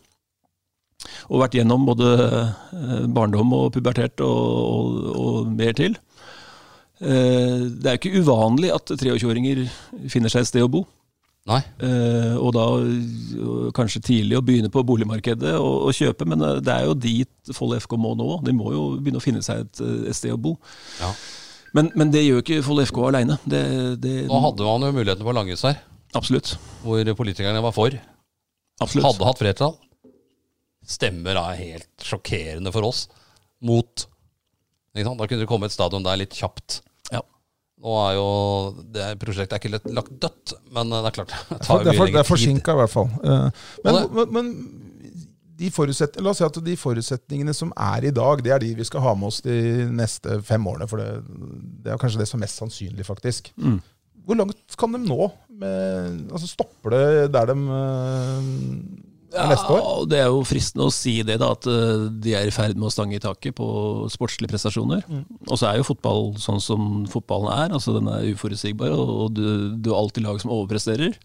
Og 1.33 1.41
vært 1.41 1.57
gjennom 1.57 1.87
både 1.89 2.09
eh, 2.23 3.05
barndom 3.11 3.53
og 3.57 3.71
pubertet 3.75 4.21
og, 4.23 4.43
og, 4.63 5.13
og 5.17 5.53
mer 5.57 5.73
til. 5.79 5.97
Eh, 7.01 7.65
Det 7.73 7.89
er 7.89 7.97
jo 7.97 8.01
ikke 8.03 8.21
uvanlig 8.21 8.69
at 8.75 8.93
23-åringer 8.93 9.65
finner 10.13 10.31
seg 10.31 10.45
et 10.45 10.53
sted 10.53 10.65
å 10.65 10.71
bo. 10.71 10.85
Nei. 11.43 11.59
Eh, 11.83 12.35
og 12.39 12.53
da 12.55 12.63
øh, 12.79 13.71
kanskje 13.75 13.99
tidlig 14.07 14.37
å 14.39 14.43
begynne 14.45 14.69
på 14.71 14.79
boligmarkedet 14.87 15.57
og, 15.57 15.89
og 15.89 15.95
kjøpe, 15.97 16.27
men 16.31 16.39
eh, 16.39 16.59
det 16.63 16.71
er 16.71 16.85
jo 16.87 16.93
dit 16.95 17.51
Folle 17.57 17.81
FK 17.83 17.97
må 17.99 18.13
nå. 18.15 18.27
De 18.47 18.53
må 18.55 18.71
jo 18.71 18.83
begynne 18.95 19.19
å 19.19 19.23
finne 19.23 19.41
seg 19.43 19.65
et, 19.65 19.81
eh, 19.83 20.05
et 20.11 20.15
sted 20.15 20.31
å 20.31 20.39
bo. 20.39 20.53
Ja. 21.01 21.09
Men, 21.75 21.89
men 21.99 22.13
det 22.13 22.21
gjør 22.23 22.39
ikke 22.45 22.61
Folle 22.63 22.85
FK 22.87 23.01
aleine. 23.09 23.35
Nå 23.43 24.39
hadde 24.45 24.69
man 24.69 24.87
jo 24.87 24.93
muligheten 24.95 25.27
på 25.27 25.35
Langhus 25.35 25.65
her, 25.67 25.81
Absolutt. 26.15 26.53
hvor 26.85 27.11
politikerne 27.19 27.63
var 27.65 27.75
for. 27.75 27.97
absolutt. 28.79 29.09
Hadde 29.09 29.27
hatt 29.27 29.43
flertall. 29.43 29.75
Stemmer 30.87 31.39
er 31.41 31.59
helt 31.59 32.07
sjokkerende 32.07 32.71
for 32.75 32.87
oss. 32.87 33.09
Mot. 33.63 34.07
Da 34.95 35.03
kunne 35.03 35.41
det 35.41 35.49
komme 35.49 35.67
et 35.67 35.75
stadion 35.75 36.03
der 36.05 36.19
litt 36.21 36.35
kjapt. 36.37 36.83
Ja. 37.83 37.89
Nå 37.89 37.97
er 37.99 38.13
jo 38.15 38.27
det 38.95 39.09
prosjektet 39.19 39.57
er 39.57 39.59
ikke 39.59 39.73
lett 39.73 39.89
lagt 39.91 40.13
dødt, 40.23 40.53
men 40.71 40.93
det 40.93 41.01
er 41.03 41.15
klart 41.17 41.33
det 41.33 41.41
Det 41.49 41.65
tar 41.67 41.83
jo 41.83 41.91
er, 41.91 41.97
for, 41.97 42.13
det 42.13 42.21
er 42.21 42.27
forsinka, 42.29 42.71
i 42.75 42.79
hvert 42.79 42.93
fall. 42.93 43.09
Eh, 43.19 43.65
Men, 43.83 43.99
men, 44.15 44.31
men 44.37 44.51
de 45.59 45.69
la 45.69 46.31
oss 46.31 46.39
si 46.41 46.45
at 46.47 46.59
de 46.65 46.75
forutsetningene 46.79 47.53
som 47.55 47.73
er 47.77 48.07
i 48.09 48.13
dag, 48.15 48.41
det 48.43 48.53
er 48.55 48.63
de 48.63 48.71
vi 48.79 48.87
skal 48.87 49.03
ha 49.05 49.13
med 49.15 49.29
oss 49.29 49.41
de 49.45 49.85
neste 49.91 50.39
fem 50.47 50.65
årene. 50.67 50.87
For 50.89 50.99
det, 50.99 51.09
det 51.83 51.93
er 51.93 51.99
kanskje 52.01 52.23
det 52.23 52.27
som 52.29 52.39
er 52.39 52.45
mest 52.47 52.61
sannsynlig, 52.61 53.05
faktisk. 53.05 53.51
Mm. 53.59 53.77
Hvor 54.23 54.39
langt 54.39 54.77
kan 54.79 54.95
de 54.95 55.03
nå? 55.03 55.27
Med, 55.59 56.23
altså 56.31 56.47
Stopper 56.49 56.95
det 56.95 57.33
der 57.35 57.51
de 57.51 57.57
eh, 59.33 59.41
er 59.43 59.51
neste 59.53 59.73
år? 59.73 59.81
Ja, 59.81 59.93
det 60.11 60.19
er 60.21 60.29
jo 60.31 60.43
fristende 60.47 60.87
å 60.87 60.93
si 60.93 61.15
det, 61.25 61.39
da, 61.41 61.51
at 61.57 61.67
eh, 61.69 62.05
de 62.23 62.35
er 62.37 62.49
i 62.49 62.53
ferd 62.55 62.77
med 62.77 62.89
å 62.89 62.93
stange 62.93 63.17
i 63.17 63.23
taket 63.23 63.57
på 63.57 63.67
sportslige 64.13 64.53
prestasjoner. 64.53 65.03
Mm. 65.09 65.25
Og 65.47 65.57
så 65.57 65.69
er 65.69 65.81
jo 65.81 65.89
fotball 65.89 66.31
sånn 66.41 66.61
som 66.63 67.03
fotballen 67.11 67.51
er. 67.55 67.75
altså 67.75 67.97
Den 67.97 68.11
er 68.11 68.29
uforutsigbar, 68.33 68.93
og 68.93 69.33
du, 69.37 69.45
du 69.75 69.91
har 69.93 70.03
alltid 70.03 70.27
lag 70.27 70.41
som 70.43 70.53
overpresterer. 70.53 71.17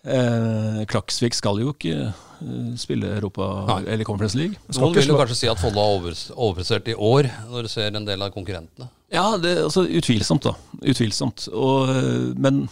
Eh, 0.00 0.80
Klaksvik 0.88 1.34
skal 1.36 1.58
jo 1.60 1.74
ikke 1.74 1.96
eh, 2.08 2.68
spille 2.80 3.10
Europa 3.18 3.48
Nei. 3.68 3.82
eller 3.92 4.08
Conference 4.08 4.38
League. 4.38 4.56
Skal 4.70 4.86
Noen 4.86 4.96
vil 4.96 5.12
jo 5.12 5.18
kanskje 5.20 5.36
si 5.42 5.50
at 5.50 5.60
Follo 5.60 5.82
har 5.82 5.98
over, 5.98 6.16
overprestert 6.36 6.88
i 6.88 6.96
år, 6.96 7.28
når 7.50 7.68
du 7.68 7.72
ser 7.72 7.92
en 7.92 8.08
del 8.08 8.24
av 8.24 8.32
konkurrentene. 8.32 8.88
Ja, 9.12 9.26
det, 9.42 9.56
altså 9.66 9.84
utvilsomt, 9.84 10.46
da. 10.46 10.54
Utvilsomt. 10.80 11.50
Og, 11.52 11.90
øh, 11.92 12.30
men, 12.40 12.62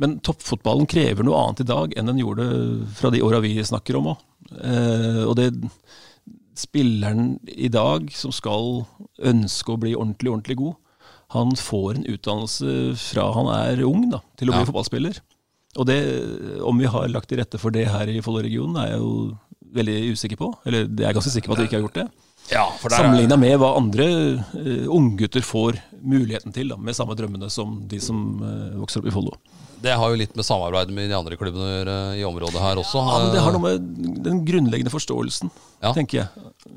men 0.00 0.18
toppfotballen 0.24 0.88
krever 0.90 1.26
noe 1.26 1.38
annet 1.40 1.64
i 1.64 1.68
dag 1.68 1.96
enn 1.96 2.08
den 2.10 2.20
gjorde 2.22 2.46
fra 2.96 3.10
de 3.12 3.22
åra 3.24 3.40
vi 3.44 3.56
snakker 3.64 3.98
om 3.98 4.12
òg. 4.14 4.22
Eh, 4.62 5.22
og 5.26 5.36
det 5.38 5.50
spilleren 6.58 7.38
i 7.48 7.68
dag 7.72 8.10
som 8.14 8.32
skal 8.34 8.84
ønske 9.24 9.72
å 9.72 9.80
bli 9.80 9.94
ordentlig, 9.96 10.32
ordentlig 10.32 10.58
god, 10.60 10.74
han 11.32 11.54
får 11.56 11.96
en 11.96 12.08
utdannelse 12.12 12.72
fra 13.00 13.30
han 13.32 13.48
er 13.54 13.84
ung 13.88 14.10
da, 14.12 14.20
til 14.36 14.50
å 14.50 14.56
bli 14.56 14.60
Ja. 14.60 14.68
fotballspiller. 14.68 15.20
Og 15.80 15.86
det, 15.88 16.00
om 16.60 16.76
vi 16.76 16.84
har 16.84 17.08
lagt 17.08 17.30
til 17.30 17.40
rette 17.40 17.58
for 17.58 17.72
det 17.72 17.86
her 17.88 18.10
i 18.12 18.20
Follo-regionen, 18.20 18.76
er 18.76 18.90
jeg 18.92 19.00
jo 19.00 19.38
veldig 19.72 20.12
usikker 20.12 20.36
på. 20.36 20.50
Eller 20.68 20.84
det 20.84 21.00
er 21.00 21.08
jeg 21.08 21.16
ganske 21.16 21.32
sikker 21.32 21.48
på 21.48 21.56
at 21.56 21.62
vi 21.62 21.64
ikke 21.70 21.78
har 21.80 21.86
gjort 21.86 22.00
det. 22.02 22.08
Ja, 22.50 22.66
Sammenligna 22.90 23.38
med 23.38 23.54
hva 23.62 23.70
andre 23.78 24.06
uh, 24.52 24.86
unggutter 24.92 25.40
får 25.40 25.78
muligheten 26.02 26.52
til, 26.52 26.68
da, 26.68 26.76
med 26.76 26.92
samme 26.98 27.16
drømmene 27.16 27.48
som 27.48 27.78
de 27.88 28.00
som 28.02 28.42
uh, 28.42 28.76
vokser 28.82 29.00
opp 29.00 29.08
i 29.08 29.14
Follo. 29.14 29.32
Det 29.82 29.94
har 29.98 30.12
jo 30.12 30.18
litt 30.20 30.34
med 30.38 30.46
samarbeidet 30.46 30.94
med 30.94 31.08
de 31.10 31.16
andre 31.18 31.36
klubbene 31.40 31.96
i 32.18 32.22
området 32.26 32.60
her 32.62 32.78
også. 32.80 33.00
Ja, 33.02 33.18
men 33.24 33.32
Det 33.34 33.42
har 33.42 33.54
noe 33.56 33.62
med 33.64 33.88
den 34.22 34.42
grunnleggende 34.46 34.92
forståelsen, 34.94 35.50
Ja. 35.82 35.92
tenker 35.96 36.20
jeg. 36.22 36.28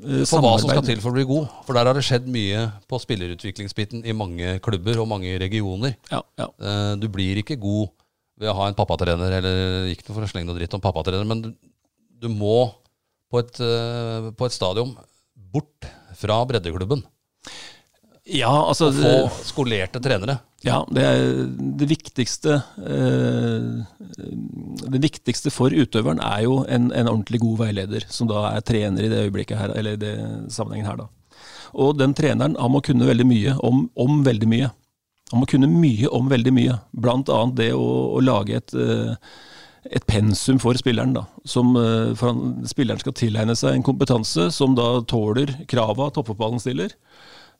Eh, 0.02 0.24
for 0.26 0.42
hva 0.42 0.56
som 0.58 0.70
skal 0.72 0.82
til 0.82 1.00
for 1.00 1.10
å 1.10 1.14
bli 1.14 1.24
god. 1.28 1.48
For 1.66 1.72
der 1.78 1.86
har 1.86 1.94
det 1.94 2.02
skjedd 2.04 2.26
mye 2.26 2.64
på 2.90 2.98
spillerutviklingsbiten 3.04 4.04
i 4.04 4.12
mange 4.12 4.58
klubber 4.60 4.98
og 5.02 5.08
mange 5.08 5.38
regioner. 5.38 5.94
Ja, 6.10 6.22
ja. 6.38 6.48
Eh, 6.60 6.96
Du 6.96 7.06
blir 7.08 7.38
ikke 7.42 7.58
god 7.60 7.90
ved 8.38 8.50
å 8.50 8.54
ha 8.58 8.66
en 8.68 8.74
pappatrener, 8.74 9.32
eller 9.38 9.86
ikke 9.94 10.12
for 10.12 10.20
å 10.22 10.28
slenge 10.28 10.46
noe 10.50 10.58
dritt 10.58 10.74
om 10.74 10.80
pappatrener, 10.80 11.24
men 11.26 11.42
du, 11.42 11.54
du 12.20 12.28
må 12.28 12.72
på 13.32 13.38
et, 13.40 13.60
eh, 13.60 14.30
på 14.36 14.46
et 14.46 14.52
stadion 14.52 14.96
bort 15.36 15.86
fra 16.16 16.44
breddeklubben 16.44 17.02
ja, 18.26 18.50
altså 18.50 18.90
å 18.90 18.94
få 18.96 19.44
skolerte 19.46 20.00
trenere. 20.02 20.40
Ja, 20.66 20.80
det 20.90 21.02
er 21.06 21.20
det 21.78 21.86
viktigste 21.86 22.56
eh, 22.80 23.66
Det 24.88 25.00
viktigste 25.04 25.52
for 25.54 25.70
utøveren 25.70 26.18
er 26.24 26.40
jo 26.46 26.56
en, 26.64 26.88
en 26.90 27.10
ordentlig 27.10 27.38
god 27.44 27.60
veileder, 27.66 28.06
som 28.10 28.26
da 28.30 28.48
er 28.50 28.64
trener 28.66 29.06
i 29.06 29.12
det 29.12 29.20
øyeblikket 29.28 29.60
her, 29.60 29.76
eller 29.78 29.94
i 29.94 30.02
det 30.02 30.16
sammenhengen 30.50 30.90
her, 30.90 31.04
da. 31.04 31.08
Og 31.76 31.94
den 32.00 32.14
treneren 32.16 32.56
han 32.58 32.72
må 32.72 32.82
kunne 32.84 33.06
veldig 33.06 33.26
mye 33.28 33.54
om, 33.66 33.84
om 33.94 34.22
veldig 34.26 34.48
mye. 34.50 34.70
Han 35.32 35.42
må 35.42 35.48
kunne 35.50 35.70
mye 35.70 36.10
om 36.14 36.30
veldig 36.30 36.54
mye. 36.54 36.78
Annet 37.02 37.58
det 37.58 37.72
å, 37.74 37.86
å 38.16 38.22
lage 38.22 38.58
et, 38.60 38.74
eh, 38.74 39.14
et 39.90 40.06
pensum 40.06 40.60
for 40.62 40.78
spilleren. 40.78 41.14
da, 41.16 41.26
som 41.44 41.74
eh, 41.78 42.14
for 42.18 42.32
han, 42.32 42.66
Spilleren 42.66 43.02
skal 43.02 43.16
tilegne 43.18 43.56
seg 43.58 43.74
en 43.74 43.86
kompetanse 43.86 44.50
som 44.54 44.74
da 44.78 45.02
tåler 45.06 45.52
krava 45.70 46.10
toppfotballen 46.14 46.62
stiller. 46.62 46.94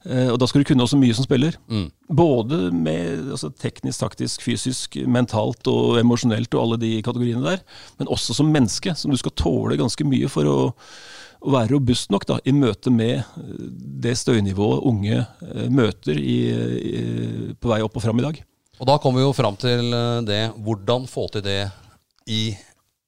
Eh, 0.07 0.29
Og 0.31 0.37
da 0.39 0.47
skal 0.47 0.63
du 0.63 0.69
kunne 0.69 0.85
også 0.85 0.99
mye 0.99 1.15
som 1.15 1.25
spiller. 1.27 1.57
Mm. 1.67 1.87
Både 2.15 2.59
med 2.71 3.31
altså, 3.35 3.49
teknisk, 3.59 3.99
taktisk, 4.05 4.43
fysisk, 4.45 4.95
mentalt 5.07 5.67
og 5.71 5.97
emosjonelt 5.99 6.53
og 6.55 6.63
alle 6.63 6.79
de 6.81 6.91
kategoriene 7.05 7.43
der. 7.43 7.63
Men 7.99 8.11
også 8.13 8.35
som 8.37 8.51
menneske, 8.53 8.95
som 8.95 9.11
du 9.11 9.17
skal 9.19 9.35
tåle 9.35 9.79
ganske 9.79 10.07
mye 10.07 10.29
for 10.31 10.47
å, 10.47 10.57
å 11.43 11.55
være 11.57 11.73
robust 11.75 12.13
nok 12.13 12.27
da, 12.29 12.39
i 12.47 12.55
møte 12.55 12.93
med 12.93 13.17
eh, 13.19 13.51
det 14.07 14.15
støynivået 14.21 14.85
unge 14.87 15.19
eh, 15.19 15.67
møter 15.73 16.21
i, 16.21 16.37
i, 16.77 17.03
på 17.59 17.73
vei 17.73 17.81
opp 17.83 17.99
og 17.99 18.07
fram 18.07 18.23
i 18.23 18.27
dag. 18.29 18.39
Og 18.77 18.85
da 18.87 18.99
kommer 19.01 19.23
vi 19.23 19.25
jo 19.25 19.33
fram 19.33 19.55
til 19.57 19.89
det 20.27 20.43
hvordan 20.61 21.07
få 21.09 21.23
til 21.33 21.41
det 21.41 21.63
i 22.29 22.51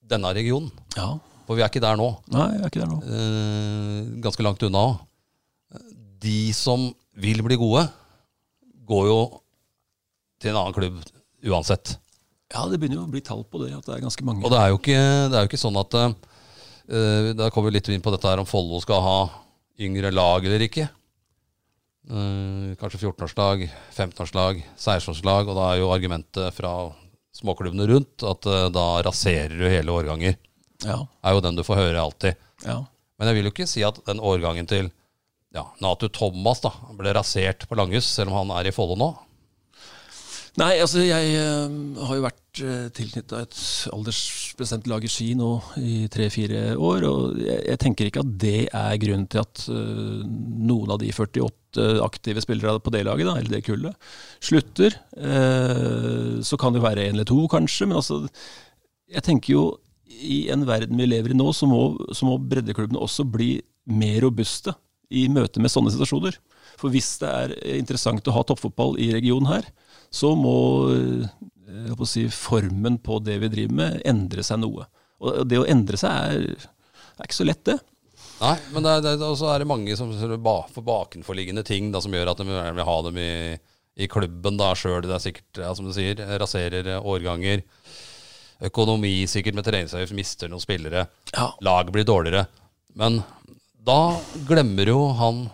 denne 0.10 0.32
regionen. 0.34 0.72
Ja. 0.98 1.12
For 1.46 1.58
vi 1.58 1.62
er 1.62 1.70
ikke 1.70 1.84
der 1.84 1.98
nå. 2.00 2.08
Nei, 2.34 2.48
jeg 2.56 2.64
er 2.64 2.72
ikke 2.72 2.82
der 2.82 2.90
nå. 2.90 2.98
Ganske 4.26 4.46
langt 4.46 4.66
unna 4.66 4.82
òg. 4.88 4.98
De 6.20 6.52
som 6.56 6.90
vil 7.20 7.42
bli 7.46 7.58
gode, 7.60 7.86
går 8.90 9.08
jo 9.10 9.20
til 10.40 10.54
en 10.54 10.62
annen 10.62 10.76
klubb 10.76 11.00
uansett. 11.46 11.98
Ja, 12.50 12.66
det 12.66 12.80
begynner 12.80 13.02
jo 13.02 13.06
å 13.06 13.12
bli 13.12 13.22
tall 13.22 13.44
på 13.46 13.62
det, 13.62 13.74
at 13.78 13.86
det 13.86 13.98
er 13.98 14.06
ganske 14.06 14.26
mange. 14.26 14.42
Og 14.44 14.54
det 14.54 14.60
er 14.60 14.72
jo 14.72 14.80
ikke, 14.80 15.02
det 15.30 15.38
er 15.38 15.44
jo 15.46 15.50
ikke 15.52 15.62
sånn 15.62 15.78
at 15.80 15.98
uh, 16.00 17.28
Da 17.38 17.50
kommer 17.54 17.70
vi 17.70 17.78
litt 17.78 17.92
inn 17.94 18.04
på 18.04 18.14
dette 18.16 18.32
her 18.32 18.42
om 18.42 18.50
Follo 18.50 18.80
skal 18.82 19.04
ha 19.06 19.20
yngre 19.80 20.12
lag 20.12 20.48
eller 20.48 20.66
ikke. 20.66 20.88
Uh, 22.10 22.74
kanskje 22.82 23.04
14-årslag, 23.04 23.68
15-årslag, 23.94 24.64
16-årslag. 24.74 25.52
Og 25.52 25.60
da 25.60 25.68
er 25.70 25.84
jo 25.84 25.94
argumentet 25.94 26.58
fra 26.58 26.74
småklubbene 27.38 27.86
rundt 27.92 28.26
at 28.26 28.50
uh, 28.50 28.68
da 28.74 28.88
raserer 29.06 29.54
du 29.54 29.68
hele 29.70 29.94
årganger. 29.94 30.40
Ja, 30.88 31.04
er 31.28 31.36
jo 31.36 31.44
den 31.44 31.60
du 31.60 31.66
får 31.68 31.84
høre 31.84 32.08
alltid. 32.08 32.48
ja. 32.66 32.82
Men 33.20 33.28
jeg 33.28 33.36
vil 33.36 33.50
jo 33.50 33.52
ikke 33.52 33.66
si 33.68 33.82
at 33.84 33.98
den 34.08 34.22
årgangen 34.24 34.64
til 34.64 34.88
ja, 35.56 35.66
Natu 35.82 36.10
Thomas 36.14 36.62
da, 36.62 36.74
ble 36.98 37.14
rasert 37.18 37.66
på 37.70 37.78
Langhus, 37.80 38.08
selv 38.08 38.34
om 38.34 38.44
han 38.44 38.56
er 38.60 38.70
i 38.70 38.76
Follo 38.76 38.98
nå. 39.00 39.10
Nei, 40.60 40.74
altså 40.82 41.04
jeg 41.06 41.36
øh, 41.40 41.76
har 42.04 42.18
jo 42.18 42.24
vært 42.26 42.62
uh, 42.66 42.88
tilknytta 42.96 43.44
et 43.46 43.60
aldersbestemt 43.94 44.90
lag 44.92 45.06
i 45.06 45.12
Ski 45.12 45.30
nå 45.38 45.52
i 45.80 46.08
tre-fire 46.12 46.74
år, 46.76 47.06
og 47.08 47.38
jeg, 47.40 47.60
jeg 47.70 47.82
tenker 47.84 48.10
ikke 48.10 48.24
at 48.26 48.34
det 48.44 48.58
er 48.68 48.98
grunnen 49.00 49.28
til 49.32 49.44
at 49.44 49.62
øh, 49.72 50.26
noen 50.26 50.92
av 50.96 51.00
de 51.04 51.14
48 51.14 51.86
aktive 52.04 52.44
spillere 52.44 52.82
på 52.82 52.92
det 52.92 53.06
laget, 53.08 53.30
da, 53.30 53.38
eller 53.38 53.56
det 53.56 53.64
kullet, 53.70 54.10
slutter. 54.44 54.98
Eh, 55.16 56.42
så 56.44 56.60
kan 56.60 56.76
det 56.76 56.84
være 56.84 57.06
en 57.06 57.20
eller 57.20 57.30
to, 57.30 57.40
kanskje, 57.52 57.88
men 57.88 58.02
altså 58.02 58.26
Jeg 59.10 59.26
tenker 59.26 59.54
jo 59.54 59.64
i 60.10 60.50
en 60.52 60.66
verden 60.68 61.00
vi 61.00 61.08
lever 61.08 61.32
i 61.32 61.38
nå, 61.38 61.54
så 61.56 61.70
må, 61.70 61.94
så 62.12 62.28
må 62.28 62.36
breddeklubbene 62.42 63.00
også 63.00 63.24
bli 63.32 63.54
mer 63.90 64.26
robuste 64.26 64.74
i 65.10 65.26
møte 65.32 65.62
med 65.62 65.72
sånne 65.74 65.92
situasjoner. 65.94 66.38
For 66.80 66.94
hvis 66.94 67.16
det 67.22 67.30
er 67.30 67.54
interessant 67.76 68.28
å 68.30 68.36
ha 68.36 68.44
toppfotball 68.48 68.98
i 69.02 69.10
regionen 69.16 69.50
her, 69.50 69.70
så 70.14 70.32
må 70.38 70.56
eh, 70.94 72.04
si, 72.08 72.26
formen 72.34 73.00
på 73.04 73.20
det 73.24 73.40
vi 73.44 73.52
driver 73.52 73.80
med, 73.82 74.02
endre 74.10 74.46
seg 74.46 74.62
noe. 74.64 74.88
Og 75.20 75.44
det 75.50 75.60
å 75.60 75.68
endre 75.70 76.00
seg 76.00 76.12
er, 76.12 76.68
er 77.18 77.28
ikke 77.28 77.40
så 77.42 77.48
lett, 77.48 77.66
det. 77.68 77.80
Nei, 78.40 78.56
men 78.72 78.86
det 78.86 78.92
er, 78.94 79.02
det, 79.04 79.16
og 79.28 79.36
så 79.36 79.50
er 79.52 79.60
det 79.60 79.68
mange 79.68 79.96
som 80.00 80.14
får 80.16 80.38
for 80.72 80.86
bakenforliggende 80.88 81.66
ting 81.68 81.90
da, 81.92 82.00
som 82.04 82.14
gjør 82.16 82.32
at 82.32 82.40
de 82.40 82.48
vil 82.48 82.88
ha 82.88 82.98
dem 83.10 83.20
i, 83.20 83.34
i 84.00 84.08
klubben 84.12 84.60
da 84.60 84.72
sjøl. 84.80 85.02
Det 85.04 85.18
er 85.18 85.26
sikkert, 85.26 85.60
ja, 85.60 85.74
som 85.76 85.90
du 85.90 85.92
sier, 85.96 86.22
raserer 86.40 86.94
årganger. 87.00 87.66
Økonomi 88.70 89.28
sikkert 89.32 89.60
med 89.60 89.68
treningsavgift, 89.68 90.16
mister 90.16 90.52
noen 90.52 90.64
spillere. 90.64 91.06
Ja. 91.34 91.50
Laget 91.64 91.92
blir 91.96 92.08
dårligere. 92.08 92.48
Men 93.00 93.22
da 93.86 94.20
glemmer 94.48 94.90
jo 94.92 95.00
han 95.18 95.46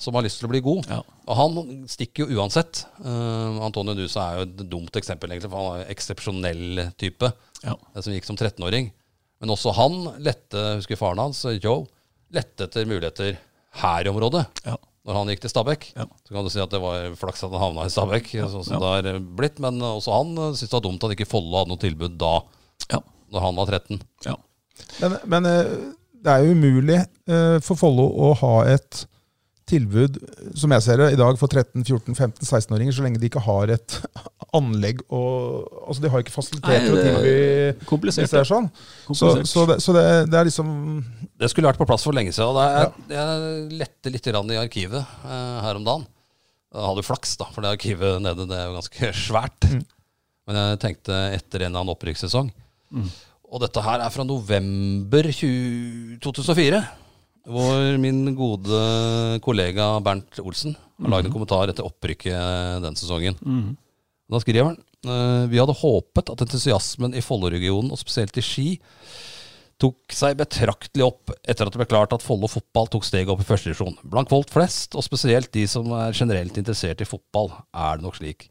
som 0.00 0.16
har 0.16 0.24
lyst 0.24 0.40
til 0.40 0.48
å 0.48 0.52
bli 0.52 0.60
god. 0.64 0.86
Ja. 0.88 1.00
Og 1.28 1.36
han 1.36 1.84
stikker 1.90 2.24
jo 2.30 2.40
uansett. 2.40 2.86
Uh, 3.04 3.60
Antonio 3.66 3.92
Nusa 3.94 4.22
er 4.30 4.38
jo 4.40 4.46
et 4.48 4.62
dumt 4.72 4.96
eksempel, 4.96 5.28
egentlig, 5.32 5.50
for 5.52 5.60
han 5.60 5.80
er 5.80 5.84
en 5.84 5.92
eksepsjonell 5.94 6.86
type 7.00 7.28
Ja. 7.62 7.74
eh, 7.94 8.00
som 8.00 8.14
gikk 8.14 8.24
som 8.24 8.38
13-åring. 8.40 8.88
Men 9.40 9.52
også 9.52 9.74
han 9.76 9.98
lette, 10.24 10.62
husker 10.80 10.96
faren 11.00 11.20
hans, 11.20 11.42
Joe, 11.60 11.84
lette 12.32 12.64
etter 12.64 12.88
muligheter 12.88 13.36
her 13.82 14.08
i 14.08 14.10
området. 14.12 14.46
Ja. 14.64 14.78
Når 15.06 15.16
han 15.20 15.28
gikk 15.32 15.40
til 15.44 15.52
Stabæk. 15.52 15.84
Ja. 15.96 16.04
Så 16.26 16.32
kan 16.34 16.44
du 16.44 16.50
si 16.52 16.60
at 16.60 16.72
det 16.72 16.80
var 16.80 17.12
flaks 17.20 17.44
at 17.44 17.52
han 17.52 17.60
havna 17.60 17.84
i 17.88 17.92
Stabæk, 17.92 18.32
sånn 18.48 18.64
som 18.64 18.80
Ja. 18.80 19.00
det 19.02 19.12
har 19.14 19.20
blitt. 19.20 19.60
Men 19.60 19.80
også 19.84 20.16
han 20.16 20.32
eh, 20.38 20.52
syntes 20.56 20.68
det 20.72 20.76
var 20.80 20.86
dumt 20.88 21.04
at 21.04 21.12
ikke 21.16 21.28
Follo 21.28 21.56
hadde 21.60 21.72
noe 21.74 21.80
tilbud 21.84 22.16
da, 22.20 22.34
Ja. 22.92 23.00
når 23.32 23.40
han 23.50 23.56
var 23.60 23.66
13. 23.76 24.00
ja. 24.24 24.36
Men, 25.00 25.18
men 25.28 25.44
det 26.24 26.32
er 26.32 26.44
jo 26.44 26.56
umulig 26.56 26.98
eh, 27.00 27.56
for 27.64 27.78
Follo 27.80 28.06
å 28.28 28.34
ha 28.42 28.54
et 28.72 29.04
tilbud, 29.70 30.16
som 30.58 30.72
jeg 30.74 30.82
ser 30.82 30.98
det, 30.98 31.12
i 31.14 31.18
dag 31.18 31.36
for 31.38 31.52
13-14-15-16-åringer, 31.52 32.94
så 32.96 33.04
lenge 33.04 33.20
de 33.22 33.28
ikke 33.30 33.42
har 33.44 33.70
et 33.76 33.98
anlegg 34.58 35.04
og 35.14 35.68
Altså, 35.90 36.02
de 36.02 36.10
har 36.10 36.22
ikke 36.22 36.34
fasiliteter 36.34 36.90
og 36.94 37.00
tilby 37.02 37.30
hvis 37.34 37.86
Komplisert. 37.88 38.30
det 38.32 38.40
er 38.40 38.48
sånn. 38.48 38.66
Så, 39.10 39.30
så, 39.46 39.64
det, 39.66 39.76
så 39.82 39.94
det, 39.94 40.04
det 40.30 40.38
er 40.38 40.46
liksom 40.46 40.68
Det 41.38 41.50
skulle 41.50 41.70
vært 41.70 41.80
på 41.80 41.86
plass 41.88 42.06
for 42.06 42.14
lenge 42.14 42.34
siden. 42.34 42.50
og 42.50 42.58
det 42.58 43.16
er, 43.18 43.30
Jeg 43.38 43.78
lette 43.80 44.12
litt 44.14 44.28
i 44.30 44.58
arkivet 44.60 45.00
eh, 45.02 45.56
her 45.66 45.78
om 45.80 45.86
dagen. 45.86 46.06
Jeg 46.70 46.86
hadde 46.86 47.02
jo 47.02 47.08
flaks, 47.08 47.32
da, 47.40 47.48
for 47.50 47.66
det 47.66 47.72
arkivet 47.74 48.22
nede 48.22 48.46
det 48.46 48.58
er 48.58 48.68
jo 48.70 48.76
ganske 48.78 49.10
svært. 49.26 49.70
Men 50.46 50.60
jeg 50.60 50.82
tenkte 50.82 51.18
etter 51.34 51.64
en 51.64 51.72
eller 51.72 51.82
annen 51.82 51.94
opprykkssesong. 51.96 52.52
Og 53.50 53.62
dette 53.64 53.82
her 53.82 54.02
er 54.04 54.12
fra 54.14 54.26
november 54.26 55.26
20, 55.26 56.18
2004. 56.22 56.80
Hvor 57.50 57.96
min 57.98 58.22
gode 58.36 58.80
kollega 59.42 59.94
Bernt 60.04 60.38
Olsen 60.44 60.76
har 61.00 61.10
lagd 61.14 61.26
en 61.26 61.34
kommentar 61.34 61.72
etter 61.72 61.86
opprykket 61.88 62.84
den 62.84 62.98
sesongen. 62.98 63.38
Mhm. 63.40 63.72
Da 64.30 64.38
skriver 64.38 64.68
han 64.68 64.76
eh, 64.78 65.48
Vi 65.50 65.58
hadde 65.58 65.74
håpet 65.74 66.30
at 66.30 66.44
entusiasmen 66.44 67.16
i 67.18 67.24
Follo-regionen, 67.24 67.90
og 67.90 67.98
spesielt 67.98 68.36
i 68.38 68.44
Ski, 68.44 68.68
tok 69.80 70.14
seg 70.14 70.36
betraktelig 70.38 71.06
opp 71.06 71.32
etter 71.40 71.66
at 71.66 71.74
det 71.74 71.80
ble 71.80 71.88
klart 71.88 72.12
at 72.14 72.22
Follo 72.22 72.46
fotball 72.52 72.86
tok 72.92 73.08
steget 73.08 73.32
opp 73.32 73.42
i 73.42 73.48
første 73.48 73.72
divisjon. 73.72 73.96
Blant 74.04 74.30
folk 74.30 74.52
flest, 74.52 74.94
og 74.94 75.02
spesielt 75.06 75.50
de 75.56 75.64
som 75.70 75.88
er 75.96 76.14
generelt 76.14 76.60
interessert 76.60 77.02
i 77.02 77.08
fotball, 77.08 77.50
er 77.72 77.98
det 77.98 78.06
nok 78.06 78.20
slik. 78.20 78.50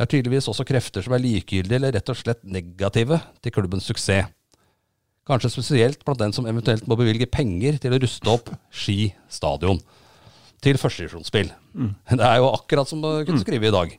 Det 0.00 0.06
er 0.06 0.12
tydeligvis 0.14 0.46
også 0.48 0.64
krefter 0.64 1.04
som 1.04 1.12
er 1.12 1.20
likegyldige 1.20 1.76
eller 1.76 1.92
rett 1.92 2.08
og 2.08 2.16
slett 2.16 2.40
negative 2.48 3.18
til 3.44 3.52
klubbens 3.52 3.84
suksess. 3.84 4.30
Kanskje 5.28 5.50
spesielt 5.52 6.00
blant 6.06 6.22
den 6.22 6.32
som 6.32 6.46
eventuelt 6.48 6.86
må 6.88 6.96
bevilge 6.96 7.26
penger 7.28 7.76
til 7.76 7.92
å 7.92 7.98
ruste 8.00 8.30
opp 8.32 8.48
Ski 8.72 9.10
stadion 9.28 9.76
til 10.64 10.78
førstedivisjonsspill. 10.80 11.50
Det 12.16 12.24
er 12.30 12.38
jo 12.40 12.48
akkurat 12.48 12.88
som 12.88 13.04
å 13.04 13.10
kunne 13.28 13.42
skrive 13.44 13.68
i 13.68 13.74
dag. 13.74 13.92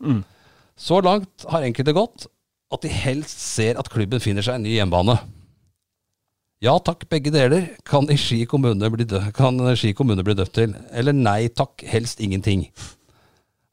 Så 0.74 0.98
langt 1.06 1.46
har 1.54 1.68
enkelte 1.68 1.94
gått 1.94 2.26
at 2.74 2.82
de 2.82 2.90
helst 2.90 3.38
ser 3.38 3.78
at 3.78 3.90
klubben 3.94 4.24
finner 4.24 4.42
seg 4.42 4.58
en 4.58 4.66
ny 4.66 4.74
hjemmebane. 4.80 5.20
Ja 6.66 6.80
takk, 6.82 7.06
begge 7.14 7.30
deler 7.30 7.76
kan, 7.86 8.10
Ski 8.18 8.48
kommune 8.50 8.90
bli 8.90 9.06
død, 9.06 9.30
kan 9.38 9.62
Ski 9.78 9.94
kommune 9.94 10.26
bli 10.26 10.34
døpt 10.34 10.58
til. 10.58 10.74
Eller 10.90 11.14
nei 11.14 11.46
takk, 11.54 11.86
helst 11.86 12.26
ingenting. 12.26 12.72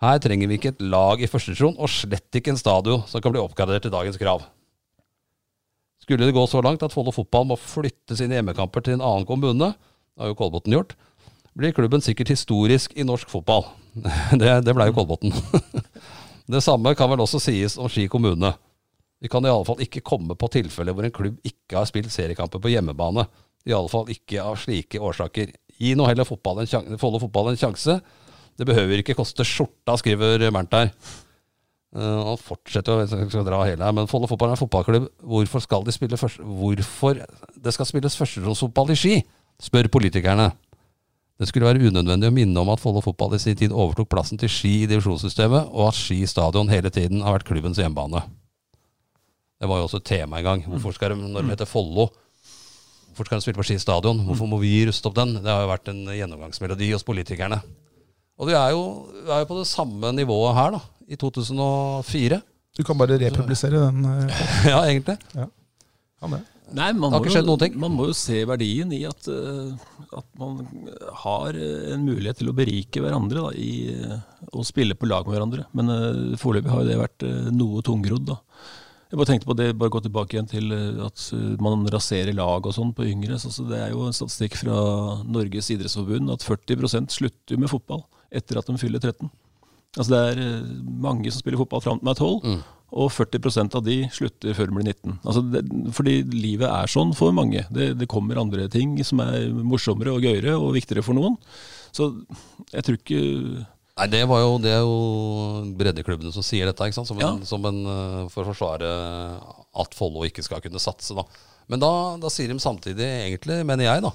Her 0.03 0.21
trenger 0.23 0.47
vi 0.47 0.59
ikke 0.59 0.71
et 0.77 0.85
lag 0.95 1.19
i 1.19 1.27
førstedivisjon, 1.27 1.75
og 1.75 1.91
slett 1.91 2.39
ikke 2.39 2.53
en 2.55 2.61
stadion 2.61 3.03
som 3.11 3.23
kan 3.23 3.35
bli 3.35 3.43
oppgradert 3.43 3.83
til 3.87 3.95
dagens 3.95 4.19
krav. 4.21 4.45
Skulle 6.03 6.29
det 6.29 6.37
gå 6.37 6.45
så 6.47 6.63
langt 6.63 6.85
at 6.87 6.95
Follo 6.95 7.13
fotball 7.13 7.49
må 7.51 7.59
flytte 7.59 8.17
sine 8.17 8.39
hjemmekamper 8.39 8.85
til 8.85 8.97
en 8.97 9.05
annen 9.05 9.27
kommune, 9.29 9.73
det 9.75 10.23
har 10.23 10.31
jo 10.31 10.39
Kolbotn 10.39 10.75
gjort, 10.75 10.95
blir 11.59 11.75
klubben 11.75 12.03
sikkert 12.03 12.31
historisk 12.31 12.95
i 12.95 13.07
norsk 13.07 13.31
fotball. 13.31 13.67
Det, 14.39 14.51
det 14.63 14.75
blei 14.77 14.89
jo 14.89 14.95
Kolbotn. 15.01 15.35
Det 16.53 16.63
samme 16.65 16.95
kan 16.97 17.11
vel 17.11 17.21
også 17.21 17.41
sies 17.43 17.75
om 17.77 17.91
Ski 17.93 18.07
kommune. 18.09 18.55
Vi 19.21 19.29
kan 19.29 19.45
i 19.45 19.51
alle 19.51 19.67
fall 19.67 19.83
ikke 19.85 20.01
komme 20.07 20.33
på 20.39 20.49
tilfeller 20.55 20.95
hvor 20.97 21.05
en 21.05 21.13
klubb 21.13 21.43
ikke 21.45 21.77
har 21.77 21.89
spilt 21.91 22.13
seriekamper 22.15 22.63
på 22.63 22.71
hjemmebane. 22.73 23.27
I 23.69 23.75
alle 23.77 23.91
fall 23.93 24.09
ikke 24.15 24.41
av 24.41 24.57
slike 24.63 25.03
årsaker. 25.03 25.51
Gi 25.77 25.93
nå 25.99 26.07
heller 26.09 26.25
fotball 26.25 26.63
en 26.63 26.97
Follo 27.03 27.21
fotball 27.21 27.51
en 27.53 27.61
sjanse. 27.61 27.99
Det 28.59 28.67
behøver 28.67 29.01
ikke 29.01 29.17
koste 29.19 29.47
skjorta, 29.47 29.95
skriver 30.01 30.49
Bernt 30.51 30.75
her. 30.75 30.93
Uh, 31.97 32.35
han 32.35 32.41
fortsetter 32.43 33.01
å 33.01 33.07
skal 33.09 33.47
dra 33.47 33.63
hele 33.65 33.87
her, 33.87 33.95
men 33.97 34.09
Follo 34.11 34.29
fotball 34.29 34.51
er 34.51 34.59
en 34.59 34.61
fotballklubb. 34.61 35.07
Hvorfor 35.25 35.63
skal 35.65 35.87
de 35.87 35.95
spille 35.95 36.19
først, 36.21 36.43
Hvorfor 36.43 37.23
det 37.57 37.73
skal 37.75 37.89
spilles 37.89 38.19
førstedivisjonsfotball 38.19 38.93
i 38.93 38.99
Ski? 38.99 39.15
Spør 39.63 39.89
politikerne. 39.95 40.51
Det 41.39 41.47
skulle 41.49 41.71
være 41.71 41.87
unødvendig 41.87 42.29
å 42.29 42.35
minne 42.35 42.61
om 42.61 42.71
at 42.75 42.83
Follo 42.83 43.01
fotball 43.03 43.37
i 43.37 43.41
sin 43.41 43.57
tid 43.57 43.73
overtok 43.73 44.11
plassen 44.11 44.41
til 44.41 44.51
Ski 44.51 44.83
i 44.83 44.91
divisjonssystemet, 44.91 45.71
og 45.71 45.93
at 45.93 45.99
Ski 45.99 46.21
stadion 46.29 46.71
hele 46.71 46.91
tiden 46.93 47.23
har 47.23 47.39
vært 47.39 47.49
klubbens 47.49 47.79
hjemmebane. 47.79 48.25
Det 49.59 49.71
var 49.71 49.81
jo 49.81 49.89
også 49.89 50.03
et 50.03 50.11
tema 50.11 50.39
en 50.39 50.47
gang. 50.47 50.65
Hvorfor 50.67 50.95
skal 50.95 51.15
de, 51.15 51.31
når 51.31 51.47
de 51.47 51.55
heter 51.55 51.71
Follo, 51.71 52.11
hvorfor 53.11 53.31
skal 53.31 53.41
de 53.41 53.47
spille 53.47 53.59
på 53.59 53.67
Ski 53.71 53.79
stadion? 53.81 54.21
Hvorfor 54.27 54.51
må 54.51 54.61
vi 54.61 54.77
ruste 54.87 55.09
opp 55.11 55.17
den? 55.17 55.39
Det 55.41 55.51
har 55.51 55.65
jo 55.65 55.73
vært 55.73 55.91
en 55.95 56.05
gjennomgangsmelodi 56.11 56.93
hos 56.93 57.07
politikerne. 57.07 57.63
Og 58.39 58.47
vi 58.47 58.55
er 58.55 58.71
jo, 58.75 58.83
er 59.27 59.43
jo 59.43 59.49
på 59.51 59.59
det 59.59 59.67
samme 59.71 60.13
nivået 60.15 60.55
her, 60.55 60.77
da, 60.77 60.83
i 61.11 61.19
2004. 61.19 62.39
Du 62.79 62.85
kan 62.87 62.99
bare 62.99 63.19
republisere 63.19 63.81
den. 63.89 64.05
eh, 64.07 64.45
ja, 64.73 64.85
egentlig. 64.87 65.19
Ja. 65.35 65.49
Ja, 66.19 66.39
Nei, 66.69 66.91
man 66.93 67.09
Det 67.09 67.17
har 67.17 67.23
må, 67.23 67.25
ikke 67.25 67.33
skjedd 67.33 67.47
noen 67.49 67.57
jo, 67.57 67.63
ting. 67.63 67.77
man 67.81 67.95
må 67.97 68.07
jo 68.11 68.15
se 68.19 68.43
verdien 68.45 68.91
i 68.93 68.99
at, 69.09 69.29
eh, 69.33 70.11
at 70.21 70.27
man 70.39 70.59
har 71.23 71.57
eh, 71.57 71.95
en 71.95 72.03
mulighet 72.05 72.43
til 72.43 72.51
å 72.51 72.55
berike 72.55 73.01
hverandre 73.01 73.47
da, 73.47 73.53
i 73.57 73.71
å 74.53 74.67
spille 74.67 74.95
på 74.99 75.09
lag 75.09 75.25
med 75.27 75.35
hverandre. 75.35 75.65
Men 75.79 75.89
uh, 75.91 76.37
foreløpig 76.39 76.71
har 76.71 76.85
jo 76.85 76.91
det 76.91 76.99
vært 77.01 77.25
noe 77.57 77.81
tungrodd. 77.87 78.29
da. 78.29 78.37
Jeg 79.09 79.17
bare 79.19 79.31
tenkte 79.31 79.49
på 79.49 79.57
det, 79.57 79.71
bare 79.81 79.95
gå 79.95 80.03
tilbake 80.05 80.37
igjen 80.37 80.51
til 80.51 80.77
at 81.07 81.25
man 81.65 81.89
raserer 81.89 82.37
lag 82.37 82.69
og 82.69 82.77
sånn 82.77 82.93
på 82.95 83.09
yngre. 83.09 83.41
Så, 83.41 83.51
så 83.55 83.65
det 83.71 83.81
er 83.81 83.95
jo 83.95 84.05
en 84.05 84.17
statistikk 84.17 84.59
fra 84.61 84.77
Norges 85.25 85.73
idrettsforbund 85.73 86.35
at 86.37 86.45
40 86.45 87.09
slutter 87.17 87.57
jo 87.57 87.63
med 87.65 87.73
fotball 87.73 88.05
etter 88.33 88.59
at 88.61 88.67
de 88.69 88.79
fyller 88.81 89.01
13. 89.03 89.31
Altså 89.99 90.11
Det 90.13 90.19
er 90.33 90.43
eh, 90.45 90.67
mange 91.01 91.31
som 91.33 91.41
spiller 91.41 91.59
fotball 91.63 91.81
fram 91.85 92.01
til 92.03 92.11
de 92.11 92.13
er 92.13 92.21
12, 92.21 92.43
Mm. 92.45 92.59
og 92.93 93.11
40% 93.13 93.75
av 93.77 93.83
de 93.85 93.97
slutter 94.13 94.55
før 94.57 94.69
de 94.71 94.77
blir 94.79 94.87
19. 94.93 95.17
Altså 95.25 95.43
det, 95.53 95.63
fordi 95.97 96.19
livet 96.33 96.69
er 96.69 96.87
sånn 96.93 97.11
for 97.17 97.33
mange. 97.37 97.65
Det, 97.73 97.91
det 98.01 98.09
kommer 98.09 98.41
andre 98.41 98.69
ting 98.73 98.95
som 99.05 99.21
er 99.25 99.49
morsommere 99.53 100.13
og 100.15 100.23
gøyere 100.25 100.55
og 100.57 100.73
viktigere 100.77 101.05
for 101.05 101.17
noen. 101.19 101.37
Så 101.93 102.13
jeg 102.73 102.85
tror 102.85 102.97
ikke 103.01 103.67
Nei, 103.99 104.07
det, 104.13 104.21
var 104.31 104.39
jo, 104.45 104.51
det 104.63 104.71
er 104.71 104.85
jo 104.87 105.73
breddeklubbene 105.75 106.31
som 106.31 106.45
sier 106.47 106.69
dette, 106.71 106.87
ikke 106.87 106.95
sant? 107.01 107.09
Som 107.11 107.19
en, 107.19 107.41
som 107.49 107.65
en, 107.67 107.79
eh, 107.91 108.29
for 108.31 108.45
å 108.47 108.53
forsvare 108.53 108.91
at 109.83 109.97
Follo 109.99 110.23
ikke 110.23 110.45
skal 110.47 110.61
kunne 110.63 110.79
satse. 110.79 111.17
Da. 111.19 111.25
Men 111.67 111.83
da, 111.83 111.91
da 112.23 112.31
sier 112.31 112.47
de 112.53 112.61
samtidig, 112.63 113.03
egentlig, 113.27 113.57
mener 113.67 113.89
jeg, 113.89 114.05
da, 114.07 114.13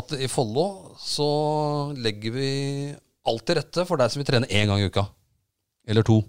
at 0.00 0.14
i 0.16 0.30
Follo 0.32 0.64
så 1.04 1.28
legger 2.00 2.32
vi 2.38 2.48
alt 3.28 3.44
til 3.46 3.58
rette 3.60 3.84
for 3.88 4.00
deg 4.00 4.12
som 4.12 4.22
vil 4.22 4.28
trene 4.28 4.50
én 4.50 4.68
gang 4.70 4.82
i 4.82 4.88
uka. 4.88 5.06
Eller 5.88 6.04
to. 6.06 6.20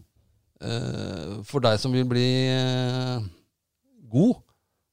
Eh, 0.59 1.39
For 1.47 1.63
deg 1.63 1.79
som 1.79 1.95
vil 1.95 2.07
bli 2.07 2.27
eh, 2.51 3.23
god, 4.11 4.41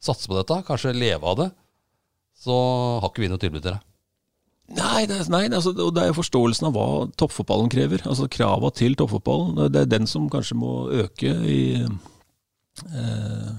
satse 0.03 0.31
på 0.31 0.39
dette, 0.39 0.63
kanskje 0.67 0.95
leve 0.95 1.27
av 1.27 1.39
det, 1.41 1.51
så 2.37 2.57
har 3.03 3.11
ikke 3.11 3.25
vi 3.25 3.31
noe 3.33 3.43
tilbud 3.43 3.63
til 3.65 3.75
deg. 3.75 3.85
Nei, 4.77 5.05
det 5.07 5.21
er, 5.21 5.29
nei 5.31 5.45
altså, 5.47 5.71
det 5.75 6.03
er 6.03 6.11
jo 6.11 6.18
forståelsen 6.18 6.67
av 6.67 6.75
hva 6.75 6.87
toppfotballen 7.18 7.71
krever. 7.71 8.03
Altså 8.03 8.26
Krava 8.30 8.72
til 8.75 8.97
toppfotballen. 8.99 9.68
Det 9.71 9.85
er 9.85 9.93
den 9.93 10.09
som 10.11 10.26
kanskje 10.30 10.57
må 10.59 10.72
øke 11.05 11.30
i, 11.47 11.61
eh, 12.91 13.53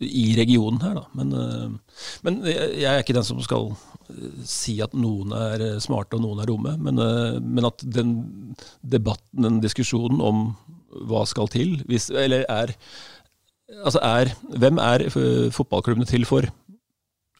i 0.00 0.24
regionen 0.38 0.80
her, 0.82 0.96
da. 0.98 1.04
Men, 1.18 1.32
eh, 1.36 2.00
men 2.26 2.40
jeg 2.46 2.88
er 2.90 3.02
ikke 3.02 3.16
den 3.16 3.26
som 3.26 3.40
skal 3.44 3.72
eh, 3.72 4.42
si 4.48 4.78
at 4.84 4.96
noen 4.96 5.34
er 5.36 5.64
eh, 5.66 5.78
smarte 5.82 6.18
og 6.18 6.24
noen 6.24 6.42
er 6.42 6.50
dumme. 6.50 6.76
Men, 6.80 7.00
men 7.44 7.68
at 7.68 7.84
den 7.84 8.14
debatten, 8.82 9.46
den 9.46 9.60
diskusjonen 9.64 10.22
om 10.24 10.44
hva 11.10 11.24
skal 11.28 11.50
til, 11.52 11.80
hvis, 11.88 12.10
eller 12.10 12.46
er 12.50 12.76
Altså 13.70 14.00
er, 14.02 14.32
hvem 14.58 14.80
er 14.82 15.04
fotballklubbene 15.54 16.08
til 16.10 16.24
for? 16.26 16.42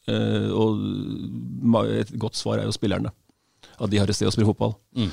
Og 0.07 0.77
et 1.91 2.13
godt 2.15 2.39
svar 2.39 2.61
er 2.61 2.69
jo 2.69 2.71
spillerne. 2.71 3.11
At 3.83 3.91
de 3.91 3.99
har 3.99 4.07
et 4.07 4.15
sted 4.15 4.29
å 4.29 4.31
spille 4.31 4.47
fotball. 4.47 4.71
Mm. 4.95 5.09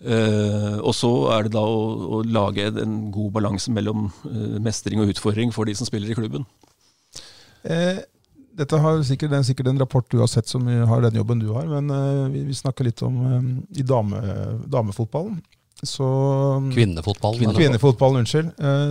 Eh, 0.00 0.78
og 0.80 0.94
så 0.96 1.10
er 1.34 1.44
det 1.44 1.52
da 1.58 1.60
å, 1.60 1.80
å 2.16 2.22
lage 2.24 2.70
en 2.70 3.10
god 3.12 3.34
balanse 3.34 3.72
mellom 3.74 4.06
uh, 4.24 4.56
mestring 4.64 5.02
og 5.02 5.12
utfordring 5.12 5.52
for 5.52 5.68
de 5.68 5.74
som 5.76 5.88
spiller 5.88 6.08
i 6.08 6.16
klubben. 6.16 6.46
Eh, 7.68 8.00
dette 8.56 8.80
har 8.80 9.02
sikkert, 9.04 9.32
det 9.32 9.40
er 9.40 9.48
sikkert 9.50 9.68
en 9.70 9.80
rapport 9.80 10.06
du 10.08 10.18
har 10.22 10.30
sett 10.32 10.48
som 10.48 10.64
har 10.64 11.04
den 11.04 11.20
jobben 11.20 11.42
du 11.42 11.50
har, 11.52 11.68
men 11.68 11.92
vi, 12.32 12.42
vi 12.48 12.56
snakker 12.56 12.88
litt 12.88 13.00
om 13.06 13.20
i 13.76 13.84
dame, 13.86 14.20
damefotballen. 14.68 15.38
Så 15.80 16.04
kvinnefotballen. 16.74 17.40
mener? 17.40 17.56
Kvinnefotballen, 17.56 18.24
unnskyld. 18.24 18.50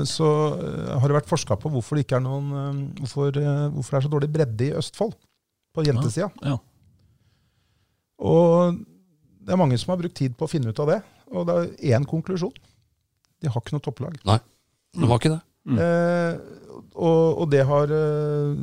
Så 0.09 0.29
har 0.55 1.05
det 1.05 1.17
vært 1.19 1.29
forska 1.29 1.57
på 1.59 1.69
hvorfor 1.73 1.99
det 1.99 2.07
ikke 2.07 2.17
er 2.17 2.23
noen 2.25 2.79
hvorfor, 3.01 3.35
hvorfor 3.75 3.91
det 3.93 3.99
er 3.99 4.07
så 4.07 4.13
dårlig 4.15 4.31
bredde 4.33 4.69
i 4.69 4.71
Østfold 4.79 5.13
på 5.75 5.85
jentesida. 5.85 6.31
Ja. 6.41 6.55
Og 8.25 8.79
det 9.39 9.55
er 9.55 9.59
mange 9.61 9.77
som 9.79 9.93
har 9.93 10.01
brukt 10.01 10.17
tid 10.19 10.35
på 10.37 10.47
å 10.47 10.51
finne 10.51 10.73
ut 10.73 10.81
av 10.83 10.91
det. 10.93 10.99
Og 11.33 11.45
det 11.47 11.57
er 11.57 11.95
én 11.95 12.07
konklusjon. 12.09 12.55
De 13.39 13.51
har 13.51 13.61
ikke 13.61 13.75
noe 13.77 13.85
topplag. 13.85 14.17
Nei, 14.27 14.39
de 14.97 15.09
har 15.09 15.21
ikke 15.21 15.33
det. 15.35 15.41
Eh, 15.69 16.37
og, 16.95 17.41
og 17.43 17.49
det 17.51 17.59
har 17.67 17.91
eh, 17.93 18.53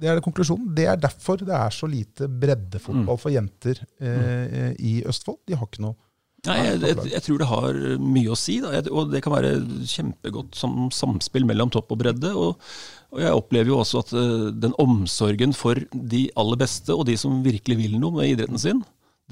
Det 0.00 0.08
er 0.10 0.16
det 0.18 0.24
konklusjonen. 0.24 0.70
Det 0.74 0.86
er 0.90 0.98
derfor 1.00 1.42
det 1.44 1.54
er 1.54 1.74
så 1.74 1.86
lite 1.86 2.26
breddefotball 2.26 3.20
for 3.20 3.34
jenter 3.34 3.78
eh, 4.02 4.72
i 4.82 4.96
Østfold. 5.06 5.42
De 5.46 5.58
har 5.58 5.68
ikke 5.68 5.84
noe 5.86 5.98
Nei, 6.42 6.56
jeg, 6.58 6.78
jeg, 6.82 7.10
jeg 7.12 7.22
tror 7.22 7.38
det 7.38 7.46
har 7.46 7.76
mye 8.02 8.32
å 8.34 8.38
si. 8.38 8.56
Da. 8.64 8.72
Jeg, 8.74 8.90
og 8.90 9.12
det 9.12 9.20
kan 9.22 9.30
være 9.36 9.52
kjempegodt 9.86 10.56
som 10.58 10.88
samspill 10.90 11.46
mellom 11.46 11.70
topp 11.70 11.92
og 11.94 12.00
bredde. 12.00 12.32
Og, 12.34 12.56
og 13.14 13.20
jeg 13.22 13.36
opplever 13.38 13.70
jo 13.70 13.76
også 13.78 14.02
at 14.02 14.10
uh, 14.16 14.48
den 14.50 14.74
omsorgen 14.82 15.54
for 15.54 15.78
de 15.92 16.24
aller 16.34 16.58
beste, 16.58 16.90
og 16.96 17.06
de 17.06 17.14
som 17.20 17.44
virkelig 17.46 17.78
vil 17.84 17.94
noe 18.02 18.16
med 18.16 18.32
idretten 18.32 18.58
sin, 18.58 18.82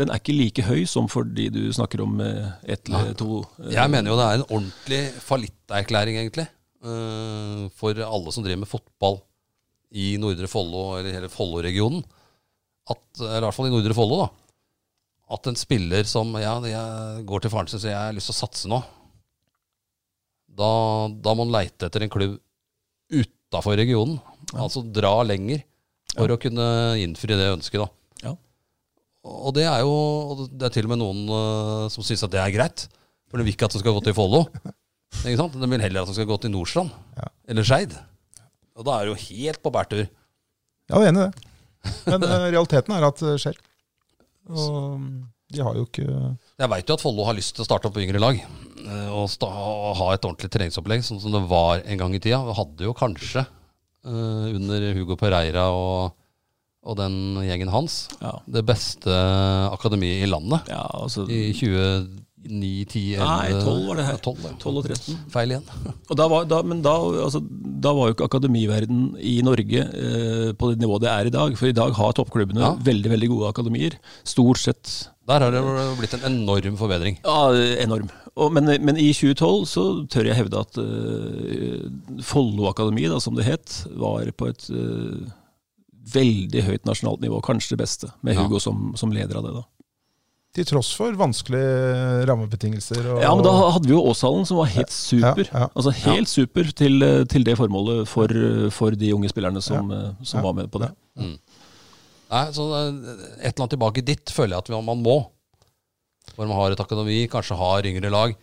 den 0.00 0.10
er 0.12 0.20
ikke 0.20 0.34
like 0.36 0.64
høy 0.66 0.82
som 0.88 1.06
for 1.12 1.28
de 1.28 1.48
du 1.52 1.60
snakker 1.76 2.00
om 2.04 2.14
med 2.20 2.38
ett 2.64 2.88
eller 2.88 3.12
to. 3.20 3.42
uh, 3.60 3.68
Jeg 3.72 3.92
mener 3.92 4.10
jo 4.12 4.16
det 4.18 4.26
er 4.26 4.38
en 4.40 4.46
ordentlig 4.48 5.00
fallitterklæring, 5.26 6.16
egentlig. 6.22 6.46
eh, 6.82 7.64
For 7.76 8.00
alle 8.06 8.32
som 8.32 8.44
driver 8.46 8.62
med 8.64 8.70
fotball 8.70 9.20
i 9.92 10.14
Nordre 10.22 10.48
Follo, 10.48 10.96
eller 10.98 11.12
hele 11.18 11.28
Follo-regionen. 11.32 12.04
Eller 12.90 13.38
i 13.38 13.44
hvert 13.44 13.54
fall 13.56 13.68
i 13.68 13.74
Nordre 13.74 13.94
Follo, 13.94 14.22
da. 14.24 14.28
At 15.36 15.46
en 15.46 15.58
spiller 15.58 16.02
som 16.10 16.32
Ja, 16.40 16.56
jeg 16.66 17.24
går 17.28 17.44
til 17.44 17.52
faren 17.52 17.68
sin 17.70 17.78
og 17.78 17.82
sier 17.84 17.92
jeg 17.92 18.00
har 18.08 18.16
lyst 18.16 18.30
til 18.32 18.34
å 18.38 18.40
satse 18.40 18.70
nå. 18.70 18.80
Da, 20.50 20.70
da 21.22 21.34
må 21.36 21.44
han 21.46 21.52
leite 21.54 21.86
etter 21.86 22.02
en 22.06 22.10
klubb 22.12 22.38
utafor 23.14 23.76
regionen. 23.78 24.18
Altså 24.56 24.82
dra 24.82 25.20
lenger 25.26 25.62
for 26.16 26.32
å 26.34 26.38
kunne 26.42 26.66
innfri 26.98 27.36
det 27.38 27.52
ønsket, 27.52 27.84
da. 27.84 27.88
Og 29.26 29.52
det 29.52 29.66
er 29.68 29.82
jo 29.84 30.46
Det 30.48 30.68
er 30.70 30.72
til 30.72 30.86
og 30.88 30.92
med 30.94 31.00
noen 31.02 31.26
uh, 31.28 31.88
som 31.92 32.04
syns 32.06 32.22
at 32.24 32.32
det 32.32 32.40
er 32.40 32.54
greit. 32.54 32.86
For 33.30 33.38
de 33.38 33.44
vil 33.46 33.54
ikke 33.54 33.68
at 33.68 33.74
det 33.76 33.82
skal 33.82 33.94
gå 33.94 34.02
til 34.06 34.16
Follo. 34.16 34.46
Ikke? 35.26 35.48
De 35.54 35.68
vil 35.68 35.82
heller 35.84 36.02
at 36.02 36.08
det 36.10 36.16
skal 36.16 36.28
gå 36.30 36.38
til 36.40 36.52
Nordstrand. 36.54 36.90
Ja. 37.18 37.28
Eller 37.52 37.66
Skeid. 37.66 37.92
Og 38.78 38.86
da 38.86 38.96
er 38.96 39.06
det 39.06 39.12
jo 39.12 39.20
helt 39.28 39.60
på 39.62 39.72
bærtur. 39.74 40.06
Ja, 40.88 40.98
jeg 40.98 41.10
er 41.10 41.12
enig 41.12 41.22
i 41.22 41.28
det. 41.28 41.50
Men 42.06 42.24
eh, 42.26 42.46
realiteten 42.54 42.94
er 42.96 43.06
at 43.06 43.20
det 43.22 43.34
skjer. 43.42 43.58
Og 44.50 44.98
mm, 45.00 45.12
de 45.54 45.62
har 45.64 45.76
jo 45.78 45.84
ikke 45.86 46.06
Jeg 46.08 46.70
veit 46.72 46.90
jo 46.90 46.96
at 46.96 47.04
Follo 47.04 47.26
har 47.28 47.36
lyst 47.38 47.54
til 47.56 47.64
å 47.64 47.68
starte 47.68 47.90
opp 47.90 47.98
yngre 48.02 48.22
lag. 48.22 48.40
eh, 48.40 49.08
Og, 49.14 49.30
og 49.46 49.94
ha 50.00 50.08
et 50.14 50.26
ordentlig 50.26 50.50
treningsopplegg, 50.54 51.04
sånn 51.06 51.20
som 51.22 51.34
det 51.36 51.42
var 51.50 51.84
en 51.84 52.00
gang 52.00 52.16
i 52.16 52.22
tida. 52.22 52.40
Vi 52.48 52.56
hadde 52.58 52.88
jo 52.88 52.96
kanskje, 52.96 53.44
uh, 54.08 54.46
under 54.56 54.88
Hugo 54.96 55.16
Pereira 55.20 55.68
og, 55.76 56.16
og 56.82 56.96
den 56.96 57.14
gjengen 57.44 57.68
hans, 57.72 58.08
Ja. 58.22 58.38
det 58.48 58.64
beste 58.66 59.10
akademiet 59.74 60.24
i 60.24 60.30
landet. 60.30 60.66
ja, 60.68 60.82
altså 60.96 61.26
I 61.28 61.52
2009, 61.52 62.86
10, 62.88 63.02
11 63.20 63.26
Nei, 63.28 63.50
12 63.60 63.86
var 63.90 63.96
det 64.00 64.04
her. 64.06 64.16
Ja, 64.16 64.22
12, 64.24 64.38
ja. 64.46 64.52
12 64.62 64.76
og 64.80 64.84
13. 64.88 65.18
Feil 65.34 65.50
igjen. 65.52 65.66
Og 66.10 66.16
da 66.16 66.26
var, 66.32 66.44
da, 66.48 66.62
men 66.64 66.80
da, 66.82 66.94
altså, 67.26 67.42
da 67.84 67.92
var 67.92 68.08
jo 68.08 68.14
ikke 68.16 68.28
akademiverden 68.30 69.02
i 69.20 69.34
Norge 69.44 69.82
eh, 69.84 70.52
på 70.56 70.70
det 70.72 70.80
nivået 70.80 71.04
det 71.04 71.10
er 71.12 71.28
i 71.28 71.34
dag. 71.36 71.56
For 71.60 71.68
i 71.68 71.76
dag 71.76 71.92
har 72.00 72.16
toppklubbene 72.16 72.64
Ja. 72.64 72.72
veldig 72.80 73.12
veldig 73.12 73.28
gode 73.34 73.50
akademier. 73.52 73.98
Stort 74.24 74.58
sett 74.64 74.94
Der 75.28 75.44
har 75.44 75.52
det 75.52 75.60
blitt 76.00 76.14
en 76.16 76.24
enorm 76.32 76.76
forbedring. 76.80 77.20
ja, 77.22 77.52
enorm. 77.84 78.08
Og, 78.40 78.52
men, 78.56 78.64
men 78.86 78.96
i 78.96 79.10
2012 79.12 79.66
så 79.68 79.84
tør 80.08 80.24
jeg 80.30 80.36
hevde 80.38 80.60
at 80.64 80.78
uh, 80.80 82.22
Follo 82.24 82.68
akademi, 82.70 83.04
da, 83.10 83.18
som 83.20 83.34
det 83.36 83.44
het, 83.44 83.82
var 84.00 84.24
på 84.32 84.48
et 84.48 84.64
eh, 84.72 85.28
veldig 86.14 86.62
høyt 86.66 86.84
nasjonalt 86.88 87.20
nivå. 87.20 87.40
Kanskje 87.44 87.76
det 87.76 87.82
beste, 87.84 88.10
med 88.22 88.34
Ja. 88.34 88.42
Hugo 88.46 88.60
som, 88.60 88.92
som 88.96 89.12
leder 89.12 89.36
av 89.36 89.44
det. 89.44 89.52
da. 89.54 89.64
Til 90.52 90.64
tross 90.66 90.88
for 90.98 91.12
vanskelige 91.14 92.24
rammebetingelser. 92.26 93.04
Og, 93.14 93.20
Ja, 93.22 93.34
men 93.34 93.44
da 93.44 93.52
hadde 93.70 93.86
vi 93.86 93.92
jo 93.94 94.00
Åshallen, 94.10 94.44
som 94.48 94.56
var 94.58 94.66
helt 94.72 94.90
super. 94.90 95.44
Ja, 95.46 95.60
ja. 95.60 95.68
Altså 95.76 95.92
helt 96.08 96.28
super 96.28 96.64
til, 96.74 97.04
til 97.30 97.44
det 97.46 97.54
formålet 97.60 98.08
for, 98.10 98.26
for 98.74 98.90
de 98.98 99.12
unge 99.14 99.30
spillerne 99.30 99.62
som, 99.62 99.92
som 100.22 100.40
Ja. 100.40 100.42
var 100.48 100.56
med 100.58 100.70
på 100.72 100.80
det. 100.82 100.90
Nei, 102.30 102.44
så 102.54 102.66
Et 102.70 103.46
eller 103.46 103.62
annet 103.62 103.70
tilbake 103.76 104.04
dit 104.06 104.30
føler 104.34 104.56
jeg 104.56 104.64
at 104.64 104.84
man 104.86 105.02
må. 105.02 105.20
Hvor 106.34 106.46
man 106.46 106.56
har 106.56 106.72
et 106.74 106.80
akademi, 106.82 107.28
kanskje 107.30 107.56
har 107.58 107.86
yngre 107.86 108.10
lag. 108.10 108.34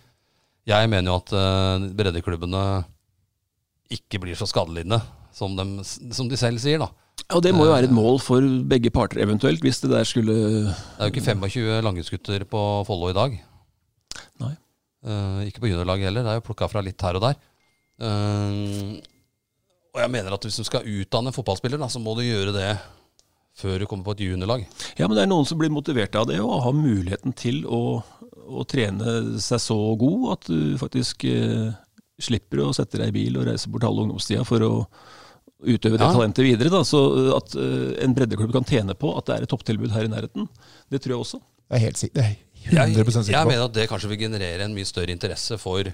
Jeg 0.67 0.89
mener 0.91 1.11
jo 1.11 1.19
at 1.21 1.31
eh, 1.35 1.85
breddeklubbene 1.95 2.63
ikke 3.95 4.19
blir 4.19 4.35
så 4.35 4.47
skadelidende, 4.49 4.99
som, 5.31 5.53
dem- 5.55 5.83
som 5.83 6.27
de 6.27 6.35
selv 6.39 6.59
sier. 6.59 6.79
da. 6.83 6.89
Og 7.35 7.43
det 7.43 7.51
må 7.51 7.65
jo 7.67 7.73
være 7.73 7.89
et 7.89 7.95
mål 7.95 8.21
for 8.23 8.45
begge 8.71 8.91
parter, 8.93 9.19
eventuelt, 9.25 9.59
hvis 9.63 9.81
det 9.83 9.91
der 9.91 10.05
skulle 10.07 10.33
Det 10.33 10.71
er 10.71 11.09
jo 11.09 11.11
ikke 11.11 11.25
25 11.25 11.81
langgutsgutter 11.83 12.45
på 12.47 12.61
Follo 12.87 13.09
i 13.11 13.17
dag. 13.17 13.35
Nei. 14.43 14.53
Uh, 15.03 15.43
ikke 15.43 15.59
på 15.63 15.71
juniorlaget 15.71 16.07
heller, 16.07 16.23
det 16.23 16.31
er 16.31 16.39
jo 16.39 16.45
plukka 16.47 16.69
fra 16.71 16.83
litt 16.83 17.03
her 17.03 17.19
og 17.19 17.25
der. 17.25 17.41
Uh, 17.99 18.95
og 19.91 20.03
jeg 20.03 20.13
mener 20.13 20.37
at 20.37 20.47
hvis 20.47 20.59
du 20.61 20.63
skal 20.67 20.87
utdanne 20.87 21.33
fotballspiller, 21.35 21.81
da, 21.81 21.89
så 21.91 21.99
må 21.99 22.15
du 22.15 22.23
gjøre 22.23 22.55
det 22.55 22.71
før 23.57 23.81
du 23.81 23.87
kommer 23.89 24.07
på 24.07 24.15
et 24.15 24.23
juniorlag. 24.27 24.63
Ja, 24.95 25.07
men 25.07 25.17
det 25.17 25.25
er 25.25 25.31
noen 25.31 25.47
som 25.49 25.59
blir 25.59 25.73
motivert 25.73 26.15
av 26.15 26.29
det, 26.29 26.39
og 26.39 26.63
har 26.63 26.75
muligheten 26.77 27.35
til 27.35 27.63
å, 27.65 27.99
å 28.47 28.65
trene 28.69 29.39
seg 29.43 29.63
så 29.63 29.77
god 29.99 30.27
at 30.37 30.47
du 30.47 30.77
faktisk 30.79 31.27
uh, 31.27 31.73
slipper 32.23 32.63
å 32.63 32.73
sette 32.77 33.01
deg 33.01 33.11
i 33.11 33.17
bil 33.19 33.41
og 33.41 33.49
reise 33.49 33.67
bort 33.73 33.83
halve 33.83 34.07
ungdomstida 34.07 34.47
for 34.47 34.63
å 34.63 34.73
utøve 35.63 35.97
det 35.97 36.05
Ja. 36.05 36.11
talentet 36.13 36.43
videre. 36.45 36.69
Da. 36.69 36.81
Så 36.85 36.99
eh, 37.17 37.35
at 37.37 37.55
eh, 37.55 38.03
en 38.05 38.13
breddeklubb 38.13 38.51
kan 38.53 38.63
tjene 38.67 38.93
på 38.95 39.13
at 39.17 39.25
det 39.25 39.35
er 39.37 39.43
et 39.47 39.49
topptilbud 39.49 39.89
her 39.91 40.05
i 40.05 40.11
nærheten, 40.11 40.47
det 40.91 41.01
tror 41.01 41.15
jeg 41.15 41.23
også. 41.23 41.39
Jeg 41.69 41.75
er 41.81 41.85
helt 41.87 41.97
sikker, 41.97 42.21
jeg 42.21 42.31
er 42.31 42.43
Jeg, 42.67 42.75
jeg 42.97 43.05
100 43.07 43.23
jeg 43.31 43.33
jeg 43.33 43.47
mener 43.47 43.63
at 43.65 43.73
det 43.73 43.87
kanskje 43.89 44.09
vil 44.11 44.17
generere 44.19 44.65
en 44.65 44.73
mye 44.75 44.85
større 44.85 45.11
interesse 45.13 45.57
for, 45.61 45.87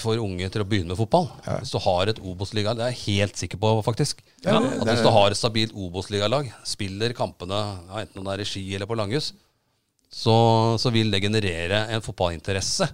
for 0.00 0.16
unge 0.18 0.48
til 0.50 0.62
å 0.64 0.66
begynne 0.68 0.88
med 0.94 0.98
fotball. 0.98 1.26
Ja. 1.46 1.58
Hvis 1.60 1.72
du 1.74 1.78
har 1.84 2.08
et 2.10 2.18
Obos-ligalag, 2.24 2.78
det 2.80 2.86
er 2.86 2.94
jeg 2.94 3.20
helt 3.20 3.36
sikker 3.42 3.60
på, 3.60 3.72
faktisk. 3.84 4.22
Ja, 4.44 4.56
at 4.56 4.84
det- 4.84 4.88
Hvis 4.96 5.02
du 5.04 5.10
har 5.10 5.30
et 5.30 5.36
stabilt 5.36 5.72
Obos-ligalag, 5.74 6.52
spiller 6.64 7.12
kampene 7.12 7.60
ja, 7.88 8.00
enten 8.00 8.18
om 8.18 8.24
det 8.24 8.32
er 8.38 8.40
i 8.40 8.44
ski 8.48 8.74
eller 8.74 8.86
på 8.86 8.96
langhus, 8.96 9.32
så, 10.12 10.76
så 10.78 10.90
vil 10.92 11.10
det 11.10 11.22
generere 11.22 11.86
en 11.92 12.00
fotballinteresse 12.04 12.88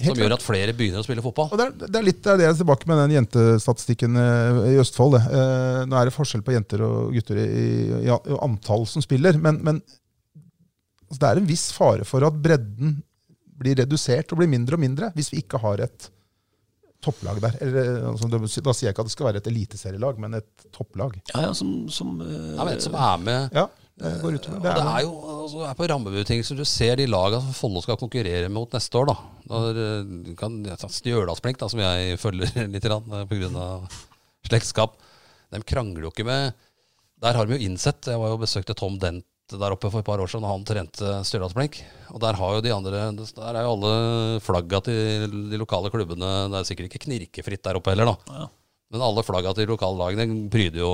Helt 0.00 0.12
som 0.14 0.20
gjør 0.20 0.34
at 0.36 0.44
flere 0.44 0.74
begynner 0.76 1.00
å 1.00 1.06
spille 1.06 1.22
fotball. 1.24 1.50
Og 1.52 1.60
det 1.60 1.66
er, 1.68 1.74
det 1.86 1.98
er 2.00 2.04
litt 2.04 2.20
det 2.24 2.44
jeg 2.44 2.52
er 2.52 2.58
tilbake 2.58 2.88
med 2.88 3.00
den 3.02 3.14
jentestatistikken 3.18 4.18
eh, 4.20 4.60
i 4.74 4.78
Østfold. 4.80 5.16
Det. 5.16 5.22
Eh, 5.38 5.80
nå 5.88 5.96
er 5.96 6.08
det 6.08 6.14
forskjell 6.16 6.44
på 6.44 6.54
jenter 6.56 6.84
og 6.84 7.14
gutter 7.16 7.40
i, 7.40 7.48
i, 7.48 8.06
i 8.08 8.38
antall 8.44 8.86
som 8.88 9.04
spiller, 9.04 9.40
men, 9.40 9.60
men 9.64 9.80
altså, 11.08 11.18
det 11.18 11.30
er 11.30 11.42
en 11.42 11.48
viss 11.48 11.66
fare 11.76 12.08
for 12.08 12.24
at 12.28 12.40
bredden 12.44 12.98
blir 13.60 13.76
redusert 13.82 14.32
og 14.32 14.40
blir 14.40 14.48
mindre 14.52 14.78
og 14.78 14.84
mindre 14.84 15.10
hvis 15.16 15.32
vi 15.34 15.42
ikke 15.44 15.60
har 15.60 15.84
et 15.84 16.10
topplag 17.04 17.40
der. 17.40 17.56
Eller, 17.64 17.92
altså, 18.12 18.28
da 18.28 18.74
sier 18.76 18.90
jeg 18.90 18.94
ikke 18.94 19.04
at 19.04 19.10
det 19.10 19.16
skal 19.16 19.30
være 19.30 19.40
et 19.40 19.50
eliteserielag, 19.50 20.20
men 20.20 20.36
et 20.40 20.66
topplag. 20.76 21.16
Ja, 21.32 21.46
ja, 21.48 21.52
som, 21.56 21.88
som 21.92 22.18
eh, 22.24 22.54
Ja, 22.54 22.64
men 22.64 22.74
et 22.76 22.84
som 22.84 22.96
er 22.96 23.22
med 23.24 23.56
Ja, 23.56 23.68
det 24.00 24.12
går 24.22 24.36
utover. 24.38 24.60
Og 24.60 24.64
det 24.64 24.84
er 24.90 25.02
jo 25.04 25.12
altså, 25.34 25.58
det 25.60 25.68
er 25.68 25.78
på 25.78 25.88
rammebetingelser 25.90 26.58
du 26.58 26.64
ser 26.68 27.00
de 27.00 27.06
lagene 27.10 27.42
som 27.44 27.56
Follo 27.56 27.82
skal 27.84 27.98
konkurrere 28.00 28.48
mot 28.52 28.72
neste 28.72 29.00
år. 29.00 29.10
da. 29.10 29.16
Eh, 29.50 30.34
kan 30.40 30.56
Stjørdalsblink, 30.80 31.60
da, 31.60 31.68
som 31.68 31.82
jeg 31.82 32.20
følger 32.22 32.68
litt 32.74 32.86
pga. 32.86 33.66
slektskap, 34.48 34.96
de 35.52 35.62
krangler 35.66 36.06
jo 36.06 36.12
ikke 36.14 36.24
med 36.24 36.54
Der 37.20 37.36
har 37.36 37.44
de 37.46 37.56
jo 37.56 37.66
innsett 37.66 38.06
Jeg 38.06 38.20
var 38.22 38.30
jo 38.30 38.38
besøkte 38.40 38.76
Tom 38.78 38.96
Dent 39.02 39.26
der 39.50 39.74
oppe 39.74 39.90
for 39.90 39.98
et 39.98 40.06
par 40.06 40.20
år 40.22 40.30
siden, 40.30 40.46
han 40.46 40.62
trente 40.62 41.08
Stjørdalsblink. 41.26 41.80
Og 42.14 42.20
der 42.22 42.36
har 42.38 42.52
jo 42.54 42.62
de 42.62 42.70
andre 42.70 43.00
Der 43.18 43.56
er 43.58 43.64
jo 43.66 43.72
alle 43.74 44.38
flagga 44.46 44.78
til 44.86 45.34
de 45.50 45.58
lokale 45.58 45.90
klubbene 45.90 46.28
Det 46.52 46.60
er 46.60 46.68
sikkert 46.68 46.86
ikke 46.86 47.02
knirkefritt 47.08 47.64
der 47.66 47.80
oppe 47.80 47.90
heller, 47.90 48.12
da. 48.12 48.38
Ja. 48.38 48.46
Men 48.94 49.02
alle 49.06 49.26
flagga 49.26 49.52
til 49.54 49.66
lokallagene 49.70 50.46
pryder 50.50 50.82
jo 50.84 50.92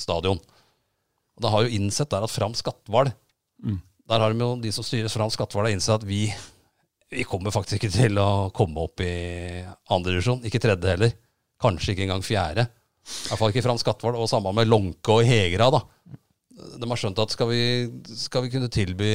stadion. 0.00 0.40
Og 1.34 1.42
da 1.44 1.50
har 1.50 1.64
jo 1.66 1.74
innsett 1.78 2.10
der 2.12 2.26
at 2.26 2.32
Fram 2.34 2.54
Skatval 2.58 3.12
Mm. 3.64 3.78
Der 4.10 4.20
har 4.20 4.32
de 4.34 4.42
jo 4.42 4.48
de 4.60 4.70
som 4.74 4.84
styrer 4.84 5.08
Fram 5.08 5.30
Skatval, 5.32 5.64
har 5.64 5.72
innsett 5.72 6.02
at 6.02 6.04
vi, 6.04 6.26
vi 7.14 7.22
kommer 7.24 7.54
faktisk 7.54 7.78
ikke 7.78 7.92
til 7.94 8.18
å 8.20 8.50
komme 8.52 8.82
opp 8.82 9.00
i 9.00 9.62
andre 9.94 10.10
divisjon. 10.12 10.42
Ikke 10.44 10.60
tredje 10.60 10.90
heller. 10.90 11.14
Kanskje 11.62 11.94
ikke 11.94 12.04
engang 12.04 12.20
fjerde. 12.26 12.66
I 12.66 13.30
hvert 13.30 13.40
fall 13.40 13.54
ikke 13.54 13.62
Fram 13.64 13.78
Skatval. 13.80 14.18
Og 14.20 14.28
samme 14.28 14.52
med 14.52 14.68
Lånke 14.68 15.14
og 15.16 15.24
Hegra. 15.24 15.70
da. 15.72 15.80
De 16.76 16.90
har 16.90 17.00
skjønt 17.00 17.22
at 17.24 17.32
skal 17.32 17.48
vi, 17.48 17.62
skal 18.18 18.44
vi 18.44 18.52
kunne 18.52 18.68
tilby 18.74 19.08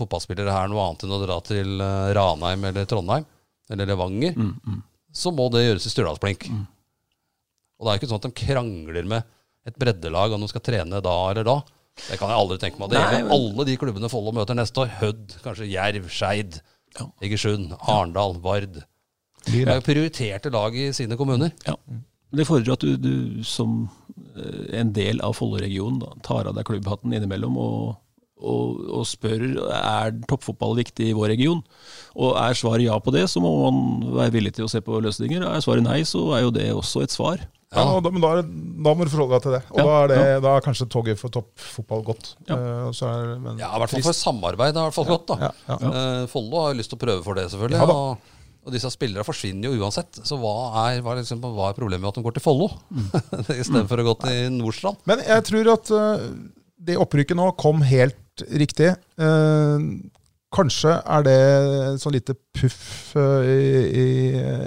fotballspillere 0.00 0.56
her 0.56 0.72
noe 0.72 0.88
annet 0.88 1.06
enn 1.06 1.14
å 1.14 1.20
dra 1.22 1.38
til 1.46 1.78
eh, 1.84 2.10
Ranheim 2.16 2.66
eller 2.72 2.88
Trondheim 2.90 3.28
eller 3.70 3.88
Levanger, 3.92 4.34
Mm, 4.36 4.50
mm. 4.66 4.82
så 5.14 5.30
må 5.32 5.46
det 5.54 5.62
gjøres 5.68 5.86
i 5.86 5.92
Stjørdalsblink. 5.94 6.48
Og 7.78 7.86
det 7.86 7.92
er 7.94 8.00
ikke 8.00 8.10
sånn 8.10 8.18
at 8.20 8.26
de 8.26 8.34
krangler 8.42 9.06
med 9.08 9.30
et 9.66 9.76
breddelag 9.78 10.32
om 10.34 10.42
de 10.42 10.48
skal 10.50 10.64
trene 10.64 11.00
da 11.04 11.16
eller 11.30 11.44
da. 11.46 11.56
Det 12.08 12.16
kan 12.18 12.30
jeg 12.32 12.38
aldri 12.40 12.56
tenke 12.62 12.80
meg. 12.80 12.90
Det 12.90 12.98
Nei, 12.98 13.04
gjelder 13.12 13.28
men- 13.28 13.34
alle 13.36 13.64
de 13.68 13.76
klubbene 13.76 14.08
Follo 14.10 14.32
møter 14.32 14.56
neste 14.56 14.80
år. 14.84 14.88
Hødd, 15.00 15.34
kanskje 15.44 15.68
Jerv, 15.70 16.08
Skeid, 16.10 16.60
Ja. 16.98 17.06
Egersund, 17.24 17.72
Arendal, 17.88 18.34
Vard. 18.44 18.82
De 19.46 19.62
er 19.64 19.74
jo 19.78 19.84
prioriterte 19.86 20.50
lag 20.52 20.74
i 20.76 20.90
sine 20.92 21.16
kommuner. 21.16 21.52
Ja. 21.66 21.74
Det 22.32 22.46
fordrer 22.46 22.72
at 22.74 22.80
du, 22.84 22.96
du 22.96 23.42
som 23.44 23.88
eh, 24.36 24.78
en 24.80 24.92
del 24.92 25.20
av 25.24 25.34
Follo-regionen 25.36 26.00
tar 26.22 26.46
av 26.48 26.54
deg 26.56 26.64
klubbhatten 26.68 27.12
innimellom 27.12 27.56
og, 27.60 27.96
og, 28.40 28.80
og 29.00 29.06
spør 29.08 29.44
er 29.72 30.12
toppfotball 30.28 30.76
viktig 30.76 31.10
i 31.10 31.16
vår 31.16 31.28
region. 31.34 31.62
Og 32.16 32.36
Er 32.40 32.54
svaret 32.56 32.84
ja 32.86 32.98
på 33.00 33.12
det, 33.12 33.24
så 33.28 33.40
må 33.40 33.52
man 33.70 34.14
være 34.16 34.32
villig 34.32 34.54
til 34.56 34.64
å 34.64 34.70
se 34.72 34.80
på 34.84 35.00
løsninger. 35.04 35.44
Er 35.48 35.60
svaret 35.64 35.84
nei, 35.84 36.00
så 36.08 36.24
er 36.36 36.42
jo 36.46 36.50
det 36.56 36.70
også 36.72 37.02
et 37.04 37.10
svar. 37.12 37.40
Ja, 37.72 37.84
og 37.96 38.02
da, 38.04 38.10
men 38.12 38.20
da, 38.20 38.30
er 38.36 38.42
da 38.44 38.92
må 38.98 39.06
du 39.06 39.10
forholde 39.12 39.38
deg 39.38 39.44
til 39.46 39.54
det. 39.56 39.62
Og 39.72 39.78
Ja, 39.80 39.84
da, 39.86 39.94
er 40.02 40.10
det, 40.12 40.18
ja. 40.20 40.40
da 40.44 40.50
er 40.58 40.64
kanskje 40.66 40.86
toget 40.92 41.20
for 41.20 41.32
toppfotball 41.32 42.02
godt. 42.10 42.34
Ja. 42.50 42.58
uh, 42.58 42.90
så 42.96 43.08
er, 43.08 43.32
men, 43.40 43.56
Ja, 43.62 43.70
i 43.72 43.80
hvert 43.80 43.94
fall 43.94 44.04
for 44.04 44.18
samarbeid. 44.18 44.76
Er 44.76 44.82
i 44.82 44.90
hvert 44.90 44.98
fall 44.98 45.08
godt, 45.08 45.26
da. 45.32 45.38
Ja, 45.48 45.50
ja. 45.72 45.78
Eh, 46.02 46.26
Follo 46.32 46.60
har 46.60 46.74
jo 46.74 46.80
lyst 46.82 46.92
til 46.92 47.00
å 47.00 47.02
prøve 47.06 47.24
for 47.24 47.38
det, 47.40 47.46
selvfølgelig. 47.54 47.80
Ja 47.80 47.88
da. 47.88 47.96
og, 47.96 48.30
og 48.62 48.74
disse 48.76 48.90
spillerne 48.94 49.24
forsvinner 49.26 49.72
jo 49.72 49.82
uansett. 49.86 50.20
Så 50.28 50.36
hva 50.38 50.52
er, 50.84 51.00
hva 51.02 51.16
er, 51.16 51.22
liksom, 51.24 51.40
hva 51.42 51.70
er 51.72 51.78
problemet 51.80 52.04
med 52.04 52.12
at 52.12 52.20
de 52.20 52.26
går 52.28 52.36
til 52.36 52.44
Follo 52.44 52.68
Mm. 52.92 53.08
istedenfor 53.62 54.02
å 54.04 54.08
gå 54.12 54.16
til 54.26 54.50
Nordstrand? 54.60 55.00
Men 55.08 55.24
jeg 55.24 55.46
tror 55.48 55.72
at 55.78 55.92
uh, 55.96 56.26
det 56.82 56.98
opprykket 57.00 57.38
nå 57.40 57.48
kom 57.58 57.80
helt 57.88 58.44
riktig. 58.52 58.92
Uh, 59.20 59.80
kanskje 60.52 60.92
er 61.00 61.24
det 61.24 61.38
sånn 62.02 62.12
lite 62.14 62.36
puff 62.52 63.16
uh, 63.16 63.40
i, 63.48 63.80
i, 64.02 64.06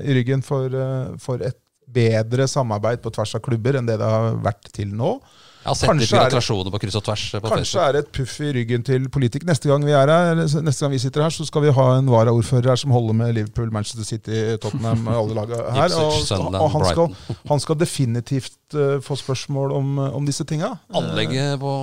i 0.10 0.18
ryggen 0.18 0.42
for, 0.46 0.74
uh, 0.74 1.14
for 1.22 1.44
et 1.46 1.60
bedre 1.96 2.48
samarbeid 2.52 3.02
på 3.04 3.14
tvers 3.16 3.38
av 3.38 3.44
klubber 3.46 3.80
enn 3.80 3.90
det 3.90 3.98
det 4.02 4.14
har 4.16 4.38
vært 4.44 4.72
til 4.76 4.94
nå. 4.96 5.18
Jeg 5.66 5.72
har 5.72 5.78
sett 5.80 5.90
litt 5.98 6.02
Kanskje 6.06 6.18
er 6.20 6.28
gratulasjoner 6.28 6.74
på 6.76 6.80
kryss 6.84 6.96
og 7.00 7.04
tvers 7.08 7.22
på 7.42 7.50
Kanskje 7.50 7.82
er 7.82 7.96
det 7.96 8.02
et 8.04 8.10
puff 8.14 8.34
i 8.46 8.52
ryggen 8.54 8.84
til 8.86 9.08
politikere. 9.10 9.50
Neste 9.50 9.72
gang 9.72 9.88
vi 9.88 9.96
er 9.98 10.12
her, 10.14 10.42
neste 10.46 10.86
gang 10.86 10.94
vi 10.94 11.00
sitter 11.02 11.24
her, 11.26 11.34
så 11.34 11.48
skal 11.48 11.64
vi 11.64 11.72
ha 11.74 11.86
en 11.96 12.12
varaordfører 12.14 12.70
her 12.70 12.78
som 12.78 12.94
holder 12.94 13.18
med 13.18 13.34
Liverpool, 13.34 13.72
Manchester 13.74 14.06
City, 14.06 14.44
Tottenham, 14.62 15.08
alle 15.24 15.34
laga 15.40 15.64
her. 15.74 15.98
Og, 15.98 16.22
og 16.54 16.70
han, 16.76 16.86
skal, 16.92 17.40
han 17.50 17.66
skal 17.66 17.80
definitivt 17.82 18.78
uh, 18.78 19.00
få 19.02 19.18
spørsmål 19.24 19.74
om, 19.74 19.98
om 20.22 20.30
disse 20.30 20.46
tinga. 20.46 20.70
Anlegget 20.94 21.58
på, 21.64 21.74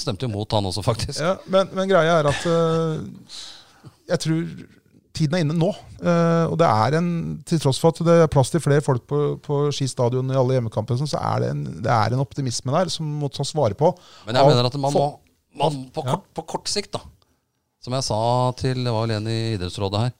stemte 0.00 0.24
jo 0.24 0.32
mot 0.32 0.56
han 0.56 0.72
også, 0.72 0.86
faktisk. 0.88 1.20
Ja, 1.20 1.36
men, 1.52 1.68
men 1.76 1.92
greia 1.92 2.22
er 2.22 2.32
at 2.32 2.48
uh, 2.48 3.42
jeg 4.08 4.24
tror 4.24 4.44
tiden 5.16 5.36
er 5.36 5.44
inne 5.44 5.56
nå. 5.56 5.68
Eh, 6.00 6.44
og 6.50 6.56
det 6.60 6.68
er 6.68 6.96
en, 7.00 7.08
til 7.48 7.60
tross 7.62 7.80
for 7.82 7.92
at 7.94 8.02
det 8.06 8.16
er 8.24 8.30
plass 8.32 8.52
til 8.52 8.62
flere 8.62 8.84
folk 8.84 9.04
på, 9.10 9.20
på 9.44 9.60
Ski 9.74 9.88
stadion 9.90 10.30
i 10.32 10.38
alle 10.38 10.56
hjemmekampene, 10.58 11.00
sånn, 11.02 11.10
så 11.10 11.20
er 11.32 11.44
det, 11.44 11.50
en, 11.54 11.64
det 11.84 11.92
er 11.94 12.14
en 12.16 12.22
optimisme 12.24 12.74
der 12.74 12.92
som 12.92 13.08
må 13.20 13.30
tas 13.32 13.52
vare 13.58 13.76
på. 13.78 13.92
Men 14.28 14.38
jeg 14.38 14.46
Av 14.46 14.52
mener 14.52 14.70
at 14.70 14.78
man 14.80 14.94
må 14.96 15.06
man, 15.60 15.78
på, 15.94 16.04
Ja. 16.06 16.14
kort, 16.14 16.28
på 16.36 16.46
kort 16.54 16.70
sikt, 16.70 16.92
da. 16.94 17.02
Som 17.82 17.96
jeg 17.96 18.04
sa 18.06 18.20
til 18.60 18.82
det 18.84 18.92
var 18.92 19.06
vel 19.06 19.16
en 19.16 19.30
i 19.32 19.38
idrettsrådet 19.56 20.02
her. 20.04 20.12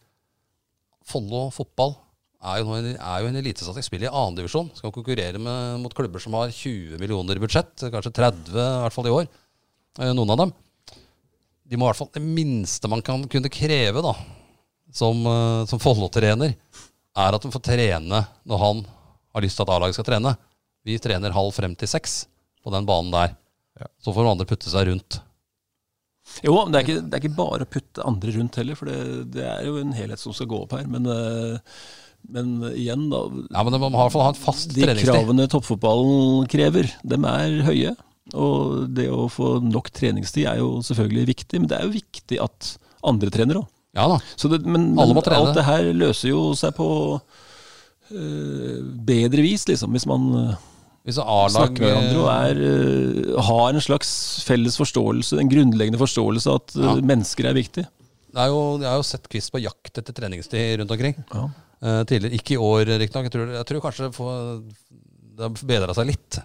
Follo 1.11 1.49
fotball 1.55 1.95
er 2.41 2.63
jo, 2.63 2.73
en, 2.73 2.89
er 2.97 3.21
jo 3.23 3.29
en 3.29 3.37
elitesatsing. 3.37 3.85
Spiller 3.85 4.09
i 4.09 4.15
annendivisjon. 4.15 4.71
Skal 4.79 4.95
konkurrere 4.95 5.39
med, 5.43 5.81
mot 5.83 5.95
klubber 5.97 6.23
som 6.23 6.35
har 6.39 6.53
20 6.55 6.97
millioner 7.03 7.37
i 7.37 7.43
budsjett. 7.43 7.75
Kanskje 7.93 8.15
30, 8.17 8.49
i 8.57 8.83
hvert 8.87 8.97
fall 8.97 9.09
i 9.11 9.15
år. 9.15 9.29
Eh, 10.01 10.13
Noen 10.17 10.33
av 10.33 10.41
dem. 10.41 10.55
De 11.71 11.79
må 11.79 11.87
i 11.87 11.91
hvert 11.93 12.01
fall 12.01 12.09
Det 12.17 12.23
minste 12.25 12.89
man 12.91 13.03
kan 13.07 13.23
kunne 13.31 13.53
kreve 13.53 14.03
da 14.03 14.15
som, 14.93 15.21
eh, 15.27 15.65
som 15.71 15.81
Follo-trener, 15.83 16.55
er 17.21 17.37
at 17.37 17.43
de 17.43 17.51
får 17.53 17.65
trene 17.67 18.25
når 18.47 18.63
han 18.63 18.85
har 19.35 19.45
lyst 19.45 19.59
til 19.59 19.67
at 19.67 19.73
A-laget 19.75 19.99
skal 19.99 20.09
trene. 20.09 20.35
Vi 20.87 20.99
trener 21.03 21.35
halv 21.35 21.53
frem 21.55 21.75
til 21.79 21.91
seks 21.91 22.25
på 22.65 22.73
den 22.75 22.87
banen 22.89 23.13
der. 23.15 23.35
Ja. 23.81 23.89
Så 24.03 24.15
får 24.15 24.27
de 24.27 24.33
andre 24.35 24.49
putte 24.49 24.71
seg 24.73 24.89
rundt. 24.91 25.21
Jo, 26.45 26.53
men 26.63 26.73
det 26.73 26.81
er, 26.81 26.85
ikke, 26.87 27.03
det 27.09 27.17
er 27.17 27.23
ikke 27.25 27.39
bare 27.39 27.67
å 27.67 27.71
putte 27.71 28.05
andre 28.07 28.35
rundt 28.37 28.59
heller, 28.61 28.79
for 28.79 28.91
det, 28.91 28.99
det 29.35 29.47
er 29.49 29.65
jo 29.67 29.81
en 29.81 29.95
helhet 29.97 30.21
som 30.21 30.35
skal 30.37 30.49
gå 30.51 30.61
opp 30.63 30.77
her. 30.77 30.87
Men, 30.91 31.09
eh, 31.11 31.81
men 32.31 32.53
igjen, 32.75 33.09
da. 33.11 33.25
Ja, 33.51 33.65
men 33.65 33.75
de 33.75 33.81
må 33.83 33.91
i 33.91 33.97
hvert 33.97 34.15
fall 34.15 34.27
ha 34.29 34.35
en 34.35 34.39
fast 34.39 34.75
De 34.77 34.85
treningstid. 34.85 35.11
kravene 35.11 35.49
toppfotballen 35.51 36.47
krever, 36.53 36.93
dem 37.03 37.27
er 37.29 37.59
høye. 37.67 37.97
Og 38.39 38.87
det 38.95 39.09
å 39.11 39.27
få 39.33 39.57
nok 39.65 39.91
treningstid 39.97 40.47
er 40.47 40.61
jo 40.61 40.79
selvfølgelig 40.87 41.27
viktig, 41.33 41.63
men 41.63 41.71
det 41.71 41.81
er 41.81 41.89
jo 41.89 41.97
viktig 41.97 42.39
at 42.45 42.75
andre 43.11 43.33
trener 43.35 43.63
òg. 43.63 43.69
Ja 43.97 44.05
da. 44.07 44.19
Men, 44.65 44.93
Alle 44.99 45.15
men 45.17 45.23
trene. 45.27 45.39
alt 45.41 45.57
det 45.59 45.65
her 45.67 45.89
løser 45.99 46.29
jo 46.31 46.43
seg 46.55 46.75
på 46.77 46.87
øh, 48.15 48.83
bedre 49.07 49.43
vis, 49.45 49.65
liksom. 49.69 49.91
Hvis 49.95 50.07
man 50.07 50.29
eh, 50.39 50.67
Hvis 51.09 51.19
snakker 51.19 51.81
med 51.81 51.89
hverandre 51.89 52.21
og 52.21 52.29
er, 52.35 52.61
øh, 52.61 53.41
har 53.49 53.73
en 53.75 53.81
slags 53.83 54.11
felles 54.47 54.77
forståelse, 54.79 55.39
en 55.41 55.51
grunnleggende 55.51 55.99
forståelse 56.01 56.51
av 56.53 56.61
at 56.63 56.77
Ja. 56.77 56.95
mennesker 57.01 57.49
er 57.51 57.55
viktig. 57.59 57.87
det 58.31 58.39
er 58.39 58.47
jo, 58.47 58.79
Jeg 58.79 58.89
har 58.89 58.97
jo 59.01 59.03
sett 59.03 59.29
Kvist 59.29 59.51
på 59.53 59.59
jakt 59.63 59.99
etter 59.99 60.13
treningstid 60.15 60.79
rundt 60.79 60.91
omkring. 60.95 61.17
Ja. 61.35 61.49
Uh, 61.83 62.05
tidligere. 62.05 62.35
Ikke 62.37 62.55
i 62.55 62.61
år, 62.61 62.85
riktignok. 63.01 63.25
Jeg, 63.25 63.33
tror- 63.33 63.55
jeg 63.57 63.67
tror 63.67 63.81
kanskje 63.81 64.05
det 64.07 64.15
får- 64.15 64.63
det 65.37 65.41
har 65.41 65.67
bedra 65.67 65.95
seg 65.95 66.07
litt. 66.07 66.39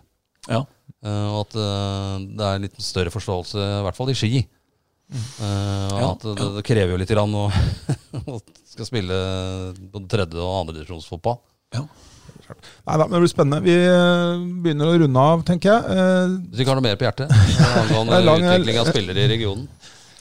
Ja. 0.50 0.64
Uh, 1.06 1.28
og 1.36 1.40
at 1.46 1.56
uh, 1.60 2.18
det 2.24 2.42
er 2.42 2.56
en 2.56 2.62
litt 2.66 2.80
større 2.82 3.12
forståelse, 3.12 3.58
i 3.60 3.84
hvert 3.84 3.96
fall 3.98 4.10
i 4.10 4.16
ski. 4.16 4.48
Eh, 5.12 5.94
og 5.94 6.00
Ja, 6.02 6.10
at 6.16 6.24
det, 6.26 6.48
det 6.58 6.64
krever 6.66 6.96
jo 6.96 6.98
litt 7.02 7.12
grann 7.14 7.36
å 7.38 7.46
å 8.36 8.40
skal 8.76 8.88
spille 8.90 9.18
både 9.94 10.08
tredje- 10.12 10.42
og 10.42 10.56
andredivisjonsfotball. 10.66 11.38
Nei 11.76 12.96
da, 13.00 13.06
men 13.08 13.16
det 13.16 13.22
blir 13.24 13.32
spennende. 13.32 13.62
Vi 13.66 13.74
eh, 13.74 14.44
begynner 14.66 14.92
å 14.92 14.98
runde 15.02 15.22
av, 15.32 15.42
tenker 15.48 15.72
jeg. 15.72 15.96
Eh, 15.96 16.36
Hvis 16.50 16.60
du 16.60 16.64
ikke 16.66 16.74
har 16.76 16.80
noe 16.82 16.86
mer 16.86 17.00
på 17.00 17.08
hjertet 17.08 17.32
angående 17.82 18.20
lang- 18.26 18.44
utvikling 18.46 18.82
av 18.82 18.90
spillere 18.92 19.24
i 19.26 19.32
regionen. 19.32 19.66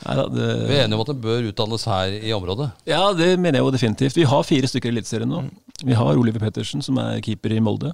Neida, 0.05 0.25
det, 0.29 0.47
Vi 0.69 0.75
er 0.77 0.83
enige 0.85 0.99
om 0.99 1.03
at 1.05 1.11
det 1.15 1.17
bør 1.25 1.47
utdannes 1.49 1.85
her 1.89 2.15
i 2.19 2.33
området. 2.37 2.67
ja, 2.91 3.03
det 3.17 3.29
mener 3.41 3.57
jeg 3.61 3.65
jo 3.65 3.71
definitivt. 3.73 4.17
Vi 4.21 4.27
har 4.29 4.43
fire 4.45 4.69
stykker 4.69 4.91
i 4.91 4.95
Eliteserien 4.99 5.31
nå. 5.33 5.43
Vi 5.85 5.97
har 5.97 6.17
Oliver 6.21 6.43
Pettersen, 6.45 6.83
som 6.85 6.99
er 7.01 7.23
keeper 7.25 7.55
i 7.57 7.61
Molde. 7.65 7.93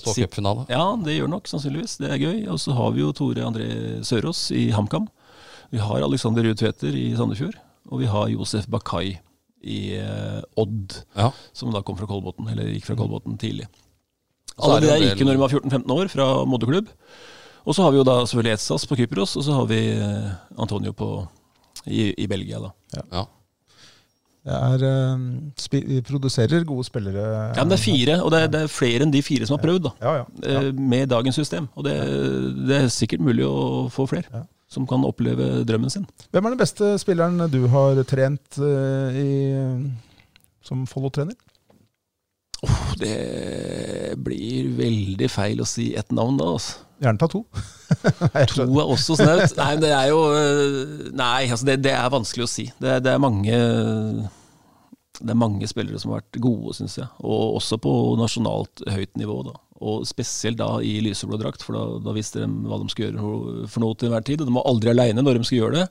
Skal 0.00 0.14
stå 0.14 0.14
cupfinale. 0.24 0.64
Ja, 0.72 0.86
det 1.04 1.18
gjør 1.18 1.28
nok 1.34 1.50
sannsynligvis. 1.50 1.98
Det 2.00 2.08
er 2.12 2.22
gøy. 2.24 2.38
Og 2.52 2.60
så 2.62 2.72
har 2.76 2.94
vi 2.96 3.04
jo 3.04 3.12
Tore 3.16 3.44
André 3.44 3.68
Sørås 4.08 4.46
i 4.56 4.70
HamKam. 4.72 5.10
Vi 5.72 5.80
har 5.80 6.04
Alexander 6.04 6.44
Ruud 6.44 6.58
Tveter 6.60 6.92
i 6.96 7.06
Sandefjord. 7.16 7.56
Og 7.90 8.02
vi 8.02 8.08
har 8.10 8.28
Josef 8.32 8.66
Bakai 8.70 9.14
i 9.62 9.78
eh, 9.96 10.40
Odd, 10.58 10.98
Ja. 11.16 11.30
som 11.54 11.72
da 11.72 11.82
kom 11.86 11.96
fra 11.98 12.06
Kolbotn, 12.10 12.48
eller 12.50 12.68
gikk 12.74 12.88
fra 12.90 12.96
Kolbotn 12.98 13.38
tidlig. 13.40 13.68
Alle 14.58 14.80
de 14.82 14.90
der 14.90 15.04
gikk 15.06 15.22
jo 15.22 15.26
når 15.28 15.38
de 15.38 15.42
var 15.42 15.54
14-15 15.54 15.94
år, 15.96 16.10
fra 16.12 16.26
moderklubb. 16.48 16.90
Og 17.62 17.76
så 17.76 17.84
har 17.84 17.92
vi 17.94 18.00
jo 18.00 18.06
da 18.06 18.18
selvfølgelig 18.26 18.56
Etsas 18.58 18.86
på 18.90 18.98
Kypros, 18.98 19.36
og 19.38 19.46
så 19.46 19.54
har 19.60 19.68
vi 19.70 19.78
eh, 19.94 20.32
Antonio 20.60 20.92
på, 20.98 21.08
i, 21.86 22.10
i 22.20 22.26
Belgia, 22.30 22.58
da. 22.60 22.72
Ja. 23.14 23.24
det 24.42 24.88
er, 24.90 25.76
vi 25.88 26.00
produserer 26.04 26.66
gode 26.68 26.84
spillere. 26.84 27.22
Ja, 27.54 27.62
men 27.62 27.70
det 27.70 27.78
er 27.78 27.84
fire, 27.86 28.16
og 28.22 28.32
det 28.34 28.40
er, 28.42 28.50
det 28.52 28.64
er 28.66 28.72
flere 28.72 29.06
enn 29.06 29.14
de 29.14 29.22
fire 29.24 29.46
som 29.46 29.56
har 29.56 29.62
prøvd, 29.62 29.86
da. 29.86 29.94
Ja, 30.02 30.16
ja. 30.20 30.56
ja. 30.58 30.72
Med 30.74 31.08
dagens 31.14 31.38
system. 31.38 31.70
Og 31.78 31.86
det, 31.86 31.94
det 32.66 32.80
er 32.82 32.90
sikkert 32.92 33.22
mulig 33.24 33.46
å 33.48 33.86
få 33.94 34.10
flere 34.10 34.28
Ja. 34.42 34.44
Som 34.72 34.86
kan 34.88 35.04
oppleve 35.04 35.62
drømmen 35.68 35.92
sin. 35.92 36.06
Hvem 36.32 36.48
er 36.48 36.54
den 36.54 36.62
beste 36.62 36.94
spilleren 37.02 37.40
du 37.52 37.66
har 37.72 38.00
trent 38.08 38.58
eh, 38.58 39.18
i, 39.20 39.32
som 40.64 40.86
Follo-trener? 40.88 41.36
Det 42.98 44.14
blir 44.22 44.70
veldig 44.78 45.28
feil 45.32 45.62
å 45.62 45.66
si 45.66 45.90
ett 45.98 46.12
navn 46.14 46.38
da, 46.38 46.52
altså. 46.54 46.84
Gjerne 47.02 47.18
ta 47.18 47.26
to. 47.26 47.40
Nei, 48.34 48.44
To 48.52 48.62
er 48.62 48.92
også 48.94 49.16
snaut. 49.18 49.56
Nei, 49.58 49.72
det 49.82 49.90
er 49.90 50.12
jo 50.12 50.20
øh, 50.30 51.08
Nei, 51.18 51.48
altså 51.48 51.66
det, 51.66 51.80
det 51.82 51.96
er 51.96 52.12
vanskelig 52.14 52.46
å 52.46 52.52
si. 52.52 52.68
Det, 52.78 53.00
det 53.02 53.10
er 53.10 53.22
mange 53.22 53.58
Det 55.18 55.32
er 55.34 55.40
mange 55.40 55.66
spillere 55.70 55.98
som 55.98 56.12
har 56.12 56.22
vært 56.22 56.38
gode, 56.44 56.76
syns 56.78 57.00
jeg. 57.00 57.10
Og 57.26 57.58
også 57.58 57.80
på 57.82 57.92
nasjonalt 58.20 58.84
høyt 58.94 59.18
nivå. 59.18 59.40
da. 59.50 59.56
Og 59.82 60.06
spesielt 60.06 60.60
da 60.60 60.76
i 60.84 60.98
lyseblå 61.04 61.38
drakt, 61.40 61.64
for 61.66 61.76
da, 61.76 61.84
da 62.04 62.14
visste 62.16 62.42
de 62.44 62.48
hva 62.68 62.78
de 62.80 62.90
skulle 62.92 63.10
gjøre 63.10 63.68
for 63.70 63.82
noe 63.84 63.98
til 63.98 64.08
enhver 64.08 64.26
tid. 64.26 64.42
Og 64.42 64.50
de 64.50 64.56
var 64.56 64.68
aldri 64.70 64.92
aleine 64.92 65.24
når 65.24 65.40
de 65.40 65.48
skulle 65.48 65.64
gjøre 65.64 65.80
det. 65.80 65.86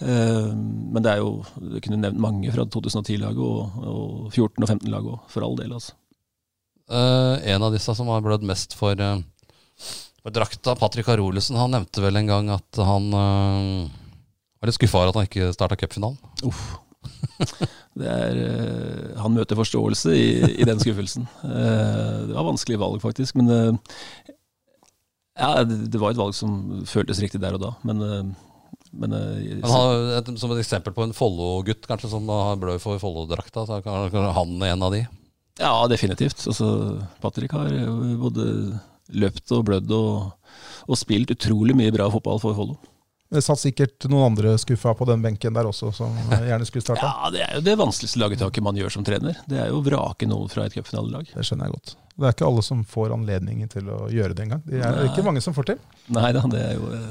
Uh, 0.00 0.52
Men 0.56 1.04
det 1.04 1.10
er 1.12 1.18
jo 1.20 1.42
Du 1.60 1.74
kunne 1.84 1.98
nevnt 2.00 2.22
mange 2.22 2.52
fra 2.54 2.64
2010-laget 2.64 3.42
og, 3.44 3.74
og 3.84 4.30
14- 4.32 4.64
og 4.64 4.70
15-laget 4.70 5.10
òg, 5.12 5.26
for 5.34 5.46
all 5.46 5.58
del. 5.58 5.74
altså. 5.76 5.96
Uh, 6.92 7.36
en 7.48 7.62
av 7.66 7.74
disse 7.74 7.94
som 7.96 8.08
har 8.10 8.24
blødd 8.24 8.46
mest 8.48 8.76
for, 8.78 8.96
uh, 8.98 9.20
for 10.22 10.34
drakta, 10.34 10.74
Patrick 10.80 11.10
Arolesen, 11.12 11.60
han 11.60 11.74
nevnte 11.76 12.04
vel 12.04 12.18
en 12.20 12.30
gang 12.30 12.50
at 12.54 12.80
han 12.82 13.10
var 13.12 14.70
litt 14.70 14.78
skuffa 14.78 15.00
over 15.00 15.10
at 15.10 15.20
han 15.20 15.28
ikke 15.28 15.52
starta 15.54 15.78
cupfinalen. 15.78 16.18
Uff. 16.46 16.66
Er, 18.00 18.38
eh, 18.40 19.08
han 19.20 19.34
møter 19.36 19.58
forståelse 19.58 20.14
i, 20.16 20.28
i 20.62 20.68
den 20.68 20.80
skuffelsen. 20.80 21.28
Eh, 21.52 22.28
det 22.28 22.36
var 22.36 22.46
vanskelig 22.46 22.78
valg, 22.80 23.02
faktisk. 23.02 23.36
Men 23.36 23.50
eh, 23.52 24.30
ja, 25.36 25.64
det, 25.66 25.98
var 26.00 26.12
et 26.12 26.20
valg 26.20 26.36
som 26.36 26.84
føltes 26.88 27.20
riktig 27.22 27.40
der 27.42 27.58
og 27.58 27.62
da. 27.62 27.72
Men, 27.86 28.32
men, 28.92 29.16
et, 29.16 30.30
som 30.40 30.54
et 30.54 30.62
eksempel 30.62 30.94
på 30.96 31.04
en 31.04 31.14
Follo-gutt 31.16 31.88
kanskje 31.88 32.12
som 32.14 32.28
har 32.32 32.60
blødd 32.60 32.80
for 32.84 33.00
Follo-drakta, 33.02 33.66
så 33.68 33.80
er 33.80 34.32
han 34.38 34.56
en 34.68 34.86
av 34.88 34.94
de. 34.94 35.02
ja, 35.60 35.74
definitivt. 35.90 36.46
Altså, 36.48 36.70
Patrick 37.24 37.52
har 37.56 37.72
både 38.22 38.46
løpt 39.12 39.52
og 39.52 39.66
blødd 39.68 39.92
og, 39.96 40.54
og 40.88 41.00
spilt 41.00 41.34
utrolig 41.34 41.76
mye 41.76 41.92
bra 41.94 42.08
fotball 42.12 42.40
for 42.40 42.56
Follo. 42.56 42.78
Det 43.32 43.40
satt 43.40 43.60
sikkert 43.62 44.04
noen 44.12 44.26
andre 44.32 44.54
skuffa 44.60 44.92
på 44.98 45.06
den 45.08 45.22
benken 45.24 45.54
der 45.56 45.64
også, 45.70 45.88
som 45.96 46.12
gjerne 46.50 46.66
skulle 46.68 46.84
starta. 46.84 47.08
Ja, 47.08 47.30
det 47.32 47.42
er 47.46 47.54
jo 47.56 47.64
det 47.64 47.74
vanskeligste 47.80 48.20
lagetaket 48.20 48.64
man 48.66 48.76
gjør 48.76 48.92
som 48.98 49.06
trener. 49.06 49.38
Det 49.48 49.56
er 49.62 49.70
jo 49.72 49.80
å 49.80 49.84
vrake 49.86 50.28
noen 50.28 50.50
fra 50.52 50.66
et 50.68 50.76
cupfinalelag. 50.76 51.30
Det 51.32 51.46
skjønner 51.48 51.70
jeg 51.70 51.76
godt. 51.78 51.94
Det 52.12 52.28
er 52.28 52.34
ikke 52.36 52.48
alle 52.50 52.62
som 52.66 52.82
får 52.84 53.14
anledningen 53.16 53.70
til 53.72 53.88
å 53.88 54.02
gjøre 54.12 54.36
det 54.36 54.44
engang. 54.44 54.60
Det 54.68 54.82
er 54.84 54.98
Nei. 54.98 55.06
ikke 55.08 55.24
mange 55.24 55.40
som 55.44 55.56
får 55.56 55.70
til. 55.72 55.78
Nei 56.12 56.28
da, 56.36 56.42
det 56.52 56.60
er 56.60 56.74
jo 56.76 56.90
eh, 56.92 57.06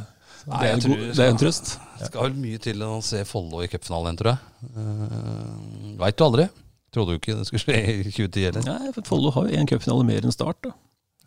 Nei, 0.52 0.60
Det 0.61 0.69
er 0.69 0.80
tror 0.84 0.93
god, 0.93 1.02
det 1.18 1.26
er 1.26 1.31
en 1.34 1.39
trøst. 1.41 1.72
Det 1.99 2.07
skal 2.11 2.27
vel 2.27 2.38
mye 2.45 2.61
til 2.61 2.85
å 2.85 2.91
se 3.06 3.23
Follo 3.30 3.61
i 3.65 3.69
cupfinalen 3.69 4.18
tror 4.18 4.31
jeg. 4.31 4.69
Uh, 4.77 5.98
Veit 6.02 6.18
du 6.18 6.23
aldri. 6.26 6.48
Trodde 6.93 7.14
jo 7.15 7.22
ikke 7.22 7.35
det 7.39 7.45
skulle 7.49 7.65
skje 7.65 7.81
i 7.81 7.98
2010 8.10 8.48
heller. 8.48 8.65
Nei, 8.68 8.93
for 8.95 9.06
Follo 9.10 9.34
har 9.35 9.49
jo 9.49 9.60
en 9.61 9.69
cupfinale 9.69 10.06
mer 10.07 10.26
enn 10.26 10.34
Start. 10.34 10.61
da. 10.65 10.73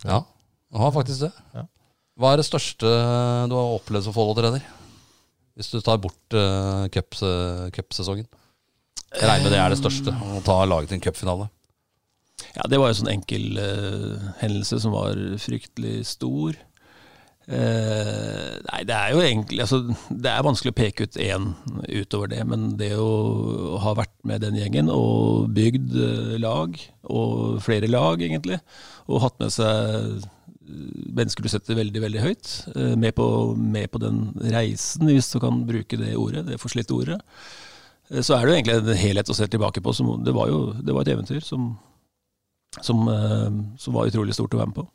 Ja, 0.03 0.19
han 0.75 0.83
har 0.83 0.91
faktisk 0.95 1.23
det. 1.27 1.31
Ja. 1.55 1.63
Hva 2.19 2.31
er 2.31 2.39
det 2.39 2.47
største 2.47 2.87
du 3.51 3.55
har 3.55 3.75
opplevd 3.75 4.07
som 4.07 4.15
Follo-trener? 4.15 4.63
Hvis 5.55 5.71
du 5.71 5.79
tar 5.79 6.01
bort 6.03 6.35
uh, 6.35 6.85
cup, 6.91 7.15
cupsesongen. 7.75 8.27
Jeg 9.15 9.29
regner 9.29 9.45
med 9.47 9.53
det 9.53 9.59
er 9.61 9.71
det 9.71 9.79
største, 9.79 10.11
å 10.11 10.41
ta 10.43 10.57
laget 10.67 10.91
til 10.91 10.99
en 10.99 11.05
cupfinale. 11.05 11.49
Ja, 12.57 12.65
Det 12.67 12.79
var 12.79 12.89
jo 12.89 12.95
en 12.95 12.99
sånn 12.99 13.13
enkel 13.13 13.59
uh, 13.59 14.31
hendelse 14.41 14.81
som 14.83 14.95
var 14.95 15.19
fryktelig 15.39 16.01
stor. 16.11 16.57
Uh, 17.45 18.57
nei, 18.65 18.79
det 18.89 18.95
er 18.95 19.11
jo 19.13 19.19
egentlig 19.21 19.59
altså, 19.61 19.77
Det 20.09 20.31
er 20.31 20.45
vanskelig 20.47 20.71
å 20.73 20.77
peke 20.79 21.05
ut 21.05 21.17
én 21.21 21.51
utover 21.93 22.31
det, 22.31 22.39
men 22.49 22.71
det 22.79 22.95
å 22.97 23.77
ha 23.83 23.93
vært 23.99 24.15
med 24.25 24.41
den 24.41 24.57
gjengen 24.57 24.89
og 24.89 25.51
bygd 25.53 25.93
eh, 25.93 26.31
lag, 26.41 26.73
og 27.05 27.61
flere 27.61 27.91
lag 27.91 28.23
egentlig, 28.25 28.57
og 29.05 29.21
hatt 29.27 29.37
med 29.43 29.53
seg 29.53 29.99
eh, 29.99 30.25
mennesker 30.65 31.45
du 31.45 31.51
setter 31.51 31.77
veldig 31.77 32.01
veldig 32.03 32.23
høyt, 32.23 32.51
eh, 32.75 32.95
med 32.99 33.15
på, 33.17 33.27
med 33.55 33.89
på 33.91 34.01
den 34.01 34.27
reisen, 34.53 35.07
hvis 35.09 35.31
du 35.33 35.39
kan 35.43 35.63
bruke 35.67 35.99
det 35.99 36.15
ordet, 36.19 36.45
det 36.49 36.61
forslitte 36.61 36.95
ordet, 36.95 37.19
eh, 38.09 38.21
så 38.21 38.35
er 38.35 38.45
det 38.45 38.51
jo 38.51 38.57
egentlig 38.59 38.77
en 38.79 39.03
helhet 39.03 39.31
å 39.31 39.37
se 39.37 39.47
tilbake 39.51 39.83
på. 39.85 39.93
Som, 39.95 40.11
det, 40.25 40.33
var 40.35 40.51
jo 40.51 40.61
det 40.81 40.95
var 40.95 41.05
et 41.05 41.13
eventyr 41.15 41.43
som, 41.45 41.73
som, 42.81 43.07
eh, 43.11 43.49
som 43.81 43.97
var 43.97 44.11
utrolig 44.11 44.37
stort 44.37 44.57
å 44.57 44.61
være 44.61 44.73
med 44.73 44.81
på. 44.81 44.87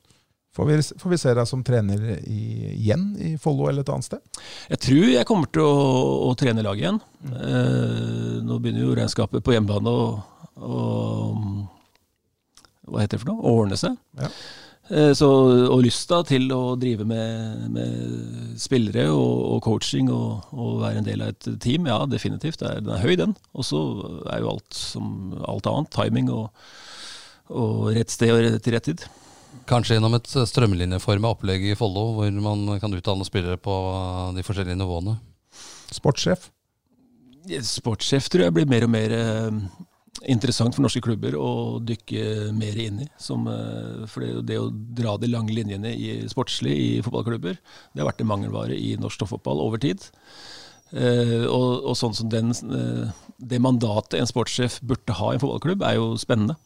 Får 0.57 0.67
vi, 0.67 0.77
får 0.99 1.11
vi 1.13 1.19
se 1.23 1.33
deg 1.39 1.47
som 1.47 1.61
trener 1.63 2.01
i, 2.27 2.41
igjen 2.75 3.05
i 3.23 3.37
Follo 3.39 3.69
eller 3.71 3.85
et 3.85 3.93
annet 3.95 4.09
sted? 4.09 4.41
Jeg 4.73 4.83
tror 4.83 5.05
jeg 5.13 5.29
kommer 5.29 5.51
til 5.55 5.63
å, 5.63 5.77
å 6.27 6.33
trene 6.39 6.65
lag 6.67 6.81
igjen. 6.81 6.99
Eh, 7.31 8.41
nå 8.43 8.59
begynner 8.59 8.83
jo 8.83 8.97
regnskapet 8.99 9.45
på 9.47 9.55
hjemmebane 9.55 9.95
å 9.95 10.81
Hva 12.91 13.05
heter 13.05 13.15
det 13.15 13.23
for 13.23 13.31
noe? 13.31 13.45
Å 13.47 13.55
ordne 13.63 13.79
seg. 13.79 13.95
Ja. 14.19 14.33
Eh, 14.91 15.13
så, 15.15 15.29
og 15.71 15.85
lysta 15.85 16.19
til 16.27 16.49
å 16.51 16.75
drive 16.81 17.05
med, 17.07 17.67
med 17.71 18.59
spillere 18.59 19.07
og, 19.15 19.37
og 19.55 19.61
coaching 19.63 20.11
og, 20.11 20.51
og 20.51 20.81
være 20.83 20.99
en 20.99 21.07
del 21.07 21.23
av 21.23 21.31
et 21.31 21.51
team, 21.63 21.87
ja 21.87 22.01
definitivt. 22.11 22.59
Det 22.59 22.67
er, 22.73 22.83
den 22.83 22.97
er 22.97 23.05
høy, 23.05 23.15
den. 23.21 23.37
Og 23.55 23.67
så 23.67 23.81
er 24.33 24.43
jo 24.43 24.57
alt 24.57 24.75
som 24.75 25.37
alt 25.47 25.71
annet. 25.71 25.93
Timing 25.95 26.33
og, 26.35 26.51
og 27.55 27.93
rett 27.95 28.11
sted 28.11 28.35
og 28.35 28.59
til 28.65 28.75
rett 28.75 28.89
tid. 28.91 29.07
Kanskje 29.71 29.97
gjennom 29.97 30.17
et 30.19 30.27
strømlinjeforma 30.27 31.31
opplegg 31.37 31.69
i 31.71 31.77
Follo, 31.79 32.09
hvor 32.17 32.41
man 32.43 32.67
kan 32.83 32.95
utdanne 32.95 33.27
spillere 33.27 33.59
på 33.63 33.77
de 34.35 34.43
forskjellige 34.47 34.79
nivåene. 34.79 35.21
Sportssjef? 35.95 36.51
Sportssjef 37.67 38.27
tror 38.31 38.49
jeg 38.49 38.57
blir 38.59 38.69
mer 38.71 38.87
og 38.87 38.93
mer 38.93 39.15
eh, 39.15 39.63
interessant 40.29 40.77
for 40.77 40.85
norske 40.85 41.03
klubber 41.05 41.37
å 41.39 41.81
dykke 41.85 42.51
mer 42.57 42.79
inn 42.81 43.03
i. 43.05 43.09
Som, 43.21 43.47
eh, 43.49 44.07
for 44.11 44.25
det, 44.25 44.47
det 44.51 44.59
å 44.61 44.71
dra 44.71 45.17
de 45.17 45.31
lange 45.31 45.55
linjene 45.55 45.93
i 45.95 46.29
sportslig 46.29 46.77
i 46.77 46.91
fotballklubber, 47.05 47.61
det 47.95 48.03
har 48.03 48.11
vært 48.11 48.25
en 48.25 48.33
mangelvare 48.33 48.77
i 48.77 48.97
norsk 49.01 49.23
toppfotball 49.23 49.63
over 49.65 49.81
tid. 49.83 50.05
Eh, 50.91 51.47
og, 51.47 51.87
og 51.87 51.95
sånn 51.97 52.17
som 52.17 52.31
den, 52.33 52.51
eh, 52.51 53.23
det 53.39 53.63
mandatet 53.63 54.21
en 54.21 54.29
sportssjef 54.29 54.81
burde 54.83 55.17
ha 55.17 55.31
i 55.31 55.39
en 55.39 55.45
fotballklubb, 55.45 55.87
er 55.87 56.01
jo 56.01 56.13
spennende. 56.21 56.59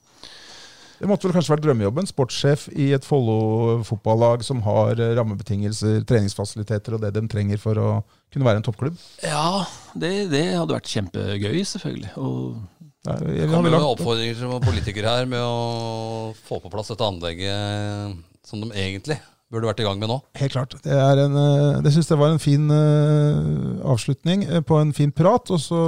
Det 0.94 1.08
måtte 1.10 1.26
vel 1.26 1.34
kanskje 1.34 1.56
vært 1.56 1.64
drømmejobben? 1.64 2.06
Sportssjef 2.06 2.68
i 2.80 2.92
et 2.94 3.04
Follo 3.04 3.82
fotballag 3.84 4.44
som 4.46 4.62
har 4.64 4.94
rammebetingelser, 5.18 6.04
treningsfasiliteter 6.06 6.94
og 6.94 7.02
det 7.02 7.10
de 7.16 7.24
trenger 7.28 7.58
for 7.60 7.80
å 7.82 7.88
kunne 8.32 8.46
være 8.46 8.62
en 8.62 8.66
toppklubb? 8.66 8.94
Ja, 9.26 9.66
det, 9.98 10.30
det 10.30 10.44
hadde 10.54 10.78
vært 10.78 10.92
kjempegøy, 10.94 11.58
selvfølgelig. 11.74 12.14
Og 12.22 12.62
Nei, 13.04 13.18
Det 13.42 13.50
kommer 13.52 13.74
noen 13.74 13.90
oppfordringer 13.90 14.38
som 14.38 14.56
politikere 14.64 15.12
her 15.18 15.28
med 15.28 15.42
å 15.44 16.32
få 16.46 16.60
på 16.62 16.72
plass 16.72 16.88
dette 16.94 17.04
anlegget 17.04 18.16
som 18.48 18.62
de 18.64 18.70
egentlig 18.72 19.18
burde 19.54 19.68
vært 19.68 19.82
i 19.82 19.86
gang 19.86 20.00
med 20.00 20.10
nå. 20.10 20.18
Helt 20.40 20.54
klart. 20.54 20.74
Det, 20.84 20.94
er 20.94 21.20
en, 21.24 21.36
eh, 21.38 21.80
det 21.84 21.92
synes 21.94 22.10
jeg 22.10 22.20
var 22.20 22.32
en 22.34 22.42
fin 22.42 22.64
eh, 22.74 23.84
avslutning 23.92 24.44
eh, 24.48 24.62
på 24.66 24.80
en 24.80 24.92
fin 24.96 25.12
prat. 25.14 25.52
Og 25.54 25.62
så 25.62 25.80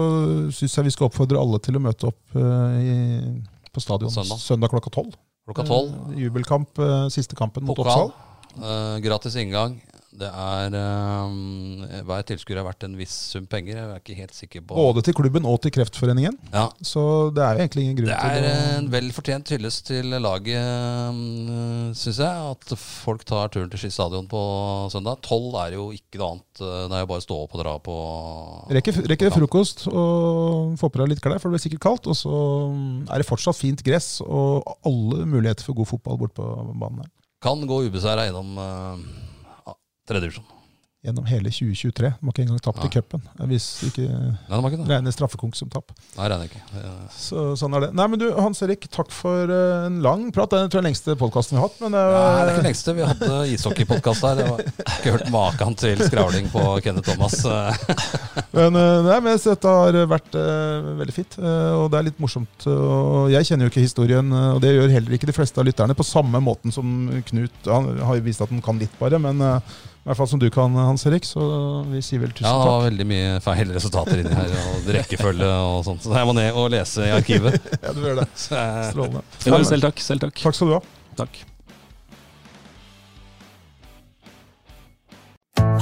syns 0.55 0.79
jeg 0.79 0.89
vi 0.89 0.95
skal 0.95 1.11
oppfordre 1.11 1.41
alle 1.41 1.61
til 1.65 1.79
å 1.79 1.83
møte 1.83 2.11
opp 2.13 2.37
i, 2.37 2.95
på 3.73 3.83
stadion 3.83 4.13
Søndag. 4.13 4.41
søndag, 4.43 4.73
klokka 4.75 4.93
tolv. 4.95 5.17
Klokka 5.47 5.67
tolv. 5.67 6.15
Jubelkamp, 6.19 6.81
siste 7.15 7.39
kampen 7.39 7.67
mot. 7.67 7.79
Oppsal. 7.79 8.11
Uh, 8.57 8.97
gratis 9.05 9.37
inngang. 9.39 9.77
Det 10.17 10.29
er 10.33 10.75
um, 10.77 11.83
Hver 12.09 12.23
tilskuer 12.31 12.61
er 12.61 12.65
verdt 12.67 12.85
en 12.87 12.95
viss 12.97 13.13
sum 13.35 13.45
penger. 13.51 13.77
Jeg 13.77 13.91
er 13.93 14.01
ikke 14.01 14.17
helt 14.17 14.35
sikker 14.37 14.63
på 14.65 14.77
Både 14.79 15.03
til 15.05 15.17
klubben 15.19 15.45
og 15.49 15.59
til 15.65 15.75
Kreftforeningen. 15.75 16.39
ja. 16.55 16.67
Så 16.81 17.03
det 17.37 17.43
er 17.45 17.59
jo 17.59 17.65
egentlig 17.67 17.85
ingen 17.85 17.99
grunn 17.99 18.09
til 18.09 18.15
Det 18.15 18.47
er 18.47 18.47
å 18.49 18.79
en 18.79 18.89
vel 18.95 19.11
fortjent 19.13 19.53
hyllest 19.53 19.87
til 19.91 20.17
laget, 20.25 21.21
syns 22.01 22.21
jeg. 22.23 22.47
At 22.55 22.75
folk 22.81 23.25
tar 23.29 23.51
turen 23.53 23.69
til 23.73 23.81
Ski 23.83 23.91
stadion 23.93 24.29
på 24.31 24.41
søndag. 24.93 25.21
Tolv 25.27 25.57
er 25.61 25.77
jo 25.77 25.89
ikke 25.97 26.21
noe 26.21 26.31
annet. 26.37 26.63
eh, 26.65 26.87
Det 26.87 26.97
er 26.97 27.05
jo 27.05 27.11
bare 27.13 27.23
å 27.23 27.27
stå 27.27 27.39
opp 27.45 27.55
og 27.57 27.63
dra 27.63 27.75
på 27.91 27.97
Rekker, 28.77 29.03
rekker 29.13 29.35
frokost 29.35 29.87
og 29.91 30.77
få 30.81 30.89
på 30.91 31.03
deg 31.03 31.13
litt 31.15 31.23
klær, 31.25 31.39
for 31.43 31.51
det 31.51 31.59
blir 31.59 31.65
sikkert 31.67 31.85
kaldt. 31.87 32.09
Og 32.11 32.17
så 32.19 32.33
er 33.13 33.23
det 33.23 33.29
fortsatt 33.29 33.59
fint 33.59 33.83
gress 33.87 34.21
og 34.25 34.65
alle 34.87 35.27
muligheter 35.29 35.67
for 35.67 35.77
god 35.79 35.91
fotball 35.93 36.19
bort 36.25 36.35
på 36.37 36.47
banen 36.75 37.05
her. 37.05 37.13
Kan 37.45 37.61
gå 37.69 37.83
ubeseira 37.87 38.25
gjennom 38.27 38.57
uh, 38.59 38.97
tredje 40.07 40.29
divisjon. 40.29 40.53
Gjennom 41.07 41.27
hele 41.29 41.53
2023. 41.55 42.09
De 42.19 42.27
har 42.27 42.33
ikke 42.33 42.43
engang 42.43 42.63
tapt 42.65 42.81
i 42.81 42.89
Nei. 42.89 42.91
cupen. 42.97 43.27
Hvis 43.47 43.67
ikke 43.87 44.07
Nei, 44.09 44.59
ikke 44.59 44.87
regner 44.89 45.15
straffekonk 45.15 45.55
som 45.55 45.69
tap. 45.71 45.93
Nei, 46.17 46.27
regner 46.33 46.49
ikke. 46.49 46.63
Ja. 46.81 46.95
Så 47.15 47.45
sånn 47.61 47.77
er 47.79 47.85
det. 47.85 47.91
Nei, 47.95 48.07
men 48.11 48.19
du, 48.19 48.25
Hans 48.35 48.65
Erik, 48.67 48.89
takk 48.91 49.13
for 49.15 49.53
eh, 49.55 49.85
en 49.87 50.01
lang 50.03 50.25
prat. 50.35 50.51
Det 50.51 50.59
er 50.59 50.73
tror 50.73 50.81
jeg 50.81 50.83
den 50.83 50.89
lengste 50.89 51.15
podkasten 51.21 51.55
vi 51.55 51.61
har 51.61 51.69
hatt. 51.69 51.79
Men 51.85 51.95
det, 51.95 52.03
Nei, 52.03 52.17
det 52.17 52.33
er 52.33 52.51
ikke 52.51 52.59
den 52.59 52.69
lengste. 52.71 52.97
Vi 52.97 53.07
hadde 53.07 53.39
ishockeypodkast 53.55 54.27
her. 54.27 54.43
Jeg 54.43 54.51
har 54.51 54.65
ikke 54.97 55.15
hørt 55.15 55.31
maken 55.37 55.79
til 55.85 56.03
skravling 56.09 56.51
på 56.51 56.65
Kenneth 56.83 57.13
Thomas. 57.13 57.39
eh. 57.45 57.87
Men, 58.57 58.73
eh, 58.81 58.99
nei, 59.05 59.17
men 59.21 59.37
dette 59.37 59.69
har 59.69 59.97
vært 60.09 60.37
uh, 60.39 60.87
veldig 60.97 61.13
fint, 61.13 61.35
uh, 61.43 61.83
og 61.83 61.91
det 61.93 61.99
er 61.99 62.07
litt 62.07 62.21
morsomt. 62.23 62.65
Uh, 62.65 63.27
jeg 63.29 63.49
kjenner 63.49 63.67
jo 63.67 63.73
ikke 63.73 63.85
historien, 63.85 64.31
eh, 64.33 64.53
og 64.55 64.63
det 64.65 64.73
gjør 64.73 64.95
heller 64.95 65.17
ikke 65.17 65.29
de 65.29 65.35
fleste 65.37 65.61
av 65.61 65.67
lytterne, 65.69 65.97
på 65.97 66.07
samme 66.07 66.41
måten 66.43 66.73
som 66.75 66.95
Knut. 67.29 67.69
Han 67.69 67.91
har 68.01 68.19
jo 68.19 68.25
vist 68.27 68.43
at 68.45 68.53
han 68.53 68.65
kan 68.65 68.81
litt, 68.81 68.95
bare, 69.01 69.21
men 69.23 69.43
eh, 69.45 69.77
i 70.07 70.09
hvert 70.09 70.21
fall 70.21 70.29
som 70.31 70.39
du 70.39 70.47
kan, 70.55 70.71
Hans 70.79 71.03
Erik. 71.09 71.25
Så 71.27 71.43
vi 71.91 71.99
sier 72.07 72.21
vel 72.23 72.31
tusen 72.31 72.47
Ja, 72.47 72.53
det 72.55 72.69
var 72.69 72.77
takk. 72.77 72.85
veldig 72.93 73.07
mye 73.11 73.31
feil 73.43 73.73
resultater 73.75 74.21
inni 74.23 74.37
her, 74.39 74.53
og 74.71 74.87
rekkefølge 74.95 75.49
og 75.51 75.81
sånt. 75.89 76.05
Så 76.07 76.15
jeg 76.15 76.29
må 76.29 76.35
ned 76.39 76.55
og 76.55 76.69
lese 76.77 77.09
i 77.09 77.11
arkivet. 77.17 77.59
Ja, 77.83 77.91
du 77.97 77.99
gjør 78.05 78.21
det. 78.23 78.29
Strålende. 78.39 79.25
Jo, 79.43 79.59
selv 79.67 79.89
takk. 79.89 80.03
Selv 80.05 80.23
takk. 80.23 80.39
Takk 80.47 80.55
skal 80.61 80.71
du 80.71 80.75
ha. 80.77 80.81
takk. 81.19 81.43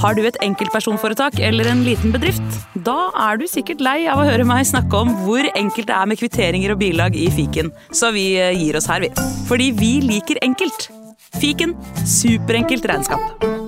Har 0.01 0.17
du 0.17 0.25
et 0.27 0.37
enkeltpersonforetak 0.43 1.37
eller 1.39 1.69
en 1.71 1.83
liten 1.85 2.11
bedrift? 2.13 2.57
Da 2.87 2.97
er 3.29 3.39
du 3.39 3.45
sikkert 3.49 3.83
lei 3.85 4.07
av 4.11 4.21
å 4.21 4.25
høre 4.27 4.45
meg 4.47 4.65
snakke 4.67 5.03
om 5.05 5.13
hvor 5.23 5.45
enkelt 5.53 5.89
det 5.89 5.95
er 5.97 6.09
med 6.09 6.19
kvitteringer 6.19 6.73
og 6.75 6.81
bilag 6.81 7.15
i 7.17 7.29
fiken, 7.33 7.69
så 7.93 8.09
vi 8.15 8.31
eh, 8.41 8.57
gir 8.57 8.77
oss 8.81 8.89
her, 8.91 9.05
vi. 9.05 9.13
Fordi 9.49 9.69
vi 9.77 9.93
liker 10.05 10.41
enkelt. 10.45 10.89
Fiken 11.37 11.77
superenkelt 12.07 12.89
regnskap. 12.89 13.64